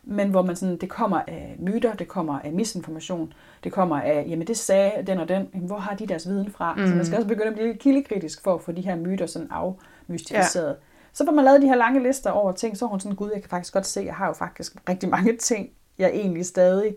men 0.07 0.31
hvor 0.31 0.43
man 0.43 0.57
sådan, 0.57 0.77
det 0.77 0.89
kommer 0.89 1.21
af 1.27 1.57
myter, 1.59 1.95
det 1.95 2.09
kommer 2.09 2.39
af 2.41 2.53
misinformation, 2.53 3.33
det 3.65 3.73
kommer 3.73 4.01
af, 4.01 4.25
jamen 4.29 4.47
det 4.47 4.57
sagde 4.57 4.93
den 5.07 5.19
og 5.19 5.29
den, 5.29 5.49
jamen, 5.55 5.67
hvor 5.67 5.79
har 5.79 5.97
de 5.97 6.07
deres 6.07 6.29
viden 6.29 6.51
fra? 6.51 6.75
Mm. 6.75 6.87
Så 6.87 6.95
man 6.95 7.05
skal 7.05 7.17
også 7.17 7.29
begynde 7.29 7.49
at 7.49 7.55
blive 7.55 7.75
kildekritisk 7.75 8.43
for 8.43 8.55
at 8.55 8.61
få 8.61 8.73
de 8.73 8.81
her 8.81 8.97
myter 8.97 9.27
sådan 9.27 9.49
afmystificeret. 9.51 10.69
Ja. 10.69 10.75
Så 11.13 11.25
får 11.25 11.33
man 11.33 11.45
lavet 11.45 11.63
de 11.63 11.67
her 11.67 11.77
lange 11.77 12.03
lister 12.03 12.31
over 12.31 12.53
ting, 12.53 12.77
så 12.77 12.85
er 12.85 12.89
hun 12.89 13.01
sådan, 13.01 13.17
gud, 13.17 13.31
jeg 13.33 13.43
kan 13.43 13.51
faktisk 13.51 13.73
godt 13.75 13.87
se, 13.87 14.03
jeg 14.07 14.15
har 14.15 14.27
jo 14.27 14.33
faktisk 14.33 14.77
rigtig 14.89 15.09
mange 15.09 15.37
ting, 15.37 15.71
jeg 15.99 16.11
egentlig 16.15 16.47
stadig 16.47 16.95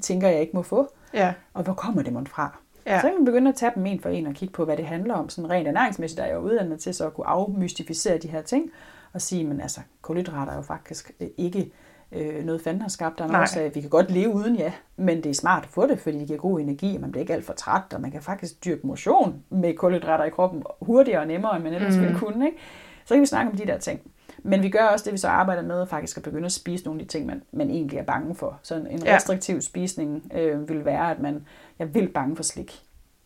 tænker, 0.00 0.28
jeg 0.28 0.40
ikke 0.40 0.56
må 0.56 0.62
få. 0.62 0.88
Ja. 1.14 1.32
Og 1.54 1.62
hvor 1.62 1.72
kommer 1.72 2.02
det 2.02 2.12
mon 2.12 2.26
fra? 2.26 2.58
Ja. 2.86 3.00
Så 3.00 3.06
kan 3.06 3.16
man 3.16 3.24
begynde 3.24 3.48
at 3.48 3.54
tage 3.54 3.72
dem 3.74 3.86
en 3.86 4.00
for 4.00 4.08
en 4.08 4.26
og 4.26 4.34
kigge 4.34 4.52
på, 4.52 4.64
hvad 4.64 4.76
det 4.76 4.86
handler 4.86 5.14
om, 5.14 5.28
sådan 5.28 5.50
rent 5.50 5.68
ernæringsmæssigt, 5.68 6.18
der 6.18 6.24
er 6.24 6.28
jeg 6.28 6.40
uddannet 6.40 6.80
til 6.80 6.94
så 6.94 7.06
at 7.06 7.14
kunne 7.14 7.26
afmystificere 7.26 8.18
de 8.18 8.28
her 8.28 8.42
ting. 8.42 8.70
og 9.12 9.22
sige, 9.22 9.44
men 9.44 9.60
altså, 9.60 9.80
kulhydrater 10.02 10.52
er 10.52 10.56
jo 10.56 10.62
faktisk 10.62 11.12
øh, 11.20 11.28
ikke 11.36 11.72
øh, 12.12 12.44
noget 12.44 12.60
fanden 12.60 12.82
har 12.82 12.88
skabt. 12.88 13.18
Der 13.18 13.28
er 13.28 13.40
også, 13.40 13.60
at 13.60 13.74
vi 13.74 13.80
kan 13.80 13.90
godt 13.90 14.10
leve 14.10 14.34
uden, 14.34 14.56
ja, 14.56 14.72
men 14.96 15.16
det 15.16 15.30
er 15.30 15.34
smart 15.34 15.62
at 15.62 15.68
få 15.68 15.86
det, 15.86 15.98
fordi 15.98 16.18
det 16.18 16.26
giver 16.26 16.38
god 16.38 16.60
energi, 16.60 16.94
og 16.94 17.00
man 17.00 17.10
bliver 17.10 17.22
ikke 17.22 17.34
alt 17.34 17.44
for 17.44 17.52
træt, 17.52 17.82
og 17.94 18.00
man 18.00 18.10
kan 18.10 18.22
faktisk 18.22 18.64
dyrke 18.64 18.86
motion 18.86 19.42
med 19.50 19.74
kulhydrater 19.74 20.24
i 20.24 20.30
kroppen 20.30 20.62
hurtigere 20.80 21.20
og 21.20 21.26
nemmere, 21.26 21.56
end 21.56 21.64
man 21.64 21.74
ellers 21.74 21.96
mm. 21.96 22.02
ville 22.02 22.18
kunne. 22.18 22.46
Ikke? 22.46 22.58
Så 23.04 23.14
kan 23.14 23.20
vi 23.20 23.26
snakke 23.26 23.50
om 23.50 23.56
de 23.56 23.66
der 23.66 23.78
ting. 23.78 24.00
Men 24.42 24.62
vi 24.62 24.70
gør 24.70 24.86
også 24.86 25.04
det, 25.04 25.12
vi 25.12 25.18
så 25.18 25.28
arbejder 25.28 25.62
med, 25.62 25.86
faktisk 25.86 26.16
at 26.16 26.22
begynde 26.22 26.46
at 26.46 26.52
spise 26.52 26.84
nogle 26.84 27.00
af 27.00 27.06
de 27.06 27.12
ting, 27.12 27.26
man, 27.26 27.42
man 27.52 27.70
egentlig 27.70 27.98
er 27.98 28.02
bange 28.02 28.34
for. 28.34 28.60
Så 28.62 28.74
en, 28.74 28.86
en 28.86 29.06
restriktiv 29.06 29.54
ja. 29.54 29.60
spisning 29.60 30.32
øh, 30.34 30.68
vil 30.68 30.84
være, 30.84 31.10
at 31.10 31.18
man, 31.18 31.46
jeg 31.78 31.94
vil 31.94 32.08
bange 32.08 32.36
for 32.36 32.42
slik, 32.42 32.82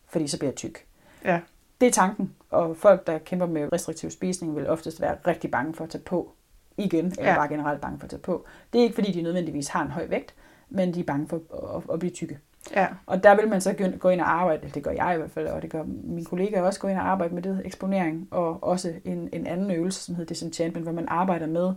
fordi 0.07 0.27
så 0.27 0.37
bliver 0.37 0.51
jeg 0.51 0.55
tyk. 0.55 0.85
Ja. 1.25 1.39
Det 1.81 1.87
er 1.87 1.91
tanken, 1.91 2.33
og 2.49 2.77
folk, 2.77 3.07
der 3.07 3.17
kæmper 3.17 3.45
med 3.45 3.73
restriktiv 3.73 4.11
spisning, 4.11 4.55
vil 4.55 4.69
oftest 4.69 5.01
være 5.01 5.15
rigtig 5.27 5.51
bange 5.51 5.73
for 5.73 5.83
at 5.83 5.89
tage 5.89 6.03
på 6.03 6.31
igen, 6.77 7.05
eller 7.05 7.31
ja. 7.31 7.35
bare 7.35 7.47
generelt 7.47 7.81
bange 7.81 7.99
for 7.99 8.03
at 8.03 8.09
tage 8.09 8.21
på. 8.21 8.45
Det 8.73 8.79
er 8.79 8.83
ikke, 8.83 8.95
fordi 8.95 9.11
de 9.11 9.21
nødvendigvis 9.21 9.67
har 9.67 9.83
en 9.83 9.91
høj 9.91 10.07
vægt, 10.07 10.33
men 10.69 10.93
de 10.93 10.99
er 10.99 11.03
bange 11.03 11.27
for 11.27 11.41
at, 11.77 11.83
at 11.93 11.99
blive 11.99 12.11
tykke. 12.11 12.39
Ja. 12.75 12.87
Og 13.05 13.23
der 13.23 13.35
vil 13.35 13.49
man 13.49 13.61
så 13.61 13.93
gå 13.99 14.09
ind 14.09 14.21
og 14.21 14.33
arbejde, 14.33 14.69
det 14.73 14.83
gør 14.83 14.91
jeg 14.91 15.13
i 15.15 15.17
hvert 15.17 15.31
fald, 15.31 15.47
og 15.47 15.61
det 15.61 15.69
gør 15.69 15.83
mine 16.03 16.25
kollegaer 16.25 16.61
også, 16.61 16.79
gå 16.79 16.87
ind 16.87 16.97
og 16.97 17.07
arbejde 17.07 17.35
med 17.35 17.41
det 17.41 17.61
eksponering, 17.65 18.27
og 18.31 18.63
også 18.63 18.93
en, 19.05 19.29
en 19.33 19.47
anden 19.47 19.71
øvelse, 19.71 19.99
som 19.99 20.15
hedder 20.15 20.33
disenchantment, 20.33 20.85
hvor 20.85 20.93
man 20.93 21.05
arbejder 21.07 21.47
med 21.47 21.73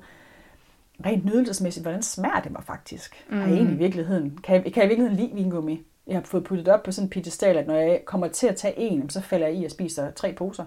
rent 1.06 1.24
nydelsesmæssigt, 1.24 1.84
hvordan 1.84 2.02
smager 2.02 2.40
det 2.40 2.52
mig 2.52 2.62
faktisk? 2.64 3.26
Mm. 3.30 3.36
Har 3.36 3.46
jeg 3.46 3.54
egentlig 3.54 3.74
i 3.74 3.78
virkeligheden, 3.78 4.38
kan 4.42 4.54
jeg, 4.54 4.72
kan 4.72 4.82
jeg 4.82 4.84
i 4.84 4.88
virkeligheden 4.88 5.16
lide 5.16 5.34
vingummi? 5.34 5.86
Jeg 6.06 6.16
har 6.16 6.22
fået 6.22 6.44
puttet 6.44 6.68
op 6.68 6.82
på 6.82 6.92
sådan 6.92 7.06
en 7.06 7.10
piedestal, 7.10 7.56
at 7.56 7.66
når 7.66 7.74
jeg 7.74 8.02
kommer 8.04 8.28
til 8.28 8.46
at 8.46 8.56
tage 8.56 8.78
en, 8.78 9.10
så 9.10 9.20
falder 9.20 9.46
jeg 9.46 9.56
i 9.56 9.64
og 9.64 9.70
spiser 9.70 10.10
tre 10.10 10.32
poser. 10.32 10.64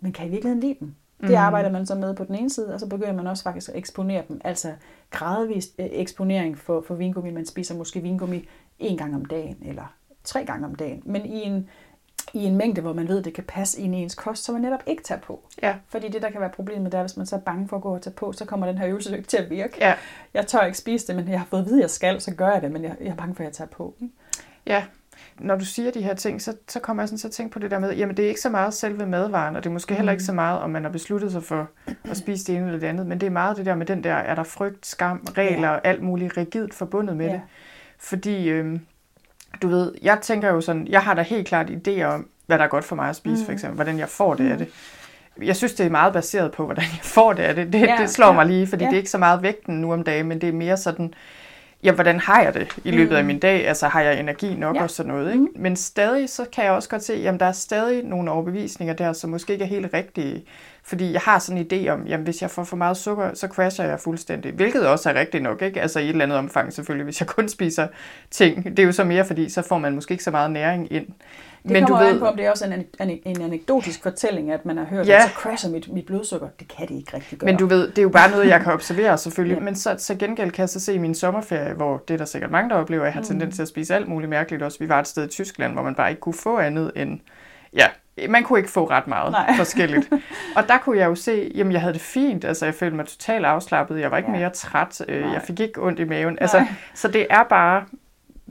Men 0.00 0.12
kan 0.12 0.22
jeg 0.22 0.28
i 0.28 0.32
virkeligheden 0.32 0.60
lide 0.60 0.76
dem? 0.80 0.94
Det 1.20 1.30
mm. 1.30 1.36
arbejder 1.36 1.70
man 1.70 1.86
så 1.86 1.94
med 1.94 2.14
på 2.14 2.24
den 2.24 2.34
ene 2.34 2.50
side, 2.50 2.74
og 2.74 2.80
så 2.80 2.86
begynder 2.86 3.12
man 3.12 3.26
også 3.26 3.42
faktisk 3.42 3.68
at 3.68 3.76
eksponere 3.76 4.22
dem. 4.28 4.40
Altså 4.44 4.72
gradvist 5.10 5.74
øh, 5.78 5.86
eksponering 5.90 6.58
for, 6.58 6.84
for 6.86 6.94
vingummi. 6.94 7.30
Man 7.30 7.46
spiser 7.46 7.74
måske 7.74 8.00
vingummi 8.00 8.48
en 8.78 8.96
gang 8.96 9.14
om 9.14 9.24
dagen, 9.24 9.56
eller 9.62 9.94
tre 10.24 10.44
gange 10.44 10.66
om 10.66 10.74
dagen. 10.74 11.02
Men 11.04 11.26
i 11.26 11.42
en, 11.42 11.68
i 12.32 12.44
en 12.44 12.56
mængde, 12.56 12.80
hvor 12.80 12.92
man 12.92 13.08
ved, 13.08 13.22
det 13.22 13.34
kan 13.34 13.44
passe 13.44 13.80
ind 13.80 13.94
i 13.94 13.98
ens 13.98 14.14
kost, 14.14 14.44
så 14.44 14.52
man 14.52 14.60
netop 14.60 14.82
ikke 14.86 15.02
tager 15.02 15.20
på. 15.20 15.40
Ja. 15.62 15.74
Fordi 15.88 16.08
det, 16.08 16.22
der 16.22 16.30
kan 16.30 16.40
være 16.40 16.50
problemet, 16.50 16.92
det 16.92 16.98
er, 16.98 17.02
hvis 17.02 17.16
man 17.16 17.26
så 17.26 17.36
er 17.36 17.40
bange 17.40 17.68
for 17.68 17.76
at 17.76 17.82
gå 17.82 17.94
og 17.94 18.02
tage 18.02 18.14
på, 18.14 18.32
så 18.32 18.44
kommer 18.44 18.66
den 18.66 18.78
her 18.78 18.88
øvelse 18.88 19.16
ikke 19.16 19.28
til 19.28 19.36
at 19.36 19.50
virke. 19.50 19.76
Ja. 19.80 19.94
Jeg 20.34 20.46
tør 20.46 20.60
ikke 20.60 20.78
spise 20.78 21.06
det, 21.06 21.16
men 21.16 21.28
jeg 21.28 21.40
har 21.40 21.46
fået 21.46 21.60
at 21.60 21.66
vide, 21.66 21.78
at 21.78 21.82
jeg 21.82 21.90
skal, 21.90 22.20
så 22.20 22.34
gør 22.34 22.50
jeg 22.50 22.62
det, 22.62 22.72
men 22.72 22.84
jeg, 22.84 22.96
jeg 23.00 23.08
er 23.08 23.16
bange 23.16 23.34
for, 23.34 23.42
at 23.42 23.46
jeg 23.46 23.52
tager 23.52 23.68
på. 23.68 23.94
Ja, 24.66 24.84
når 25.40 25.56
du 25.56 25.64
siger 25.64 25.90
de 25.90 26.02
her 26.02 26.14
ting, 26.14 26.42
så, 26.42 26.54
så 26.68 26.80
kommer 26.80 27.02
jeg 27.02 27.08
sådan 27.08 27.18
til 27.18 27.28
at 27.28 27.32
tænke 27.32 27.52
på 27.52 27.58
det 27.58 27.70
der 27.70 27.78
med, 27.78 27.94
jamen 27.96 28.16
det 28.16 28.24
er 28.24 28.28
ikke 28.28 28.40
så 28.40 28.50
meget 28.50 28.74
selve 28.74 29.06
madvaren, 29.06 29.56
og 29.56 29.64
det 29.64 29.68
er 29.68 29.72
måske 29.72 29.94
heller 29.94 30.12
ikke 30.12 30.24
så 30.24 30.32
mm. 30.32 30.36
meget, 30.36 30.60
om 30.60 30.70
man 30.70 30.82
har 30.82 30.90
besluttet 30.90 31.32
sig 31.32 31.42
for 31.42 31.68
at 32.10 32.16
spise 32.16 32.44
det 32.44 32.56
ene 32.56 32.66
eller 32.66 32.80
det 32.80 32.86
andet, 32.86 33.06
men 33.06 33.20
det 33.20 33.26
er 33.26 33.30
meget 33.30 33.56
det 33.56 33.66
der 33.66 33.74
med 33.74 33.86
den 33.86 34.04
der, 34.04 34.14
er 34.14 34.34
der 34.34 34.42
frygt, 34.42 34.86
skam, 34.86 35.26
regler 35.36 35.68
og 35.68 35.86
alt 35.86 36.02
muligt 36.02 36.36
rigidt 36.36 36.74
forbundet 36.74 37.16
med 37.16 37.26
ja. 37.26 37.32
det. 37.32 37.40
Fordi, 37.98 38.48
øhm, 38.48 38.80
du 39.62 39.68
ved, 39.68 39.92
jeg 40.02 40.18
tænker 40.22 40.48
jo 40.48 40.60
sådan, 40.60 40.86
jeg 40.86 41.02
har 41.02 41.14
da 41.14 41.22
helt 41.22 41.48
klart 41.48 41.70
idéer 41.70 42.04
om, 42.04 42.28
hvad 42.46 42.58
der 42.58 42.64
er 42.64 42.68
godt 42.68 42.84
for 42.84 42.96
mig 42.96 43.08
at 43.08 43.16
spise, 43.16 43.40
mm. 43.42 43.44
for 43.44 43.52
eksempel, 43.52 43.74
hvordan 43.74 43.98
jeg 43.98 44.08
får 44.08 44.34
det 44.34 44.46
mm. 44.46 44.52
af 44.52 44.58
det. 44.58 44.68
Jeg 45.42 45.56
synes, 45.56 45.74
det 45.74 45.86
er 45.86 45.90
meget 45.90 46.12
baseret 46.12 46.52
på, 46.52 46.64
hvordan 46.64 46.84
jeg 46.84 47.00
får 47.02 47.32
det 47.32 47.42
af 47.42 47.54
det. 47.54 47.72
Det, 47.72 47.80
ja, 47.80 47.96
det 48.00 48.10
slår 48.10 48.26
ja, 48.26 48.32
mig 48.32 48.46
lige, 48.46 48.66
fordi 48.66 48.84
ja. 48.84 48.90
det 48.90 48.94
er 48.94 48.98
ikke 48.98 49.10
så 49.10 49.18
meget 49.18 49.42
vægten 49.42 49.80
nu 49.80 49.92
om 49.92 50.04
dagen, 50.04 50.26
men 50.26 50.40
det 50.40 50.48
er 50.48 50.52
mere 50.52 50.76
sådan, 50.76 51.14
ja, 51.84 51.92
hvordan 51.92 52.20
har 52.20 52.42
jeg 52.42 52.54
det 52.54 52.76
i 52.84 52.90
løbet 52.90 53.16
af 53.16 53.22
mm. 53.22 53.26
min 53.26 53.38
dag? 53.38 53.68
Altså, 53.68 53.88
har 53.88 54.00
jeg 54.00 54.20
energi 54.20 54.54
nok 54.54 54.76
ja. 54.76 54.82
og 54.82 54.90
sådan 54.90 55.12
noget? 55.12 55.32
Ikke? 55.32 55.44
Mm. 55.44 55.50
Men 55.56 55.76
stadig, 55.76 56.28
så 56.28 56.44
kan 56.52 56.64
jeg 56.64 56.72
også 56.72 56.88
godt 56.88 57.04
se, 57.04 57.28
at 57.28 57.40
der 57.40 57.46
er 57.46 57.52
stadig 57.52 58.04
nogle 58.04 58.30
overbevisninger 58.30 58.94
der, 58.94 59.12
som 59.12 59.30
måske 59.30 59.52
ikke 59.52 59.64
er 59.64 59.68
helt 59.68 59.94
rigtige. 59.94 60.44
Fordi 60.88 61.12
jeg 61.12 61.20
har 61.20 61.38
sådan 61.38 61.58
en 61.58 61.66
idé 61.72 61.88
om, 61.88 62.06
at 62.10 62.20
hvis 62.20 62.42
jeg 62.42 62.50
får 62.50 62.64
for 62.64 62.76
meget 62.76 62.96
sukker, 62.96 63.34
så 63.34 63.46
crasher 63.46 63.84
jeg 63.84 64.00
fuldstændig. 64.00 64.52
Hvilket 64.52 64.86
også 64.86 65.10
er 65.10 65.14
rigtigt 65.14 65.42
nok, 65.42 65.62
ikke? 65.62 65.80
Altså 65.80 66.00
i 66.00 66.04
et 66.04 66.08
eller 66.08 66.24
andet 66.24 66.38
omfang 66.38 66.72
selvfølgelig, 66.72 67.04
hvis 67.04 67.20
jeg 67.20 67.28
kun 67.36 67.48
spiser 67.48 67.88
ting. 68.30 68.64
Det 68.64 68.78
er 68.78 68.84
jo 68.84 68.92
så 68.92 69.04
mere, 69.04 69.24
fordi 69.24 69.48
så 69.48 69.62
får 69.62 69.78
man 69.78 69.94
måske 69.94 70.12
ikke 70.12 70.24
så 70.24 70.30
meget 70.30 70.50
næring 70.50 70.92
ind. 70.92 71.06
Det 71.62 71.70
men 71.70 71.86
kommer 71.86 72.06
du 72.06 72.12
ved, 72.12 72.20
på, 72.20 72.26
om 72.26 72.36
det 72.36 72.46
er 72.46 72.50
også 72.50 72.64
en, 72.64 73.08
en, 73.08 73.18
en 73.24 73.42
anekdotisk 73.42 74.02
fortælling, 74.02 74.50
at 74.50 74.66
man 74.66 74.76
har 74.76 74.84
hørt, 74.84 75.08
ja. 75.08 75.16
at 75.16 75.22
så 75.22 75.28
crasher 75.34 75.70
mit, 75.70 75.92
mit 75.92 76.06
blodsukker. 76.06 76.48
Det 76.58 76.68
kan 76.76 76.88
det 76.88 76.94
ikke 76.94 77.16
rigtig 77.16 77.38
gøre. 77.38 77.46
Men 77.46 77.58
du 77.58 77.66
ved, 77.66 77.88
det 77.88 77.98
er 77.98 78.02
jo 78.02 78.08
bare 78.08 78.30
noget, 78.30 78.48
jeg 78.48 78.60
kan 78.60 78.72
observere 78.78 79.18
selvfølgelig. 79.18 79.56
ja. 79.58 79.64
Men 79.64 79.76
så, 79.76 79.94
så 79.98 80.14
gengæld 80.14 80.50
kan 80.50 80.62
jeg 80.62 80.68
så 80.68 80.80
se 80.80 80.94
i 80.94 80.98
min 80.98 81.14
sommerferie, 81.14 81.74
hvor 81.74 82.02
det 82.08 82.14
er 82.14 82.18
der 82.18 82.24
sikkert 82.24 82.50
mange, 82.50 82.70
der 82.70 82.76
oplever, 82.76 83.02
at 83.02 83.06
jeg 83.06 83.12
har 83.12 83.20
mm. 83.20 83.26
tendens 83.26 83.54
til 83.54 83.62
at 83.62 83.68
spise 83.68 83.94
alt 83.94 84.08
muligt 84.08 84.30
mærkeligt 84.30 84.62
også. 84.62 84.78
Vi 84.78 84.88
var 84.88 85.00
et 85.00 85.06
sted 85.06 85.24
i 85.24 85.28
Tyskland, 85.28 85.72
hvor 85.72 85.82
man 85.82 85.94
bare 85.94 86.10
ikke 86.10 86.20
kunne 86.20 86.34
få 86.34 86.58
andet 86.58 86.92
end, 86.96 87.20
ja, 87.76 87.86
man 88.28 88.42
kunne 88.42 88.58
ikke 88.58 88.70
få 88.70 88.90
ret 88.90 89.06
meget 89.06 89.32
Nej. 89.32 89.56
forskelligt. 89.62 90.12
Og 90.56 90.68
der 90.68 90.78
kunne 90.78 90.98
jeg 90.98 91.06
jo 91.06 91.14
se, 91.14 91.52
jamen 91.54 91.72
jeg 91.72 91.80
havde 91.80 91.92
det 91.94 92.00
fint, 92.00 92.44
altså 92.44 92.64
jeg 92.64 92.74
følte 92.74 92.96
mig 92.96 93.06
totalt 93.06 93.44
afslappet, 93.44 94.00
jeg 94.00 94.10
var 94.10 94.16
ikke 94.16 94.30
ja. 94.30 94.38
mere 94.38 94.50
træt, 94.50 95.00
øh, 95.08 95.32
jeg 95.32 95.42
fik 95.46 95.60
ikke 95.60 95.82
ondt 95.82 96.00
i 96.00 96.04
maven. 96.04 96.38
Altså, 96.40 96.66
så 96.94 97.08
det 97.08 97.26
er 97.30 97.42
bare, 97.42 97.84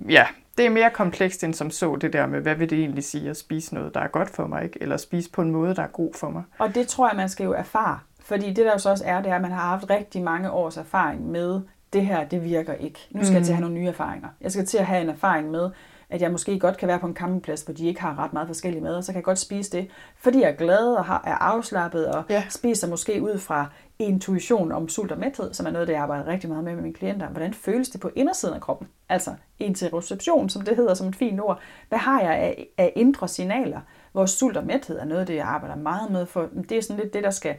ja, 0.09 0.25
det 0.57 0.65
er 0.65 0.69
mere 0.69 0.89
komplekst 0.89 1.43
end 1.43 1.53
som 1.53 1.71
så 1.71 1.95
det 1.95 2.13
der 2.13 2.27
med, 2.27 2.41
hvad 2.41 2.55
vil 2.55 2.69
det 2.69 2.79
egentlig 2.79 3.03
sige 3.03 3.29
at 3.29 3.37
spise 3.37 3.75
noget, 3.75 3.93
der 3.93 3.99
er 3.99 4.07
godt 4.07 4.29
for 4.29 4.47
mig, 4.47 4.63
ikke? 4.63 4.81
eller 4.81 4.97
spise 4.97 5.31
på 5.31 5.41
en 5.41 5.51
måde, 5.51 5.75
der 5.75 5.83
er 5.83 5.87
god 5.87 6.11
for 6.15 6.29
mig. 6.29 6.43
Og 6.57 6.75
det 6.75 6.87
tror 6.87 7.07
jeg, 7.07 7.15
man 7.15 7.29
skal 7.29 7.43
jo 7.43 7.53
erfare. 7.53 7.99
Fordi 8.23 8.47
det 8.47 8.57
der 8.57 8.71
jo 8.71 8.77
så 8.77 8.89
også 8.89 9.03
er, 9.07 9.21
det 9.21 9.31
er, 9.31 9.35
at 9.35 9.41
man 9.41 9.51
har 9.51 9.61
haft 9.61 9.89
rigtig 9.89 10.23
mange 10.23 10.51
års 10.51 10.77
erfaring 10.77 11.31
med, 11.31 11.61
det 11.93 12.05
her, 12.05 12.23
det 12.23 12.43
virker 12.43 12.73
ikke. 12.73 13.07
Nu 13.11 13.23
skal 13.23 13.31
mm. 13.31 13.35
jeg 13.35 13.43
til 13.43 13.51
at 13.51 13.57
have 13.57 13.61
nogle 13.61 13.79
nye 13.79 13.87
erfaringer. 13.87 14.27
Jeg 14.41 14.51
skal 14.51 14.65
til 14.65 14.77
at 14.77 14.85
have 14.85 15.01
en 15.01 15.09
erfaring 15.09 15.51
med, 15.51 15.69
at 16.09 16.21
jeg 16.21 16.31
måske 16.31 16.59
godt 16.59 16.77
kan 16.77 16.87
være 16.87 16.99
på 16.99 17.07
en 17.07 17.15
campingplads, 17.15 17.61
hvor 17.61 17.73
de 17.73 17.87
ikke 17.87 18.01
har 18.01 18.19
ret 18.19 18.33
meget 18.33 18.47
forskellige 18.47 18.83
mad, 18.83 19.01
så 19.01 19.11
kan 19.11 19.15
jeg 19.15 19.23
godt 19.23 19.39
spise 19.39 19.71
det, 19.71 19.87
fordi 20.17 20.41
jeg 20.41 20.49
er 20.49 20.55
glad 20.55 20.87
og 20.93 21.05
har, 21.05 21.23
er 21.25 21.35
afslappet 21.35 22.07
og 22.07 22.23
ja. 22.29 22.43
spiser 22.49 22.87
måske 22.87 23.21
ud 23.21 23.37
fra 23.37 23.65
intuition 23.99 24.71
om 24.71 24.89
sult 24.89 25.11
og 25.11 25.19
mæthed, 25.19 25.53
som 25.53 25.65
er 25.65 25.71
noget, 25.71 25.87
det 25.87 25.93
jeg 25.93 26.01
arbejder 26.01 26.27
rigtig 26.27 26.49
meget 26.49 26.63
med 26.63 26.75
med 26.75 26.81
mine 26.83 26.93
klienter. 26.93 27.27
Hvordan 27.27 27.53
føles 27.53 27.89
det 27.89 28.01
på 28.01 28.11
indersiden 28.15 28.55
af 28.55 28.61
kroppen? 28.61 28.87
Altså 29.09 29.31
interoception, 29.59 30.49
som 30.49 30.61
det 30.61 30.75
hedder 30.75 30.93
som 30.93 31.07
et 31.07 31.15
fint 31.15 31.41
ord. 31.41 31.59
Hvad 31.89 31.99
har 31.99 32.21
jeg 32.21 32.33
af, 32.35 32.67
af 32.77 32.93
indre 32.95 33.27
signaler? 33.27 33.79
Hvor 34.11 34.25
sult 34.25 34.57
og 34.57 34.65
mæthed 34.65 34.99
er 34.99 35.05
noget, 35.05 35.27
det 35.27 35.35
jeg 35.35 35.45
arbejder 35.45 35.75
meget 35.75 36.11
med, 36.11 36.25
for 36.25 36.49
det 36.69 36.77
er 36.77 36.81
sådan 36.81 37.03
lidt 37.03 37.13
det, 37.13 37.23
der 37.23 37.31
skal 37.31 37.55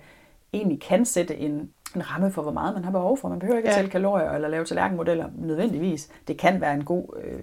egentlig 0.52 0.80
kan 0.80 1.04
sætte 1.04 1.36
en, 1.36 1.70
en 1.96 2.10
ramme 2.10 2.30
for, 2.30 2.42
hvor 2.42 2.52
meget 2.52 2.74
man 2.74 2.84
har 2.84 2.90
behov 2.90 3.18
for. 3.18 3.28
Man 3.28 3.38
behøver 3.38 3.56
ikke 3.56 3.68
at 3.68 3.74
tælle 3.74 3.90
kalorier 3.90 4.30
eller 4.30 4.48
lave 4.48 4.64
tallerkenmodeller 4.64 5.28
nødvendigvis. 5.34 6.08
Det 6.28 6.38
kan 6.38 6.60
være 6.60 6.74
en 6.74 6.84
god, 6.84 7.20
øh, 7.24 7.40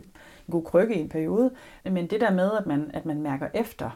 god 0.52 0.64
krykke 0.64 0.96
i 0.96 1.00
en 1.00 1.10
periode. 1.10 1.52
Men 1.84 2.08
det 2.08 2.22
der 2.22 2.32
med, 2.32 2.52
at 2.52 2.66
man, 2.66 2.92
at 2.94 3.06
man 3.06 3.22
mærker 3.22 3.48
efter, 3.54 3.90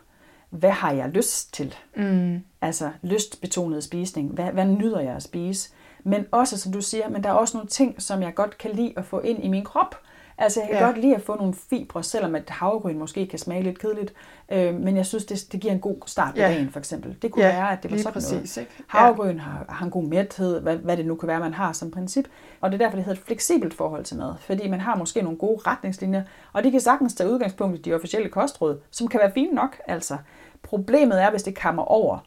hvad 0.50 0.72
har 0.72 0.92
jeg 0.92 1.10
lyst 1.10 1.54
til? 1.54 1.76
Mm. 1.96 2.40
Altså 2.62 2.92
lystbetonet 3.02 3.84
spisning. 3.84 4.32
Hvad, 4.32 4.52
hvad 4.52 4.66
nyder 4.66 5.00
jeg 5.00 5.16
at 5.16 5.24
spise? 5.24 5.70
Men 6.04 6.26
også, 6.32 6.58
som 6.58 6.72
du 6.72 6.82
siger, 6.82 7.10
men 7.10 7.24
der 7.24 7.30
er 7.30 7.34
også 7.34 7.58
nogle 7.58 7.70
ting, 7.70 8.02
som 8.02 8.22
jeg 8.22 8.36
godt 8.36 8.58
kan 8.58 8.72
lide 8.72 8.94
at 8.98 9.06
få 9.06 9.20
ind 9.20 9.44
i 9.44 9.48
min 9.48 9.64
krop. 9.64 9.96
Altså, 10.42 10.60
jeg 10.60 10.70
kan 10.70 10.78
ja. 10.78 10.86
godt 10.86 10.98
lide 10.98 11.16
at 11.16 11.22
få 11.22 11.36
nogle 11.36 11.54
fibre, 11.54 12.04
selvom 12.04 12.36
at 12.36 12.50
havregryn 12.50 12.98
måske 12.98 13.28
kan 13.28 13.40
smage 13.40 13.64
lidt 13.64 13.80
kedeligt. 13.80 14.14
Øh, 14.52 14.74
men 14.74 14.98
jeg 14.98 15.06
synes, 15.06 15.26
det, 15.26 15.48
det 15.52 15.60
giver 15.60 15.74
en 15.74 15.80
god 15.80 15.96
start 16.06 16.34
på 16.34 16.40
ja. 16.40 16.48
dagen, 16.48 16.70
for 16.70 16.80
eksempel. 16.80 17.16
Det 17.22 17.32
kunne 17.32 17.46
ja, 17.46 17.56
være, 17.56 17.72
at 17.72 17.84
det 17.84 17.92
var 17.92 17.98
sådan 17.98 18.14
præcis, 18.14 18.32
noget. 18.32 18.58
Ikke? 18.58 18.72
Havregryn 18.88 19.36
ja. 19.36 19.42
har, 19.42 19.66
har 19.70 19.86
en 19.86 19.92
god 19.92 20.04
mæthed, 20.04 20.62
hvad, 20.62 20.78
hvad 20.78 20.98
det 20.98 21.06
nu 21.06 21.16
kan 21.16 21.28
være, 21.28 21.40
man 21.40 21.54
har 21.54 21.74
som 21.74 21.92
princip. 21.92 22.28
Og 22.62 22.72
det 22.72 22.82
er 22.82 22.86
derfor, 22.86 22.96
det 22.96 23.06
hedder 23.06 23.20
et 23.22 23.26
fleksibelt 23.26 23.74
forhold 23.74 24.04
til 24.04 24.18
mad. 24.18 24.34
Fordi 24.40 24.68
man 24.68 24.80
har 24.80 24.96
måske 24.96 25.22
nogle 25.22 25.38
gode 25.38 25.62
retningslinjer, 25.68 26.24
og 26.54 26.64
de 26.64 26.72
kan 26.72 26.80
sagtens 26.80 27.14
tage 27.14 27.30
udgangspunkt 27.30 27.78
i 27.78 27.82
de 27.82 27.94
officielle 27.94 28.30
kostråd, 28.30 28.80
som 28.92 29.08
kan 29.08 29.20
være 29.20 29.32
fine 29.32 29.54
nok, 29.54 29.78
altså. 29.88 30.18
Problemet 30.64 31.24
er, 31.24 31.30
hvis 31.30 31.44
det 31.44 31.60
kommer 31.60 31.84
over, 31.84 32.20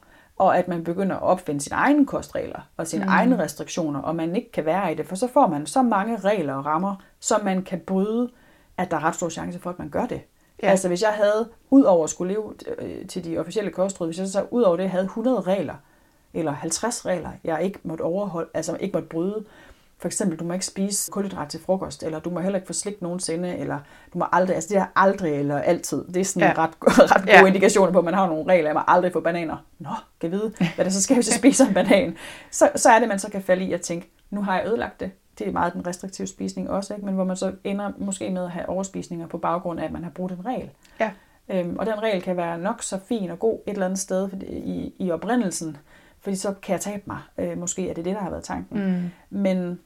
og 0.42 0.58
at 0.58 0.68
man 0.68 0.84
begynder 0.84 1.16
at 1.16 1.22
opfinde 1.22 1.60
sine 1.60 1.76
egne 1.76 2.06
kostregler 2.06 2.60
og 2.76 2.86
sine 2.86 3.04
mm. 3.04 3.10
egne 3.10 3.38
restriktioner, 3.38 4.00
og 4.00 4.16
man 4.16 4.36
ikke 4.36 4.52
kan 4.52 4.64
være 4.64 4.92
i 4.92 4.94
det, 4.94 5.06
for 5.06 5.16
så 5.16 5.28
får 5.28 5.46
man 5.46 5.66
så 5.66 5.82
mange 5.82 6.16
regler 6.16 6.54
og 6.54 6.66
rammer, 6.66 6.96
som 7.20 7.44
man 7.44 7.62
kan 7.62 7.80
bryde, 7.80 8.30
at 8.76 8.90
der 8.90 8.96
er 8.96 9.04
ret 9.04 9.14
stor 9.14 9.28
chance 9.28 9.58
for, 9.58 9.70
at 9.70 9.78
man 9.78 9.88
gør 9.88 10.06
det. 10.06 10.20
Ja. 10.62 10.70
Altså 10.70 10.88
hvis 10.88 11.02
jeg 11.02 11.10
havde, 11.10 11.48
ud 11.70 11.82
over 11.82 12.04
at 12.04 12.10
skulle 12.10 12.32
leve 12.32 12.54
øh, 12.78 13.06
til 13.06 13.24
de 13.24 13.38
officielle 13.38 13.70
kostråd, 13.70 14.08
hvis 14.08 14.18
jeg 14.18 14.28
så 14.28 14.46
ud 14.50 14.62
over 14.62 14.76
det 14.76 14.90
havde 14.90 15.04
100 15.04 15.40
regler, 15.40 15.74
eller 16.34 16.52
50 16.52 17.06
regler, 17.06 17.30
jeg 17.44 17.62
ikke 17.62 17.78
måtte 17.82 18.02
overholde, 18.02 18.48
altså 18.54 18.76
ikke 18.80 18.92
måtte 18.92 19.08
bryde, 19.08 19.44
for 20.02 20.08
eksempel, 20.08 20.38
du 20.38 20.44
må 20.44 20.52
ikke 20.52 20.66
spise 20.66 21.10
kulhydrat 21.10 21.48
til 21.48 21.60
frokost, 21.60 22.02
eller 22.02 22.20
du 22.20 22.30
må 22.30 22.40
heller 22.40 22.56
ikke 22.56 22.66
få 22.66 22.72
slik 22.72 23.02
nogensinde, 23.02 23.56
eller 23.56 23.78
du 24.12 24.18
må 24.18 24.24
aldrig, 24.32 24.54
altså 24.54 24.68
det 24.68 24.76
er 24.76 24.86
aldrig 24.96 25.32
eller 25.32 25.58
altid. 25.58 26.04
Det 26.04 26.16
er 26.16 26.24
sådan 26.24 26.48
ja. 26.48 26.62
ret, 26.62 26.70
ret 27.14 27.22
gode 27.22 27.38
ja. 27.38 27.46
indikationer 27.46 27.92
på, 27.92 27.98
at 27.98 28.04
man 28.04 28.14
har 28.14 28.26
nogle 28.26 28.52
regler. 28.52 28.68
Jeg 28.68 28.74
må 28.74 28.80
aldrig 28.86 29.12
få 29.12 29.20
bananer. 29.20 29.56
Nå, 29.78 29.90
kan 30.20 30.30
vide, 30.30 30.52
hvad 30.74 30.84
det 30.84 30.92
så 30.92 31.02
skal, 31.02 31.16
hvis 31.16 31.28
jeg 31.28 31.34
spiser 31.42 31.66
en 31.66 31.74
banan. 31.74 32.16
Så, 32.50 32.70
så 32.76 32.90
er 32.90 32.98
det, 32.98 33.08
man 33.08 33.18
så 33.18 33.30
kan 33.30 33.42
falde 33.42 33.64
i 33.64 33.72
at 33.72 33.80
tænke, 33.80 34.10
nu 34.30 34.42
har 34.42 34.58
jeg 34.58 34.66
ødelagt 34.66 35.00
det. 35.00 35.10
Det 35.38 35.48
er 35.48 35.52
meget 35.52 35.72
den 35.72 35.86
restriktive 35.86 36.26
spisning 36.26 36.70
også, 36.70 36.94
ikke? 36.94 37.06
men 37.06 37.14
hvor 37.14 37.24
man 37.24 37.36
så 37.36 37.52
ender 37.64 37.92
måske 37.98 38.30
med 38.30 38.44
at 38.44 38.50
have 38.50 38.68
overspisninger 38.68 39.26
på 39.26 39.38
baggrund 39.38 39.80
af, 39.80 39.84
at 39.84 39.92
man 39.92 40.02
har 40.02 40.10
brugt 40.10 40.32
en 40.32 40.46
regel. 40.46 40.70
Ja. 41.00 41.10
Øhm, 41.48 41.76
og 41.78 41.86
den 41.86 42.02
regel 42.02 42.22
kan 42.22 42.36
være 42.36 42.58
nok 42.58 42.82
så 42.82 42.98
fin 43.08 43.30
og 43.30 43.38
god 43.38 43.58
et 43.66 43.72
eller 43.72 43.86
andet 43.86 43.98
sted 43.98 44.30
i, 44.48 44.94
i 44.98 45.10
oprindelsen, 45.10 45.76
fordi 46.20 46.36
så 46.36 46.54
kan 46.62 46.72
jeg 46.72 46.80
tabe 46.80 47.02
mig. 47.06 47.18
Øh, 47.38 47.58
måske 47.58 47.90
er 47.90 47.94
det 47.94 48.04
det, 48.04 48.14
der 48.14 48.20
har 48.20 48.30
været 48.30 48.44
tanken. 48.44 48.86
Mm. 48.86 49.10
Men 49.38 49.78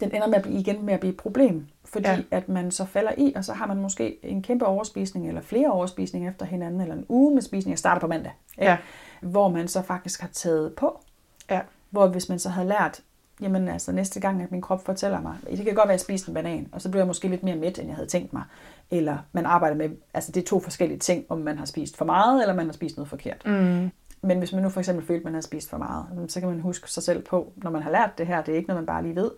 den 0.00 0.14
ender 0.14 0.26
med 0.26 0.34
at 0.34 0.42
blive, 0.42 0.58
igen 0.58 0.86
med 0.86 0.94
at 0.94 1.00
blive 1.00 1.12
et 1.12 1.16
problem, 1.16 1.66
fordi 1.84 2.08
ja. 2.08 2.18
at 2.30 2.48
man 2.48 2.70
så 2.70 2.84
falder 2.84 3.12
i, 3.18 3.32
og 3.36 3.44
så 3.44 3.52
har 3.52 3.66
man 3.66 3.76
måske 3.76 4.24
en 4.24 4.42
kæmpe 4.42 4.66
overspisning, 4.66 5.28
eller 5.28 5.40
flere 5.40 5.70
overspisninger 5.70 6.30
efter 6.30 6.46
hinanden, 6.46 6.80
eller 6.80 6.94
en 6.94 7.06
uge 7.08 7.34
med 7.34 7.42
spisning, 7.42 7.70
jeg 7.70 7.78
starter 7.78 8.00
på 8.00 8.06
mandag, 8.06 8.32
ja. 8.58 8.76
hvor 9.20 9.48
man 9.48 9.68
så 9.68 9.82
faktisk 9.82 10.20
har 10.20 10.28
taget 10.32 10.72
på. 10.74 11.00
Ja. 11.50 11.60
Hvor 11.90 12.06
hvis 12.06 12.28
man 12.28 12.38
så 12.38 12.48
havde 12.48 12.68
lært, 12.68 13.00
jamen 13.40 13.68
altså 13.68 13.92
næste 13.92 14.20
gang, 14.20 14.42
at 14.42 14.52
min 14.52 14.60
krop 14.60 14.84
fortæller 14.84 15.20
mig, 15.20 15.36
det 15.50 15.56
kan 15.56 15.64
godt 15.64 15.76
være, 15.76 15.84
at 15.84 15.90
jeg 15.90 16.00
spiste 16.00 16.28
en 16.28 16.34
banan, 16.34 16.68
og 16.72 16.82
så 16.82 16.88
bliver 16.90 17.00
jeg 17.00 17.06
måske 17.06 17.28
lidt 17.28 17.42
mere 17.42 17.56
mæt, 17.56 17.78
end 17.78 17.88
jeg 17.88 17.96
havde 17.96 18.08
tænkt 18.08 18.32
mig. 18.32 18.42
Eller 18.90 19.18
man 19.32 19.46
arbejder 19.46 19.76
med, 19.76 19.90
altså 20.14 20.32
det 20.32 20.40
er 20.40 20.46
to 20.46 20.60
forskellige 20.60 20.98
ting, 20.98 21.24
om 21.28 21.38
man 21.38 21.58
har 21.58 21.66
spist 21.66 21.96
for 21.96 22.04
meget, 22.04 22.42
eller 22.42 22.54
man 22.54 22.66
har 22.66 22.72
spist 22.72 22.96
noget 22.96 23.08
forkert. 23.08 23.42
Mm. 23.46 23.90
Men 24.22 24.38
hvis 24.38 24.52
man 24.52 24.62
nu 24.62 24.68
for 24.68 24.80
eksempel 24.80 25.06
følte, 25.06 25.20
at 25.20 25.24
man 25.24 25.34
har 25.34 25.40
spist 25.40 25.70
for 25.70 25.78
meget, 25.78 26.06
så 26.28 26.40
kan 26.40 26.48
man 26.48 26.60
huske 26.60 26.90
sig 26.90 27.02
selv 27.02 27.22
på, 27.22 27.52
når 27.56 27.70
man 27.70 27.82
har 27.82 27.90
lært 27.90 28.18
det 28.18 28.26
her, 28.26 28.42
det 28.42 28.52
er 28.52 28.56
ikke 28.56 28.68
noget, 28.68 28.82
man 28.82 28.86
bare 28.86 29.02
lige 29.02 29.16
ved, 29.16 29.30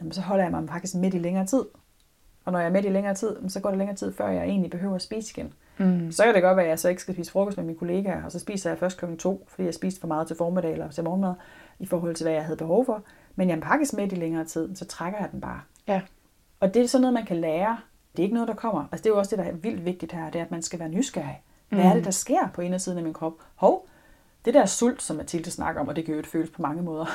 jamen 0.00 0.12
så 0.12 0.20
holder 0.20 0.44
jeg 0.44 0.50
mig 0.50 0.68
faktisk 0.68 0.94
midt 0.94 1.14
i 1.14 1.18
længere 1.18 1.46
tid. 1.46 1.64
Og 2.44 2.52
når 2.52 2.58
jeg 2.58 2.68
er 2.68 2.72
midt 2.72 2.84
i 2.84 2.88
længere 2.88 3.14
tid, 3.14 3.48
så 3.48 3.60
går 3.60 3.68
det 3.68 3.78
længere 3.78 3.96
tid, 3.96 4.12
før 4.12 4.28
jeg 4.28 4.44
egentlig 4.44 4.70
behøver 4.70 4.94
at 4.94 5.02
spise 5.02 5.32
igen. 5.36 5.52
Mm. 5.78 6.12
Så 6.12 6.24
kan 6.24 6.34
det 6.34 6.42
godt 6.42 6.56
være, 6.56 6.64
at 6.64 6.70
jeg 6.70 6.78
så 6.78 6.88
ikke 6.88 7.02
skal 7.02 7.14
spise 7.14 7.32
frokost 7.32 7.56
med 7.56 7.64
mine 7.64 7.78
kollegaer, 7.78 8.24
og 8.24 8.32
så 8.32 8.38
spiser 8.38 8.70
jeg 8.70 8.78
først 8.78 8.98
klokken 8.98 9.18
to, 9.18 9.46
fordi 9.48 9.64
jeg 9.64 9.74
spiste 9.74 10.00
for 10.00 10.08
meget 10.08 10.26
til 10.26 10.36
formiddag 10.36 10.72
eller 10.72 10.90
til 10.90 11.04
morgenmad, 11.04 11.34
i 11.78 11.86
forhold 11.86 12.14
til, 12.14 12.24
hvad 12.24 12.32
jeg 12.32 12.44
havde 12.44 12.56
behov 12.56 12.84
for. 12.84 13.02
Men 13.36 13.48
jeg 13.48 13.60
pakkes 13.60 13.92
midt 13.92 14.12
i 14.12 14.16
længere 14.16 14.44
tid, 14.44 14.76
så 14.76 14.84
trækker 14.84 15.18
jeg 15.18 15.28
den 15.32 15.40
bare. 15.40 15.60
Ja. 15.88 16.00
Og 16.60 16.74
det 16.74 16.82
er 16.82 16.86
sådan 16.88 17.02
noget, 17.02 17.14
man 17.14 17.26
kan 17.26 17.36
lære. 17.36 17.78
Det 18.12 18.18
er 18.18 18.24
ikke 18.24 18.34
noget, 18.34 18.48
der 18.48 18.54
kommer. 18.54 18.80
Altså 18.80 19.02
det 19.02 19.06
er 19.06 19.14
jo 19.14 19.18
også 19.18 19.36
det, 19.36 19.44
der 19.44 19.50
er 19.50 19.56
vildt 19.56 19.84
vigtigt 19.84 20.12
her, 20.12 20.30
det 20.30 20.38
er, 20.38 20.44
at 20.44 20.50
man 20.50 20.62
skal 20.62 20.78
være 20.78 20.88
nysgerrig. 20.88 21.42
Hvad 21.68 21.84
er 21.84 21.94
det, 21.94 22.04
der 22.04 22.10
sker 22.10 22.48
på 22.54 22.62
indersiden 22.62 22.98
af 22.98 23.04
min 23.04 23.12
krop? 23.12 23.32
Hov, 23.54 23.86
det 24.44 24.54
der 24.54 24.66
sult, 24.66 25.02
som 25.02 25.16
Mathilde 25.16 25.50
snakker 25.50 25.80
om, 25.80 25.88
og 25.88 25.96
det 25.96 26.04
kan 26.04 26.14
jo 26.14 26.22
føles 26.22 26.50
på 26.50 26.62
mange 26.62 26.82
måder, 26.82 27.06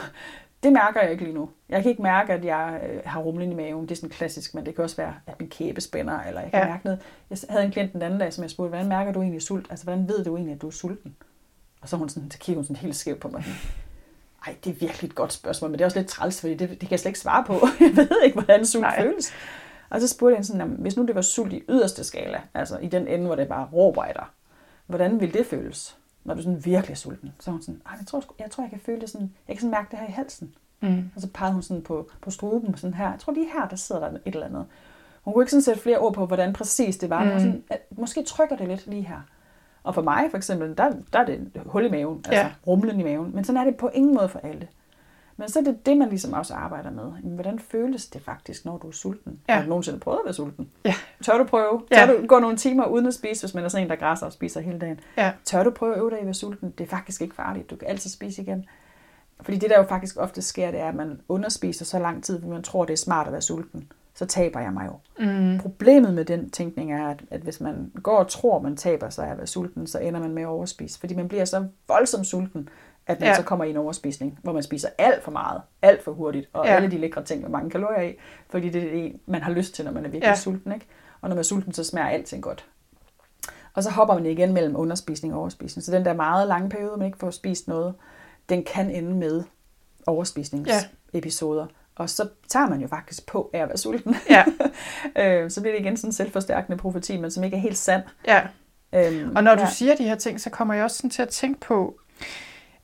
det 0.65 0.73
mærker 0.73 1.01
jeg 1.01 1.11
ikke 1.11 1.23
lige 1.23 1.33
nu. 1.35 1.49
Jeg 1.69 1.81
kan 1.81 1.89
ikke 1.91 2.01
mærke, 2.01 2.33
at 2.33 2.45
jeg 2.45 2.81
øh, 2.89 2.99
har 3.05 3.19
rumlen 3.21 3.51
i 3.51 3.55
maven. 3.55 3.83
Det 3.83 3.91
er 3.91 3.95
sådan 3.95 4.09
klassisk, 4.09 4.55
men 4.55 4.65
det 4.65 4.75
kan 4.75 4.83
også 4.83 4.95
være, 4.95 5.13
at 5.27 5.39
min 5.39 5.49
kæbe 5.49 5.81
spænder, 5.81 6.19
eller 6.21 6.41
jeg 6.41 6.51
kan 6.51 6.59
Ja. 6.59 6.67
mærke 6.67 6.85
noget. 6.85 6.99
Jeg 7.29 7.37
havde 7.49 7.65
en 7.65 7.71
klient 7.71 7.93
den 7.93 8.01
anden 8.01 8.19
dag, 8.19 8.33
som 8.33 8.41
jeg 8.43 8.51
spurgte, 8.51 8.69
hvordan 8.69 8.87
mærker 8.87 9.11
du 9.11 9.21
egentlig 9.21 9.41
sult? 9.41 9.67
Altså, 9.69 9.85
hvordan 9.85 10.07
ved 10.07 10.23
du 10.23 10.35
egentlig, 10.35 10.55
at 10.55 10.61
du 10.61 10.67
er 10.67 10.71
sulten? 10.71 11.15
Og 11.81 11.89
så, 11.89 11.97
hun 11.97 12.09
sådan, 12.09 12.31
så 12.31 12.37
kigger 12.39 12.57
hun 12.57 12.63
sådan 12.65 12.75
helt 12.75 12.95
skævt 12.95 13.19
på 13.19 13.27
mig. 13.27 13.43
Ej, 14.47 14.55
det 14.63 14.69
er 14.69 14.75
virkelig 14.75 15.07
et 15.09 15.15
godt 15.15 15.33
spørgsmål, 15.33 15.69
men 15.71 15.77
det 15.79 15.83
er 15.83 15.85
også 15.85 15.99
lidt 15.99 16.09
træls, 16.09 16.39
fordi 16.41 16.53
det, 16.55 16.69
det 16.69 16.79
kan 16.79 16.91
jeg 16.91 16.99
slet 16.99 17.09
ikke 17.09 17.19
svare 17.19 17.43
på. 17.43 17.53
Jeg 17.79 17.97
ved 17.97 18.21
ikke, 18.25 18.39
hvordan 18.41 18.65
sult 18.65 18.81
Nej. 18.81 19.01
føles. 19.01 19.33
Og 19.89 20.01
så 20.01 20.07
spurgte 20.07 20.35
jeg 20.37 20.45
sådan, 20.45 20.61
"Jamen, 20.61 20.77
hvis 20.79 20.97
nu 20.97 21.05
det 21.05 21.15
var 21.15 21.21
sult 21.21 21.53
i 21.53 21.63
yderste 21.69 22.03
skala, 22.03 22.41
altså 22.53 22.77
i 22.77 22.87
den 22.87 23.07
ende, 23.07 23.25
hvor 23.25 23.35
det 23.35 23.47
bare 23.47 23.67
råber 23.73 24.03
af 24.03 24.13
dig, 24.13 24.25
hvordan 24.87 25.19
ville 25.19 25.33
det 25.33 25.45
føles, 25.45 25.97
når 26.25 26.33
du 26.33 26.41
sådan 26.41 26.65
virkelig 26.65 26.91
er 26.93 26.97
sulten? 26.97 27.31
Så 27.39 27.51
hun 27.51 27.61
sådan, 27.61 27.81
"Ej, 27.85 27.95
jeg 27.99 28.07
tror, 28.07 28.23
jeg 28.39 28.51
tror, 28.51 28.63
jeg 28.63 28.69
kan 28.71 28.79
føle 28.79 29.01
det 29.01 29.09
sådan, 29.09 29.33
jeg 29.47 29.55
kan 29.55 29.61
sådan 29.61 29.71
mærke 29.71 29.87
det 29.91 29.99
her 29.99 30.07
i 30.07 30.11
halsen. 30.11 30.53
Mm. 30.81 31.11
Og 31.15 31.21
så 31.21 31.27
pegede 31.33 31.53
hun 31.53 31.61
sådan 31.61 31.83
på, 31.83 32.09
på 32.21 32.31
struben, 32.31 32.77
sådan 32.77 32.93
her. 32.93 33.09
Jeg 33.09 33.19
tror 33.19 33.33
lige 33.33 33.47
her, 33.53 33.67
der 33.67 33.75
sidder 33.75 34.01
der 34.09 34.17
et 34.25 34.33
eller 34.33 34.45
andet. 34.45 34.65
Hun 35.23 35.33
kunne 35.33 35.43
ikke 35.43 35.51
sådan 35.51 35.61
sætte 35.63 35.81
flere 35.81 35.97
ord 35.97 36.13
på, 36.13 36.25
hvordan 36.25 36.53
præcis 36.53 36.97
det 36.97 37.09
var. 37.09 37.23
Mm. 37.23 37.29
Mm. 37.31 37.39
Sådan, 37.39 37.63
at, 37.69 37.79
måske 37.91 38.23
trykker 38.23 38.55
det 38.55 38.67
lidt 38.67 38.87
lige 38.87 39.01
her. 39.07 39.19
Og 39.83 39.95
for 39.95 40.01
mig 40.01 40.27
for 40.29 40.37
eksempel, 40.37 40.77
der, 40.77 40.91
der 41.13 41.19
er 41.19 41.25
det 41.25 41.35
et 41.55 41.61
hul 41.65 41.85
i 41.85 41.89
maven, 41.89 42.17
altså 42.17 42.41
Ja. 42.41 42.51
rumlen 42.67 42.99
i 42.99 43.03
maven. 43.03 43.35
Men 43.35 43.43
sådan 43.43 43.61
er 43.61 43.65
det 43.65 43.75
på 43.77 43.89
ingen 43.93 44.13
måde 44.15 44.29
for 44.29 44.39
alle. 44.39 44.67
Men 45.37 45.49
så 45.49 45.59
er 45.59 45.63
det 45.63 45.85
det, 45.85 45.97
man 45.97 46.09
ligesom 46.09 46.33
også 46.33 46.53
arbejder 46.53 46.91
med. 46.91 47.11
Hvordan 47.23 47.59
føles 47.59 48.07
det 48.07 48.21
faktisk, 48.21 48.65
når 48.65 48.77
du 48.77 48.87
er 48.87 48.91
sulten? 48.91 49.39
Ja. 49.47 49.53
Har 49.53 49.61
du 49.61 49.69
nogensinde 49.69 49.99
prøvet 49.99 50.17
at 50.17 50.25
være 50.25 50.33
sulten? 50.33 50.69
Ja. 50.85 50.93
Tør 51.23 51.37
du 51.37 51.43
prøve? 51.43 51.81
Ja. 51.91 52.05
Tør 52.05 52.21
du 52.21 52.27
gå 52.27 52.39
nogle 52.39 52.57
timer 52.57 52.85
uden 52.85 53.05
at 53.05 53.13
spise, 53.13 53.41
hvis 53.41 53.53
man 53.53 53.63
er 53.63 53.67
sådan 53.67 53.85
en, 53.85 53.89
der 53.89 53.95
græsser 53.95 54.25
og 54.25 54.33
spiser 54.33 54.61
hele 54.61 54.79
dagen? 54.79 54.99
Ja. 55.17 55.31
Tør 55.43 55.63
du 55.63 55.69
prøve 55.71 55.93
at 55.93 55.99
øve 55.99 56.09
dig 56.09 56.17
i 56.17 56.19
at 56.19 56.25
være 56.25 56.33
sulten? 56.33 56.73
Det 56.77 56.83
er 56.83 56.89
faktisk 56.89 57.21
ikke 57.21 57.35
farligt. 57.35 57.69
Du 57.69 57.75
kan 57.75 57.87
altid 57.87 58.09
spise 58.09 58.41
igen. 58.41 58.65
Fordi 59.41 59.57
det, 59.57 59.69
der 59.69 59.77
jo 59.77 59.83
faktisk 59.83 60.17
ofte 60.17 60.41
sker, 60.41 60.71
det 60.71 60.79
er, 60.79 60.89
at 60.89 60.95
man 60.95 61.19
underspiser 61.29 61.85
så 61.85 61.99
lang 61.99 62.23
tid, 62.23 62.39
fordi 62.39 62.51
man 62.51 62.63
tror, 62.63 62.85
det 62.85 62.93
er 62.93 62.97
smart 62.97 63.27
at 63.27 63.33
være 63.33 63.41
sulten. 63.41 63.91
Så 64.13 64.25
taber 64.25 64.59
jeg 64.59 64.73
mig 64.73 64.87
jo. 64.87 65.25
Mm. 65.25 65.59
Problemet 65.59 66.13
med 66.13 66.25
den 66.25 66.49
tænkning 66.49 66.93
er, 66.93 67.07
at, 67.07 67.23
at 67.31 67.41
hvis 67.41 67.61
man 67.61 67.91
går 68.03 68.17
og 68.17 68.27
tror, 68.27 68.59
man 68.59 68.77
taber 68.77 69.09
sig 69.09 69.27
af 69.27 69.31
at 69.31 69.37
være 69.37 69.47
sulten, 69.47 69.87
så 69.87 69.99
ender 69.99 70.19
man 70.19 70.33
med 70.33 70.43
at 70.43 70.47
overspise. 70.47 70.99
Fordi 70.99 71.15
man 71.15 71.27
bliver 71.27 71.45
så 71.45 71.67
voldsomt 71.87 72.27
sulten, 72.27 72.69
at 73.07 73.19
man 73.19 73.25
Ja. 73.27 73.29
ja. 73.31 73.35
så 73.35 73.43
kommer 73.43 73.65
i 73.65 73.69
en 73.69 73.77
overspisning, 73.77 74.39
hvor 74.43 74.53
man 74.53 74.63
spiser 74.63 74.89
alt 74.97 75.23
for 75.23 75.31
meget, 75.31 75.61
alt 75.81 76.03
for 76.03 76.11
hurtigt, 76.11 76.49
og 76.53 76.65
Ja. 76.65 76.71
ja. 76.71 76.75
alle 76.77 76.91
de 76.91 76.97
lækre 76.97 77.23
ting 77.23 77.41
med 77.41 77.49
mange 77.49 77.69
kalorier 77.69 78.01
i, 78.01 78.13
fordi 78.49 78.69
det 78.69 78.83
er 78.83 78.91
det, 78.91 79.13
man 79.25 79.41
har 79.41 79.51
lyst 79.51 79.73
til, 79.75 79.85
når 79.85 79.91
man 79.91 80.05
er 80.05 80.09
virkelig 80.09 80.23
Ja. 80.23 80.29
ja. 80.29 80.35
sulten. 80.35 80.71
Ikke? 80.73 80.85
Og 81.21 81.29
når 81.29 81.35
man 81.35 81.39
er 81.39 81.43
sulten, 81.43 81.73
så 81.73 81.83
smager 81.83 82.07
alting 82.07 82.43
godt. 82.43 82.65
Og 83.73 83.83
så 83.83 83.89
hopper 83.91 84.13
man 84.15 84.25
igen 84.25 84.53
mellem 84.53 84.75
underspisning 84.75 85.33
og 85.33 85.39
overspisning. 85.39 85.83
Så 85.85 85.91
den 85.91 86.05
der 86.05 86.13
meget 86.13 86.47
lange 86.47 86.69
periode, 86.69 86.97
man 86.97 87.05
ikke 87.05 87.17
får 87.17 87.31
spist 87.31 87.67
noget, 87.67 87.93
den 88.49 88.63
kan 88.63 88.89
ende 88.89 89.13
med 89.15 89.43
overspisningsepisoder. 90.07 91.65
Og 91.95 92.09
så 92.09 92.27
tager 92.47 92.69
man 92.69 92.81
jo 92.81 92.87
faktisk 92.87 93.25
på 93.25 93.49
af 93.53 93.59
at 93.59 93.67
være 93.67 93.77
sulten. 93.77 94.15
Ja. 94.29 94.43
øh, 95.43 95.51
så 95.51 95.61
bliver 95.61 95.73
det 95.75 95.81
igen 95.81 95.97
sådan 95.97 96.07
en 96.07 96.13
selvforstærkende 96.13 96.77
profeti, 96.77 97.17
men 97.17 97.31
som 97.31 97.43
ikke 97.43 97.57
er 97.57 97.61
helt 97.61 97.77
sand. 97.77 98.03
ja. 98.27 98.41
Øhm, 98.93 99.35
Og 99.35 99.43
når 99.43 99.55
du 99.55 99.61
ja. 99.61 99.69
siger 99.69 99.95
de 99.95 100.03
her 100.03 100.15
ting, 100.15 100.41
så 100.41 100.49
kommer 100.49 100.73
jeg 100.73 100.83
også 100.83 100.97
sådan 100.97 101.09
til 101.09 101.21
at 101.21 101.29
tænke 101.29 101.59
på, 101.59 101.99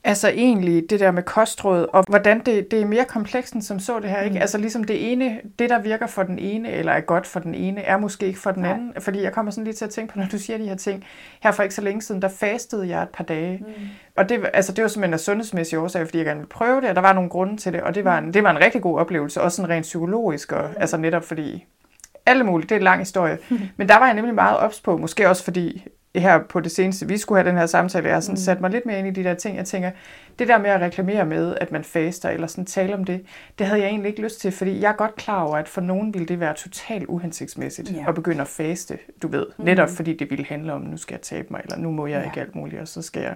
altså 0.04 0.28
egentlig 0.28 0.90
det 0.90 1.00
der 1.00 1.10
med 1.10 1.22
kostråd, 1.22 1.86
og 1.92 2.04
hvordan 2.08 2.40
det, 2.40 2.70
det 2.70 2.80
er 2.80 2.86
mere 2.86 3.04
komplekst 3.04 3.54
end 3.54 3.62
som 3.62 3.78
så 3.78 4.00
det 4.00 4.10
her, 4.10 4.20
ikke? 4.20 4.34
Mm. 4.34 4.40
Altså 4.40 4.58
ligesom 4.58 4.84
det 4.84 5.12
ene, 5.12 5.40
det 5.58 5.70
der 5.70 5.78
virker 5.82 6.06
for 6.06 6.22
den 6.22 6.38
ene, 6.38 6.70
eller 6.70 6.92
er 6.92 7.00
godt 7.00 7.26
for 7.26 7.40
den 7.40 7.54
ene, 7.54 7.80
er 7.80 7.96
måske 7.96 8.26
ikke 8.26 8.38
for 8.38 8.50
den 8.50 8.62
Nej. 8.62 8.72
anden. 8.72 8.92
Fordi 8.98 9.22
jeg 9.22 9.32
kommer 9.32 9.52
sådan 9.52 9.64
lige 9.64 9.74
til 9.74 9.84
at 9.84 9.90
tænke 9.90 10.12
på, 10.12 10.18
når 10.18 10.26
du 10.26 10.38
siger 10.38 10.58
de 10.58 10.68
her 10.68 10.76
ting. 10.76 11.04
Her 11.42 11.52
for 11.52 11.62
ikke 11.62 11.74
så 11.74 11.82
længe 11.82 12.02
siden, 12.02 12.22
der 12.22 12.28
fastede 12.28 12.88
jeg 12.88 13.02
et 13.02 13.08
par 13.08 13.24
dage. 13.24 13.58
Mm. 13.66 13.74
Og 14.16 14.28
det, 14.28 14.40
altså, 14.54 14.72
det 14.72 14.82
var 14.82 14.88
simpelthen 14.88 15.14
af 15.14 15.20
sundhedsmæssige 15.20 15.80
årsager, 15.80 16.04
fordi 16.04 16.18
jeg 16.18 16.26
gerne 16.26 16.40
ville 16.40 16.50
prøve 16.50 16.80
det, 16.80 16.88
og 16.88 16.94
der 16.94 17.02
var 17.02 17.12
nogle 17.12 17.30
grunde 17.30 17.56
til 17.56 17.72
det, 17.72 17.80
og 17.80 17.94
det 17.94 18.04
var 18.04 18.18
en, 18.18 18.34
det 18.34 18.42
var 18.42 18.50
en 18.50 18.60
rigtig 18.60 18.82
god 18.82 18.98
oplevelse, 18.98 19.40
også 19.40 19.56
sådan 19.56 19.70
rent 19.70 19.82
psykologisk, 19.82 20.52
og, 20.52 20.70
altså 20.76 20.96
netop 20.96 21.24
fordi 21.24 21.66
alle 22.26 22.44
mulige, 22.44 22.68
det 22.68 22.72
er 22.72 22.76
en 22.76 22.84
lang 22.84 22.98
historie. 22.98 23.38
Men 23.76 23.88
der 23.88 23.98
var 23.98 24.06
jeg 24.06 24.14
nemlig 24.14 24.34
meget 24.34 24.58
ops 24.58 24.80
på, 24.80 24.96
måske 24.96 25.28
også 25.28 25.44
fordi 25.44 25.86
her 26.16 26.38
på 26.48 26.60
det 26.60 26.72
seneste, 26.72 27.08
vi 27.08 27.18
skulle 27.18 27.42
have 27.42 27.50
den 27.50 27.58
her 27.58 27.66
samtale, 27.66 28.06
jeg 28.06 28.14
har 28.16 28.20
sådan 28.20 28.32
Mm. 28.32 28.36
sat 28.36 28.60
mig 28.60 28.70
lidt 28.70 28.86
mere 28.86 28.98
ind 28.98 29.08
i 29.08 29.10
de 29.10 29.24
der 29.24 29.34
ting. 29.34 29.56
Jeg 29.56 29.64
tænker, 29.64 29.90
det 30.38 30.48
der 30.48 30.58
med 30.58 30.70
at 30.70 30.80
reklamere 30.80 31.26
med, 31.26 31.54
at 31.60 31.72
man 31.72 31.84
faster, 31.84 32.28
eller 32.28 32.46
sådan 32.46 32.64
tale 32.64 32.94
om 32.94 33.04
det, 33.04 33.20
det 33.58 33.66
havde 33.66 33.80
jeg 33.80 33.88
egentlig 33.88 34.08
ikke 34.08 34.22
lyst 34.22 34.40
til, 34.40 34.52
fordi 34.52 34.80
jeg 34.80 34.88
er 34.88 34.96
godt 34.96 35.16
klar 35.16 35.42
over, 35.42 35.56
at 35.56 35.68
for 35.68 35.80
nogen 35.80 36.14
ville 36.14 36.26
det 36.28 36.40
være 36.40 36.54
totalt 36.54 37.04
uhensigtsmæssigt 37.06 37.92
Ja. 37.92 38.04
at 38.08 38.14
begynde 38.14 38.40
at 38.40 38.48
faste, 38.48 38.98
du 39.22 39.28
ved. 39.28 39.46
Mm. 39.58 39.64
Netop 39.64 39.88
fordi 39.88 40.16
det 40.16 40.30
ville 40.30 40.44
handle 40.44 40.72
om, 40.72 40.80
nu 40.80 40.96
skal 40.96 41.14
jeg 41.14 41.22
tabe 41.22 41.48
mig, 41.50 41.60
eller 41.64 41.76
nu 41.76 41.90
må 41.90 42.06
jeg 42.06 42.20
Ja. 42.20 42.24
ikke 42.24 42.40
alt 42.40 42.54
muligt, 42.54 42.80
og 42.80 42.88
så 42.88 43.02
skal 43.02 43.22
jeg 43.22 43.34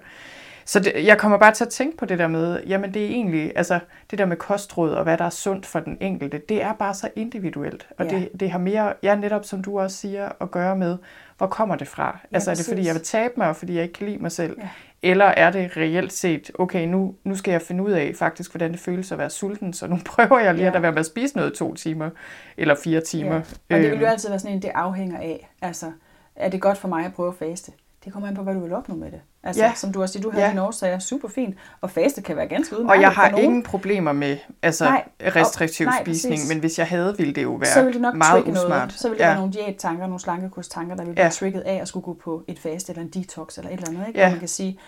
så 0.68 0.80
det, 0.80 0.92
jeg 1.04 1.18
kommer 1.18 1.38
bare 1.38 1.52
til 1.52 1.64
at 1.64 1.70
tænke 1.70 1.96
på 1.96 2.04
det 2.06 2.18
der 2.18 2.28
med, 2.28 2.60
jamen 2.66 2.94
det 2.94 3.02
er 3.04 3.08
egentlig, 3.08 3.52
altså 3.56 3.78
det 4.10 4.18
der 4.18 4.26
med 4.26 4.36
kostråd 4.36 4.90
og 4.90 5.02
hvad 5.02 5.18
der 5.18 5.24
er 5.24 5.30
sundt 5.30 5.66
for 5.66 5.80
den 5.80 5.98
enkelte, 6.00 6.40
det 6.48 6.62
er 6.62 6.72
bare 6.72 6.94
så 6.94 7.08
individuelt. 7.16 7.86
Og 7.98 8.06
Ja. 8.06 8.16
det, 8.16 8.28
det 8.40 8.50
har 8.50 8.58
mere, 8.58 8.92
ja 9.02 9.14
netop 9.16 9.44
som 9.44 9.62
du 9.62 9.78
også 9.80 9.96
siger, 9.96 10.28
at 10.40 10.50
gøre 10.50 10.76
med, 10.76 10.96
hvor 11.38 11.46
kommer 11.46 11.76
det 11.76 11.88
fra? 11.88 12.18
Ja, 12.30 12.34
altså 12.36 12.50
er 12.50 12.54
det 12.54 12.64
fordi, 12.68 12.86
jeg 12.86 12.94
vil 12.94 13.02
tabe 13.02 13.34
mig, 13.36 13.48
og 13.48 13.56
fordi 13.56 13.74
jeg 13.74 13.82
ikke 13.82 13.94
kan 13.94 14.06
lide 14.06 14.18
mig 14.18 14.32
selv? 14.32 14.56
Ja. 14.60 14.68
Eller 15.02 15.24
er 15.24 15.50
det 15.50 15.76
reelt 15.76 16.12
set, 16.12 16.50
okay, 16.58 16.86
nu, 16.86 17.14
nu 17.24 17.34
skal 17.34 17.52
jeg 17.52 17.62
finde 17.62 17.82
ud 17.84 17.90
af 17.90 18.12
faktisk, 18.18 18.52
hvordan 18.52 18.72
det 18.72 18.80
føles 18.80 19.12
at 19.12 19.18
være 19.18 19.30
sulten, 19.30 19.72
så 19.72 19.86
nu 19.86 19.98
prøver 20.14 20.38
jeg 20.38 20.54
lige 20.54 20.66
Ja. 20.66 20.76
at 20.76 20.82
være 20.82 20.92
med 20.92 20.98
at 21.00 21.06
spise 21.06 21.36
noget 21.36 21.54
to 21.54 21.74
timer, 21.74 22.10
eller 22.56 22.74
fire 22.84 23.00
timer. 23.00 23.34
Ja. 23.34 23.40
Og 23.40 23.44
det 23.70 23.80
vil 23.82 23.92
Øhm, 23.92 24.00
jo 24.00 24.06
altid 24.06 24.28
være 24.28 24.38
sådan 24.38 24.56
en, 24.56 24.62
det 24.62 24.70
afhænger 24.74 25.18
af, 25.18 25.50
altså, 25.62 25.92
er 26.36 26.48
det 26.48 26.60
godt 26.60 26.78
for 26.78 26.88
mig 26.88 27.04
at 27.04 27.14
prøve 27.14 27.28
at 27.28 27.34
faste? 27.34 27.72
Det 28.06 28.12
kommer 28.12 28.28
an 28.28 28.34
på, 28.34 28.42
hvad 28.42 28.54
du 28.54 28.60
vil 28.60 28.72
opnå 28.72 28.94
med 28.94 29.10
det. 29.10 29.20
Altså, 29.42 29.62
Ja. 29.62 29.72
som 29.74 29.92
du 29.92 30.02
også 30.02 30.12
siger, 30.12 30.22
du 30.22 30.30
har 30.30 30.40
Ja. 30.40 30.48
dine 30.48 30.62
årsager, 30.62 30.98
super 30.98 31.28
fint, 31.28 31.56
og 31.80 31.90
faste 31.90 32.22
kan 32.22 32.36
være 32.36 32.46
ganske 32.46 32.78
udmærket 32.78 32.96
Og 32.96 33.00
jeg 33.02 33.10
har 33.10 33.28
ingen 33.28 33.62
problemer 33.62 34.12
med 34.12 34.36
altså, 34.62 34.84
Nej, 34.84 35.04
restriktiv 35.36 35.86
og- 35.86 35.92
nej, 35.92 36.02
spisning, 36.04 36.32
præcis. 36.34 36.48
men 36.48 36.58
hvis 36.60 36.78
jeg 36.78 36.86
havde, 36.86 37.14
ville 37.18 37.32
det 37.32 37.42
jo 37.42 37.52
være 37.54 37.66
så 37.74 37.82
vil 37.84 37.92
det 37.92 38.00
nok 38.02 38.14
meget 38.14 38.42
usmart. 38.42 38.68
noget. 38.68 38.92
Så 38.92 39.08
vil 39.08 39.18
det 39.18 39.24
ja. 39.24 39.28
være 39.28 39.36
nogle 39.38 39.52
diættanker, 39.52 40.06
nogle 40.06 40.20
slankekurstanker, 40.20 40.96
der 40.96 41.04
vil 41.04 41.14
Ja. 41.16 41.22
blive 41.22 41.30
trigget 41.30 41.60
af 41.60 41.74
at 41.74 41.88
skulle 41.88 42.04
gå 42.04 42.14
på 42.24 42.42
et 42.48 42.58
fast 42.58 42.88
eller 42.90 43.02
en 43.02 43.08
detox 43.08 43.58
eller 43.58 43.70
et 43.70 43.74
eller 43.76 43.88
andet. 43.88 44.08
Ikke? 44.08 44.20
Ja. 44.20 44.26
Hvor 44.26 44.30
man 44.32 44.38
kan 44.38 44.48
sige, 44.48 44.78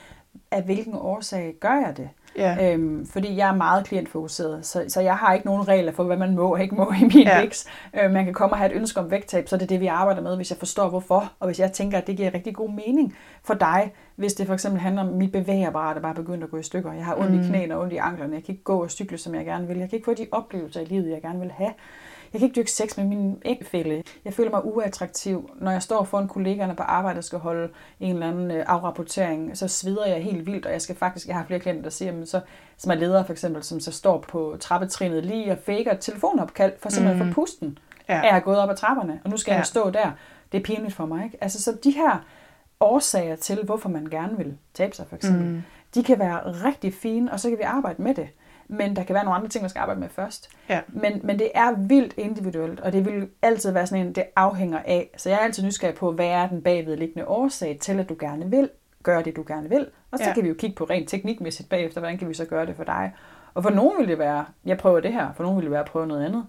af 0.50 0.62
hvilken 0.62 0.94
årsag 0.94 1.54
gør 1.60 1.74
jeg 1.86 1.94
det? 1.96 2.08
Ja. 2.38 2.72
Øhm, 2.74 3.06
fordi 3.06 3.36
jeg 3.36 3.48
er 3.48 3.54
meget 3.54 3.84
klientfokuseret, 3.86 4.66
så, 4.66 4.84
så 4.88 5.00
jeg 5.00 5.16
har 5.16 5.34
ikke 5.34 5.46
nogen 5.46 5.68
regler 5.68 5.92
for, 5.92 6.04
hvad 6.04 6.16
man 6.16 6.34
må 6.34 6.52
og 6.52 6.62
ikke 6.62 6.74
må 6.74 6.92
i 7.00 7.04
min 7.14 7.26
Ja. 7.26 7.40
vækst. 7.40 7.68
Øh, 8.02 8.10
man 8.10 8.24
kan 8.24 8.34
komme 8.34 8.52
og 8.52 8.58
have 8.58 8.70
et 8.70 8.76
ønske 8.76 9.00
om 9.00 9.10
vægttab, 9.10 9.48
så 9.48 9.56
det 9.56 9.62
er 9.62 9.66
det, 9.66 9.80
vi 9.80 9.86
arbejder 9.86 10.22
med, 10.22 10.36
hvis 10.36 10.50
jeg 10.50 10.58
forstår 10.58 10.88
hvorfor, 10.88 11.32
og 11.40 11.46
hvis 11.46 11.60
jeg 11.60 11.72
tænker, 11.72 11.98
at 11.98 12.06
det 12.06 12.16
giver 12.16 12.34
rigtig 12.34 12.54
god 12.54 12.70
mening 12.70 13.14
for 13.44 13.54
dig, 13.54 13.92
hvis 14.16 14.34
det 14.34 14.46
for 14.46 14.54
eksempel 14.54 14.80
handler 14.80 15.02
om 15.02 15.08
mit 15.08 15.32
bevægeapparat, 15.32 15.96
der 15.96 16.02
bare 16.02 16.14
begyndt 16.14 16.44
at 16.44 16.50
gå 16.50 16.56
i 16.56 16.62
stykker. 16.62 16.92
Jeg 16.92 17.04
har 17.04 17.14
ondt 17.14 17.32
Mm. 17.34 17.40
i 17.40 17.46
knæene 17.48 17.74
og 17.76 17.80
ondt 17.82 17.92
i 17.92 17.96
anklerne, 17.96 18.34
jeg 18.34 18.44
kan 18.44 18.52
ikke 18.52 18.64
gå 18.64 18.82
og 18.82 18.90
cykle, 18.90 19.18
som 19.18 19.34
jeg 19.34 19.44
gerne 19.44 19.66
vil. 19.66 19.78
Jeg 19.78 19.88
kan 19.90 19.96
ikke 19.96 20.04
få 20.04 20.14
de 20.14 20.26
oplevelser 20.32 20.80
i 20.80 20.84
livet, 20.84 21.10
jeg 21.10 21.22
gerne 21.22 21.40
vil 21.40 21.50
have. 21.50 21.70
Jeg 22.32 22.38
kan 22.40 22.46
ikke 22.48 22.56
dyrke 22.60 22.70
sex 22.72 22.96
med 22.96 23.04
min 23.04 23.42
ægfælle. 23.44 24.02
Jeg 24.24 24.32
føler 24.32 24.50
mig 24.50 24.64
uattraktiv. 24.64 25.50
Når 25.60 25.70
jeg 25.70 25.82
står 25.82 26.04
foran 26.04 26.28
kollegaerne 26.28 26.74
på 26.76 26.82
arbejde 26.82 27.18
og 27.18 27.24
skal 27.24 27.38
holde 27.38 27.68
en 28.00 28.12
eller 28.14 28.28
anden 28.28 28.50
øh, 28.50 28.64
afrapportering, 28.68 29.56
så 29.58 29.68
sveder 29.68 30.06
jeg 30.06 30.22
helt 30.22 30.46
vildt, 30.46 30.66
og 30.66 30.72
jeg 30.72 30.82
skal 30.82 30.96
faktisk, 30.96 31.26
jeg 31.26 31.36
har 31.36 31.44
flere 31.46 31.60
klienter, 31.60 31.82
der 31.82 31.90
siger, 31.90 32.12
men 32.12 32.26
så, 32.26 32.40
som 32.76 32.90
er 32.90 32.94
ledere 32.94 33.24
for 33.24 33.32
eksempel, 33.32 33.62
som 33.62 33.80
så 33.80 33.92
står 33.92 34.18
på 34.28 34.56
trappetrinet 34.60 35.24
lige 35.24 35.52
og 35.52 35.58
faker 35.66 35.92
et 35.92 36.00
telefonopkald, 36.00 36.72
for 36.82 36.88
simpelthen 36.88 37.26
mm. 37.26 37.32
for 37.34 37.40
pusten, 37.42 37.78
Ja. 38.08 38.20
jeg 38.20 38.36
er 38.36 38.40
gået 38.40 38.58
op 38.58 38.70
ad 38.70 38.76
trapperne, 38.76 39.20
og 39.24 39.30
nu 39.30 39.36
skal 39.36 39.52
Ja. 39.52 39.56
jeg 39.56 39.66
stå 39.66 39.90
der. 39.90 40.10
Det 40.52 40.58
er 40.58 40.62
pinligt 40.62 40.94
for 40.94 41.06
mig, 41.06 41.24
ikke? 41.24 41.38
Altså, 41.40 41.62
så 41.62 41.76
de 41.84 41.90
her 41.90 42.24
årsager 42.80 43.36
til, 43.36 43.64
hvorfor 43.64 43.88
man 43.88 44.06
gerne 44.06 44.36
vil 44.36 44.56
tabe 44.74 44.96
sig, 44.96 45.06
for 45.08 45.16
eksempel, 45.16 45.44
mm. 45.46 45.62
de 45.94 46.02
kan 46.04 46.18
være 46.18 46.40
rigtig 46.64 46.94
fine, 46.94 47.32
og 47.32 47.40
så 47.40 47.48
kan 47.48 47.58
vi 47.58 47.62
arbejde 47.62 48.02
med 48.02 48.14
det. 48.14 48.28
Men 48.68 48.96
der 48.96 49.02
kan 49.04 49.14
være 49.14 49.24
nogle 49.24 49.36
andre 49.36 49.48
ting, 49.48 49.62
man 49.62 49.70
skal 49.70 49.80
arbejde 49.80 50.00
med 50.00 50.08
først. 50.08 50.48
Ja. 50.68 50.80
Men, 50.88 51.20
men 51.24 51.38
det 51.38 51.50
er 51.54 51.72
vildt 51.76 52.14
individuelt, 52.16 52.80
og 52.80 52.92
det 52.92 53.04
vil 53.06 53.28
altid 53.42 53.72
være 53.72 53.86
sådan 53.86 54.06
en, 54.06 54.12
det 54.12 54.24
afhænger 54.36 54.78
af. 54.86 55.10
Så 55.16 55.28
jeg 55.28 55.36
er 55.36 55.42
altid 55.42 55.64
nysgerrig 55.64 55.94
på, 55.94 56.12
hvad 56.12 56.26
er 56.26 56.48
den 56.48 56.62
bagvedliggende 56.62 57.28
årsag 57.28 57.78
til, 57.80 58.00
at 58.00 58.08
du 58.08 58.16
gerne 58.20 58.50
vil 58.50 58.70
gøre 59.02 59.22
det, 59.22 59.36
du 59.36 59.44
gerne 59.46 59.68
vil. 59.68 59.86
Og 60.10 60.18
så 60.18 60.24
Ja. 60.24 60.34
kan 60.34 60.42
vi 60.42 60.48
jo 60.48 60.54
kigge 60.54 60.76
på 60.76 60.84
rent 60.84 61.08
teknikmæssigt 61.08 61.68
bagefter, 61.68 62.00
hvordan 62.00 62.18
kan 62.18 62.28
vi 62.28 62.34
så 62.34 62.44
gøre 62.44 62.66
det 62.66 62.76
for 62.76 62.84
dig. 62.84 63.12
Og 63.54 63.62
for 63.62 63.70
nogen 63.70 63.98
vil 63.98 64.08
det 64.08 64.18
være, 64.18 64.44
jeg 64.64 64.78
prøver 64.78 65.00
det 65.00 65.12
her, 65.12 65.32
for 65.36 65.42
nogen 65.42 65.56
vil 65.56 65.64
det 65.64 65.70
være 65.70 65.80
at 65.80 65.86
prøve 65.86 66.06
noget 66.06 66.24
andet. 66.24 66.46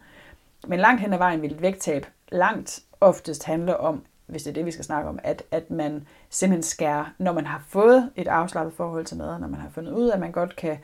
Men 0.68 0.80
langt 0.80 1.02
hen 1.02 1.14
ad 1.14 1.18
vejen 1.18 1.42
vil 1.42 1.52
et 1.52 1.62
vægttab 1.62 2.06
langt 2.32 2.80
oftest 3.02 3.44
handle 3.44 3.78
om, 3.78 4.04
hvis 4.28 4.44
det 4.44 4.50
er 4.50 4.54
det, 4.54 4.66
vi 4.66 4.72
skal 4.72 4.86
snakke 4.86 5.10
om, 5.10 5.20
at, 5.24 5.44
at 5.52 5.72
man 5.72 6.08
simpelthen 6.30 6.64
skærer, 6.64 7.06
når 7.18 7.34
man 7.34 7.46
har 7.46 7.64
fået 7.68 8.10
et 8.16 8.28
afslappet 8.28 8.74
forhold 8.74 9.06
til 9.06 9.18
mad, 9.18 9.40
når 9.40 9.48
man 9.48 9.60
har 9.60 9.70
fundet 9.70 9.92
ud 9.92 10.08
af, 10.08 10.14
at 10.14 10.20
man 10.20 10.32
godt 10.32 10.56
kan, 10.56 10.78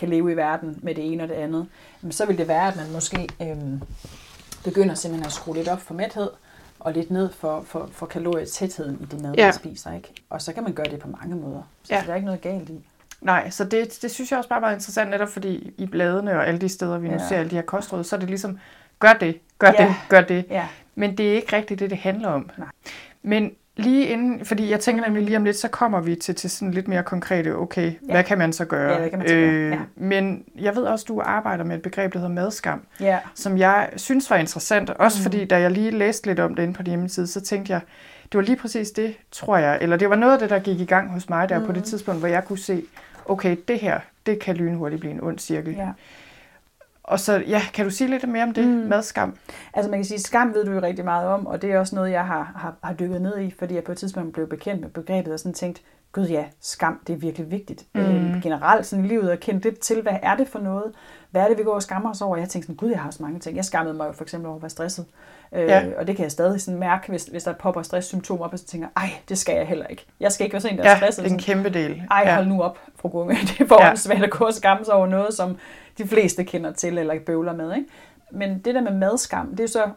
kan 0.00 0.08
leve 0.08 0.32
i 0.32 0.36
verden 0.36 0.78
med 0.82 0.94
det 0.94 1.12
ene 1.12 1.22
og 1.22 1.28
det 1.28 1.34
andet, 1.34 1.66
så 2.10 2.26
vil 2.26 2.38
det 2.38 2.48
være, 2.48 2.68
at 2.68 2.76
man 2.76 2.92
måske 2.92 3.28
øhm, 3.42 3.82
begynder 4.64 4.94
simpelthen 4.94 5.26
at 5.26 5.32
skrue 5.32 5.56
lidt 5.56 5.68
op 5.68 5.80
for 5.80 5.94
mæthed, 5.94 6.30
og 6.80 6.92
lidt 6.92 7.10
ned 7.10 7.32
for, 7.32 7.62
for, 7.66 7.88
for 7.92 8.06
kalorietætheden 8.06 8.98
i 9.00 9.04
det 9.04 9.22
mad, 9.22 9.34
ja. 9.34 9.46
man 9.46 9.52
spiser. 9.52 9.92
Ikke? 9.94 10.12
Og 10.30 10.42
så 10.42 10.52
kan 10.52 10.62
man 10.62 10.72
gøre 10.72 10.86
det 10.86 10.98
på 10.98 11.08
mange 11.20 11.36
måder. 11.36 11.62
Så 11.82 11.94
ja. 11.94 12.02
der 12.06 12.12
er 12.12 12.14
ikke 12.14 12.26
noget 12.26 12.40
galt 12.40 12.68
i. 12.68 12.84
Nej, 13.20 13.50
så 13.50 13.64
det, 13.64 13.98
det 14.02 14.10
synes 14.10 14.30
jeg 14.30 14.38
også 14.38 14.48
bare 14.48 14.62
var 14.62 14.70
interessant, 14.70 15.10
netop 15.10 15.28
fordi 15.28 15.74
i 15.78 15.86
bladene 15.86 16.32
og 16.32 16.48
alle 16.48 16.60
de 16.60 16.68
steder, 16.68 16.98
vi 16.98 17.08
nu 17.08 17.14
ja. 17.14 17.28
ser 17.28 17.36
alle 17.36 17.50
de 17.50 17.54
her 17.54 17.62
kostråd, 17.62 18.04
så 18.04 18.16
er 18.16 18.20
det 18.20 18.28
ligesom, 18.28 18.58
gør 18.98 19.12
det, 19.12 19.40
gør 19.58 19.72
ja. 19.78 19.86
det, 19.86 19.94
gør 20.08 20.20
det. 20.20 20.44
Ja. 20.50 20.68
Men 20.94 21.18
det 21.18 21.30
er 21.30 21.34
ikke 21.34 21.56
rigtigt 21.56 21.80
det, 21.80 21.90
det 21.90 21.98
handler 21.98 22.28
om. 22.28 22.50
Nej. 22.58 22.68
Men 23.22 23.52
lige 23.80 24.06
inden, 24.06 24.44
fordi 24.44 24.70
jeg 24.70 24.80
tænker 24.80 25.04
nemlig 25.04 25.22
lige 25.22 25.36
om 25.36 25.44
lidt, 25.44 25.56
så 25.56 25.68
kommer 25.68 26.00
vi 26.00 26.14
til, 26.14 26.34
til 26.34 26.50
sådan 26.50 26.70
lidt 26.70 26.88
mere 26.88 27.02
konkrete, 27.02 27.56
okay, 27.56 27.84
ja. 27.84 28.12
hvad 28.12 28.24
kan 28.24 28.38
man 28.38 28.52
så 28.52 28.64
gøre? 28.64 28.92
Ja, 28.92 28.98
hvad 28.98 29.10
kan 29.10 29.18
man 29.18 29.28
så 29.28 29.34
gøre? 29.34 29.50
Øh, 29.50 29.70
ja. 29.70 29.78
Men 29.96 30.44
jeg 30.58 30.76
ved 30.76 30.82
også, 30.82 31.04
du 31.08 31.20
arbejder 31.24 31.64
med 31.64 31.76
et 31.76 31.82
begreb, 31.82 32.12
der 32.12 32.18
hedder 32.18 32.34
madskam, 32.34 32.82
ja. 33.00 33.18
som 33.34 33.58
jeg 33.58 33.88
synes 33.96 34.30
var 34.30 34.36
interessant, 34.36 34.90
også 34.90 35.18
mm. 35.18 35.22
fordi 35.22 35.44
da 35.44 35.60
jeg 35.60 35.70
lige 35.70 35.90
læste 35.90 36.26
lidt 36.26 36.40
om 36.40 36.54
det 36.54 36.62
inde 36.62 36.74
på 36.74 36.82
din 36.82 36.90
hjemmeside, 36.90 37.26
så 37.26 37.40
tænkte 37.40 37.72
jeg, 37.72 37.80
det 38.22 38.38
var 38.38 38.42
lige 38.42 38.56
præcis 38.56 38.90
det, 38.90 39.14
tror 39.30 39.56
jeg, 39.56 39.78
eller 39.80 39.96
det 39.96 40.10
var 40.10 40.16
noget 40.16 40.32
af 40.32 40.38
det, 40.38 40.50
der 40.50 40.58
gik 40.58 40.80
i 40.80 40.84
gang 40.84 41.10
hos 41.10 41.28
mig 41.28 41.48
der 41.48 41.58
mm. 41.58 41.66
på 41.66 41.72
det 41.72 41.84
tidspunkt, 41.84 42.20
hvor 42.20 42.28
jeg 42.28 42.44
kunne 42.44 42.58
se, 42.58 42.82
okay, 43.28 43.56
det 43.68 43.78
her, 43.78 44.00
det 44.26 44.38
kan 44.38 44.56
lynhurtigt 44.56 45.00
blive 45.00 45.12
en 45.12 45.20
ond 45.22 45.38
cirkel. 45.38 45.74
Ja. 45.74 45.88
Og 47.10 47.20
så, 47.20 47.42
ja, 47.46 47.62
kan 47.74 47.84
du 47.84 47.90
sige 47.90 48.10
lidt 48.10 48.28
mere 48.28 48.42
om 48.42 48.54
det 48.54 48.68
mm. 48.68 48.74
med 48.74 49.02
skam? 49.02 49.36
Altså 49.74 49.90
man 49.90 49.98
kan 49.98 50.04
sige, 50.04 50.18
skam 50.18 50.54
ved 50.54 50.64
du 50.64 50.72
jo 50.72 50.82
rigtig 50.82 51.04
meget 51.04 51.28
om, 51.28 51.46
og 51.46 51.62
det 51.62 51.72
er 51.72 51.78
også 51.78 51.94
noget, 51.94 52.10
jeg 52.10 52.26
har, 52.26 52.52
har, 52.56 52.74
har 52.84 52.94
dykket 52.94 53.22
ned 53.22 53.40
i, 53.40 53.54
fordi 53.58 53.74
jeg 53.74 53.84
på 53.84 53.92
et 53.92 53.98
tidspunkt 53.98 54.32
blev 54.32 54.48
bekendt 54.48 54.80
med 54.80 54.90
begrebet 54.90 55.32
og 55.32 55.38
sådan 55.38 55.54
tænkt, 55.54 55.82
gud 56.12 56.26
ja, 56.26 56.44
skam, 56.60 57.00
det 57.06 57.12
er 57.12 57.16
virkelig 57.16 57.50
vigtigt. 57.50 57.84
Mm. 57.94 58.00
Øh, 58.00 58.42
generelt 58.42 58.86
sådan 58.86 59.04
i 59.04 59.08
livet 59.08 59.30
at 59.30 59.40
kende 59.40 59.60
lidt 59.60 59.78
til, 59.78 60.02
hvad 60.02 60.16
er 60.22 60.36
det 60.36 60.48
for 60.48 60.58
noget? 60.58 60.92
Hvad 61.30 61.42
er 61.42 61.48
det, 61.48 61.58
vi 61.58 61.62
går 61.62 61.74
og 61.74 61.82
skammer 61.82 62.10
os 62.10 62.22
over? 62.22 62.36
Jeg 62.36 62.48
tænkte 62.48 62.66
sådan, 62.66 62.76
gud, 62.76 62.90
jeg 62.90 63.00
har 63.00 63.10
så 63.10 63.22
mange 63.22 63.38
ting. 63.38 63.56
Jeg 63.56 63.64
skammede 63.64 63.96
mig 63.96 64.06
jo 64.06 64.12
for 64.12 64.22
eksempel 64.22 64.46
over 64.46 64.56
at 64.56 64.62
være 64.62 64.70
stresset. 64.70 65.06
Øh, 65.52 65.68
ja. 65.68 65.84
Og 65.98 66.06
det 66.06 66.16
kan 66.16 66.22
jeg 66.22 66.32
stadig 66.32 66.60
sådan 66.60 66.80
mærke, 66.80 67.08
hvis, 67.08 67.24
hvis 67.24 67.44
der 67.44 67.52
popper 67.52 67.82
stresssymptomer 67.82 68.44
op, 68.44 68.52
og 68.52 68.58
så 68.58 68.66
tænker 68.66 68.88
ej, 68.96 69.10
det 69.28 69.38
skal 69.38 69.56
jeg 69.56 69.66
heller 69.66 69.86
ikke. 69.86 70.06
Jeg 70.20 70.32
skal 70.32 70.44
ikke 70.44 70.54
være 70.54 70.60
sådan 70.60 70.78
en, 70.78 70.84
der 70.84 70.90
ja, 70.90 70.94
er 70.94 71.00
stresset. 71.00 71.24
det 71.24 71.30
er 71.30 71.34
en 71.34 71.40
kæmpe 71.40 71.68
del. 71.68 72.02
Ej, 72.10 72.34
hold 72.34 72.46
nu 72.46 72.62
op, 72.62 72.78
fru 72.96 73.08
Gunge. 73.08 73.34
Det 73.48 73.60
er 73.60 73.66
for 73.66 73.84
ja. 73.84 73.96
svært 73.96 74.22
at 74.22 74.30
gå 74.30 74.44
og 74.44 74.54
skamme 74.54 74.84
sig 74.84 74.94
over 74.94 75.06
noget, 75.06 75.34
som 75.34 75.56
de 76.02 76.08
fleste 76.08 76.44
kender 76.44 76.72
til 76.72 76.98
eller 76.98 77.20
bøvler 77.20 77.56
med. 77.56 77.74
Ikke? 77.76 77.88
Men 78.32 78.58
det 78.58 78.74
der 78.74 78.80
med 78.80 78.94
madskam, 78.94 79.56
det 79.56 79.64
er 79.64 79.68
så 79.68 79.90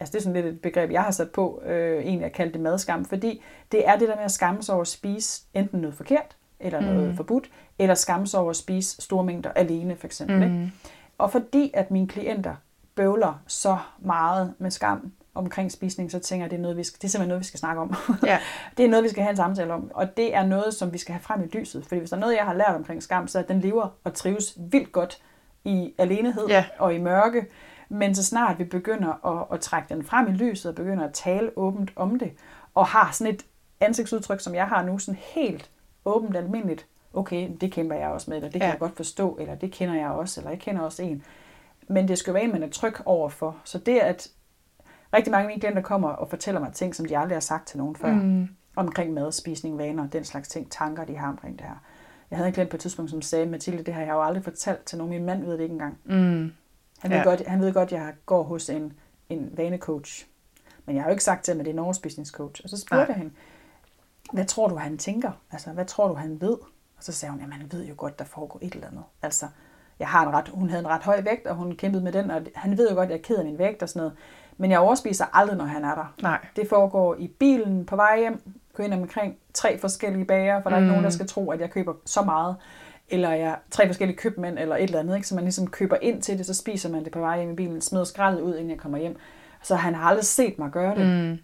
altså 0.00 0.12
det 0.12 0.18
er 0.18 0.22
sådan 0.22 0.42
lidt 0.42 0.54
et 0.54 0.60
begreb, 0.60 0.90
jeg 0.90 1.02
har 1.02 1.10
sat 1.10 1.30
på, 1.30 1.62
øh, 1.66 2.04
egentlig 2.04 2.26
at 2.26 2.32
kalde 2.32 2.52
det 2.52 2.60
madskam, 2.60 3.04
fordi 3.04 3.42
det 3.72 3.88
er 3.88 3.96
det 3.96 4.08
der 4.08 4.16
med 4.16 4.24
at 4.24 4.30
skamme 4.30 4.62
sig 4.62 4.74
over 4.74 4.82
at 4.82 4.88
spise 4.88 5.42
enten 5.54 5.80
noget 5.80 5.96
forkert, 5.96 6.36
eller 6.60 6.80
noget 6.80 7.08
mm. 7.10 7.16
forbudt, 7.16 7.50
eller 7.78 7.94
skamme 7.94 8.26
sig 8.26 8.40
over 8.40 8.50
at 8.50 8.56
spise 8.56 9.02
store 9.02 9.24
mængder 9.24 9.50
alene, 9.50 9.96
for 9.96 10.06
eksempel. 10.06 10.36
Mm. 10.36 10.42
Ikke? 10.42 10.72
Og 11.18 11.32
fordi 11.32 11.70
at 11.74 11.90
mine 11.90 12.08
klienter 12.08 12.54
bøvler 12.94 13.42
så 13.46 13.78
meget 13.98 14.54
med 14.58 14.70
skam 14.70 15.12
omkring 15.34 15.72
spisning, 15.72 16.10
så 16.10 16.18
tænker 16.18 16.42
jeg, 16.42 16.46
at 16.46 16.50
det 16.50 16.56
er, 16.56 16.62
noget, 16.62 16.76
vi 16.76 16.84
skal, 16.84 16.98
det 17.02 17.04
er 17.04 17.08
simpelthen 17.08 17.28
noget, 17.28 17.40
vi 17.40 17.46
skal 17.46 17.60
snakke 17.60 17.80
om. 17.80 17.94
Ja. 18.26 18.38
det 18.76 18.84
er 18.84 18.88
noget, 18.88 19.04
vi 19.04 19.08
skal 19.08 19.22
have 19.22 19.30
en 19.30 19.36
samtale 19.36 19.72
om, 19.72 19.90
og 19.94 20.16
det 20.16 20.34
er 20.34 20.46
noget, 20.46 20.74
som 20.74 20.92
vi 20.92 20.98
skal 20.98 21.12
have 21.12 21.22
frem 21.22 21.42
i 21.42 21.46
lyset. 21.46 21.86
Fordi 21.86 21.98
hvis 21.98 22.10
der 22.10 22.16
er 22.16 22.20
noget, 22.20 22.36
jeg 22.36 22.44
har 22.44 22.54
lært 22.54 22.74
omkring 22.74 23.02
skam, 23.02 23.28
så 23.28 23.38
er, 23.38 23.42
at 23.42 23.48
den 23.48 23.60
lever 23.60 23.88
og 24.04 24.14
trives 24.14 24.58
vildt 24.58 24.92
godt 24.92 25.22
i 25.66 25.94
alenehed 25.98 26.46
ja. 26.48 26.64
og 26.78 26.94
i 26.94 26.98
mørke. 26.98 27.46
Men 27.88 28.14
så 28.14 28.24
snart 28.24 28.58
vi 28.58 28.64
begynder 28.64 29.26
at, 29.26 29.46
at 29.52 29.60
trække 29.60 29.94
den 29.94 30.04
frem 30.04 30.28
i 30.28 30.30
lyset 30.30 30.68
og 30.68 30.74
begynder 30.74 31.04
at 31.04 31.12
tale 31.12 31.50
åbent 31.56 31.92
om 31.96 32.18
det, 32.18 32.32
og 32.74 32.86
har 32.86 33.10
sådan 33.12 33.34
et 33.34 33.46
ansigtsudtryk, 33.80 34.40
som 34.40 34.54
jeg 34.54 34.66
har 34.66 34.82
nu, 34.82 34.98
sådan 34.98 35.20
helt 35.34 35.70
åbent 36.04 36.36
almindeligt, 36.36 36.86
okay, 37.14 37.50
det 37.60 37.72
kæmper 37.72 37.96
jeg 37.96 38.08
også 38.08 38.30
med, 38.30 38.36
eller 38.36 38.50
det 38.50 38.60
kan 38.60 38.68
ja. 38.68 38.70
jeg 38.70 38.78
godt 38.78 38.96
forstå, 38.96 39.36
eller 39.40 39.54
det 39.54 39.72
kender 39.72 39.94
jeg 39.94 40.08
også, 40.08 40.40
eller 40.40 40.50
jeg 40.50 40.58
kender 40.58 40.82
også 40.82 41.02
en. 41.02 41.24
Men 41.88 42.08
det 42.08 42.18
skal 42.18 42.34
være 42.34 42.42
en, 42.42 42.52
man 42.52 42.62
er 42.62 42.68
tryg 42.68 42.94
overfor. 43.06 43.56
Så 43.64 43.78
det, 43.78 43.98
at 43.98 44.28
rigtig 45.14 45.30
mange 45.30 45.42
af 45.42 45.48
mine 45.48 45.60
klienter 45.60 45.82
kommer 45.82 46.08
og 46.08 46.30
fortæller 46.30 46.60
mig 46.60 46.72
ting, 46.72 46.94
som 46.94 47.06
de 47.06 47.18
aldrig 47.18 47.36
har 47.36 47.40
sagt 47.40 47.68
til 47.68 47.78
nogen 47.78 47.96
før, 47.96 48.12
mm. 48.12 48.48
omkring 48.76 49.12
mad, 49.12 49.32
spisning, 49.32 49.78
vaner, 49.78 50.08
den 50.08 50.24
slags 50.24 50.48
ting, 50.48 50.70
tanker, 50.70 51.04
de 51.04 51.16
har 51.16 51.28
omkring 51.28 51.58
det 51.58 51.66
her. 51.66 51.82
Jeg 52.30 52.38
havde 52.38 52.48
en 52.48 52.54
klient 52.54 52.70
på 52.70 52.76
et 52.76 52.80
tidspunkt, 52.80 53.10
som 53.10 53.22
sagde, 53.22 53.46
Mathilde, 53.46 53.82
det 53.82 53.94
har 53.94 54.02
jeg 54.02 54.10
jo 54.10 54.22
aldrig 54.22 54.44
fortalt 54.44 54.84
til 54.84 54.98
nogen. 54.98 55.10
Min 55.10 55.24
mand 55.24 55.44
ved 55.44 55.52
det 55.52 55.60
ikke 55.60 55.72
engang. 55.72 55.98
Mm. 56.04 56.52
Han, 56.98 57.10
ved 57.10 57.16
ja. 57.16 57.22
godt, 57.22 57.46
han 57.46 57.60
ved 57.60 57.72
godt, 57.72 57.92
at 57.92 57.98
jeg 57.98 58.14
går 58.26 58.42
hos 58.42 58.70
en, 58.70 58.92
en 59.28 59.50
vanecoach. 59.56 60.26
Men 60.86 60.94
jeg 60.96 61.02
har 61.02 61.10
jo 61.10 61.12
ikke 61.12 61.24
sagt 61.24 61.44
til 61.44 61.52
ham, 61.52 61.60
at 61.60 61.66
det 61.66 61.70
er 61.70 61.74
en 61.74 61.78
overspisningscoach. 61.78 62.60
Og 62.64 62.70
så 62.70 62.76
spurgte 62.76 63.06
jeg 63.08 63.16
hende, 63.16 63.30
hvad 64.32 64.44
tror 64.44 64.68
du, 64.68 64.76
han 64.76 64.98
tænker? 64.98 65.30
Altså, 65.52 65.70
hvad 65.70 65.84
tror 65.84 66.08
du, 66.08 66.14
han 66.14 66.40
ved? 66.40 66.56
Og 66.96 67.04
så 67.04 67.12
sagde 67.12 67.30
hun, 67.30 67.40
jamen 67.40 67.52
han 67.52 67.72
ved 67.72 67.86
jo 67.86 67.94
godt, 67.96 68.18
der 68.18 68.24
foregår 68.24 68.58
et 68.62 68.74
eller 68.74 68.86
andet. 68.86 69.04
Altså, 69.22 69.46
jeg 69.98 70.08
har 70.08 70.26
en 70.26 70.34
ret, 70.34 70.48
hun 70.48 70.70
havde 70.70 70.80
en 70.80 70.88
ret 70.88 71.02
høj 71.02 71.20
vægt, 71.20 71.46
og 71.46 71.56
hun 71.56 71.76
kæmpede 71.76 72.04
med 72.04 72.12
den, 72.12 72.30
og 72.30 72.42
han 72.54 72.78
ved 72.78 72.90
jo 72.90 72.94
godt, 72.94 73.06
at 73.06 73.10
jeg 73.10 73.18
er 73.18 73.22
ked 73.22 73.36
af 73.36 73.44
min 73.44 73.58
vægt 73.58 73.82
og 73.82 73.88
sådan 73.88 74.00
noget. 74.00 74.16
Men 74.56 74.70
jeg 74.70 74.78
overspiser 74.78 75.24
aldrig, 75.32 75.56
når 75.56 75.64
han 75.64 75.84
er 75.84 75.94
der. 75.94 76.14
Nej. 76.22 76.46
Det 76.56 76.68
foregår 76.68 77.14
i 77.14 77.28
bilen 77.28 77.86
på 77.86 77.96
vej 77.96 78.18
hjem, 78.18 78.42
gå 78.76 78.82
ind 78.82 78.94
omkring 78.94 79.36
tre 79.54 79.78
forskellige 79.78 80.24
bager, 80.24 80.62
for 80.62 80.70
der 80.70 80.76
er 80.76 80.80
ikke 80.80 80.88
nogen, 80.88 81.04
der 81.04 81.10
mm. 81.10 81.14
skal 81.14 81.26
tro, 81.26 81.50
at 81.50 81.60
jeg 81.60 81.70
køber 81.70 81.94
så 82.04 82.22
meget. 82.22 82.56
Eller 83.08 83.30
jeg 83.30 83.56
tre 83.70 83.86
forskellige 83.86 84.16
købmænd, 84.16 84.58
eller 84.58 84.76
et 84.76 84.82
eller 84.82 85.00
andet, 85.00 85.16
ikke? 85.16 85.28
så 85.28 85.34
man 85.34 85.44
ligesom 85.44 85.66
køber 85.66 85.96
ind 86.02 86.22
til 86.22 86.38
det, 86.38 86.46
så 86.46 86.54
spiser 86.54 86.88
man 86.88 87.04
det 87.04 87.12
på 87.12 87.20
vej 87.20 87.38
hjem 87.38 87.50
i 87.50 87.54
bilen, 87.54 87.80
smider 87.80 88.04
skraldet 88.04 88.40
ud, 88.40 88.54
inden 88.54 88.70
jeg 88.70 88.78
kommer 88.78 88.98
hjem. 88.98 89.16
Så 89.62 89.74
han 89.74 89.94
har 89.94 90.08
aldrig 90.08 90.24
set 90.24 90.58
mig 90.58 90.70
gøre 90.70 90.94
det. 90.94 91.06
Mm. 91.06 91.38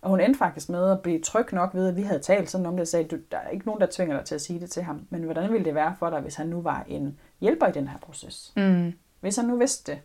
Og 0.00 0.10
hun 0.10 0.20
endte 0.20 0.38
faktisk 0.38 0.68
med 0.68 0.90
at 0.90 1.00
blive 1.00 1.20
tryg 1.20 1.52
nok 1.52 1.74
ved, 1.74 1.88
at 1.88 1.96
vi 1.96 2.02
havde 2.02 2.20
talt 2.20 2.50
sådan 2.50 2.66
om 2.66 2.72
det, 2.72 2.80
og 2.80 2.88
sagde, 2.88 3.08
du, 3.08 3.16
der 3.30 3.38
er 3.38 3.48
ikke 3.48 3.66
nogen, 3.66 3.80
der 3.80 3.86
tvinger 3.90 4.16
dig 4.16 4.24
til 4.24 4.34
at 4.34 4.40
sige 4.40 4.60
det 4.60 4.70
til 4.70 4.82
ham. 4.82 5.06
Men 5.10 5.22
hvordan 5.22 5.52
ville 5.52 5.64
det 5.64 5.74
være 5.74 5.94
for 5.98 6.10
dig, 6.10 6.20
hvis 6.20 6.34
han 6.34 6.46
nu 6.46 6.60
var 6.60 6.84
en 6.88 7.18
hjælper 7.40 7.66
i 7.66 7.72
den 7.72 7.88
her 7.88 7.98
proces? 7.98 8.52
Mm. 8.56 8.92
Hvis 9.20 9.36
han 9.36 9.44
nu 9.44 9.56
vidste 9.56 9.92
det, 9.92 10.00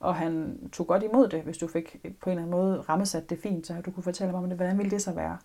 og 0.00 0.14
han 0.14 0.58
tog 0.72 0.86
godt 0.86 1.02
imod 1.02 1.28
det, 1.28 1.42
hvis 1.42 1.58
du 1.58 1.66
fik 1.66 1.96
på 2.20 2.30
en 2.30 2.38
eller 2.38 2.42
anden 2.42 2.50
måde 2.50 2.80
rammesat 2.80 3.30
det 3.30 3.38
fint, 3.42 3.66
så 3.66 3.74
du 3.86 3.90
kunne 3.90 4.02
fortælle 4.02 4.32
mig 4.32 4.42
om 4.42 4.48
det, 4.48 4.56
hvordan 4.56 4.78
ville 4.78 4.90
det 4.90 5.02
så 5.02 5.12
være? 5.12 5.36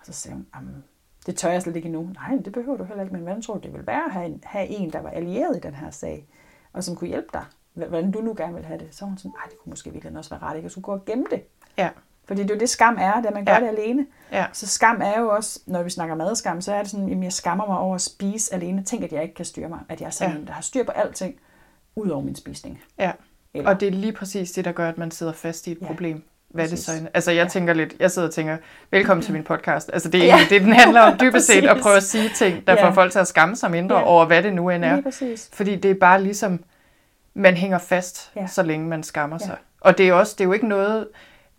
Og 0.00 0.06
så 0.06 0.12
sagde 0.12 0.36
hun, 0.54 0.84
det 1.26 1.36
tør 1.36 1.50
jeg 1.50 1.62
slet 1.62 1.76
ikke 1.76 1.86
endnu. 1.86 2.10
Nej, 2.14 2.38
det 2.44 2.52
behøver 2.52 2.76
du 2.76 2.84
heller 2.84 3.02
ikke, 3.02 3.12
men 3.12 3.22
hvordan 3.22 3.42
tror 3.42 3.54
du, 3.54 3.60
det 3.60 3.72
ville 3.72 3.86
være 3.86 4.04
at 4.04 4.12
have 4.12 4.26
en, 4.26 4.40
have 4.44 4.66
en, 4.66 4.92
der 4.92 5.00
var 5.00 5.10
allieret 5.10 5.56
i 5.56 5.60
den 5.60 5.74
her 5.74 5.90
sag, 5.90 6.26
og 6.72 6.84
som 6.84 6.96
kunne 6.96 7.08
hjælpe 7.08 7.28
dig? 7.32 7.44
Hvordan 7.74 8.10
du 8.10 8.20
nu 8.20 8.34
gerne 8.36 8.54
vil 8.54 8.64
have 8.64 8.78
det? 8.78 8.88
Så 8.90 9.04
var 9.04 9.08
hun 9.08 9.18
sådan, 9.18 9.30
nej, 9.30 9.44
det 9.50 9.58
kunne 9.58 9.70
måske 9.70 9.92
virkelig 9.92 10.16
også 10.18 10.30
være 10.30 10.42
ret, 10.42 10.56
ikke? 10.56 10.66
at 10.66 10.72
skulle 10.72 10.82
gå 10.82 10.92
og 10.92 11.04
gemme 11.04 11.26
det. 11.30 11.42
Ja. 11.76 11.90
Fordi 12.24 12.42
det 12.42 12.50
er 12.50 12.54
jo 12.54 12.60
det, 12.60 12.68
skam 12.68 12.96
er, 13.00 13.20
det 13.20 13.34
man 13.34 13.44
gør 13.44 13.52
ja. 13.52 13.60
det 13.60 13.68
alene. 13.68 14.06
Ja. 14.32 14.46
Så 14.52 14.66
skam 14.66 15.00
er 15.02 15.20
jo 15.20 15.28
også, 15.28 15.60
når 15.66 15.82
vi 15.82 15.90
snakker 15.90 16.14
madskam, 16.14 16.60
så 16.60 16.72
er 16.72 16.82
det 16.82 16.90
sådan, 16.90 17.12
at 17.12 17.24
jeg 17.24 17.32
skammer 17.32 17.66
mig 17.66 17.78
over 17.78 17.94
at 17.94 18.00
spise 18.00 18.54
alene. 18.54 18.84
Tænk, 18.84 19.02
at 19.02 19.12
jeg 19.12 19.22
ikke 19.22 19.34
kan 19.34 19.44
styre 19.44 19.68
mig. 19.68 19.80
At 19.88 20.00
jeg 20.00 20.06
er 20.06 20.10
sådan 20.10 20.34
ja. 20.34 20.40
en, 20.40 20.46
der 20.46 20.52
har 20.52 20.62
styr 20.62 20.84
på 20.84 20.92
alting, 20.92 21.34
ud 21.96 22.08
over 22.08 22.22
min 22.22 22.34
spisning. 22.34 22.82
Ja. 22.98 23.12
Eller? 23.54 23.70
Og 23.70 23.80
det 23.80 23.88
er 23.88 23.92
lige 23.92 24.12
præcis 24.12 24.52
det, 24.52 24.64
der 24.64 24.72
gør, 24.72 24.88
at 24.88 24.98
man 24.98 25.10
sidder 25.10 25.32
fast 25.32 25.66
i 25.66 25.72
et 25.72 25.78
ja. 25.80 25.86
problem. 25.86 26.22
Hvad 26.50 26.64
er 26.64 26.68
det 26.68 26.78
så? 26.78 26.92
Altså 27.14 27.32
jeg 27.32 27.48
tænker 27.48 27.74
lidt, 27.74 27.94
jeg 28.00 28.10
sidder 28.10 28.28
og 28.28 28.34
tænker, 28.34 28.56
velkommen 28.90 29.24
til 29.24 29.32
min 29.32 29.44
podcast. 29.44 29.90
Altså 29.92 30.08
det 30.08 30.22
er 30.22 30.36
ja. 30.36 30.38
det, 30.50 30.60
den 30.60 30.72
handler 30.72 31.00
om 31.00 31.18
dybest 31.20 31.46
set, 31.46 31.64
at 31.64 31.76
prøve 31.82 31.96
at 31.96 32.02
sige 32.02 32.30
ting, 32.36 32.66
der 32.66 32.72
ja. 32.72 32.86
får 32.86 32.92
folk 32.92 33.12
til 33.12 33.18
at 33.18 33.28
skamme 33.28 33.56
sig 33.56 33.70
mindre 33.70 33.98
ja. 33.98 34.04
over, 34.04 34.26
hvad 34.26 34.42
det 34.42 34.52
nu 34.54 34.70
end 34.70 34.84
er. 34.84 35.36
Fordi 35.52 35.76
det 35.76 35.90
er 35.90 35.94
bare 35.94 36.22
ligesom, 36.22 36.64
man 37.34 37.54
hænger 37.54 37.78
fast, 37.78 38.30
ja. 38.36 38.46
så 38.46 38.62
længe 38.62 38.88
man 38.88 39.02
skammer 39.02 39.38
ja. 39.40 39.46
sig. 39.46 39.56
Og 39.80 39.98
det 39.98 40.08
er, 40.08 40.12
også, 40.12 40.34
det 40.38 40.44
er 40.44 40.46
jo 40.46 40.52
ikke 40.52 40.68
noget, 40.68 41.08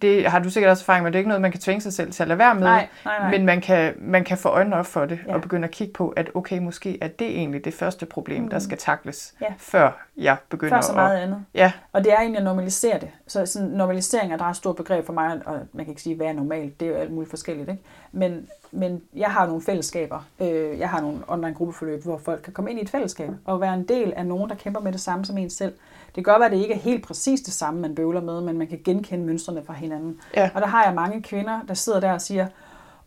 det 0.02 0.28
har 0.28 0.40
du 0.40 0.50
sikkert 0.50 0.72
også 0.72 0.84
erfaring 0.84 1.04
med, 1.04 1.12
det 1.12 1.16
er 1.16 1.20
ikke 1.20 1.28
noget, 1.28 1.42
man 1.42 1.52
kan 1.52 1.62
tvinge 1.62 1.82
sig 1.82 1.94
selv 1.94 2.12
til 2.12 2.24
at 2.24 2.28
lade 2.28 2.40
være 2.40 2.56
med, 2.56 2.64
nej, 2.64 2.88
nej, 3.06 3.20
nej. 3.20 3.32
men 3.32 3.46
man 3.46 3.62
kan, 3.62 3.94
man 3.98 4.24
kan 4.24 4.38
få 4.38 4.50
øjnene 4.50 4.76
op 4.76 4.86
for 4.86 5.06
det, 5.06 5.20
ja. 5.28 5.34
og 5.34 5.42
begynde 5.42 5.68
at 5.68 5.72
kigge 5.72 5.94
på, 5.94 6.10
at 6.10 6.30
okay, 6.34 6.60
måske 6.60 6.98
er 7.02 7.08
det 7.08 7.28
egentlig 7.28 7.66
det 7.66 7.74
første 7.74 8.06
problem, 8.06 8.44
mm. 8.44 8.50
der 8.50 8.60
skal 8.60 8.78
takles, 8.78 9.34
ja. 9.42 9.48
før 9.58 10.08
jeg 10.22 10.38
begynder 10.50 10.76
Før 10.76 10.82
så 10.82 10.94
meget 10.94 11.18
at, 11.18 11.24
andet. 11.24 11.46
Ja. 11.54 11.72
Og 11.94 12.04
det 12.04 12.14
er 12.14 12.18
egentlig 12.18 12.38
at 12.38 12.44
normalisere 12.44 13.00
det. 13.00 13.10
Så 13.28 13.46
sådan, 13.46 13.68
normalisering 13.68 14.32
er 14.32 14.36
et 14.36 14.42
ret 14.42 14.56
stort 14.56 14.76
begreb 14.76 15.06
for 15.06 15.14
mig, 15.14 15.42
og 15.46 15.60
man 15.74 15.86
kan 15.86 15.92
ikke 15.92 16.02
sige, 16.02 16.16
hvad 16.16 16.28
er 16.28 16.34
normalt, 16.34 16.80
det 16.80 16.86
er 16.86 16.90
jo 16.92 16.98
alt 16.98 17.12
muligt 17.12 17.30
forskelligt. 17.30 17.70
Ikke? 17.70 17.84
Men, 18.12 18.48
men 18.72 19.02
jeg 19.16 19.30
har 19.30 19.48
nogle 19.48 19.62
fællesskaber. 19.62 20.26
Øh, 20.40 20.80
jeg 20.80 20.90
har 20.90 21.02
nogle 21.02 21.20
online 21.28 21.54
gruppeforløb, 21.54 22.04
hvor 22.04 22.18
folk 22.18 22.42
kan 22.44 22.54
komme 22.54 22.72
ind 22.72 22.80
i 22.80 22.84
et 22.84 22.90
fællesskab, 22.90 23.30
og 23.46 23.62
være 23.62 23.74
en 23.74 23.88
del 23.88 24.14
af 24.16 24.26
nogen, 24.26 24.50
der 24.50 24.56
kæmper 24.56 24.80
med 24.80 24.92
det 24.92 25.02
samme 25.02 25.26
som 25.26 25.38
en 25.38 25.50
selv. 25.50 25.74
Det 26.06 26.14
kan 26.14 26.24
godt 26.24 26.40
være, 26.40 26.46
at 26.46 26.52
det 26.52 26.62
ikke 26.62 26.74
er 26.74 26.80
helt 26.80 27.06
præcis 27.08 27.42
det 27.42 27.54
samme, 27.54 27.82
man 27.82 27.96
bøvler 27.96 28.22
med, 28.22 28.42
men 28.42 28.58
man 28.58 28.68
kan 28.68 28.82
genkende 28.84 29.26
mønstrene 29.26 29.64
fra 29.66 29.74
hinanden. 29.74 30.20
Ja. 30.36 30.50
Og 30.56 30.62
der 30.62 30.68
har 30.68 30.86
jeg 30.86 30.96
mange 30.96 31.22
kvinder, 31.22 31.60
der 31.68 31.74
sidder 31.74 32.00
der 32.00 32.12
og 32.12 32.22
siger, 32.22 32.48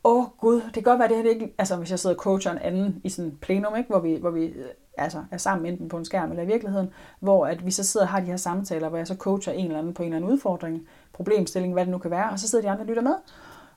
åh 0.04 0.18
oh, 0.18 0.24
gud, 0.38 0.60
det 0.60 0.72
kan 0.72 0.82
godt 0.82 0.98
være, 0.98 1.08
det 1.08 1.16
her 1.16 1.22
det 1.22 1.30
ikke... 1.30 1.54
Altså 1.58 1.76
hvis 1.76 1.90
jeg 1.90 1.98
sidder 1.98 2.16
og 2.16 2.22
coacher 2.22 2.52
en 2.52 2.58
anden 2.58 3.00
i 3.04 3.08
sådan 3.08 3.30
en 3.30 3.38
plenum, 3.40 3.76
ikke? 3.76 3.90
Hvor, 3.90 4.00
vi, 4.00 4.14
hvor 4.14 4.30
vi 4.30 4.44
øh, 4.44 4.66
altså, 4.98 5.24
er 5.30 5.36
sammen 5.36 5.66
enten 5.66 5.88
på 5.88 5.96
en 5.96 6.04
skærm 6.04 6.30
eller 6.30 6.42
i 6.42 6.46
virkeligheden, 6.46 6.90
hvor 7.20 7.46
at 7.46 7.66
vi 7.66 7.70
så 7.70 7.84
sidder 7.84 8.06
og 8.06 8.10
har 8.10 8.20
de 8.20 8.26
her 8.26 8.36
samtaler, 8.36 8.88
hvor 8.88 8.98
jeg 8.98 9.06
så 9.06 9.14
coacher 9.14 9.52
en 9.52 9.66
eller 9.66 9.78
anden 9.78 9.94
på 9.94 10.02
en 10.02 10.06
eller 10.06 10.16
anden 10.16 10.30
udfordring, 10.30 10.88
problemstilling, 11.12 11.72
hvad 11.72 11.84
det 11.84 11.92
nu 11.92 11.98
kan 11.98 12.10
være, 12.10 12.30
og 12.30 12.38
så 12.38 12.48
sidder 12.48 12.64
de 12.64 12.70
andre 12.70 12.82
og 12.82 12.86
lytter 12.86 13.02
med. 13.02 13.14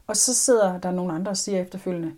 Og 0.07 0.15
så 0.15 0.33
sidder 0.33 0.79
der 0.79 0.91
nogle 0.91 1.13
andre 1.13 1.31
og 1.31 1.37
siger 1.37 1.61
efterfølgende, 1.61 2.11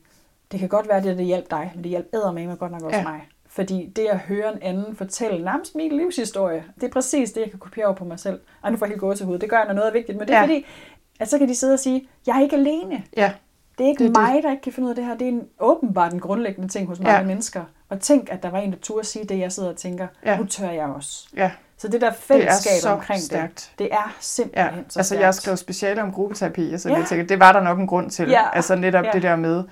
det 0.52 0.60
kan 0.60 0.70
godt 0.70 0.88
være, 0.88 0.98
at 0.98 1.04
det, 1.04 1.18
det 1.18 1.26
hjælper 1.26 1.58
dig, 1.58 1.72
men 1.76 1.84
det 1.84 1.90
hjælper 1.90 2.32
med 2.32 2.58
godt 2.58 2.72
nok 2.72 2.82
også 2.82 2.98
ja. 2.98 3.04
mig 3.04 3.28
Fordi 3.48 3.94
det 3.96 4.08
at 4.08 4.20
høre 4.20 4.54
en 4.54 4.62
anden 4.62 4.96
fortælle 4.96 5.46
nærmest 5.46 5.76
min 5.76 5.92
livshistorie, 5.92 6.64
det 6.76 6.84
er 6.84 6.92
præcis 6.92 7.32
det, 7.32 7.42
jeg 7.42 7.50
kan 7.50 7.60
kopiere 7.60 7.88
over 7.88 7.96
på 7.96 8.06
mig 8.06 8.20
selv. 8.20 8.40
Og 8.62 8.72
nu 8.72 8.78
får 8.78 8.86
jeg 8.86 8.92
helt 8.92 9.02
gåsehud. 9.02 9.40
Det 9.40 9.50
gør 9.50 9.58
jeg, 9.58 9.68
når 9.68 9.74
noget 9.74 9.90
er 9.90 9.94
vigtigt. 9.94 10.18
Men 10.18 10.28
det 10.28 10.34
er 10.34 10.40
ja. 10.40 10.44
fordi, 10.44 10.66
at 11.20 11.30
så 11.30 11.38
kan 11.38 11.48
de 11.48 11.56
sidde 11.56 11.74
og 11.74 11.80
sige, 11.80 12.08
jeg 12.28 12.38
er 12.38 12.42
ikke 12.42 12.56
alene. 12.56 13.04
Ja, 13.18 13.34
Det 13.80 13.86
er 13.86 13.90
ikke 13.90 14.04
Det 14.04 14.16
det 14.16 14.22
mig, 14.22 14.44
der 14.44 14.52
ikke 14.52 14.62
kan 14.64 14.74
finde 14.74 14.86
ud 14.86 14.90
af 14.90 14.96
det 14.96 15.06
her. 15.06 15.14
Det 15.18 15.26
er 15.28 15.32
en, 15.32 15.42
åbenbart 15.60 16.14
en 16.14 16.20
grundlæggende 16.20 16.70
ting 16.70 16.88
hos 16.88 17.00
mange 17.00 17.12
Ja. 17.14 17.20
ja. 17.20 17.26
mennesker. 17.26 17.64
Og 17.90 18.00
tænk, 18.00 18.28
at 18.32 18.44
der 18.44 18.50
var 18.50 18.58
en, 18.60 18.72
der 18.72 18.78
turde 18.82 19.08
sige 19.08 19.26
det, 19.26 19.40
jeg 19.40 19.52
sidder 19.52 19.70
og 19.70 19.76
tænker, 19.78 20.08
Ja. 20.26 20.32
ja. 20.32 20.38
nu 20.38 20.46
tør 20.46 20.70
jeg 20.70 20.86
også. 20.86 21.28
ja. 21.36 21.52
Så 21.78 21.88
det 21.88 22.02
der 22.02 22.10
Det 22.10 22.16
er 22.18 22.22
fællesskab 22.22 22.82
så 22.82 22.90
omkring 22.90 23.22
stærkt. 23.22 23.72
det, 23.80 23.80
det 23.80 23.94
er 23.94 24.16
simpelthen 24.20 24.76
Ja, 24.76 24.84
så 24.90 25.00
altså 25.00 25.04
stærkt. 25.10 25.22
jeg 25.24 25.34
skrev 25.34 25.58
speciale 25.58 26.02
om 26.02 26.12
gruppeterapi, 26.12 26.78
så 26.78 26.90
Ja. 26.90 26.96
jeg 26.98 27.06
tænker, 27.06 27.26
det 27.26 27.40
var 27.40 27.52
der 27.52 27.62
nok 27.62 27.80
en 27.80 27.88
grund 27.88 28.10
til. 28.10 28.30
Ja. 28.30 28.42
Altså 28.56 28.76
netop 28.76 29.06
Ja. 29.06 29.12
det 29.12 29.22
der 29.24 29.36
med, 29.36 29.64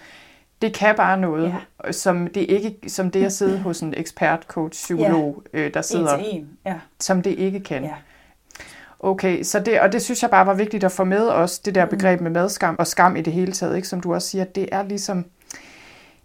det 0.61 0.73
kan 0.73 0.95
bare 0.95 1.17
noget, 1.17 1.55
Ja. 1.85 1.91
som 1.91 2.27
det 2.27 2.41
ikke, 2.41 2.77
som 2.89 3.11
det 3.11 3.25
at 3.25 3.33
sidde 3.33 3.59
hos 3.59 3.79
en 3.79 3.93
ekspert, 3.97 4.43
coach, 4.43 4.71
psykolog, 4.83 5.43
øh, 5.53 5.73
der 5.73 5.79
en 5.79 5.83
sidder, 5.83 6.17
til 6.17 6.25
en. 6.31 6.49
Ja. 6.65 6.75
som 6.99 7.21
det 7.21 7.31
ikke 7.31 7.59
kan. 7.59 7.83
Ja. 7.83 7.93
Okay, 8.99 9.43
så 9.43 9.59
det, 9.59 9.79
og 9.81 9.91
det 9.91 10.01
synes 10.01 10.21
jeg 10.21 10.29
bare 10.31 10.45
var 10.45 10.53
vigtigt 10.53 10.83
at 10.83 10.91
få 10.91 11.03
med 11.03 11.27
os, 11.29 11.59
det 11.59 11.75
der 11.75 11.85
Mm. 11.85 11.89
begreb 11.89 12.21
med 12.21 12.31
madskam 12.31 12.75
og 12.79 12.87
skam 12.87 13.15
i 13.15 13.21
det 13.21 13.33
hele 13.33 13.51
taget, 13.51 13.75
ikke? 13.75 13.87
som 13.87 14.01
du 14.01 14.13
også 14.13 14.27
siger, 14.29 14.43
det 14.43 14.69
er 14.71 14.83
ligesom, 14.83 15.25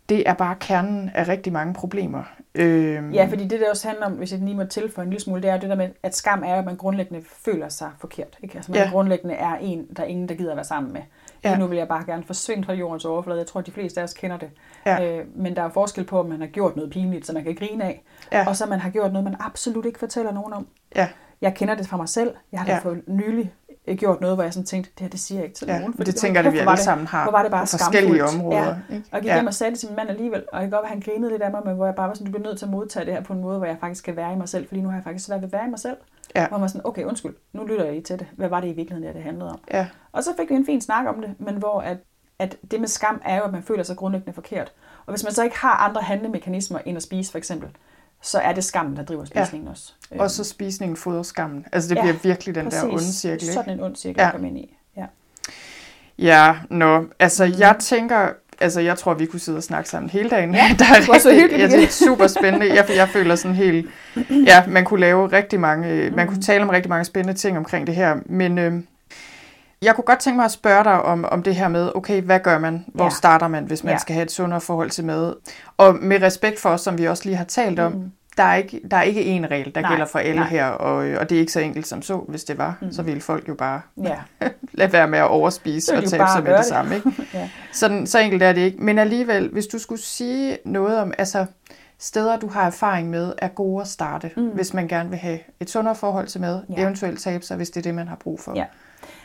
det 0.08 0.28
er 0.28 0.34
bare 0.34 0.54
kernen 0.60 1.10
af 1.14 1.28
rigtig 1.28 1.52
mange 1.52 1.74
problemer. 1.74 2.22
Øhm, 2.54 3.10
ja, 3.12 3.26
fordi 3.30 3.46
det 3.46 3.60
der 3.60 3.70
også 3.70 3.88
handler 3.88 4.06
om, 4.06 4.12
hvis 4.12 4.32
jeg 4.32 4.40
lige 4.40 4.56
må 4.56 4.64
tilføje 4.64 5.04
en 5.04 5.10
lille 5.10 5.22
smule, 5.22 5.42
det 5.42 5.50
er 5.50 5.56
det 5.56 5.68
der 5.70 5.76
med, 5.76 5.88
at 6.02 6.16
skam 6.16 6.42
er, 6.46 6.54
at 6.54 6.64
man 6.64 6.76
grundlæggende 6.76 7.24
føler 7.44 7.68
sig 7.68 7.90
forkert. 8.00 8.38
Ikke? 8.42 8.56
Altså 8.56 8.72
man 8.72 8.80
Ja. 8.80 8.90
grundlæggende 8.90 9.34
er 9.34 9.54
en, 9.60 9.86
der 9.96 10.02
er 10.02 10.06
ingen, 10.06 10.28
der 10.28 10.34
gider 10.34 10.50
at 10.50 10.56
være 10.56 10.64
sammen 10.64 10.92
med. 10.92 11.00
Ja. 11.44 11.56
Nu 11.58 11.66
vil 11.66 11.78
jeg 11.78 11.88
bare 11.88 12.04
gerne 12.06 12.22
forsvinde 12.26 12.64
fra 12.64 12.72
jordens 12.72 13.04
overflade. 13.04 13.38
Jeg 13.38 13.46
tror, 13.46 13.60
at 13.60 13.66
de 13.66 13.72
fleste 13.72 14.00
af 14.00 14.04
os 14.04 14.14
kender 14.14 14.36
det. 14.38 14.50
Ja. 14.86 15.04
Øh, 15.18 15.24
men 15.36 15.56
der 15.56 15.62
er 15.62 15.68
forskel 15.70 16.04
på, 16.04 16.20
om 16.20 16.26
man 16.26 16.40
har 16.40 16.46
gjort 16.46 16.76
noget 16.76 16.90
pinligt, 16.92 17.26
som 17.26 17.34
man 17.34 17.44
kan 17.44 17.54
grine 17.54 17.84
af, 17.84 18.02
Ja. 18.32 18.48
og 18.48 18.56
så 18.56 18.66
man 18.66 18.80
har 18.80 18.90
gjort 18.90 19.12
noget, 19.12 19.24
man 19.24 19.36
absolut 19.40 19.84
ikke 19.86 19.98
fortæller 19.98 20.32
nogen 20.32 20.52
om. 20.52 20.66
Ja. 20.96 21.08
Jeg 21.42 21.54
kender 21.54 21.74
det 21.74 21.86
fra 21.86 21.96
mig 21.96 22.08
selv. 22.08 22.34
Jeg 22.52 22.60
har 22.60 22.66
da 22.66 22.72
Ja. 22.72 22.78
for 22.78 22.96
nylig 23.06 23.52
øh, 23.86 23.96
gjort 23.96 24.20
noget, 24.20 24.36
hvor 24.36 24.42
jeg 24.42 24.52
sådan 24.52 24.66
tænkte, 24.66 24.90
det 24.94 25.00
her, 25.00 25.08
det 25.08 25.20
siger 25.20 25.38
jeg 25.38 25.44
ikke 25.44 25.56
til 25.56 25.66
ja, 25.68 25.78
nogen. 25.78 25.94
men 25.98 26.06
det 26.06 26.14
tænker 26.14 26.42
jeg, 26.42 26.52
vi 26.52 26.58
alle 26.58 26.76
sammen 26.76 27.06
har 27.06 27.22
hvor 27.24 27.32
var 27.32 27.42
det 27.42 27.50
bare 27.50 27.62
på 27.62 27.66
forskellige 27.70 28.16
skamfuldt. 28.18 28.40
områder. 28.40 28.76
Ja. 28.90 28.94
Ikke? 28.94 29.06
Og 29.10 29.12
jeg 29.12 29.20
gik 29.22 29.28
ja. 29.28 29.34
hjem 29.34 29.46
og 29.46 29.54
sagde 29.54 29.70
det 29.70 29.78
til 29.78 29.88
min 29.88 29.96
mand 29.96 30.08
alligevel, 30.10 30.44
og 30.52 30.62
jeg 30.62 30.70
godt, 30.70 30.82
at 30.84 30.88
han 30.88 31.00
grinede 31.00 31.30
lidt 31.30 31.42
af 31.42 31.50
mig, 31.50 31.60
men 31.64 31.74
hvor 31.76 31.86
jeg 31.86 31.94
bare 31.94 32.08
var 32.08 32.14
sådan, 32.14 32.26
du 32.26 32.32
bliver 32.32 32.48
nødt 32.48 32.58
til 32.58 32.64
at 32.66 32.70
modtage 32.70 33.04
det 33.06 33.14
her 33.14 33.22
på 33.22 33.32
en 33.32 33.40
måde, 33.40 33.58
hvor 33.58 33.66
jeg 33.66 33.76
faktisk 33.80 34.04
kan 34.04 34.16
være 34.16 34.32
i 34.32 34.36
mig 34.36 34.48
selv, 34.48 34.68
fordi 34.68 34.80
nu 34.80 34.88
har 34.88 34.96
jeg 34.96 35.04
faktisk 35.04 35.24
svært 35.26 35.40
ved 35.40 35.48
at 35.48 35.52
være 35.52 35.66
i 35.66 35.70
mig 35.70 35.78
selv. 35.78 35.96
Ja. 36.34 36.48
Hvor 36.48 36.56
man 36.58 36.62
var 36.62 36.68
sådan, 36.68 36.80
okay, 36.86 37.04
undskyld, 37.04 37.34
nu 37.52 37.64
lytter 37.64 37.84
jeg 37.84 37.92
lige 37.92 38.04
til 38.04 38.18
det. 38.18 38.26
Hvad 38.36 38.48
var 38.48 38.60
det 38.60 38.68
i 38.68 38.72
virkeligheden, 38.72 39.06
det, 39.08 39.14
det 39.14 39.22
handlede 39.22 39.50
om? 39.50 39.58
Ja. 39.72 39.86
Og 40.12 40.24
så 40.24 40.30
fik 40.40 40.50
vi 40.50 40.54
en 40.54 40.66
fin 40.66 40.80
snak 40.80 41.06
om 41.06 41.20
det, 41.20 41.34
men 41.38 41.54
hvor 41.56 41.80
at, 41.80 41.96
at 42.38 42.56
det 42.70 42.80
med 42.80 42.88
skam 42.88 43.20
er 43.24 43.36
jo, 43.36 43.42
at 43.42 43.52
man 43.52 43.62
føler 43.62 43.82
sig 43.82 43.96
grundlæggende 43.96 44.32
forkert. 44.32 44.72
Og 45.06 45.12
hvis 45.12 45.24
man 45.24 45.32
så 45.32 45.42
ikke 45.44 45.56
har 45.58 45.76
andre 45.76 46.00
handlemekanismer 46.02 46.78
end 46.86 46.96
at 46.96 47.02
spise, 47.02 47.30
for 47.30 47.38
eksempel, 47.38 47.68
så 48.22 48.38
er 48.38 48.52
det 48.52 48.64
skammen, 48.64 48.96
der 48.96 49.04
driver 49.04 49.24
spisningen 49.24 49.66
ja. 49.66 49.70
også. 49.70 49.92
Og 50.18 50.30
så 50.30 50.44
spisningen 50.44 50.96
fodrer 50.96 51.22
skammen. 51.22 51.64
Altså 51.72 51.88
det 51.88 51.96
Ja, 51.96 52.00
bliver 52.00 52.16
virkelig 52.22 52.54
den 52.54 52.64
der 52.64 52.70
Præcis. 52.70 52.84
onde 52.84 53.12
cirkel. 53.12 53.42
Ikke? 53.42 53.52
Sådan 53.54 53.72
en 53.72 53.80
ond 53.80 53.96
cirkel, 53.96 54.20
Ja. 54.22 54.30
kommer 54.30 54.48
ind 54.48 54.58
i. 54.58 54.76
Ja. 54.96 55.04
Ja, 56.18 56.54
nå, 56.70 57.04
altså 57.18 57.46
Mm. 57.46 57.52
jeg 57.58 57.76
tænker, 57.80 58.28
altså 58.60 58.80
jeg 58.80 58.98
tror, 58.98 59.14
vi 59.14 59.26
kunne 59.26 59.40
sidde 59.40 59.58
og 59.58 59.62
snakke 59.62 59.88
sammen 59.90 60.10
hele 60.10 60.30
dagen. 60.30 60.54
Ja, 60.54 60.64
der 60.78 60.84
er 60.94 60.98
det 61.00 61.08
var 61.08 61.18
så 61.18 61.32
hyggeligt 61.34 61.60
ja, 61.72 61.76
det 61.76 61.84
er 61.84 61.88
super 61.88 62.26
spændende. 62.26 62.74
Jeg, 62.74 62.84
jeg 62.96 63.08
føler 63.08 63.34
sådan 63.36 63.54
helt, 63.56 63.90
ja, 64.50 64.66
man 64.68 64.84
kunne 64.84 65.00
lave 65.00 65.26
rigtig 65.26 65.60
mange, 65.60 66.10
man 66.10 66.26
Mm. 66.26 66.32
kunne 66.32 66.42
tale 66.42 66.62
om 66.64 66.68
rigtig 66.70 66.88
mange 66.90 67.04
spændende 67.04 67.38
ting 67.38 67.58
omkring 67.58 67.86
det 67.86 67.94
her, 67.94 68.16
men 68.26 68.58
øh, 68.58 68.72
jeg 69.82 69.94
kunne 69.94 70.04
godt 70.04 70.18
tænke 70.18 70.36
mig 70.36 70.44
at 70.44 70.50
spørge 70.50 70.84
dig 70.84 71.02
om, 71.02 71.24
om 71.24 71.42
det 71.42 71.56
her 71.56 71.68
med, 71.68 71.92
okay, 71.94 72.22
hvad 72.22 72.40
gør 72.40 72.58
man? 72.58 72.84
Hvor 72.94 73.04
Ja. 73.04 73.10
starter 73.10 73.48
man, 73.48 73.64
hvis 73.64 73.84
man 73.84 73.92
Ja. 73.92 73.98
skal 73.98 74.14
have 74.14 74.22
et 74.24 74.32
sundere 74.32 74.60
forhold 74.60 74.90
til 74.90 75.04
mad? 75.04 75.34
Og 75.76 75.94
med 75.94 76.22
respekt 76.22 76.60
for 76.60 76.68
os, 76.68 76.80
som 76.80 76.98
vi 76.98 77.04
også 77.08 77.24
lige 77.24 77.36
har 77.36 77.44
talt 77.44 77.78
om, 77.78 77.92
Mm. 77.92 78.10
der 78.36 78.42
er 78.42 78.54
ikke, 78.54 78.80
der 78.90 78.96
er 78.96 79.02
ikke 79.02 79.20
én 79.20 79.46
regel, 79.50 79.74
der 79.74 79.80
Nej, 79.80 79.90
gælder 79.90 80.06
for 80.06 80.18
alle 80.18 80.40
nej. 80.40 80.48
her, 80.48 80.66
og, 80.66 80.94
og 80.96 81.30
det 81.30 81.36
er 81.36 81.40
ikke 81.40 81.52
så 81.52 81.60
enkelt 81.60 81.86
som 81.86 82.02
så. 82.02 82.16
Hvis 82.16 82.44
det 82.44 82.58
var, 82.58 82.78
Mm. 82.80 82.92
så 82.92 83.02
ville 83.02 83.20
folk 83.20 83.48
jo 83.48 83.54
bare 83.54 83.80
Ja. 84.02 84.16
lade 84.72 84.92
være 84.92 85.08
med 85.08 85.18
at 85.18 85.28
overspise 85.28 85.92
og 85.96 86.04
tabe 86.04 86.24
sig 86.34 86.42
med 86.42 86.50
det 86.50 86.58
det. 86.58 86.66
samme. 86.66 86.94
Ikke? 86.94 87.12
ja. 87.34 87.48
Sådan, 87.72 88.06
så 88.06 88.18
enkelt 88.18 88.42
er 88.42 88.52
det 88.52 88.60
ikke. 88.60 88.78
Men 88.84 88.98
alligevel, 88.98 89.48
hvis 89.52 89.66
du 89.66 89.78
skulle 89.78 90.02
sige 90.02 90.58
noget 90.64 90.98
om 90.98 91.12
altså, 91.18 91.46
steder, 91.98 92.36
du 92.36 92.48
har 92.48 92.66
erfaring 92.66 93.10
med, 93.10 93.32
er 93.38 93.48
gode 93.48 93.80
at 93.80 93.88
starte, 93.88 94.30
mm. 94.36 94.46
Hvis 94.48 94.74
man 94.74 94.88
gerne 94.88 95.10
vil 95.10 95.18
have 95.18 95.38
et 95.60 95.70
sundere 95.70 95.94
forhold 95.94 96.26
til 96.26 96.40
mad. 96.40 96.60
Ja. 96.76 96.82
eventuelt 96.82 97.20
tabe 97.20 97.44
sig, 97.44 97.56
hvis 97.56 97.70
det 97.70 97.76
er 97.76 97.82
det, 97.82 97.94
man 97.94 98.08
har 98.08 98.16
brug 98.16 98.40
for. 98.40 98.52
Ja. 98.56 98.64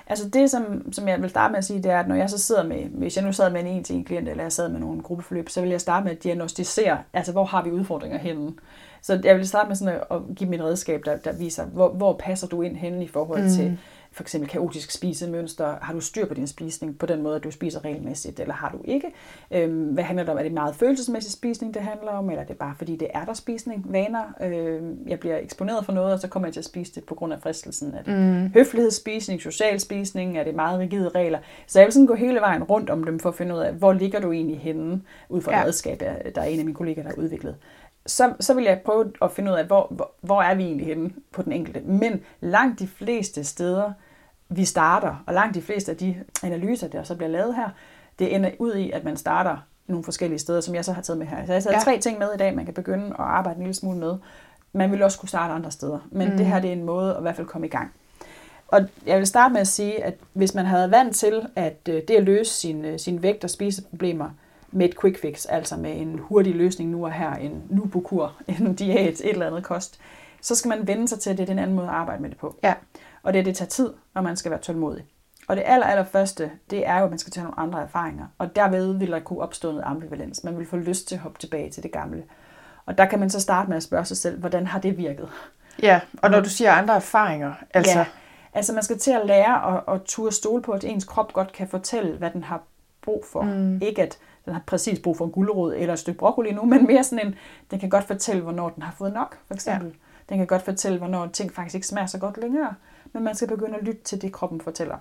Altså 0.09 0.29
det, 0.29 0.51
som, 0.51 0.93
som 0.93 1.07
jeg 1.07 1.21
vil 1.21 1.29
starte 1.29 1.51
med 1.51 1.57
at 1.57 1.65
sige, 1.65 1.83
det 1.83 1.91
er, 1.91 1.99
at 1.99 2.07
når 2.07 2.15
jeg 2.15 2.29
så 2.29 2.37
sidder 2.37 2.63
med, 2.63 2.83
hvis 2.85 3.15
jeg 3.17 3.25
nu 3.25 3.31
sad 3.31 3.51
med 3.51 3.61
en 3.61 3.67
en 3.67 3.83
til 3.83 3.95
en 3.95 4.03
klient, 4.03 4.29
eller 4.29 4.43
jeg 4.43 4.51
sad 4.51 4.69
med 4.69 4.79
nogle 4.79 5.01
gruppeforløb, 5.01 5.49
så 5.49 5.61
vil 5.61 5.69
jeg 5.69 5.81
starte 5.81 6.03
med 6.03 6.11
at 6.11 6.23
diagnostisere, 6.23 6.97
altså 7.13 7.31
hvor 7.31 7.45
har 7.45 7.63
vi 7.63 7.71
udfordringer 7.71 8.17
henne. 8.17 8.51
Så 9.01 9.19
jeg 9.23 9.35
vil 9.37 9.47
starte 9.47 9.67
med 9.67 9.75
sådan 9.75 9.95
at, 9.95 10.03
at 10.11 10.21
give 10.35 10.45
dem 10.45 10.53
et 10.53 10.65
redskab, 10.65 11.01
der, 11.05 11.15
der 11.17 11.31
viser, 11.33 11.65
hvor, 11.65 11.89
hvor 11.89 12.13
passer 12.19 12.47
du 12.47 12.61
ind 12.61 12.75
henne 12.75 13.03
i 13.03 13.07
forhold 13.07 13.43
Mm. 13.43 13.49
til 13.49 13.77
for 14.17 14.23
eksempel 14.23 14.49
kaotisk 14.49 14.91
spisemønster. 14.91 15.75
Har 15.81 15.93
du 15.93 15.99
styr 15.99 16.25
på 16.25 16.33
din 16.33 16.47
spisning 16.47 16.99
på 16.99 17.05
den 17.05 17.21
måde, 17.21 17.35
at 17.35 17.43
du 17.43 17.51
spiser 17.51 17.85
regelmæssigt, 17.85 18.39
eller 18.39 18.53
har 18.53 18.69
du 18.71 18.77
ikke? 18.85 19.11
Øhm, 19.51 19.83
hvad 19.93 20.03
handler 20.03 20.23
det 20.23 20.31
om? 20.31 20.37
Er 20.37 20.43
det 20.43 20.51
meget 20.51 20.75
følelsesmæssig 20.75 21.31
spisning, 21.33 21.73
det 21.73 21.81
handler 21.81 22.11
om, 22.11 22.29
eller 22.29 22.41
er 22.43 22.47
det 22.47 22.57
bare 22.57 22.73
fordi, 22.77 22.95
det 22.95 23.07
er 23.13 23.25
der 23.25 23.33
spisning, 23.33 23.85
vaner? 23.89 24.23
Øhm, 24.41 24.97
jeg 25.07 25.19
bliver 25.19 25.37
eksponeret 25.37 25.85
for 25.85 25.91
noget, 25.93 26.13
og 26.13 26.19
så 26.19 26.27
kommer 26.27 26.47
jeg 26.47 26.53
til 26.53 26.61
at 26.61 26.65
spise 26.65 26.95
det 26.95 27.03
på 27.03 27.15
grund 27.15 27.33
af 27.33 27.39
fristelsen. 27.41 27.93
Er 27.93 28.01
det 28.03 28.13
Mm. 28.43 28.49
høflighedsspisning, 28.53 29.41
social 29.41 29.79
spisning, 29.79 30.37
er 30.37 30.43
det 30.43 30.55
meget 30.55 30.79
rigide 30.79 31.09
regler. 31.09 31.39
Så 31.67 31.79
jeg 31.79 31.85
vil 31.85 31.93
sådan 31.93 32.07
gå 32.07 32.15
hele 32.15 32.39
vejen 32.39 32.63
rundt 32.63 32.89
om 32.89 33.03
dem 33.03 33.19
for 33.19 33.29
at 33.29 33.35
finde 33.35 33.55
ud 33.55 33.59
af, 33.59 33.73
hvor 33.73 33.93
ligger 33.93 34.19
du 34.19 34.31
egentlig 34.31 34.59
henne, 34.59 35.01
ud 35.29 35.41
fra 35.41 35.51
Ja. 35.51 35.59
et 35.61 35.65
redskab, 35.65 35.99
der 36.35 36.41
er 36.41 36.45
en 36.45 36.59
af 36.59 36.65
mine 36.65 36.75
kollegaer, 36.75 37.03
der 37.03 37.09
har 37.15 37.21
udviklet. 37.23 37.55
Så, 38.05 38.33
så 38.39 38.53
vil 38.53 38.63
jeg 38.63 38.81
prøve 38.85 39.11
at 39.21 39.31
finde 39.31 39.51
ud 39.51 39.57
af, 39.57 39.65
hvor, 39.65 39.87
hvor, 39.91 40.11
hvor 40.21 40.41
er 40.41 40.55
vi 40.55 40.63
egentlig 40.63 40.87
henne 40.87 41.09
på 41.31 41.41
den 41.41 41.51
enkelte. 41.51 41.79
Men 41.79 42.21
langt 42.39 42.79
de 42.79 42.87
fleste 42.87 43.43
steder, 43.43 43.91
vi 44.49 44.65
starter, 44.65 45.23
og 45.25 45.33
langt 45.33 45.55
de 45.55 45.61
fleste 45.61 45.91
af 45.91 45.97
de 45.97 46.15
analyser, 46.43 46.87
der 46.87 47.03
så 47.03 47.15
bliver 47.15 47.29
lavet 47.29 47.55
her, 47.55 47.69
det 48.19 48.35
ender 48.35 48.51
ud 48.59 48.75
i, 48.75 48.91
at 48.91 49.03
man 49.03 49.17
starter 49.17 49.57
nogle 49.87 50.03
forskellige 50.03 50.39
steder, 50.39 50.61
som 50.61 50.75
jeg 50.75 50.85
så 50.85 50.93
har 50.93 51.01
taget 51.01 51.17
med 51.19 51.27
her. 51.27 51.35
Så 51.45 51.51
jeg 51.53 51.55
har 51.55 51.61
taget 51.61 51.73
Ja. 51.75 51.79
tre 51.79 51.99
ting 51.99 52.19
med 52.19 52.27
i 52.35 52.37
dag, 52.37 52.55
man 52.55 52.65
kan 52.65 52.73
begynde 52.73 53.05
at 53.05 53.15
arbejde 53.19 53.57
en 53.57 53.63
lille 53.63 53.73
smule 53.73 53.97
med. 53.99 54.15
Man 54.73 54.91
vil 54.91 55.03
også 55.03 55.19
kunne 55.19 55.29
starte 55.29 55.53
andre 55.53 55.71
steder, 55.71 55.99
men 56.11 56.27
Mm. 56.27 56.31
mm. 56.31 56.37
det 56.37 56.45
her 56.45 56.59
det 56.59 56.67
er 56.67 56.73
en 56.73 56.83
måde 56.83 57.11
at 57.15 57.19
i 57.19 57.21
hvert 57.21 57.35
fald 57.35 57.47
komme 57.47 57.67
i 57.67 57.69
gang. 57.69 57.91
Og 58.67 58.81
jeg 59.05 59.17
vil 59.17 59.27
starte 59.27 59.53
med 59.53 59.61
at 59.61 59.67
sige, 59.67 60.03
at 60.03 60.13
hvis 60.33 60.53
man 60.55 60.65
havde 60.65 60.91
vant 60.91 61.15
til, 61.15 61.47
at 61.55 61.77
øh, 61.89 62.01
det 62.07 62.09
at 62.15 62.23
løse 62.23 62.51
sine, 62.51 62.99
sin 62.99 63.23
vægt- 63.23 63.43
og 63.43 63.49
spiseproblemer 63.49 64.29
med 64.71 64.89
et 64.89 64.99
quick 65.01 65.21
fix, 65.21 65.45
altså 65.49 65.77
med 65.77 66.01
en 66.01 66.19
hurtig 66.19 66.55
løsning 66.55 66.89
nu 66.89 67.05
og 67.05 67.11
her, 67.11 67.33
en 67.35 67.63
nubukur, 67.69 68.33
en 68.59 68.73
diæt, 68.75 69.07
et 69.13 69.29
eller 69.29 69.47
andet 69.47 69.63
kost, 69.63 69.99
så 70.41 70.55
skal 70.55 70.69
man 70.69 70.87
vende 70.87 71.07
sig 71.07 71.19
til, 71.19 71.29
at 71.29 71.37
det 71.37 71.43
er 71.43 71.47
den 71.47 71.59
anden 71.59 71.75
måde 71.75 71.87
at 71.87 71.93
arbejde 71.93 72.21
med 72.21 72.29
det 72.29 72.37
på. 72.37 72.55
Ja. 72.63 72.73
Og 73.27 73.33
det, 73.33 73.45
det 73.45 73.55
tager 73.55 73.69
tid, 73.69 73.93
og 74.13 74.23
man 74.23 74.35
skal 74.35 74.51
være 74.51 74.59
tålmodig. 74.59 75.05
Og 75.47 75.55
det 75.55 75.63
aller, 75.65 75.85
aller 75.85 76.03
første, 76.03 76.51
det 76.69 76.87
er 76.87 76.97
jo, 76.97 77.03
at 77.03 77.09
man 77.09 77.19
skal 77.19 77.31
tage 77.31 77.43
nogle 77.43 77.59
andre 77.59 77.81
erfaringer. 77.81 78.25
Og 78.37 78.55
derved 78.55 78.93
vil 78.93 79.11
der 79.11 79.19
kunne 79.19 79.41
opstå 79.41 79.71
noget 79.71 79.83
ambivalens. 79.85 80.43
Man 80.43 80.57
vil 80.57 80.67
få 80.67 80.75
lyst 80.75 81.07
til 81.07 81.15
at 81.15 81.21
hoppe 81.21 81.39
tilbage 81.39 81.69
til 81.69 81.83
det 81.83 81.91
gamle. 81.91 82.23
Og 82.85 82.97
der 82.97 83.05
kan 83.05 83.19
man 83.19 83.29
så 83.29 83.39
starte 83.41 83.69
med 83.69 83.77
at 83.77 83.83
spørge 83.83 84.05
sig 84.05 84.17
selv, 84.17 84.39
hvordan 84.39 84.67
har 84.67 84.79
det 84.79 84.97
virket? 84.97 85.29
Ja, 85.81 85.99
og 86.21 86.31
når 86.31 86.39
du 86.39 86.49
siger 86.49 86.71
andre 86.71 86.95
erfaringer, 86.95 87.53
altså, 87.73 87.99
Ja, 87.99 88.05
altså 88.53 88.73
man 88.73 88.83
skal 88.83 88.99
til 88.99 89.11
at 89.11 89.25
lære 89.25 89.77
at, 89.77 89.95
at 89.95 90.01
turde 90.05 90.35
stole 90.35 90.61
på, 90.61 90.71
at 90.71 90.83
ens 90.83 91.05
krop 91.05 91.33
godt 91.33 91.51
kan 91.51 91.67
fortælle, 91.67 92.17
hvad 92.17 92.31
den 92.31 92.43
har 92.43 92.61
brug 93.01 93.25
for. 93.31 93.41
Mm. 93.41 93.81
Ikke 93.81 94.01
at 94.03 94.17
den 94.45 94.53
har 94.53 94.61
præcis 94.65 94.99
brug 94.99 95.17
for 95.17 95.25
en 95.25 95.31
gulerod 95.31 95.73
eller 95.77 95.93
et 95.93 95.99
stykke 95.99 96.19
broccoli 96.19 96.53
nu, 96.53 96.65
men 96.65 96.87
mere 96.87 97.03
sådan 97.03 97.27
en, 97.27 97.35
den 97.71 97.79
kan 97.79 97.89
godt 97.89 98.03
fortælle, 98.03 98.41
hvornår 98.41 98.69
den 98.69 98.83
har 98.83 98.93
fået 98.97 99.13
nok, 99.13 99.37
for 99.47 99.53
eksempel. 99.53 99.87
Ja. 99.87 99.93
Den 100.29 100.37
kan 100.37 100.47
godt 100.47 100.61
fortælle, 100.61 100.97
hvornår 100.97 101.27
ting 101.27 101.53
faktisk 101.53 101.75
ikke 101.75 101.87
smager 101.87 102.07
så 102.07 102.17
godt 102.17 102.37
længere, 102.37 102.73
men 103.17 103.23
man 103.23 103.35
skal 103.35 103.47
begynde 103.47 103.77
at 103.77 103.83
lytte 103.83 104.01
til 104.03 104.21
det, 104.21 104.31
kroppen 104.33 104.61
fortæller. 104.61 104.97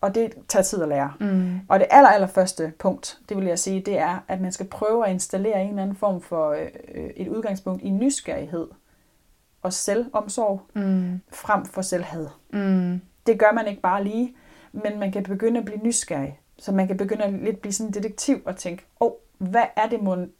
Og 0.00 0.14
det 0.14 0.34
tager 0.48 0.62
tid 0.62 0.82
at 0.82 0.88
lære. 0.88 1.12
mm. 1.20 1.60
Og 1.68 1.78
det 1.78 1.86
aller, 1.90 2.08
aller 2.10 2.26
første 2.26 2.72
punkt, 2.78 3.18
det 3.28 3.36
vil 3.36 3.46
jeg 3.46 3.58
sige, 3.58 3.80
det 3.80 3.98
er, 3.98 4.18
at 4.28 4.40
man 4.40 4.52
skal 4.52 4.66
prøve 4.66 5.06
at 5.06 5.12
installere 5.12 5.62
en 5.62 5.68
eller 5.68 5.82
anden 5.82 5.96
form 5.96 6.20
for 6.20 6.50
øh, 6.50 7.10
et 7.16 7.28
udgangspunkt 7.28 7.82
i 7.82 7.90
nysgerrighed 7.90 8.66
og 9.62 9.72
selvomsorg 9.72 10.60
Mm. 10.74 11.20
frem 11.32 11.64
for 11.64 11.82
selvhad. 11.82 12.28
Mm. 12.52 13.00
Det 13.26 13.38
gør 13.38 13.52
man 13.52 13.66
ikke 13.66 13.80
bare 13.82 14.04
lige, 14.04 14.34
men 14.72 14.98
man 15.00 15.12
kan 15.12 15.22
begynde 15.22 15.58
at 15.58 15.64
blive 15.64 15.80
nysgerrig. 15.82 16.40
Så 16.58 16.72
man 16.72 16.86
kan 16.86 16.96
begynde 16.96 17.24
at 17.24 17.32
lidt 17.32 17.60
blive 17.60 17.72
sådan 17.72 17.88
en 17.88 17.94
detektiv 17.94 18.42
og 18.44 18.56
tænke, 18.56 18.84
åh, 19.00 19.06
oh, 19.06 19.12
hvad 19.50 19.64
er 19.76 19.88
det, 19.88 20.02
mon, 20.02 20.30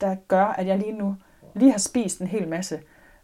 der 0.00 0.14
gør, 0.28 0.44
at 0.44 0.66
jeg 0.66 0.78
lige 0.78 0.92
nu 0.92 1.16
lige 1.54 1.70
har 1.70 1.78
spist 1.78 2.20
en 2.20 2.26
hel 2.26 2.48
masse, 2.48 2.80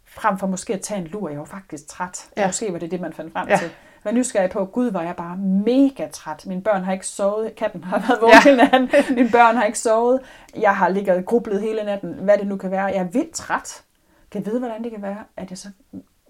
frem 0.07 0.37
for 0.37 0.47
måske 0.47 0.73
at 0.73 0.81
tage 0.81 1.01
en 1.01 1.07
lur. 1.07 1.29
Jeg 1.29 1.39
var 1.39 1.45
faktisk 1.45 1.87
træt. 1.87 2.25
Ja. 2.37 2.47
Måske 2.47 2.73
var 2.73 2.79
det 2.79 2.91
det, 2.91 3.01
man 3.01 3.13
fandt 3.13 3.33
frem 3.33 3.47
Ja. 3.49 3.57
til. 3.57 3.69
Vær 4.03 4.11
nysgerrig 4.11 4.49
på, 4.49 4.65
gud, 4.65 4.91
var 4.91 5.01
jeg 5.01 5.15
bare 5.15 5.37
mega 5.37 6.07
træt. 6.11 6.45
Mine 6.45 6.61
børn 6.61 6.83
har 6.83 6.93
ikke 6.93 7.07
sovet. 7.07 7.55
Katten 7.55 7.83
har 7.83 7.99
været 8.07 8.21
vågen 8.21 8.33
Ja. 8.33 8.49
hele 8.49 8.57
natten. 8.57 9.15
Mine 9.15 9.29
børn 9.31 9.55
har 9.55 9.63
ikke 9.63 9.79
sovet. 9.79 10.19
Jeg 10.55 10.75
har 10.75 10.89
ligget 10.89 11.15
og 11.15 11.25
grublet 11.25 11.61
hele 11.61 11.83
natten. 11.83 12.13
Hvad 12.13 12.37
det 12.37 12.47
nu 12.47 12.57
kan 12.57 12.71
være. 12.71 12.85
Jeg 12.85 12.95
er 12.97 13.03
vildt 13.03 13.31
træt. 13.33 13.83
Kan 14.31 14.41
jeg 14.43 14.51
vide, 14.51 14.59
hvordan 14.59 14.83
det 14.83 14.91
kan 14.91 15.01
være, 15.01 15.17
at 15.37 15.49
jeg 15.49 15.57
så 15.57 15.67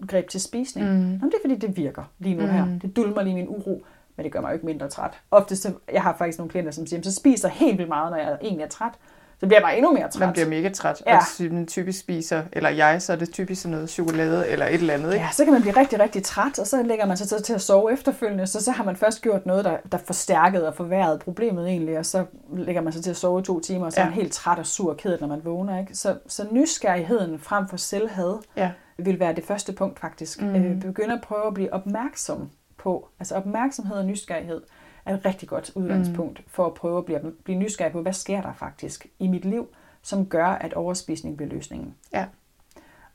greb 0.08 0.28
til 0.28 0.40
spisning? 0.40 0.86
Mm. 0.88 0.92
Jamen, 0.94 1.20
det 1.20 1.34
er 1.34 1.38
fordi, 1.48 1.54
det 1.56 1.76
virker 1.76 2.02
lige 2.18 2.34
nu 2.34 2.42
Mm. 2.42 2.48
her. 2.48 2.66
Det 2.82 2.96
dulmer 2.96 3.22
lige 3.22 3.34
min 3.34 3.48
uro, 3.48 3.84
men 4.16 4.24
det 4.24 4.32
gør 4.32 4.40
mig 4.40 4.48
jo 4.48 4.54
ikke 4.54 4.66
mindre 4.66 4.88
træt. 4.88 5.10
Ofte 5.30 5.56
så, 5.56 5.72
jeg 5.92 6.02
har 6.02 6.16
faktisk 6.18 6.38
nogle 6.38 6.50
klienter, 6.50 6.70
som 6.72 6.86
siger, 6.86 7.02
så 7.02 7.14
spiser 7.14 7.48
helt 7.48 7.78
vildt 7.78 7.88
meget, 7.88 8.10
når 8.10 8.18
jeg 8.18 8.38
egentlig 8.42 8.64
er 8.64 8.68
træt. 8.68 8.92
Så 9.40 9.46
bliver 9.46 9.56
jeg 9.60 9.62
bare 9.62 9.76
endnu 9.76 9.92
mere 9.92 10.08
træt. 10.10 10.20
Man 10.20 10.32
bliver 10.32 10.48
mega 10.48 10.68
træt, 10.68 11.02
Ja. 11.06 11.16
og 11.16 11.22
man 11.52 11.66
typisk 11.66 12.00
spiser, 12.00 12.42
eller 12.52 12.70
jeg, 12.70 13.02
så 13.02 13.12
er 13.12 13.16
det 13.16 13.32
typisk 13.32 13.62
sådan 13.62 13.72
noget 13.72 13.90
chokolade 13.90 14.48
eller 14.48 14.66
et 14.66 14.74
eller 14.74 14.94
andet, 14.94 15.12
ikke? 15.12 15.24
Ja, 15.24 15.30
så 15.32 15.44
kan 15.44 15.52
man 15.52 15.62
blive 15.62 15.76
rigtig, 15.76 16.00
rigtig 16.00 16.22
træt, 16.24 16.58
og 16.58 16.66
så 16.66 16.82
lægger 16.82 17.06
man 17.06 17.16
sig 17.16 17.28
så 17.28 17.42
til 17.42 17.52
at 17.54 17.60
sove 17.60 17.92
efterfølgende, 17.92 18.46
så 18.46 18.64
så 18.64 18.70
har 18.70 18.84
man 18.84 18.96
først 18.96 19.22
gjort 19.22 19.46
noget, 19.46 19.64
der, 19.64 19.76
der 19.92 19.98
forstærkede 19.98 20.68
og 20.68 20.74
forværrede 20.74 21.18
problemet 21.18 21.68
egentlig, 21.68 21.98
og 21.98 22.06
så 22.06 22.24
lægger 22.56 22.80
man 22.82 22.92
sig 22.92 23.02
til 23.02 23.10
at 23.10 23.16
sove 23.16 23.40
i 23.40 23.42
to 23.42 23.60
timer, 23.60 23.86
og 23.86 23.92
så 23.92 24.00
er 24.00 24.04
Ja. 24.04 24.10
man 24.10 24.14
helt 24.18 24.32
træt 24.32 24.58
og 24.58 24.66
sur 24.66 24.90
og 24.90 24.96
ked, 24.96 25.18
når 25.20 25.26
man 25.28 25.40
vågner. 25.44 25.78
Ikke? 25.80 25.94
Så, 25.94 26.16
så 26.26 26.46
nysgerrigheden 26.50 27.38
frem 27.38 27.68
for 27.68 27.76
selvhad 27.76 28.38
Ja. 28.56 28.70
vil 28.98 29.20
være 29.20 29.34
det 29.34 29.44
første 29.44 29.72
punkt 29.72 29.98
faktisk. 30.00 30.42
Mm. 30.42 30.54
Øh, 30.54 30.80
begynde 30.80 31.14
at 31.14 31.20
prøve 31.22 31.46
at 31.46 31.54
blive 31.54 31.72
opmærksom 31.72 32.50
på, 32.78 33.08
altså 33.20 33.34
opmærksomhed 33.34 33.96
og 33.96 34.04
nysgerrighed 34.04 34.60
er 35.06 35.14
et 35.14 35.24
rigtig 35.24 35.48
godt 35.48 35.70
udgangspunkt 35.74 36.38
mm. 36.38 36.44
for 36.48 36.66
at 36.66 36.74
prøve 36.74 36.98
at 36.98 37.04
blive, 37.04 37.32
blive 37.44 37.58
nysgerrig 37.58 37.92
på, 37.92 38.02
hvad 38.02 38.12
sker 38.12 38.40
der 38.42 38.52
faktisk 38.52 39.06
i 39.18 39.28
mit 39.28 39.44
liv, 39.44 39.68
som 40.02 40.26
gør, 40.26 40.46
at 40.46 40.74
overspisning 40.74 41.36
bliver 41.36 41.50
løsningen. 41.50 41.94
Ja. 42.12 42.24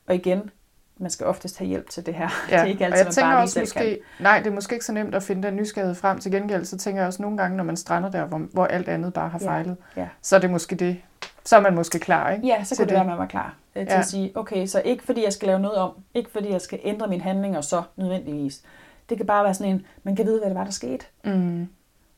Og 0.08 0.16
igen, 0.16 0.50
man 0.98 1.10
skal 1.10 1.26
oftest 1.26 1.58
have 1.58 1.68
hjælp 1.68 1.90
til 1.90 2.06
det 2.06 2.14
her. 2.14 2.30
Ja, 2.50 2.56
det 2.56 2.62
er 2.62 2.66
ikke 2.66 2.84
og 2.84 2.86
altid, 2.86 2.98
jeg 2.98 3.06
man 3.06 3.14
tænker 3.14 3.32
bare 3.32 3.44
også 3.44 3.60
måske, 3.60 3.80
kan. 3.80 3.98
nej, 4.20 4.40
det 4.40 4.48
er 4.48 4.52
måske 4.54 4.74
ikke 4.76 4.86
så 4.86 4.94
nemt 4.94 5.16
at 5.16 5.24
finde 5.24 5.48
den 5.48 5.56
nysgerrighed 5.56 5.96
frem. 5.96 6.20
Til 6.20 6.32
gengæld, 6.32 6.66
så 6.66 6.78
tænker 6.78 7.02
jeg 7.02 7.08
også 7.08 7.22
nogle 7.22 7.38
gange, 7.38 7.58
når 7.58 7.64
man 7.64 7.78
strander 7.78 8.12
der, 8.12 8.26
hvor, 8.26 8.38
hvor 8.38 8.66
alt 8.66 8.88
andet 8.88 9.14
bare 9.14 9.30
har 9.30 9.40
Ja, 9.42 9.48
fejlet, 9.48 9.78
ja. 9.98 10.08
så 10.22 10.36
er 10.36 10.40
det 10.40 10.50
måske 10.50 10.76
det. 10.76 10.98
Så 11.46 11.56
er 11.56 11.60
man 11.62 11.76
måske 11.76 12.00
klar, 12.00 12.32
ikke? 12.32 12.48
Ja, 12.48 12.64
så 12.64 12.76
kunne 12.76 12.86
det 12.86 12.94
være, 12.94 13.02
at 13.02 13.08
man 13.08 13.18
var 13.18 13.26
klar 13.26 13.56
øh, 13.76 13.86
til 13.88 13.94
Ja. 13.94 14.00
at 14.00 14.06
sige, 14.06 14.32
okay, 14.38 14.66
så 14.66 14.82
ikke 14.86 15.04
fordi 15.04 15.24
jeg 15.24 15.34
skal 15.34 15.48
lave 15.48 15.60
noget 15.60 15.78
om, 15.78 15.92
ikke 16.14 16.32
fordi 16.32 16.52
jeg 16.52 16.62
skal 16.62 16.80
ændre 16.84 17.08
mine 17.08 17.24
handlinger 17.24 17.62
så 17.62 17.84
nødvendigvis. 17.96 18.62
Det 19.10 19.18
kan 19.18 19.26
bare 19.26 19.44
være 19.44 19.54
sådan 19.54 19.74
en, 19.74 19.86
man 20.04 20.16
kan 20.16 20.26
vide, 20.26 20.40
hvad 20.40 20.50
det 20.50 20.58
var, 20.58 20.64
der 20.64 20.72
skete. 20.72 21.06
Mm. 21.24 21.68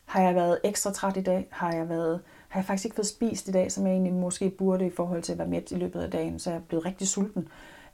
Har 0.06 0.22
jeg 0.22 0.36
været 0.36 0.60
ekstra 0.64 0.92
træt 0.92 1.18
i 1.18 1.22
dag? 1.22 1.48
Har 1.52 1.72
jeg 1.74 1.90
været 1.90 2.20
har 2.50 2.60
jeg 2.60 2.66
faktisk 2.66 2.86
ikke 2.86 2.96
fået 2.96 3.08
spist 3.08 3.48
i 3.48 3.52
dag, 3.52 3.72
som 3.72 3.86
jeg 3.88 3.94
egentlig 3.94 4.14
måske 4.14 4.50
burde 4.50 4.86
i 4.86 4.90
forhold 4.90 5.22
til 5.22 5.32
at 5.32 5.38
være 5.40 5.48
mæt 5.48 5.72
i 5.72 5.76
løbet 5.76 6.02
af 6.02 6.12
dagen, 6.12 6.40
så 6.40 6.50
jeg 6.50 6.58
er 6.58 6.62
blevet 6.62 6.86
rigtig 6.86 7.08
sulten. 7.08 7.48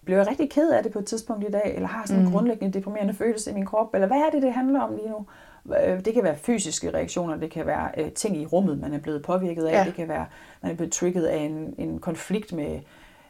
Blev 0.06 0.18
jeg 0.18 0.28
rigtig 0.28 0.50
ked 0.50 0.70
af 0.72 0.84
det 0.84 0.92
på 0.92 1.00
et 1.00 1.06
tidspunkt 1.06 1.44
i 1.48 1.52
dag, 1.52 1.72
eller 1.76 1.88
har 1.88 2.06
sådan 2.06 2.22
en 2.22 2.26
Mm. 2.28 2.32
grundlæggende 2.34 2.78
deprimerende 2.80 3.14
følelse 3.14 3.52
i 3.52 3.54
min 3.54 3.66
krop, 3.66 3.94
eller 3.94 4.08
hvad 4.08 4.18
er 4.18 4.30
det, 4.30 4.42
det 4.42 4.54
handler 4.54 4.80
om 4.82 4.96
lige 4.96 5.10
nu? 5.10 5.26
Øh, 5.86 6.06
Det 6.06 6.14
kan 6.14 6.24
være 6.24 6.36
fysiske 6.38 6.94
reaktioner, 6.94 7.38
det 7.38 7.52
kan 7.52 7.66
være 7.66 7.90
øh, 7.98 8.12
ting 8.12 8.38
i 8.38 8.46
rummet, 8.46 8.80
man 8.80 8.94
er 8.94 9.00
blevet 9.00 9.24
påvirket 9.24 9.64
af, 9.66 9.72
Ja. 9.74 9.84
det 9.86 9.94
kan 9.94 10.08
være, 10.08 10.26
man 10.62 10.72
er 10.72 10.76
blevet 10.76 10.94
trigget 10.94 11.26
af 11.26 11.38
en, 11.38 11.76
en 11.78 12.00
konflikt 12.00 12.54
med 12.54 12.80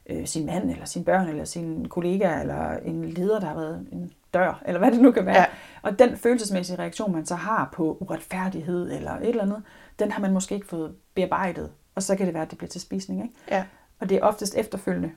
øh, 0.10 0.26
sin 0.26 0.46
mand, 0.46 0.72
eller 0.72 0.86
sin 0.86 1.04
børn, 1.04 1.28
eller 1.28 1.46
sin 1.46 1.88
kollega, 1.90 2.40
eller 2.42 2.78
en 2.86 3.06
leder, 3.06 3.40
der 3.40 3.48
har 3.48 3.56
været 3.56 3.88
en 3.92 4.12
dør, 4.34 4.62
eller 4.66 4.80
hvad 4.80 4.92
det 4.92 5.02
nu 5.02 5.12
kan 5.12 5.26
være. 5.26 5.36
Ja. 5.36 5.46
Og 5.82 6.00
den 6.00 6.18
følelsesmæssige 6.18 6.80
reaktion, 6.80 7.12
man 7.12 7.26
så 7.26 7.36
har 7.36 7.70
på 7.74 7.98
uretfærdighed 8.00 8.92
eller 8.92 9.12
et 9.12 9.30
eller 9.30 9.44
andet, 9.44 9.64
den 10.00 10.12
har 10.12 10.22
man 10.22 10.34
måske 10.34 10.56
ikke 10.56 10.68
fået 10.68 10.96
bearbejdet, 11.16 11.72
og 11.96 12.04
så 12.04 12.16
kan 12.16 12.26
det 12.26 12.34
være, 12.34 12.44
at 12.44 12.50
det 12.50 12.58
bliver 12.58 12.70
til 12.70 12.82
spisning. 12.82 13.24
Ikke? 13.24 13.36
Ja. 13.52 13.66
Og 14.00 14.10
det 14.10 14.18
er 14.18 14.22
oftest 14.22 14.56
efterfølgende. 14.56 15.12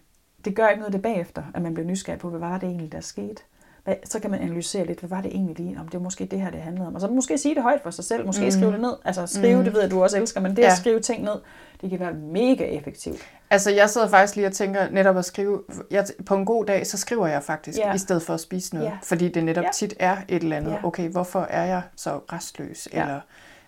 Det 0.44 0.56
gør 0.56 0.68
ikke 0.68 0.80
noget 0.80 0.92
det 0.92 1.02
bagefter, 1.02 1.42
at 1.54 1.62
man 1.62 1.74
bliver 1.74 1.86
nysgerrig 1.86 2.20
på, 2.20 2.30
hvad 2.30 2.40
var 2.40 2.58
det 2.58 2.68
egentlig, 2.68 2.92
der 2.92 3.00
skete. 3.00 3.42
Hvad, 3.84 3.94
så 4.04 4.20
kan 4.20 4.30
man 4.30 4.40
analysere 4.40 4.86
lidt, 4.86 4.98
hvad 4.98 5.08
var 5.08 5.20
det 5.20 5.30
egentlig 5.34 5.58
lige, 5.58 5.80
om 5.80 5.88
det 5.88 5.98
er 5.98 6.02
måske 6.02 6.24
det 6.24 6.40
her, 6.40 6.50
det 6.50 6.60
handlede 6.60 6.86
om. 6.86 6.94
Og 6.94 7.00
så 7.00 7.08
måske 7.08 7.38
sige 7.38 7.54
det 7.54 7.62
højt 7.62 7.80
for 7.82 7.90
sig 7.90 8.04
selv, 8.04 8.26
måske 8.26 8.44
mm. 8.44 8.50
skrive 8.50 8.72
det 8.72 8.80
ned. 8.80 8.92
Altså 9.04 9.26
skrive, 9.26 9.58
mm. 9.58 9.64
det 9.64 9.72
ved 9.72 9.80
jeg, 9.80 9.90
du 9.90 10.02
også 10.02 10.18
elsker, 10.18 10.40
men 10.40 10.56
det 10.56 10.62
ja. 10.62 10.66
At 10.66 10.76
skrive 10.76 11.00
ting 11.00 11.22
ned, 11.22 11.34
det 11.80 11.90
kan 11.90 12.00
være 12.00 12.12
mega 12.12 12.64
effektivt. 12.64 13.16
Altså, 13.50 13.70
jeg 13.70 13.90
sidder 13.90 14.08
faktisk 14.08 14.36
lige 14.36 14.46
og 14.46 14.52
tænker 14.52 14.90
netop 14.90 15.16
at 15.16 15.24
skrive, 15.24 15.62
jeg, 15.90 16.06
på 16.26 16.34
en 16.34 16.46
god 16.46 16.64
dag, 16.64 16.86
så 16.86 16.98
skriver 16.98 17.26
jeg 17.26 17.42
faktisk, 17.42 17.78
Ja. 17.78 17.94
i 17.94 17.98
stedet 17.98 18.22
for 18.22 18.34
at 18.34 18.40
spise 18.40 18.74
noget. 18.74 18.88
Ja. 18.88 18.96
Fordi 19.02 19.28
det 19.28 19.44
netop 19.44 19.64
Ja. 19.64 19.70
tit 19.74 19.94
er 19.98 20.16
et 20.28 20.42
eller 20.42 20.56
andet, 20.56 20.70
Ja. 20.70 20.84
okay, 20.84 21.08
hvorfor 21.08 21.40
er 21.40 21.64
jeg 21.64 21.82
så 21.96 22.20
restløs? 22.32 22.88
Ja. 22.92 23.02
Eller 23.02 23.20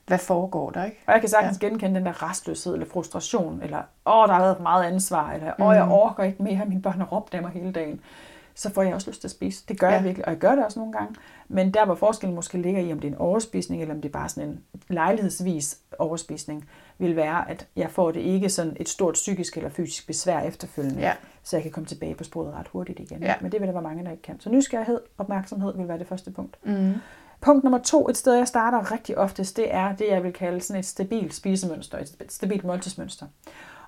hvad 0.06 0.18
foregår 0.18 0.70
der, 0.70 0.84
ikke? 0.84 1.02
Og 1.06 1.12
jeg 1.12 1.20
kan 1.20 1.28
sagtens 1.30 1.58
ja. 1.62 1.66
genkende 1.66 1.94
den 1.98 2.06
der 2.06 2.30
restløshed 2.30 2.72
eller 2.72 2.86
frustration, 2.86 3.60
eller 3.62 3.78
åh, 4.06 4.28
der 4.28 4.34
har 4.34 4.40
været 4.40 4.60
meget 4.60 4.84
ansvar, 4.84 5.32
eller 5.32 5.52
åh, 5.60 5.74
jeg 5.74 5.84
orker 5.84 6.22
ikke 6.22 6.42
mere, 6.42 6.60
mine 6.66 6.82
børn 6.82 6.98
har 6.98 7.06
råbt 7.06 7.34
af 7.34 7.42
mig 7.42 7.50
hele 7.50 7.72
dagen. 7.72 8.00
Så 8.54 8.70
får 8.72 8.82
jeg 8.82 8.94
også 8.94 9.10
lyst 9.10 9.20
til 9.20 9.28
at 9.28 9.32
spise. 9.32 9.64
Det 9.68 9.80
gør 9.80 9.88
ja. 9.88 9.94
Jeg 9.94 10.04
virkelig, 10.04 10.24
og 10.26 10.30
jeg 10.32 10.38
gør 10.40 10.54
det 10.54 10.64
også 10.64 10.78
nogle 10.78 10.92
gange. 10.92 11.14
Men 11.48 11.74
der, 11.74 11.84
hvor 11.84 11.94
forskellen 11.94 12.34
måske 12.34 12.58
ligger 12.58 12.80
i, 12.80 12.92
om 12.92 13.00
det 13.00 13.08
er 13.08 13.12
en 13.12 13.18
overspisning, 13.18 13.82
eller 13.82 13.94
om 13.94 14.00
det 14.00 14.08
er 14.08 14.12
bare 14.12 14.28
sådan 14.28 14.48
en 14.50 14.60
lejlighedsvis 14.88 15.78
overspisning, 15.98 16.68
vil 16.98 17.16
være, 17.16 17.50
at 17.50 17.66
jeg 17.76 17.90
får 17.90 18.10
det 18.10 18.20
ikke 18.20 18.48
sådan 18.48 18.76
et 18.80 18.88
stort 18.88 19.14
psykisk 19.14 19.56
eller 19.56 19.70
fysisk 19.70 20.06
besvær 20.06 20.40
efterfølgende, 20.40 21.00
Ja. 21.00 21.12
så 21.42 21.56
jeg 21.56 21.62
kan 21.62 21.72
komme 21.72 21.86
tilbage 21.86 22.14
på 22.14 22.24
sporet 22.24 22.54
ret 22.54 22.68
hurtigt 22.68 23.00
igen. 23.00 23.22
Ja. 23.22 23.34
Men 23.40 23.52
det 23.52 23.60
vil 23.60 23.66
der 23.66 23.72
være 23.72 23.82
mange, 23.82 24.04
der 24.04 24.10
ikke 24.10 24.22
kan. 24.22 24.40
Så 24.40 24.50
nysgerrighed, 24.50 25.00
opmærksomhed 25.18 25.76
vil 25.76 25.88
være 25.88 25.98
det 25.98 26.06
første 26.06 26.30
punkt. 26.30 26.56
Mm. 26.62 26.92
Punkt 27.40 27.64
nummer 27.64 27.78
to, 27.78 28.08
et 28.08 28.16
sted 28.16 28.34
jeg 28.34 28.48
starter 28.48 28.92
rigtig 28.92 29.18
oftest, 29.18 29.56
det 29.56 29.74
er 29.74 29.96
det, 29.96 30.06
jeg 30.10 30.22
vil 30.24 30.32
kalde 30.32 30.60
sådan 30.60 30.80
et 30.80 30.86
stabilt 30.86 31.34
spisemønster, 31.34 31.98
et 31.98 32.16
stabilt 32.28 32.64
måltidsmønster. 32.64 33.26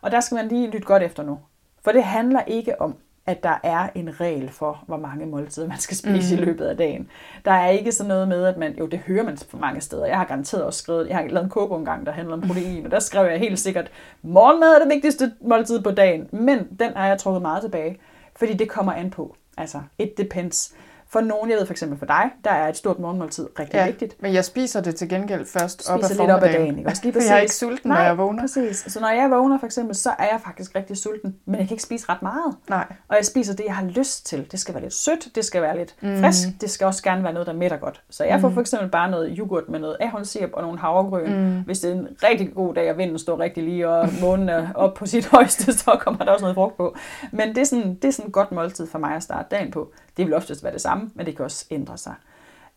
Og 0.00 0.10
der 0.10 0.20
skal 0.20 0.34
man 0.34 0.48
lige 0.48 0.66
lytte 0.70 0.86
godt 0.86 1.02
efter 1.02 1.22
nu. 1.22 1.38
For 1.84 1.92
det 1.92 2.04
handler 2.04 2.42
ikke 2.42 2.80
om, 2.80 2.94
at 3.26 3.42
der 3.42 3.60
er 3.62 3.88
en 3.94 4.20
regel 4.20 4.50
for, 4.50 4.84
hvor 4.86 4.96
mange 4.96 5.26
måltider 5.26 5.68
man 5.68 5.78
skal 5.78 5.96
spise 5.96 6.36
mm. 6.36 6.42
i 6.42 6.44
løbet 6.44 6.64
af 6.64 6.76
dagen. 6.76 7.08
Der 7.44 7.50
er 7.52 7.70
ikke 7.70 7.92
sådan 7.92 8.08
noget 8.08 8.28
med, 8.28 8.44
at 8.44 8.56
man, 8.56 8.78
jo 8.78 8.86
det 8.86 8.98
hører 8.98 9.24
man 9.24 9.38
på 9.50 9.56
mange 9.56 9.80
steder. 9.80 10.06
Jeg 10.06 10.16
har 10.16 10.24
garanteret 10.24 10.64
også 10.64 10.82
skrevet, 10.82 11.08
jeg 11.08 11.16
har 11.16 11.28
lavet 11.28 11.44
en 11.44 11.50
kobo 11.50 11.76
engang, 11.76 12.06
der 12.06 12.12
handler 12.12 12.34
om 12.34 12.40
protein, 12.40 12.84
og 12.84 12.90
der 12.90 12.98
skrev 12.98 13.30
jeg 13.30 13.38
helt 13.38 13.58
sikkert, 13.58 13.90
morgenmad 14.22 14.74
er 14.74 14.78
det 14.78 14.88
vigtigste 14.88 15.32
måltid 15.40 15.82
på 15.82 15.90
dagen, 15.90 16.28
men 16.32 16.68
den 16.78 16.92
har 16.96 17.06
jeg 17.06 17.18
trukket 17.18 17.42
meget 17.42 17.62
tilbage, 17.62 17.98
fordi 18.36 18.54
det 18.54 18.68
kommer 18.68 18.92
an 18.92 19.10
på. 19.10 19.36
Altså, 19.58 19.80
it 19.98 20.18
depends. 20.18 20.74
For 21.16 21.20
nogen, 21.20 21.50
jeg 21.50 21.58
ved 21.58 21.66
for 21.66 21.72
eksempel 21.72 21.98
for 21.98 22.06
dig, 22.06 22.30
der 22.44 22.50
er 22.50 22.68
et 22.68 22.76
stort 22.76 22.98
morgenmåltid 22.98 23.48
rigtig 23.58 23.74
Ja, 23.78 23.86
vigtigt. 23.86 24.22
men 24.22 24.34
jeg 24.34 24.44
spiser 24.44 24.80
det 24.80 24.96
til 24.96 25.08
gengæld 25.08 25.46
først 25.46 25.90
op 25.90 25.98
ad 25.98 26.04
Spiser 26.04 26.22
lidt 26.22 26.30
op 26.32 26.42
ad 26.42 26.48
dagen, 26.52 26.78
ikke? 26.78 26.90
Også 26.90 27.02
lige 27.04 27.12
præcis. 27.12 27.28
jeg 27.30 27.36
er 27.36 27.40
ikke 27.40 27.54
sulten, 27.54 27.88
når 27.88 27.94
Nej, 27.94 28.04
jeg 28.04 28.18
vågner. 28.18 28.42
præcis. 28.42 28.84
Så 28.88 29.00
når 29.00 29.08
jeg 29.08 29.30
vågner 29.30 29.58
for 29.58 29.66
eksempel, 29.66 29.94
så 29.94 30.10
er 30.18 30.24
jeg 30.24 30.40
faktisk 30.44 30.74
rigtig 30.76 30.96
sulten, 30.96 31.36
men 31.46 31.54
jeg 31.60 31.66
kan 31.68 31.74
ikke 31.74 31.82
spise 31.82 32.06
ret 32.08 32.22
meget. 32.22 32.56
Nej. 32.68 32.84
Og 33.08 33.16
jeg 33.16 33.24
spiser 33.24 33.54
det, 33.54 33.64
jeg 33.66 33.76
har 33.76 33.84
lyst 33.84 34.26
til. 34.26 34.46
Det 34.50 34.60
skal 34.60 34.74
være 34.74 34.82
lidt 34.82 34.94
sødt, 34.94 35.28
det 35.34 35.44
skal 35.44 35.62
være 35.62 35.76
lidt 35.76 35.94
Mhm. 36.02 36.20
frisk, 36.20 36.48
det 36.60 36.70
skal 36.70 36.86
også 36.86 37.02
gerne 37.02 37.22
være 37.24 37.32
noget, 37.32 37.46
der 37.46 37.52
mætter 37.52 37.76
godt. 37.76 38.02
Så 38.10 38.24
jeg 38.24 38.40
får 38.40 38.50
for 38.50 38.60
eksempel 38.60 38.88
bare 38.90 39.10
noget 39.10 39.34
yoghurt 39.38 39.68
med 39.68 39.78
noget 39.80 39.96
ahornsirup 40.00 40.50
og 40.52 40.62
nogle 40.62 40.78
havregryn. 40.78 41.30
Mhm. 41.32 41.60
Hvis 41.66 41.80
det 41.80 41.90
er 41.90 41.94
en 41.94 42.08
rigtig 42.22 42.54
god 42.54 42.74
dag, 42.74 42.90
og 42.90 42.98
vinden 42.98 43.18
står 43.18 43.40
rigtig 43.40 43.62
lige, 43.64 43.88
og 43.88 44.08
månen 44.20 44.48
er 44.48 44.68
op 44.74 44.94
på 44.94 45.06
sit 45.06 45.26
højeste, 45.34 45.72
så 45.72 45.96
kommer 46.00 46.24
der 46.24 46.32
også 46.32 46.42
noget 46.44 46.54
frugt 46.54 46.76
på. 46.76 46.96
Men 47.32 47.48
det 47.48 47.58
er 47.58 47.64
sådan, 47.64 47.94
det 47.94 48.04
er 48.04 48.12
sådan 48.12 48.26
et 48.28 48.32
godt 48.32 48.52
måltid 48.52 48.86
for 48.86 48.98
mig 48.98 49.14
at 49.16 49.22
starte 49.22 49.48
dagen 49.50 49.70
på. 49.70 49.92
Det 50.16 50.26
vil 50.26 50.34
oftest 50.34 50.64
være 50.64 50.72
det 50.72 50.80
samme, 50.80 51.10
men 51.14 51.26
det 51.26 51.36
kan 51.36 51.44
også 51.44 51.66
ændre 51.70 51.98
sig. 51.98 52.14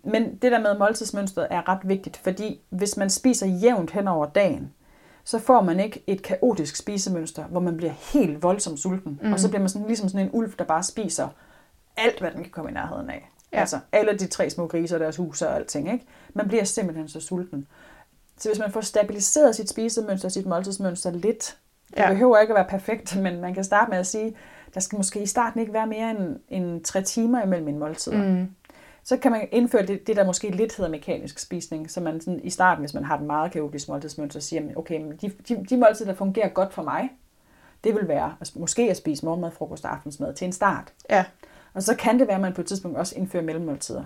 Men 0.04 0.36
det 0.36 0.52
der 0.52 0.60
med 0.60 0.78
måltidsmønstret 0.78 1.48
er 1.50 1.70
ret 1.70 1.80
vigtigt, 1.84 2.18
fordi 2.18 2.62
hvis 2.70 2.98
man 2.98 3.10
spiser 3.10 3.48
jævnt 3.48 3.92
hen 3.92 4.08
over 4.08 4.26
dagen, 4.26 4.74
så 5.24 5.40
får 5.40 5.62
man 5.62 5.80
ikke 5.80 6.04
et 6.08 6.22
kaotisk 6.22 6.76
spisemønster, 6.76 7.44
hvor 7.44 7.60
man 7.60 7.78
bliver 7.78 7.92
helt 8.14 8.44
voldsomt 8.44 8.80
sulten. 8.80 9.20
Mm. 9.24 9.34
Og 9.34 9.40
så 9.40 9.50
bliver 9.50 9.60
man 9.60 9.70
sådan, 9.70 9.88
ligesom 9.88 10.10
sådan 10.10 10.26
en 10.26 10.32
ulv, 10.34 10.54
der 10.60 10.66
bare 10.66 10.84
spiser 10.84 11.28
alt, 11.98 12.20
hvad 12.20 12.32
den 12.32 12.44
kan 12.44 12.52
komme 12.52 12.72
i 12.72 12.74
nærheden 12.74 13.10
af. 13.10 13.30
Ja. 13.54 13.60
Altså 13.60 13.80
alle 13.92 14.18
de 14.18 14.28
tre 14.28 14.50
små 14.50 14.68
griser, 14.68 14.98
deres 14.98 15.16
hus 15.16 15.42
og 15.42 15.56
alting. 15.56 15.94
Ikke? 15.94 16.06
Man 16.34 16.48
bliver 16.48 16.64
simpelthen 16.64 17.08
så 17.08 17.20
sulten. 17.20 17.68
Så 18.38 18.50
hvis 18.50 18.60
man 18.60 18.72
får 18.72 18.82
stabiliseret 18.82 19.56
sit 19.56 19.70
spisemønster, 19.70 20.30
sit 20.30 20.46
måltidsmønster 20.46 21.12
lidt, 21.12 21.58
det. 21.90 21.98
Ja. 21.98 22.10
behøver 22.10 22.38
ikke 22.38 22.54
at 22.54 22.56
være 22.56 22.80
perfekt, 22.80 23.16
men 23.24 23.42
man 23.42 23.54
kan 23.54 23.64
starte 23.64 23.90
med 23.90 23.98
at 23.98 24.08
sige, 24.08 24.36
der 24.74 24.80
skal 24.80 24.98
måske 24.98 25.22
i 25.22 25.26
starten 25.26 25.60
ikke 25.60 25.74
være 25.74 25.88
mere 25.88 26.12
end, 26.12 26.40
end 26.50 26.84
tre 26.84 27.02
timer 27.02 27.44
imellem 27.44 27.66
mine 27.66 27.80
måltider. 27.80 28.24
Mm. 28.24 28.48
Så 29.04 29.18
kan 29.18 29.32
man 29.32 29.48
indføre 29.52 29.86
det, 29.86 30.08
det 30.08 30.16
der 30.16 30.26
måske 30.26 30.50
lidt 30.50 30.78
hedder 30.78 30.92
mekanisk 30.92 31.40
spisning, 31.40 31.92
så 31.92 32.02
man 32.02 32.22
sådan, 32.22 32.40
i 32.44 32.50
starten, 32.50 32.82
hvis 32.82 32.94
man 32.94 33.04
har 33.04 33.18
et 33.18 33.24
meget 33.24 33.52
kaotisk 33.52 33.90
måltidsmønster, 33.90 34.40
siger 34.40 34.62
man, 34.62 34.78
okay, 34.78 35.02
men 35.02 35.18
de, 35.22 35.32
de, 35.48 35.66
de 35.70 35.78
måltider, 35.78 36.10
der 36.10 36.18
fungerer 36.18 36.50
godt 36.50 36.74
for 36.74 36.84
mig, 36.84 37.10
det 37.84 37.96
vil 37.96 38.08
være 38.08 38.36
at, 38.42 38.52
måske 38.56 38.90
at 38.90 38.98
spise 38.98 39.26
morgenmad, 39.26 39.52
frokost 39.52 39.86
og 39.86 39.96
aftensmad 39.96 40.34
til 40.34 40.46
en 40.46 40.52
start. 40.52 40.94
Ja. 41.10 41.26
Og 41.74 41.84
så 41.84 41.96
kan 41.96 42.20
det 42.20 42.28
være, 42.28 42.36
at 42.36 42.42
man 42.42 42.54
på 42.54 42.62
et 42.62 42.68
tidspunkt 42.68 42.98
også 42.98 43.16
indfører 43.18 43.44
mellemmåltider. 43.44 44.04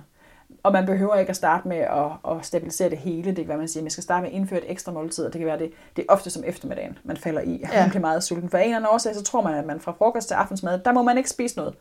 Og 0.64 0.72
man 0.72 0.86
behøver 0.86 1.16
ikke 1.16 1.30
at 1.30 1.36
starte 1.36 1.68
med 1.68 1.78
at, 1.78 2.32
at 2.32 2.46
stabilisere 2.46 2.90
det 2.90 2.98
hele. 2.98 3.28
Det 3.30 3.36
kan 3.36 3.48
være, 3.48 3.58
man 3.58 3.68
siger, 3.68 3.84
man 3.84 3.92
skal 3.92 4.04
starte 4.04 4.22
med 4.22 4.30
at 4.30 4.36
indføre 4.36 4.60
et 4.60 4.72
ekstra 4.72 4.92
måltid, 4.92 5.26
og 5.26 5.34
det 5.34 5.40
kan 5.40 5.48
være, 5.48 5.60
det, 5.60 5.72
det 5.96 6.06
er 6.10 6.14
ofte 6.14 6.30
som 6.30 6.44
eftermiddagen, 6.48 6.98
man 7.04 7.18
falder 7.18 7.42
i. 7.42 7.66
Ja. 7.74 7.80
Man 7.82 7.90
bliver 7.90 8.02
meget 8.02 8.24
sulten. 8.24 8.50
For 8.50 8.58
en 8.58 8.64
eller 8.64 8.76
anden 8.78 8.90
årsag, 8.92 9.16
så 9.16 9.24
tror 9.24 9.42
man, 9.42 9.54
at 9.56 9.66
man 9.66 9.80
fra 9.80 9.92
frokost 9.98 10.28
til 10.28 10.36
aftensmad, 10.36 10.80
der 10.86 10.92
må 10.94 11.04
man 11.04 11.18
ikke 11.18 11.30
spise 11.30 11.58
noget. 11.58 11.74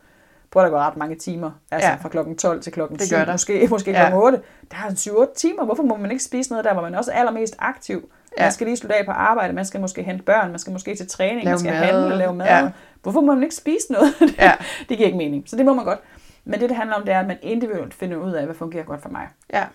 Prøv 0.51 0.63
at 0.63 0.71
går 0.71 0.79
ret 0.79 0.97
mange 0.97 1.15
timer. 1.15 1.51
Altså 1.71 1.89
ja. 1.89 1.95
Fra 1.95 2.09
klokken 2.09 2.35
12 2.37 2.61
til 2.61 2.71
klokken 2.73 2.97
Det 2.99 3.07
7, 3.07 3.15
gør 3.15 3.25
der. 3.25 3.31
måske, 3.31 3.67
måske 3.71 3.91
Ja. 3.91 3.97
klokken 4.09 4.19
8. 4.21 4.41
Der 4.71 4.77
er 4.77 4.89
7-8 5.29 5.33
timer. 5.35 5.65
Hvorfor 5.65 5.83
må 5.83 5.95
man 5.97 6.11
ikke 6.11 6.23
spise 6.23 6.49
noget 6.51 6.65
der, 6.65 6.73
hvor 6.73 6.81
man 6.81 6.95
også 6.95 7.11
er 7.11 7.15
allermest 7.15 7.55
aktiv? 7.59 8.09
Ja. 8.37 8.43
Man 8.43 8.51
skal 8.51 8.67
lige 8.67 8.77
slutte 8.77 8.95
af 8.95 9.05
på 9.05 9.11
arbejde, 9.11 9.53
man 9.53 9.65
skal 9.65 9.81
måske 9.81 10.03
hente 10.03 10.23
børn, 10.23 10.49
man 10.49 10.59
skal 10.59 10.73
måske 10.73 10.95
til 10.95 11.07
træning, 11.07 11.43
Lave 11.43 11.51
man 11.51 11.59
skal 11.59 11.71
mad. 11.71 11.79
handle, 11.81 12.15
lave 12.17 12.33
mad. 12.35 12.45
Ja. 12.47 12.69
Hvorfor 13.03 13.21
må 13.21 13.33
man 13.33 13.43
ikke 13.43 13.55
spise 13.55 13.91
noget? 13.91 14.13
Ja. 14.39 14.51
det 14.89 14.97
giver 14.97 15.05
ikke 15.05 15.17
mening. 15.17 15.43
Så 15.49 15.55
det 15.55 15.65
må 15.65 15.73
man 15.73 15.85
godt. 15.85 15.99
Men 16.45 16.59
det, 16.59 16.69
det 16.69 16.77
handler 16.77 16.95
om, 16.95 17.05
det 17.05 17.13
er, 17.13 17.19
at 17.19 17.27
man 17.27 17.37
individuelt 17.41 17.93
finder 17.93 18.17
ud 18.17 18.31
af, 18.31 18.45
hvad 18.45 18.55
fungerer 18.55 18.83
godt 18.83 19.01
for 19.01 19.09
mig. 19.09 19.27
Ja. 19.53 19.67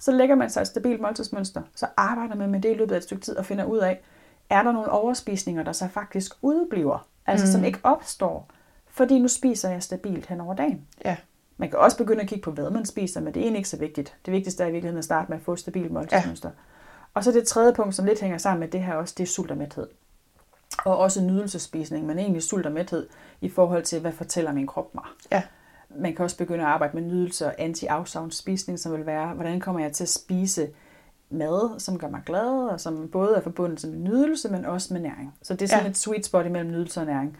Så 0.00 0.12
lægger 0.12 0.34
man 0.34 0.50
sig 0.50 0.60
et 0.60 0.66
stabilt 0.66 1.00
måltidsmønster, 1.00 1.62
så 1.74 1.86
arbejder 1.96 2.34
man 2.34 2.50
med 2.50 2.60
det 2.60 2.70
i 2.70 2.74
løbet 2.74 2.92
af 2.94 2.96
et 2.96 3.02
stykke 3.02 3.22
tid 3.22 3.36
og 3.36 3.46
finder 3.46 3.64
ud 3.64 3.78
af, 3.78 4.00
er 4.50 4.62
der 4.62 4.72
nogle 4.72 4.90
overspisninger, 4.90 5.62
der 5.62 5.72
så 5.72 5.88
faktisk 5.88 6.32
udebliver, 6.42 7.08
altså 7.26 7.46
mm. 7.46 7.52
som 7.52 7.64
ikke 7.64 7.78
opstår, 7.82 8.48
fordi 8.88 9.18
nu 9.18 9.28
spiser 9.28 9.70
jeg 9.70 9.82
stabilt 9.82 10.26
hen 10.26 10.40
over 10.40 10.54
dagen. 10.54 10.86
Ja. 11.04 11.16
Man 11.56 11.70
kan 11.70 11.78
også 11.78 11.96
begynde 11.96 12.20
at 12.20 12.28
kigge 12.28 12.42
på, 12.42 12.50
hvad 12.50 12.70
man 12.70 12.86
spiser, 12.86 13.20
men 13.20 13.34
det 13.34 13.40
er 13.40 13.44
egentlig 13.44 13.58
ikke 13.58 13.68
så 13.68 13.78
vigtigt. 13.78 14.16
Det 14.26 14.32
vigtigste 14.32 14.64
er 14.64 14.68
i 14.68 14.70
virkeligheden 14.70 14.98
at 14.98 15.04
starte 15.04 15.30
med 15.30 15.38
at 15.38 15.44
få 15.44 15.52
et 15.52 15.58
stabilt 15.58 15.92
måltidsmønster. 15.92 16.48
Ja. 16.48 16.54
Og 17.14 17.24
så 17.24 17.32
det 17.32 17.46
tredje 17.46 17.74
punkt, 17.74 17.94
som 17.94 18.04
lidt 18.04 18.20
hænger 18.20 18.38
sammen 18.38 18.60
med 18.60 18.68
det 18.68 18.82
her 18.82 18.94
også, 18.94 19.14
det 19.18 19.22
er 19.22 19.28
sult 19.28 19.50
og 19.50 19.56
mæthed. 19.56 19.88
Og 20.84 20.98
også 20.98 21.22
nydelsespisning, 21.22 22.06
men 22.06 22.18
egentlig 22.18 22.42
sult 22.42 22.66
og 22.66 22.72
mæthed 22.72 23.08
i 23.40 23.48
forhold 23.48 23.82
til, 23.82 24.00
hvad 24.00 24.12
fortæller 24.12 24.52
min 24.52 24.66
krop 24.66 24.94
mig. 24.94 25.04
Ja. 25.32 25.42
Man 25.96 26.14
kan 26.14 26.24
også 26.24 26.36
begynde 26.36 26.60
at 26.60 26.70
arbejde 26.70 26.96
med 26.96 27.02
nydelse 27.02 27.46
og 27.46 27.54
anti-afsavnsspisning, 27.58 28.78
som 28.78 28.92
vil 28.92 29.06
være, 29.06 29.34
hvordan 29.34 29.60
kommer 29.60 29.80
jeg 29.80 29.92
til 29.92 30.04
at 30.04 30.08
spise 30.08 30.68
mad, 31.30 31.80
som 31.80 31.98
gør 31.98 32.08
mig 32.08 32.20
glad, 32.26 32.68
og 32.68 32.80
som 32.80 33.08
både 33.08 33.36
er 33.36 33.40
forbundet 33.40 33.88
med 33.88 33.98
nydelse, 33.98 34.48
men 34.48 34.64
også 34.64 34.94
med 34.94 35.00
næring. 35.00 35.34
Så 35.42 35.54
det 35.54 35.62
er 35.62 35.66
sådan 35.66 35.84
ja. 35.84 35.90
et 35.90 35.96
sweet 35.96 36.26
spot 36.26 36.46
imellem 36.46 36.70
nydelse 36.70 37.00
og 37.00 37.06
næring. 37.06 37.36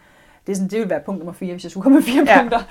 Det, 0.47 0.51
er 0.51 0.55
sådan, 0.55 0.69
det 0.69 0.79
vil 0.79 0.89
være 0.89 1.01
punkt 1.05 1.19
nummer 1.19 1.33
fire, 1.33 1.53
hvis 1.53 1.63
jeg 1.63 1.71
skulle 1.71 1.83
komme 1.83 1.95
med 1.95 2.03
fire 2.03 2.25
ja. 2.27 2.39
punkter. 2.39 2.61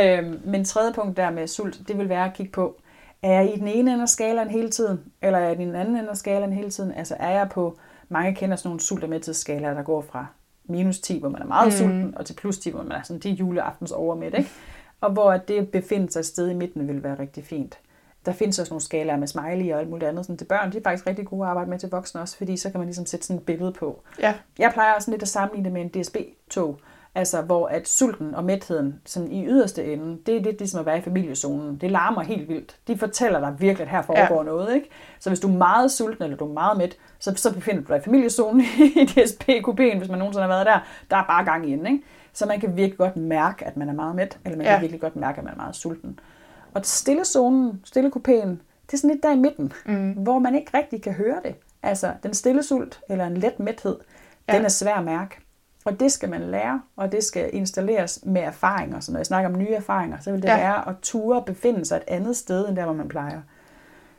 Øhm, 0.00 0.40
men 0.44 0.64
tredje 0.64 0.92
punkt 0.92 1.16
der 1.16 1.30
med 1.30 1.46
sult, 1.46 1.80
det 1.88 1.98
vil 1.98 2.08
være 2.08 2.24
at 2.24 2.34
kigge 2.34 2.52
på, 2.52 2.80
er 3.22 3.32
jeg 3.32 3.54
i 3.54 3.58
den 3.58 3.68
ene 3.68 3.92
ende 3.92 4.02
af 4.02 4.08
skalaen 4.08 4.48
hele 4.50 4.70
tiden, 4.70 5.00
eller 5.22 5.38
er 5.38 5.42
jeg 5.42 5.60
i 5.60 5.64
den 5.64 5.74
anden 5.74 5.96
ende 5.96 6.10
af 6.10 6.16
skalaen 6.16 6.52
hele 6.52 6.70
tiden? 6.70 6.92
Altså 6.92 7.16
er 7.18 7.30
jeg 7.30 7.48
på, 7.48 7.78
mange 8.08 8.34
kender 8.34 8.56
sådan 8.56 8.68
nogle 8.68 8.80
sult- 8.80 9.04
og 9.04 9.10
mæthedsskalaer, 9.10 9.74
der 9.74 9.82
går 9.82 10.00
fra 10.00 10.26
minus 10.64 10.98
10, 11.00 11.18
hvor 11.20 11.28
man 11.28 11.42
er 11.42 11.46
meget 11.46 11.66
mm. 11.66 11.72
sulten, 11.72 12.14
og 12.16 12.26
til 12.26 12.34
plus 12.34 12.58
10, 12.58 12.70
hvor 12.70 12.82
man 12.82 12.92
er 12.92 13.02
sådan, 13.02 13.20
det 13.20 13.30
er 13.30 13.34
juleaftens 13.34 13.92
overmidt, 13.92 14.34
ikke? 14.38 14.50
Og 15.00 15.10
hvor 15.10 15.36
det 15.36 15.70
befinder 15.70 16.10
sig 16.10 16.20
et 16.20 16.26
sted 16.26 16.50
i 16.50 16.54
midten, 16.54 16.88
vil 16.88 17.02
være 17.02 17.18
rigtig 17.18 17.44
fint. 17.44 17.78
Der 18.26 18.32
findes 18.32 18.58
også 18.58 18.72
nogle 18.72 18.82
skalaer 18.82 19.16
med 19.16 19.26
smiley 19.26 19.72
og 19.72 19.80
alt 19.80 19.90
muligt 19.90 20.08
andet 20.08 20.24
sådan 20.24 20.36
til 20.36 20.44
børn. 20.44 20.72
De 20.72 20.78
er 20.78 20.82
faktisk 20.82 21.06
rigtig 21.06 21.26
gode 21.26 21.42
at 21.42 21.50
arbejde 21.50 21.70
med 21.70 21.78
til 21.78 21.90
voksne 21.90 22.20
også, 22.20 22.36
fordi 22.36 22.56
så 22.56 22.70
kan 22.70 22.80
man 22.80 22.86
ligesom 22.86 23.06
sætte 23.06 23.26
sådan 23.26 23.40
et 23.40 23.46
billede 23.46 23.72
på. 23.72 24.02
Ja. 24.20 24.34
Jeg 24.58 24.70
plejer 24.72 24.98
sådan 24.98 25.12
lidt 25.12 25.22
at 25.22 25.28
sammenligne 25.28 25.64
det 25.64 25.72
med 25.72 25.82
en 25.82 26.02
DSB-tog. 26.02 26.80
Altså, 27.14 27.42
hvor 27.42 27.66
at 27.66 27.88
sulten 27.88 28.34
og 28.34 28.44
mætheden 28.44 29.00
sådan 29.04 29.32
i 29.32 29.46
yderste 29.46 29.92
ende, 29.92 30.18
det 30.26 30.36
er 30.36 30.40
lidt 30.40 30.58
ligesom 30.58 30.80
at 30.80 30.86
være 30.86 30.98
i 30.98 31.00
familiezonen. 31.00 31.76
Det 31.76 31.90
larmer 31.90 32.22
helt 32.22 32.48
vildt. 32.48 32.76
De 32.88 32.98
fortæller 32.98 33.40
dig 33.40 33.56
virkelig, 33.58 33.86
at 33.86 33.90
her 33.90 34.02
foregår 34.02 34.38
ja. 34.38 34.42
noget. 34.42 34.74
Ikke? 34.74 34.90
Så 35.20 35.30
hvis 35.30 35.40
du 35.40 35.48
er 35.48 35.56
meget 35.56 35.92
sulten, 35.92 36.24
eller 36.24 36.36
du 36.36 36.48
er 36.48 36.52
meget 36.52 36.78
mæt, 36.78 36.96
så, 37.18 37.34
så 37.36 37.54
befinder 37.54 37.82
du 37.82 37.88
dig 37.88 37.98
i 37.98 38.00
familiezonen 38.00 38.60
i 39.02 39.04
DSP-kupéen, 39.04 39.98
hvis 39.98 40.08
man 40.08 40.18
nogensinde 40.18 40.42
har 40.42 40.48
været 40.48 40.66
der. 40.66 40.78
Der 41.10 41.16
er 41.16 41.24
bare 41.24 41.44
gang 41.44 41.70
i 41.70 41.72
den. 41.72 41.86
Ikke? 41.86 42.04
Så 42.38 42.46
man 42.46 42.60
kan 42.60 42.76
virkelig 42.76 42.98
godt 42.98 43.16
mærke, 43.16 43.64
at 43.64 43.76
man 43.76 43.88
er 43.88 43.92
meget 43.92 44.16
mæt, 44.16 44.38
eller 44.44 44.56
man 44.56 44.66
ja. 44.66 44.72
kan 44.72 44.80
virkelig 44.80 45.00
godt 45.00 45.16
mærke, 45.16 45.38
at 45.38 45.44
man 45.44 45.52
er 45.52 45.56
meget 45.56 45.76
sulten. 45.76 46.20
Og 46.74 46.80
stille 46.84 47.24
zonen, 47.24 47.80
stille 47.84 48.10
kupéen, 48.16 48.48
det 48.86 48.92
er 48.92 48.96
sådan 48.96 49.10
lidt 49.10 49.22
der 49.22 49.32
i 49.32 49.36
midten, 49.36 49.72
mm. 49.86 50.12
hvor 50.12 50.38
man 50.38 50.54
ikke 50.54 50.70
rigtig 50.74 51.02
kan 51.02 51.12
høre 51.12 51.40
det. 51.44 51.54
Altså, 51.82 52.12
den 52.22 52.34
stille 52.34 52.62
sult, 52.62 53.00
eller 53.08 53.26
en 53.26 53.36
let 53.36 53.60
mæthed, 53.60 53.98
ja. 54.48 54.56
den 54.56 54.64
er 54.64 54.68
svær 54.68 54.94
at 54.94 55.04
mærke. 55.04 55.36
Og 55.84 56.00
det 56.00 56.12
skal 56.12 56.28
man 56.28 56.40
lære, 56.40 56.82
og 56.96 57.12
det 57.12 57.24
skal 57.24 57.50
installeres 57.52 58.20
med 58.22 58.42
erfaringer. 58.42 59.00
Så 59.00 59.12
når 59.12 59.18
jeg 59.18 59.26
snakker 59.26 59.50
om 59.50 59.58
nye 59.58 59.72
erfaringer, 59.72 60.18
så 60.20 60.32
vil 60.32 60.42
det 60.42 60.48
ja. 60.48 60.56
være 60.56 60.88
at 60.88 60.94
ture 61.02 61.42
befinde 61.42 61.84
sig 61.84 61.96
et 61.96 62.04
andet 62.08 62.36
sted, 62.36 62.68
end 62.68 62.76
der, 62.76 62.84
hvor 62.84 62.94
man 62.94 63.08
plejer. 63.08 63.40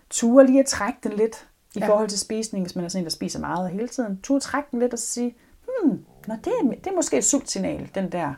Ture 0.09 0.45
lige 0.45 0.59
at 0.59 0.65
trække 0.65 0.99
den 1.03 1.13
lidt 1.13 1.47
i 1.75 1.79
ja. 1.79 1.87
forhold 1.87 2.09
til 2.09 2.19
spisning, 2.19 2.65
hvis 2.65 2.75
man 2.75 2.85
er 2.85 2.89
sådan 2.89 3.01
en, 3.01 3.05
der 3.05 3.11
spiser 3.11 3.39
meget 3.39 3.69
hele 3.69 3.87
tiden. 3.87 4.19
Ture 4.23 4.39
trække 4.39 4.67
den 4.71 4.79
lidt 4.79 4.93
og 4.93 4.99
sige, 4.99 5.35
hmm, 5.67 6.05
nå, 6.27 6.35
det, 6.43 6.53
er, 6.61 6.69
det 6.69 6.87
er 6.87 6.95
måske 6.95 7.17
et 7.17 7.25
sultsignal, 7.25 7.89
den 7.95 8.11
der 8.11 8.33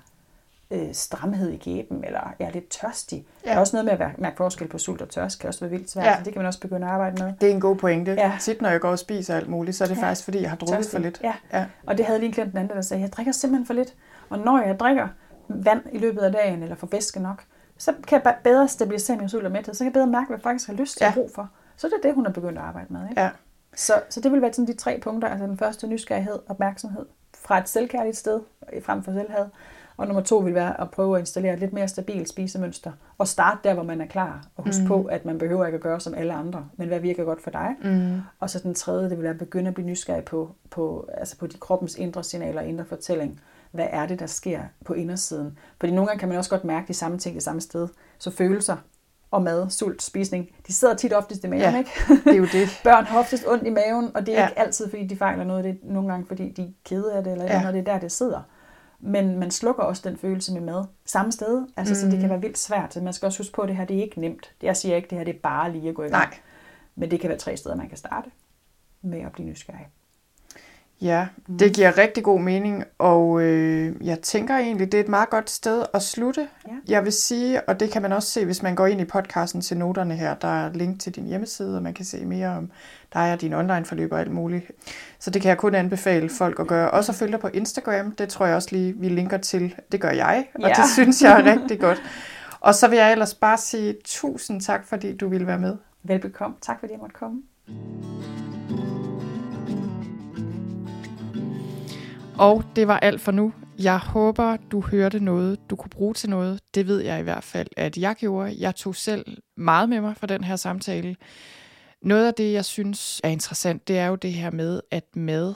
øh, 0.71 0.93
stramhed 0.93 1.49
i 1.49 1.57
gæben, 1.57 2.03
eller 2.03 2.33
jeg 2.39 2.47
er 2.47 2.51
lidt 2.51 2.69
tørstig. 2.69 3.25
Ja. 3.45 3.49
Der 3.49 3.55
er 3.55 3.59
også 3.59 3.75
noget 3.75 3.99
med 3.99 4.07
at 4.07 4.19
mærke 4.19 4.37
forskel 4.37 4.67
på 4.67 4.77
sult 4.77 5.01
og 5.01 5.09
tørst, 5.09 5.39
kan 5.39 5.47
også 5.47 5.59
være 5.59 5.69
vildt 5.69 5.89
svært, 5.89 6.05
ja. 6.05 6.17
så 6.17 6.23
det 6.23 6.33
kan 6.33 6.39
man 6.39 6.47
også 6.47 6.59
begynde 6.59 6.87
at 6.87 6.93
arbejde 6.93 7.23
med. 7.23 7.33
Det 7.41 7.49
er 7.49 7.53
en 7.53 7.61
god 7.61 7.75
pointe. 7.75 8.11
Ja. 8.11 8.37
Tit 8.39 8.61
når 8.61 8.69
jeg 8.69 8.81
går 8.81 8.89
og 8.89 8.99
spiser 8.99 9.35
alt 9.35 9.49
muligt, 9.49 9.77
så 9.77 9.83
er 9.83 9.87
det 9.87 9.97
ja. 9.97 10.01
faktisk 10.01 10.23
fordi, 10.23 10.41
jeg 10.41 10.49
har 10.49 10.57
drukket 10.57 10.75
tørstig. 10.75 10.91
for 10.91 10.99
lidt. 10.99 11.21
Ja. 11.23 11.33
ja, 11.53 11.65
og 11.87 11.97
det 11.97 12.05
havde 12.05 12.19
lige 12.19 12.27
en 12.27 12.33
klient 12.33 12.51
den 12.51 12.57
anden, 12.57 12.75
der 12.75 12.81
sagde, 12.81 13.01
jeg 13.01 13.11
drikker 13.11 13.31
simpelthen 13.31 13.65
for 13.65 13.73
lidt. 13.73 13.93
Og 14.29 14.39
når 14.39 14.61
jeg 14.61 14.79
drikker 14.79 15.07
vand 15.47 15.81
i 15.91 15.97
løbet 15.97 16.21
af 16.21 16.31
dagen, 16.31 16.63
eller 16.63 16.75
får 16.75 16.87
væske 16.91 17.19
nok, 17.19 17.43
så 17.77 17.93
kan 18.07 18.21
jeg 18.23 18.35
bedre 18.43 18.67
stabilisere 18.67 19.17
min 19.17 19.29
sult 19.29 19.45
og 19.45 19.51
mæthed, 19.51 19.73
så 19.73 19.79
kan 19.79 19.85
jeg 19.85 19.93
bedre 19.93 20.07
mærke, 20.07 20.27
hvad 20.27 20.37
jeg 20.37 20.43
faktisk 20.43 20.67
har 20.67 20.75
lyst 20.75 20.97
til 20.97 21.05
ja. 21.05 21.09
at 21.09 21.13
brug 21.13 21.31
for. 21.35 21.49
Så 21.77 21.87
det 21.87 21.93
er 21.93 22.01
det, 22.07 22.15
hun 22.15 22.25
har 22.25 22.33
begyndt 22.33 22.57
at 22.57 22.63
arbejde 22.63 22.93
med. 22.93 23.09
Ikke? 23.09 23.21
Ja. 23.21 23.29
Så, 23.75 23.93
så 24.09 24.21
det 24.21 24.31
vil 24.31 24.41
være 24.41 24.53
sådan 24.53 24.67
de 24.67 24.73
tre 24.73 24.99
punkter. 25.03 25.27
Altså 25.27 25.45
den 25.45 25.57
første 25.57 25.87
nysgerrighed, 25.87 26.39
opmærksomhed 26.47 27.05
fra 27.37 27.59
et 27.59 27.69
selvkærligt 27.69 28.17
sted, 28.17 28.41
frem 28.83 29.03
for 29.03 29.11
selvhed. 29.11 29.45
Og 29.97 30.07
nummer 30.07 30.23
to 30.23 30.37
vil 30.37 30.53
være 30.53 30.81
at 30.81 30.91
prøve 30.91 31.15
at 31.15 31.19
installere 31.19 31.53
et 31.53 31.59
lidt 31.59 31.73
mere 31.73 31.87
stabilt 31.87 32.29
spisemønster. 32.29 32.91
Og 33.17 33.27
starte 33.27 33.59
der, 33.63 33.73
hvor 33.73 33.83
man 33.83 34.01
er 34.01 34.05
klar. 34.05 34.45
Og 34.55 34.63
huske 34.63 34.81
mm. 34.81 34.87
på, 34.87 35.03
at 35.03 35.25
man 35.25 35.37
behøver 35.37 35.65
ikke 35.65 35.75
at 35.75 35.81
gøre 35.81 35.99
som 35.99 36.13
alle 36.13 36.33
andre, 36.33 36.65
men 36.77 36.87
hvad 36.87 36.99
virker 36.99 37.23
godt 37.23 37.41
for 37.41 37.51
dig. 37.51 37.75
Mm. 37.83 38.21
Og 38.39 38.49
så 38.49 38.59
den 38.59 38.73
tredje, 38.73 39.09
det 39.09 39.17
vil 39.17 39.23
være 39.23 39.33
at 39.33 39.37
begynde 39.37 39.67
at 39.67 39.73
blive 39.73 39.87
nysgerrig 39.87 40.23
på, 40.23 40.55
på, 40.69 41.09
altså 41.13 41.37
på 41.37 41.47
de 41.47 41.57
kroppens 41.57 41.95
indre 41.95 42.23
signaler 42.23 42.61
og 42.61 42.67
indre 42.67 42.85
fortælling. 42.85 43.41
Hvad 43.71 43.87
er 43.89 44.05
det, 44.05 44.19
der 44.19 44.25
sker 44.25 44.61
på 44.85 44.93
indersiden? 44.93 45.57
Fordi 45.79 45.93
nogle 45.93 46.07
gange 46.07 46.19
kan 46.19 46.29
man 46.29 46.37
også 46.37 46.49
godt 46.49 46.63
mærke 46.63 46.87
de 46.87 46.93
samme 46.93 47.17
ting 47.17 47.35
det 47.35 47.43
samme 47.43 47.61
sted. 47.61 47.87
Så 48.17 48.31
følelser 48.31 48.77
og 49.31 49.41
mad, 49.41 49.69
sult, 49.69 50.01
spisning, 50.01 50.49
de 50.67 50.73
sidder 50.73 50.93
tit 50.93 51.13
oftest 51.13 51.43
i 51.43 51.47
maven, 51.47 51.63
ja, 51.63 51.77
ikke? 51.77 51.91
det 52.09 52.33
er 52.33 52.37
jo 52.37 52.45
det. 52.45 52.69
Børn 52.83 53.05
har 53.05 53.19
oftest 53.19 53.47
ondt 53.47 53.67
i 53.67 53.69
maven, 53.69 54.11
og 54.15 54.25
det 54.25 54.37
er 54.37 54.41
ja. 54.41 54.47
ikke 54.47 54.59
altid, 54.59 54.89
fordi 54.89 55.07
de 55.07 55.17
fejler 55.17 55.43
noget. 55.43 55.63
Det 55.63 55.71
er 55.71 55.93
nogle 55.93 56.09
gange, 56.11 56.25
fordi 56.27 56.49
de 56.49 56.61
er 56.61 56.67
kede 56.85 57.13
af 57.13 57.23
det, 57.23 57.31
eller 57.31 57.45
ja. 57.45 57.59
noget, 57.59 57.73
det 57.73 57.87
er 57.87 57.93
der, 57.93 57.99
det 57.99 58.11
sidder 58.11 58.41
men 59.01 59.39
man 59.39 59.51
slukker 59.51 59.83
også 59.83 60.09
den 60.09 60.17
følelse 60.17 60.53
med 60.53 60.61
mad 60.61 60.85
samme 61.05 61.31
sted, 61.31 61.67
altså, 61.77 61.93
mm. 61.93 61.99
så 61.99 62.05
det 62.05 62.11
kan 62.11 62.21
mhm. 62.21 62.29
være 62.29 62.41
vildt 62.41 62.57
svært. 62.57 62.93
Så 62.93 63.01
man 63.01 63.13
skal 63.13 63.25
også 63.25 63.39
huske 63.39 63.53
på, 63.53 63.61
at 63.61 63.69
det 63.69 63.77
her 63.77 63.85
det 63.85 63.97
er 63.97 64.01
ikke 64.01 64.21
nemt. 64.21 64.53
Jeg 64.61 64.77
siger 64.77 64.95
ikke, 64.95 65.05
at 65.05 65.09
det 65.09 65.17
her 65.17 65.25
det 65.25 65.35
er 65.35 65.39
bare 65.39 65.71
lige 65.71 65.89
at 65.89 65.95
gå 65.95 66.03
i 66.03 66.09
gang. 66.09 66.29
Nej. 66.29 66.39
Men 66.95 67.11
det 67.11 67.19
kan 67.19 67.29
være 67.29 67.37
tre 67.37 67.57
steder, 67.57 67.75
man 67.75 67.89
kan 67.89 67.97
starte 67.97 68.29
med 69.01 69.19
at 69.19 69.31
blive 69.31 69.49
nysgerrig. 69.49 69.87
Ja, 71.01 71.27
mm. 71.47 71.57
det 71.57 71.73
giver 71.73 71.97
rigtig 71.97 72.23
god 72.23 72.39
mening, 72.39 72.83
og 72.97 73.41
øh, 73.41 74.07
jeg 74.07 74.19
tænker 74.19 74.57
egentlig, 74.57 74.91
det 74.91 74.97
er 74.97 75.03
et 75.03 75.09
meget 75.09 75.29
godt 75.29 75.49
sted 75.49 75.83
at 75.93 76.01
slutte. 76.01 76.47
Ja. 76.67 76.71
Jeg 76.87 77.03
vil 77.03 77.11
sige, 77.13 77.61
og 77.69 77.79
det 77.79 77.91
kan 77.91 78.01
man 78.01 78.11
også 78.11 78.29
se, 78.29 78.45
hvis 78.45 78.63
man 78.63 78.75
går 78.75 78.87
ind 78.87 79.01
i 79.01 79.05
podcasten 79.05 79.61
til 79.61 79.77
noterne 79.77 80.15
her, 80.15 80.35
der 80.35 80.65
er 80.65 80.73
link 80.73 80.99
til 80.99 81.15
din 81.15 81.25
hjemmeside, 81.25 81.75
og 81.75 81.83
man 81.83 81.93
kan 81.93 82.05
se 82.05 82.25
mere 82.25 82.47
om 82.47 82.71
dig 83.13 83.33
og 83.33 83.41
din 83.41 83.53
online-forløb 83.53 84.11
og 84.11 84.19
alt 84.19 84.31
muligt. 84.31 84.71
Så 85.19 85.29
det 85.29 85.41
kan 85.41 85.49
jeg 85.49 85.57
kun 85.57 85.75
anbefale 85.75 86.29
folk 86.29 86.59
at 86.59 86.67
gøre. 86.67 86.91
Også 86.91 87.11
at 87.11 87.15
følge 87.15 87.31
dig 87.31 87.39
på 87.39 87.49
Instagram, 87.53 88.11
det 88.11 88.29
tror 88.29 88.45
jeg 88.45 88.55
også 88.55 88.69
lige, 88.71 88.93
vi 88.97 89.09
linker 89.09 89.37
til. 89.37 89.75
Det 89.91 90.01
gør 90.01 90.11
jeg, 90.11 90.45
og 90.55 90.61
ja. 90.61 90.73
det 90.73 90.89
synes 90.97 91.21
jeg 91.21 91.39
er 91.39 91.51
rigtig 91.59 91.79
godt. 91.79 92.01
Og 92.59 92.75
så 92.75 92.87
vil 92.87 92.97
jeg 92.97 93.11
ellers 93.11 93.33
bare 93.33 93.57
sige 93.57 93.95
tusind 94.05 94.61
tak, 94.61 94.87
fordi 94.87 95.17
du 95.17 95.27
ville 95.27 95.47
være 95.47 95.59
med. 95.59 95.77
Velbekomme. 96.03 96.55
Tak 96.61 96.79
fordi 96.79 96.93
jeg 96.93 96.99
måtte 96.99 97.15
komme. 97.15 97.41
Og 102.41 102.63
det 102.75 102.87
var 102.87 102.99
alt 102.99 103.21
for 103.21 103.31
nu. 103.31 103.53
Jeg 103.79 103.99
håber, 103.99 104.57
du 104.71 104.81
hørte 104.81 105.19
noget, 105.19 105.69
du 105.69 105.75
kunne 105.75 105.89
bruge 105.89 106.13
til 106.13 106.29
noget. 106.29 106.61
Det 106.75 106.87
ved 106.87 106.99
jeg 107.01 107.19
i 107.19 107.23
hvert 107.23 107.43
fald, 107.43 107.67
at 107.77 107.97
jeg 107.97 108.15
gjorde. 108.15 108.55
Jeg 108.59 108.75
tog 108.75 108.95
selv 108.95 109.37
meget 109.57 109.89
med 109.89 110.01
mig 110.01 110.17
fra 110.17 110.27
den 110.27 110.43
her 110.43 110.55
samtale. 110.55 111.15
Noget 112.01 112.27
af 112.27 112.33
det, 112.33 112.53
jeg 112.53 112.65
synes 112.65 113.21
er 113.23 113.29
interessant, 113.29 113.87
det 113.87 113.97
er 113.97 114.05
jo 114.05 114.15
det 114.15 114.33
her 114.33 114.51
med, 114.51 114.81
at 114.91 115.15
mad 115.15 115.53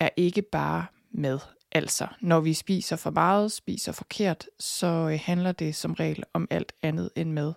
er 0.00 0.08
ikke 0.16 0.42
bare 0.42 0.86
mad. 1.14 1.38
Altså, 1.72 2.06
når 2.20 2.40
vi 2.40 2.54
spiser 2.54 2.96
for 2.96 3.10
meget, 3.10 3.52
spiser 3.52 3.92
forkert, 3.92 4.46
så 4.60 4.86
øh, 4.86 5.20
handler 5.22 5.52
det 5.52 5.74
som 5.74 5.92
regel 5.92 6.22
om 6.34 6.48
alt 6.50 6.72
andet 6.82 7.10
end 7.16 7.32
mad. 7.32 7.52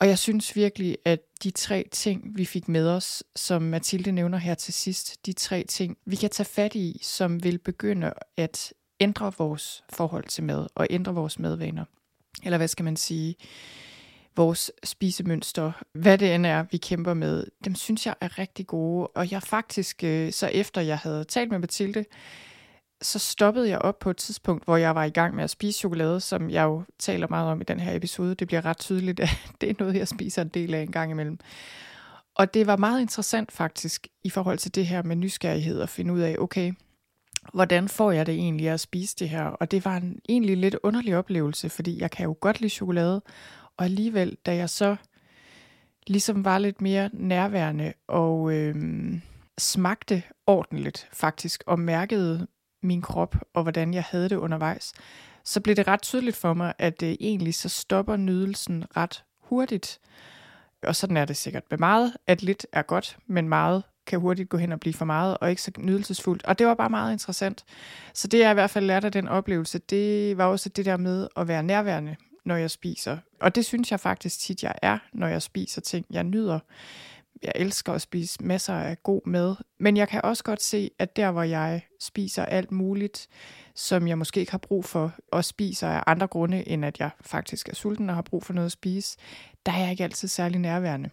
Og 0.00 0.08
jeg 0.08 0.18
synes 0.18 0.56
virkelig, 0.56 0.98
at 1.04 1.20
de 1.42 1.50
tre 1.50 1.88
ting, 1.92 2.36
vi 2.36 2.44
fik 2.44 2.68
med 2.68 2.88
os, 2.88 3.24
som 3.36 3.62
Mathilde 3.62 4.12
nævner 4.12 4.38
her 4.38 4.54
til 4.54 4.74
sidst, 4.74 5.26
de 5.26 5.32
tre 5.32 5.64
ting, 5.68 5.96
vi 6.06 6.16
kan 6.16 6.30
tage 6.30 6.44
fat 6.44 6.74
i, 6.74 6.98
som 7.02 7.44
vil 7.44 7.58
begynde 7.58 8.12
at 8.36 8.72
ændre 9.00 9.32
vores 9.38 9.84
forhold 9.92 10.24
til 10.24 10.44
mad 10.44 10.66
og 10.74 10.86
ændre 10.90 11.14
vores 11.14 11.38
madvaner. 11.38 11.84
Eller 12.44 12.56
hvad 12.56 12.68
skal 12.68 12.84
man 12.84 12.96
sige? 12.96 13.34
Vores 14.36 14.72
spisemønster, 14.84 15.72
hvad 15.92 16.18
det 16.18 16.34
end 16.34 16.46
er, 16.46 16.64
vi 16.70 16.76
kæmper 16.76 17.14
med, 17.14 17.46
dem 17.64 17.74
synes 17.74 18.06
jeg 18.06 18.14
er 18.20 18.38
rigtig 18.38 18.66
gode. 18.66 19.06
Og 19.06 19.30
jeg 19.30 19.42
faktisk, 19.42 20.04
øh, 20.04 20.32
så 20.32 20.46
efter 20.46 20.80
jeg 20.80 20.98
havde 20.98 21.24
talt 21.24 21.50
med 21.50 21.58
Mathilde, 21.58 22.04
så 23.02 23.18
stoppede 23.18 23.68
jeg 23.68 23.78
op 23.78 23.98
på 23.98 24.10
et 24.10 24.16
tidspunkt, 24.16 24.64
hvor 24.64 24.76
jeg 24.76 24.94
var 24.94 25.04
i 25.04 25.10
gang 25.10 25.34
med 25.34 25.44
at 25.44 25.50
spise 25.50 25.78
chokolade, 25.78 26.20
som 26.20 26.50
jeg 26.50 26.64
jo 26.64 26.82
taler 26.98 27.26
meget 27.28 27.50
om 27.50 27.60
i 27.60 27.64
den 27.64 27.80
her 27.80 27.96
episode. 27.96 28.34
Det 28.34 28.46
bliver 28.46 28.64
ret 28.64 28.78
tydeligt, 28.78 29.20
at 29.20 29.28
det 29.60 29.70
er 29.70 29.74
noget, 29.78 29.96
jeg 29.96 30.08
spiser 30.08 30.42
en 30.42 30.48
del 30.48 30.74
af 30.74 30.82
en 30.82 30.92
gang 30.92 31.10
imellem. 31.10 31.38
Og 32.34 32.54
det 32.54 32.66
var 32.66 32.76
meget 32.76 33.00
interessant 33.00 33.52
faktisk 33.52 34.06
i 34.24 34.30
forhold 34.30 34.58
til 34.58 34.74
det 34.74 34.86
her 34.86 35.02
med 35.02 35.16
nysgerrighed 35.16 35.80
at 35.80 35.88
finde 35.88 36.12
ud 36.12 36.20
af, 36.20 36.36
okay, 36.38 36.72
hvordan 37.54 37.88
får 37.88 38.12
jeg 38.12 38.26
det 38.26 38.34
egentlig 38.34 38.68
at 38.68 38.80
spise 38.80 39.16
det 39.18 39.28
her? 39.28 39.44
Og 39.44 39.70
det 39.70 39.84
var 39.84 39.96
en 39.96 40.20
egentlig 40.28 40.56
lidt 40.56 40.76
underlig 40.82 41.16
oplevelse, 41.16 41.68
fordi 41.68 42.00
jeg 42.00 42.10
kan 42.10 42.24
jo 42.24 42.36
godt 42.40 42.60
lide 42.60 42.70
chokolade, 42.70 43.22
og 43.76 43.84
alligevel, 43.84 44.36
da 44.46 44.54
jeg 44.54 44.70
så 44.70 44.96
ligesom 46.06 46.44
var 46.44 46.58
lidt 46.58 46.80
mere 46.80 47.10
nærværende 47.12 47.92
og 48.08 48.52
øhm, 48.52 49.22
smagte 49.58 50.22
ordentligt 50.46 51.08
faktisk, 51.12 51.64
og 51.66 51.78
mærkede 51.78 52.46
min 52.82 53.02
krop, 53.02 53.36
og 53.54 53.62
hvordan 53.62 53.94
jeg 53.94 54.04
havde 54.10 54.28
det 54.28 54.36
undervejs, 54.36 54.92
så 55.44 55.60
blev 55.60 55.76
det 55.76 55.88
ret 55.88 56.02
tydeligt 56.02 56.36
for 56.36 56.54
mig, 56.54 56.72
at 56.78 57.00
det 57.00 57.16
egentlig 57.20 57.54
så 57.54 57.68
stopper 57.68 58.16
nydelsen 58.16 58.84
ret 58.96 59.24
hurtigt. 59.38 60.00
Og 60.82 60.96
sådan 60.96 61.16
er 61.16 61.24
det 61.24 61.36
sikkert 61.36 61.62
med 61.70 61.78
meget, 61.78 62.16
at 62.26 62.42
lidt 62.42 62.66
er 62.72 62.82
godt, 62.82 63.18
men 63.26 63.48
meget 63.48 63.82
kan 64.06 64.20
hurtigt 64.20 64.48
gå 64.48 64.56
hen 64.56 64.72
og 64.72 64.80
blive 64.80 64.94
for 64.94 65.04
meget, 65.04 65.38
og 65.38 65.50
ikke 65.50 65.62
så 65.62 65.70
nydelsesfuldt. 65.78 66.44
Og 66.44 66.58
det 66.58 66.66
var 66.66 66.74
bare 66.74 66.90
meget 66.90 67.12
interessant. 67.12 67.64
Så 68.14 68.28
det 68.28 68.38
jeg 68.38 68.50
i 68.50 68.54
hvert 68.54 68.70
fald 68.70 68.84
lærte 68.84 69.06
af 69.06 69.12
den 69.12 69.28
oplevelse, 69.28 69.78
det 69.78 70.38
var 70.38 70.44
også 70.44 70.68
det 70.68 70.84
der 70.84 70.96
med 70.96 71.28
at 71.36 71.48
være 71.48 71.62
nærværende, 71.62 72.16
når 72.44 72.56
jeg 72.56 72.70
spiser. 72.70 73.18
Og 73.40 73.54
det 73.54 73.64
synes 73.64 73.90
jeg 73.90 74.00
faktisk 74.00 74.40
tit, 74.40 74.62
jeg 74.62 74.74
er, 74.82 74.98
når 75.12 75.26
jeg 75.26 75.42
spiser 75.42 75.80
ting, 75.80 76.06
jeg 76.10 76.24
nyder 76.24 76.58
jeg 77.42 77.52
elsker 77.54 77.92
at 77.92 78.00
spise 78.00 78.44
masser 78.44 78.74
af 78.74 79.02
god 79.02 79.26
mad, 79.26 79.56
men 79.78 79.96
jeg 79.96 80.08
kan 80.08 80.20
også 80.24 80.44
godt 80.44 80.62
se, 80.62 80.90
at 80.98 81.16
der, 81.16 81.30
hvor 81.30 81.42
jeg 81.42 81.82
spiser 82.00 82.44
alt 82.44 82.72
muligt, 82.72 83.28
som 83.74 84.08
jeg 84.08 84.18
måske 84.18 84.40
ikke 84.40 84.52
har 84.52 84.58
brug 84.58 84.84
for, 84.84 85.12
og 85.32 85.44
spiser 85.44 85.88
af 85.88 86.02
andre 86.06 86.26
grunde, 86.26 86.68
end 86.68 86.84
at 86.84 87.00
jeg 87.00 87.10
faktisk 87.20 87.68
er 87.68 87.74
sulten 87.74 88.08
og 88.08 88.14
har 88.14 88.22
brug 88.22 88.44
for 88.44 88.52
noget 88.52 88.66
at 88.66 88.72
spise, 88.72 89.18
der 89.66 89.72
er 89.72 89.78
jeg 89.78 89.90
ikke 89.90 90.04
altid 90.04 90.28
særlig 90.28 90.58
nærværende. 90.58 91.10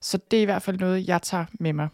Så 0.00 0.18
det 0.30 0.36
er 0.36 0.42
i 0.42 0.44
hvert 0.44 0.62
fald 0.62 0.78
noget, 0.78 1.08
jeg 1.08 1.22
tager 1.22 1.44
med 1.52 1.72
mig. 1.72 1.88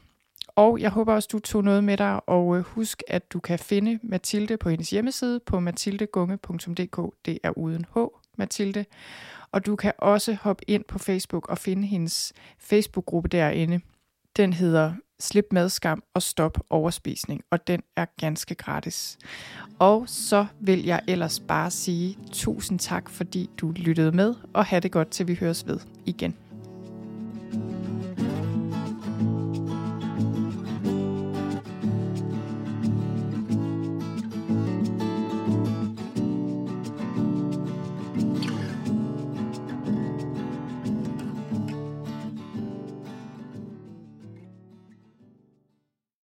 Og 0.56 0.80
jeg 0.80 0.90
håber 0.90 1.14
også, 1.14 1.28
du 1.32 1.38
tog 1.38 1.64
noget 1.64 1.84
med 1.84 1.96
dig, 1.96 2.28
og 2.28 2.56
øh, 2.56 2.62
husk, 2.62 3.02
at 3.08 3.32
du 3.32 3.40
kan 3.40 3.58
finde 3.58 3.98
Mathilde 4.02 4.56
på 4.56 4.68
hendes 4.68 4.90
hjemmeside 4.90 5.40
på 5.40 5.60
mathildegunge.dk. 5.60 7.14
Det 7.24 7.38
er 7.42 7.58
uden 7.58 7.86
H, 7.94 7.98
Mathilde. 8.38 8.84
Og 9.52 9.66
du 9.66 9.76
kan 9.76 9.92
også 9.98 10.36
hoppe 10.42 10.70
ind 10.70 10.84
på 10.84 10.98
Facebook 10.98 11.48
og 11.48 11.58
finde 11.58 11.86
hendes 11.86 12.32
Facebook-gruppe 12.58 13.28
derinde. 13.28 13.80
Den 14.36 14.52
hedder 14.52 14.94
Slip 15.20 15.46
madskam 15.52 16.02
og 16.14 16.22
stop 16.22 16.58
overspisning, 16.70 17.42
og 17.50 17.66
den 17.66 17.82
er 17.96 18.06
ganske 18.20 18.54
gratis. 18.54 19.18
Og 19.78 20.08
så 20.08 20.46
vil 20.60 20.84
jeg 20.84 21.00
ellers 21.08 21.40
bare 21.40 21.70
sige 21.70 22.18
tusind 22.32 22.78
tak, 22.78 23.10
fordi 23.10 23.50
du 23.58 23.72
lyttede 23.76 24.12
med, 24.12 24.34
og 24.54 24.64
have 24.64 24.80
det 24.80 24.92
godt 24.92 25.10
til 25.10 25.28
vi 25.28 25.34
høres 25.34 25.66
ved 25.66 25.80
igen. 26.06 26.36